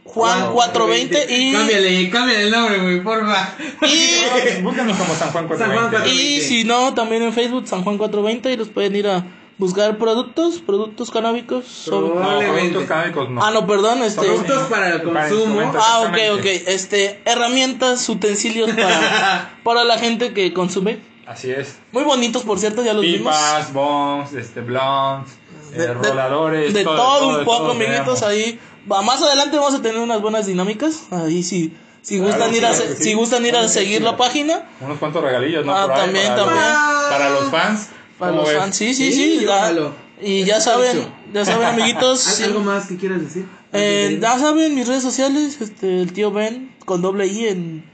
San-Juan420 0.06 1.26
y, 1.30 1.54
Cámbiale, 1.54 2.10
cámbiale 2.10 2.44
el 2.44 2.52
nombre, 2.52 2.78
güey, 2.80 3.02
porfa. 3.04 3.56
y, 3.82 4.62
Búscanos 4.62 4.98
como 4.98 5.16
San 5.16 5.32
Juan 5.32 5.48
San 5.58 5.72
Juan 5.72 5.90
420. 5.90 6.10
y 6.14 6.42
si 6.42 6.64
no, 6.64 6.94
también 6.94 7.24
en 7.24 7.34
Facebook 7.34 7.66
San-Juan420 7.68 8.54
y 8.54 8.58
los 8.58 8.70
pueden 8.70 8.96
ir 8.96 9.08
a 9.08 9.26
buscar 9.58 9.98
productos, 9.98 10.60
productos 10.60 11.12
canábicos. 11.12 11.66
sobre- 11.66 12.08
No, 12.10 12.14
Probablemente. 12.16 12.60
productos 12.60 12.84
canábicos 12.86 13.30
no. 13.30 13.44
Ah, 13.44 13.52
no, 13.52 13.66
perdón, 13.68 14.04
este... 14.04 14.22
Productos 14.22 14.64
para 14.70 14.90
el 14.94 15.02
consumo. 15.04 15.74
Ah, 15.76 16.02
ok, 16.08 16.40
ok. 16.40 16.46
Este, 16.68 17.22
herramientas, 17.26 18.08
utensilios 18.10 18.70
para, 18.72 19.58
para 19.64 19.84
la 19.84 19.98
gente 19.98 20.34
que 20.34 20.54
consume. 20.54 21.00
Así 21.26 21.50
es. 21.50 21.80
Muy 21.92 22.04
bonitos, 22.04 22.44
por 22.44 22.60
cierto, 22.60 22.84
ya 22.84 22.94
los 22.94 23.02
vimos. 23.02 23.34
Pipas, 23.36 23.74
bongs, 23.74 24.34
este, 24.34 24.62
blondes, 24.62 25.32
eh, 25.74 25.88
roladores. 25.94 26.72
De, 26.74 26.84
todo, 26.84 27.40
un 27.40 27.46
poco, 27.46 27.58
todo 27.58 27.72
amiguitos, 27.72 28.22
ahí. 28.22 28.60
Va, 28.92 29.02
más 29.02 29.22
adelante 29.22 29.58
vamos 29.58 29.74
a 29.76 29.82
tener 29.82 30.00
unas 30.00 30.22
buenas 30.22 30.46
dinámicas. 30.46 31.04
Ahí 31.12 31.44
sí. 31.44 31.74
Si 32.02 32.18
Claro, 32.20 32.32
gustan 32.34 32.56
ir 32.56 32.66
a, 32.66 32.74
se- 32.74 32.96
sí. 32.98 33.04
si 33.04 33.14
gustan 33.16 33.46
ir 33.46 33.56
a 33.56 33.68
seguir 33.68 34.02
la 34.04 34.16
página, 34.16 34.64
Unos 34.80 35.00
cuantos 35.00 35.24
regalillos, 35.24 35.66
¿no? 35.66 35.76
Ah, 35.76 35.88
Por 35.88 35.96
ahí, 35.96 36.02
también, 36.06 36.28
para 36.28 36.36
también. 36.46 36.66
Los, 36.66 37.10
para 37.10 37.30
los 37.32 37.50
fans. 37.52 37.88
para 38.20 38.32
¿Cómo 38.32 38.42
los 38.44 38.50
ves? 38.52 38.60
fans, 38.60 38.76
sí, 38.76 38.94
sí, 38.94 39.12
Sí, 39.12 39.40
sí. 39.40 39.46
jalo. 39.48 39.92
y 40.22 40.44
ya 40.44 40.62
saben, 40.62 41.08
ya 41.34 41.44
saben, 41.46 41.68
amiguitos. 41.68 42.28
¿Al- 42.28 42.34
sí. 42.34 42.44
¿Algo 42.44 42.60
más 42.62 42.86
que 42.86 42.98
quieras 42.98 43.22
decir? 43.22 43.46
Eh, 43.74 44.20
ya 44.22 44.38
saben, 44.38 44.76
mis 44.76 44.88
redes 44.88 45.02
sociales, 45.04 45.58
este, 45.60 46.02
el 46.02 46.14
tío 46.14 46.32
Ben 46.32 46.74
con 46.86 47.02
doble 47.02 47.26
I 47.26 47.48
en, 47.48 47.86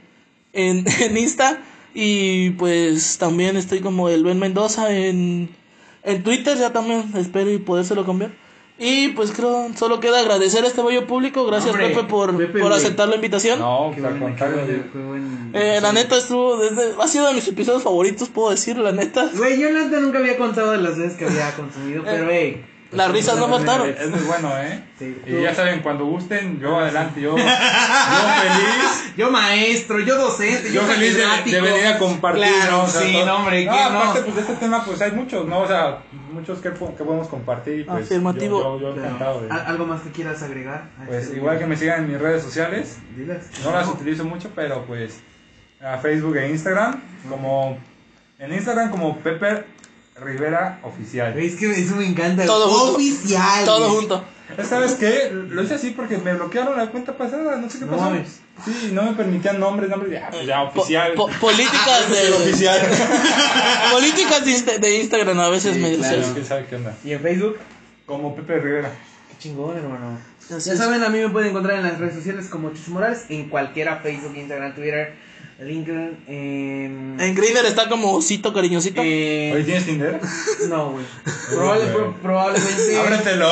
en, 0.53 0.85
en 0.99 1.17
Insta. 1.17 1.59
Y 1.93 2.51
pues 2.51 3.17
también 3.17 3.55
estoy 3.57 3.79
como 3.79 4.09
el 4.09 4.23
Ben 4.23 4.39
Mendoza 4.39 4.93
en, 4.95 5.49
en 6.03 6.23
Twitter, 6.23 6.57
ya 6.57 6.71
también 6.73 7.11
espero 7.17 7.49
y 7.51 7.57
podérselo 7.59 8.05
cambiar. 8.05 8.31
Y 8.79 9.09
pues 9.09 9.31
creo, 9.31 9.69
solo 9.77 9.99
queda 9.99 10.19
agradecer 10.21 10.63
a 10.63 10.67
este 10.67 10.81
bello 10.81 11.05
público. 11.05 11.45
Gracias 11.45 11.71
Hombre, 11.71 11.89
Pepe 11.89 12.03
por, 12.07 12.35
Pepe, 12.35 12.59
por 12.59 12.73
aceptar 12.73 13.07
la 13.09 13.15
invitación. 13.15 13.59
No, 13.59 13.91
Qué 13.93 14.01
pues 14.01 14.13
al 14.13 14.19
buen- 14.19 14.35
qué 14.35 14.45
Eh, 15.53 15.79
la 15.81 15.91
neta 15.93 16.17
estuvo, 16.17 16.57
desde, 16.57 16.93
ha 16.99 17.07
sido 17.07 17.27
de 17.27 17.33
mis 17.33 17.47
episodios 17.47 17.83
favoritos, 17.83 18.29
puedo 18.29 18.49
decir, 18.49 18.77
la 18.77 18.91
neta. 18.91 19.29
Güey, 19.35 19.59
yo 19.59 19.69
la 19.69 19.85
neta 19.85 19.99
nunca 19.99 20.17
había 20.17 20.37
contado 20.37 20.71
de 20.71 20.79
las 20.79 20.97
veces 20.97 21.17
que 21.17 21.25
había 21.25 21.53
consumido, 21.55 22.03
pero 22.03 22.27
hey. 22.31 22.65
Las 22.91 23.09
risas 23.11 23.37
no 23.37 23.47
faltaron. 23.47 23.87
Es 23.89 24.09
muy 24.09 24.19
bueno, 24.19 24.51
¿eh? 24.57 24.83
Sí, 24.99 25.17
y 25.25 25.41
ya 25.41 25.55
saben, 25.55 25.79
cuando 25.81 26.05
gusten, 26.05 26.59
yo 26.59 26.77
adelante, 26.77 27.21
yo, 27.21 27.37
yo 27.37 27.43
feliz. 27.43 29.13
Yo 29.17 29.31
maestro, 29.31 29.99
yo 29.99 30.17
docente, 30.17 30.71
Yo 30.71 30.81
yo 30.81 30.87
feliz 30.87 31.15
de, 31.15 31.51
de 31.51 31.61
venir 31.61 31.85
a 31.87 31.97
compartir, 31.97 32.43
Claro, 32.43 32.71
¿no? 32.71 32.83
O 32.83 32.87
sea, 32.87 33.01
sí, 33.01 33.13
todo- 33.13 33.25
no, 33.25 33.35
hombre, 33.37 33.65
no, 33.65 33.71
¿quién 33.71 33.83
aparte, 33.83 34.19
no? 34.19 34.25
pues 34.25 34.35
de 34.35 34.41
este 34.41 34.53
tema, 34.55 34.83
pues 34.85 35.01
hay 35.01 35.11
muchos, 35.11 35.47
¿no? 35.47 35.59
O 35.61 35.67
sea, 35.67 35.99
muchos 36.31 36.59
que, 36.59 36.71
po- 36.71 36.95
que 36.95 37.03
podemos 37.03 37.27
compartir. 37.27 37.79
y, 37.79 37.83
Pues, 37.83 38.05
Afirmativo. 38.05 38.61
Yo, 38.61 38.79
yo, 38.79 38.87
yo 38.89 38.93
Claro. 38.93 39.07
encantado 39.07 39.41
de- 39.41 39.51
¿Al- 39.51 39.65
¿Algo 39.67 39.85
más 39.85 40.01
que 40.01 40.11
quieras 40.11 40.41
agregar? 40.43 40.89
Pues 41.07 41.25
este 41.25 41.37
igual 41.37 41.59
que 41.59 41.65
me 41.67 41.77
sigan 41.77 42.03
en 42.03 42.11
mis 42.11 42.19
redes 42.19 42.43
sociales. 42.43 42.97
Dilas. 43.15 43.45
No 43.63 43.71
las 43.71 43.87
utilizo 43.87 44.23
mucho, 44.25 44.49
pero 44.55 44.85
pues 44.85 45.19
a 45.81 45.97
Facebook 45.97 46.35
e 46.37 46.49
Instagram, 46.49 47.01
como 47.29 47.77
en 48.39 48.53
Instagram 48.53 48.91
como 48.91 49.17
Pepper 49.19 49.65
Rivera 50.21 50.79
Oficial. 50.83 51.37
Es 51.39 51.55
que 51.55 51.71
eso 51.71 51.95
me 51.95 52.05
encanta. 52.07 52.45
Todo 52.45 52.69
junto. 52.69 52.95
Oficial. 52.95 53.65
Todo 53.65 53.89
junto. 53.89 54.23
¿Sabes 54.67 54.93
qué? 54.93 55.31
Lo 55.31 55.63
hice 55.63 55.75
así 55.75 55.91
porque 55.91 56.17
me 56.17 56.33
bloquearon 56.33 56.77
la 56.77 56.87
cuenta 56.91 57.17
pasada, 57.17 57.55
no 57.55 57.69
sé 57.69 57.79
qué 57.79 57.85
No 57.85 57.91
pasó. 57.91 58.03
mames. 58.03 58.39
Sí, 58.65 58.89
no 58.91 59.03
me 59.03 59.13
permitían 59.13 59.59
nombres, 59.59 59.89
nombres, 59.89 60.11
ya, 60.11 60.29
pues 60.29 60.45
ya 60.45 60.69
Po- 60.71 60.81
oficial. 60.81 61.13
po- 61.13 61.29
políticas 61.39 62.05
El 62.09 62.11
de 62.31 62.35
oficial. 62.35 62.79
políticas 63.91 64.45
de, 64.45 64.79
de 64.79 64.97
Instagram 64.99 65.39
a 65.39 65.49
veces 65.49 65.73
Sí, 65.75 65.79
medio 65.79 65.97
claro. 65.99 66.21
¿Quién 66.33 66.45
sabe 66.45 66.65
qué 66.69 66.75
onda? 66.75 66.93
¿Y 67.03 67.13
en 67.13 67.21
Facebook? 67.21 67.57
Como 68.05 68.35
Pepe 68.35 68.59
Rivera. 68.59 68.91
Qué 69.31 69.37
chingón, 69.39 69.77
hermano. 69.77 70.17
Así 70.53 70.67
ya 70.67 70.73
es. 70.73 70.79
saben, 70.79 71.01
a 71.03 71.09
mí 71.09 71.19
me 71.19 71.29
pueden 71.29 71.49
encontrar 71.51 71.77
en 71.77 71.83
las 71.83 71.97
redes 71.97 72.15
sociales 72.15 72.47
como 72.47 72.71
Chucho 72.73 72.91
Morales, 72.91 73.25
en 73.29 73.47
cualquiera, 73.49 73.97
Facebook, 74.03 74.35
Instagram, 74.35 74.75
Twitter, 74.75 75.15
LinkedIn, 75.65 76.23
en... 76.27 77.17
En 77.19 77.35
Grindr 77.35 77.65
está 77.65 77.87
como 77.87 78.13
osito 78.13 78.51
cariñosito. 78.53 79.01
¿Hoy 79.01 79.63
tienes 79.65 79.85
Tinder? 79.85 80.19
No, 80.67 80.91
güey. 80.91 81.05
Probable- 81.51 81.91
pro- 81.93 82.15
probablemente... 82.21 82.97
Ábretelo. 82.99 83.51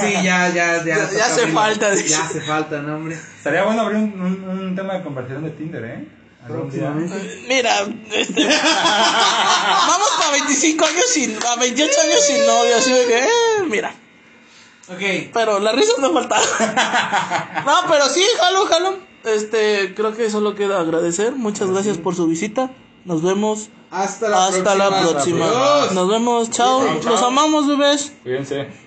Sí, 0.00 0.12
ya, 0.24 0.48
ya, 0.52 0.84
ya. 0.84 1.10
Ya- 1.10 1.24
hace 1.26 1.46
falta, 1.48 1.90
dice. 1.92 2.08
Ya 2.08 2.24
hace 2.24 2.40
falta, 2.40 2.80
no, 2.82 2.96
hombre. 2.96 3.16
Estaría 3.38 3.62
bueno 3.64 3.82
abrir 3.82 3.98
un, 3.98 4.20
un- 4.20 4.48
un 4.48 4.74
tema 4.76 4.94
de 4.94 5.02
conversación 5.04 5.44
de 5.44 5.50
Tinder, 5.50 5.84
¿eh? 5.84 6.08
Próximamente. 6.48 7.44
Mira, 7.48 7.86
este, 8.12 8.44
vamos 9.88 10.08
para 10.18 10.30
25 10.32 10.84
años 10.84 11.04
sin, 11.08 11.36
a 11.44 11.56
28 11.56 12.00
años 12.02 12.20
sin 12.24 12.46
novio, 12.46 12.76
así 12.76 12.92
de 12.92 13.04
que, 13.06 13.18
eh, 13.18 13.28
mira. 13.68 13.92
Ok. 14.88 15.30
Pero 15.34 15.58
las 15.58 15.74
risas 15.74 15.98
no 15.98 16.12
faltaron. 16.12 16.46
No, 17.66 17.74
pero 17.88 18.08
sí, 18.08 18.24
jalo, 18.38 18.66
jalo. 18.66 19.05
Este, 19.26 19.94
creo 19.94 20.16
que 20.16 20.30
solo 20.30 20.54
queda 20.54 20.80
agradecer. 20.80 21.32
Muchas 21.32 21.70
gracias 21.70 21.98
por 21.98 22.14
su 22.14 22.26
visita. 22.26 22.70
Nos 23.04 23.22
vemos 23.22 23.68
Hasta 23.90 24.28
la 24.28 24.46
hasta 24.46 24.62
próxima. 24.74 24.88
la 24.90 25.02
próxima. 25.02 25.46
Nos 25.94 26.08
vemos, 26.08 26.50
chao. 26.50 26.82
Los 27.04 27.22
amamos, 27.22 27.66
bebés. 27.68 28.12
Cuídense. 28.22 28.85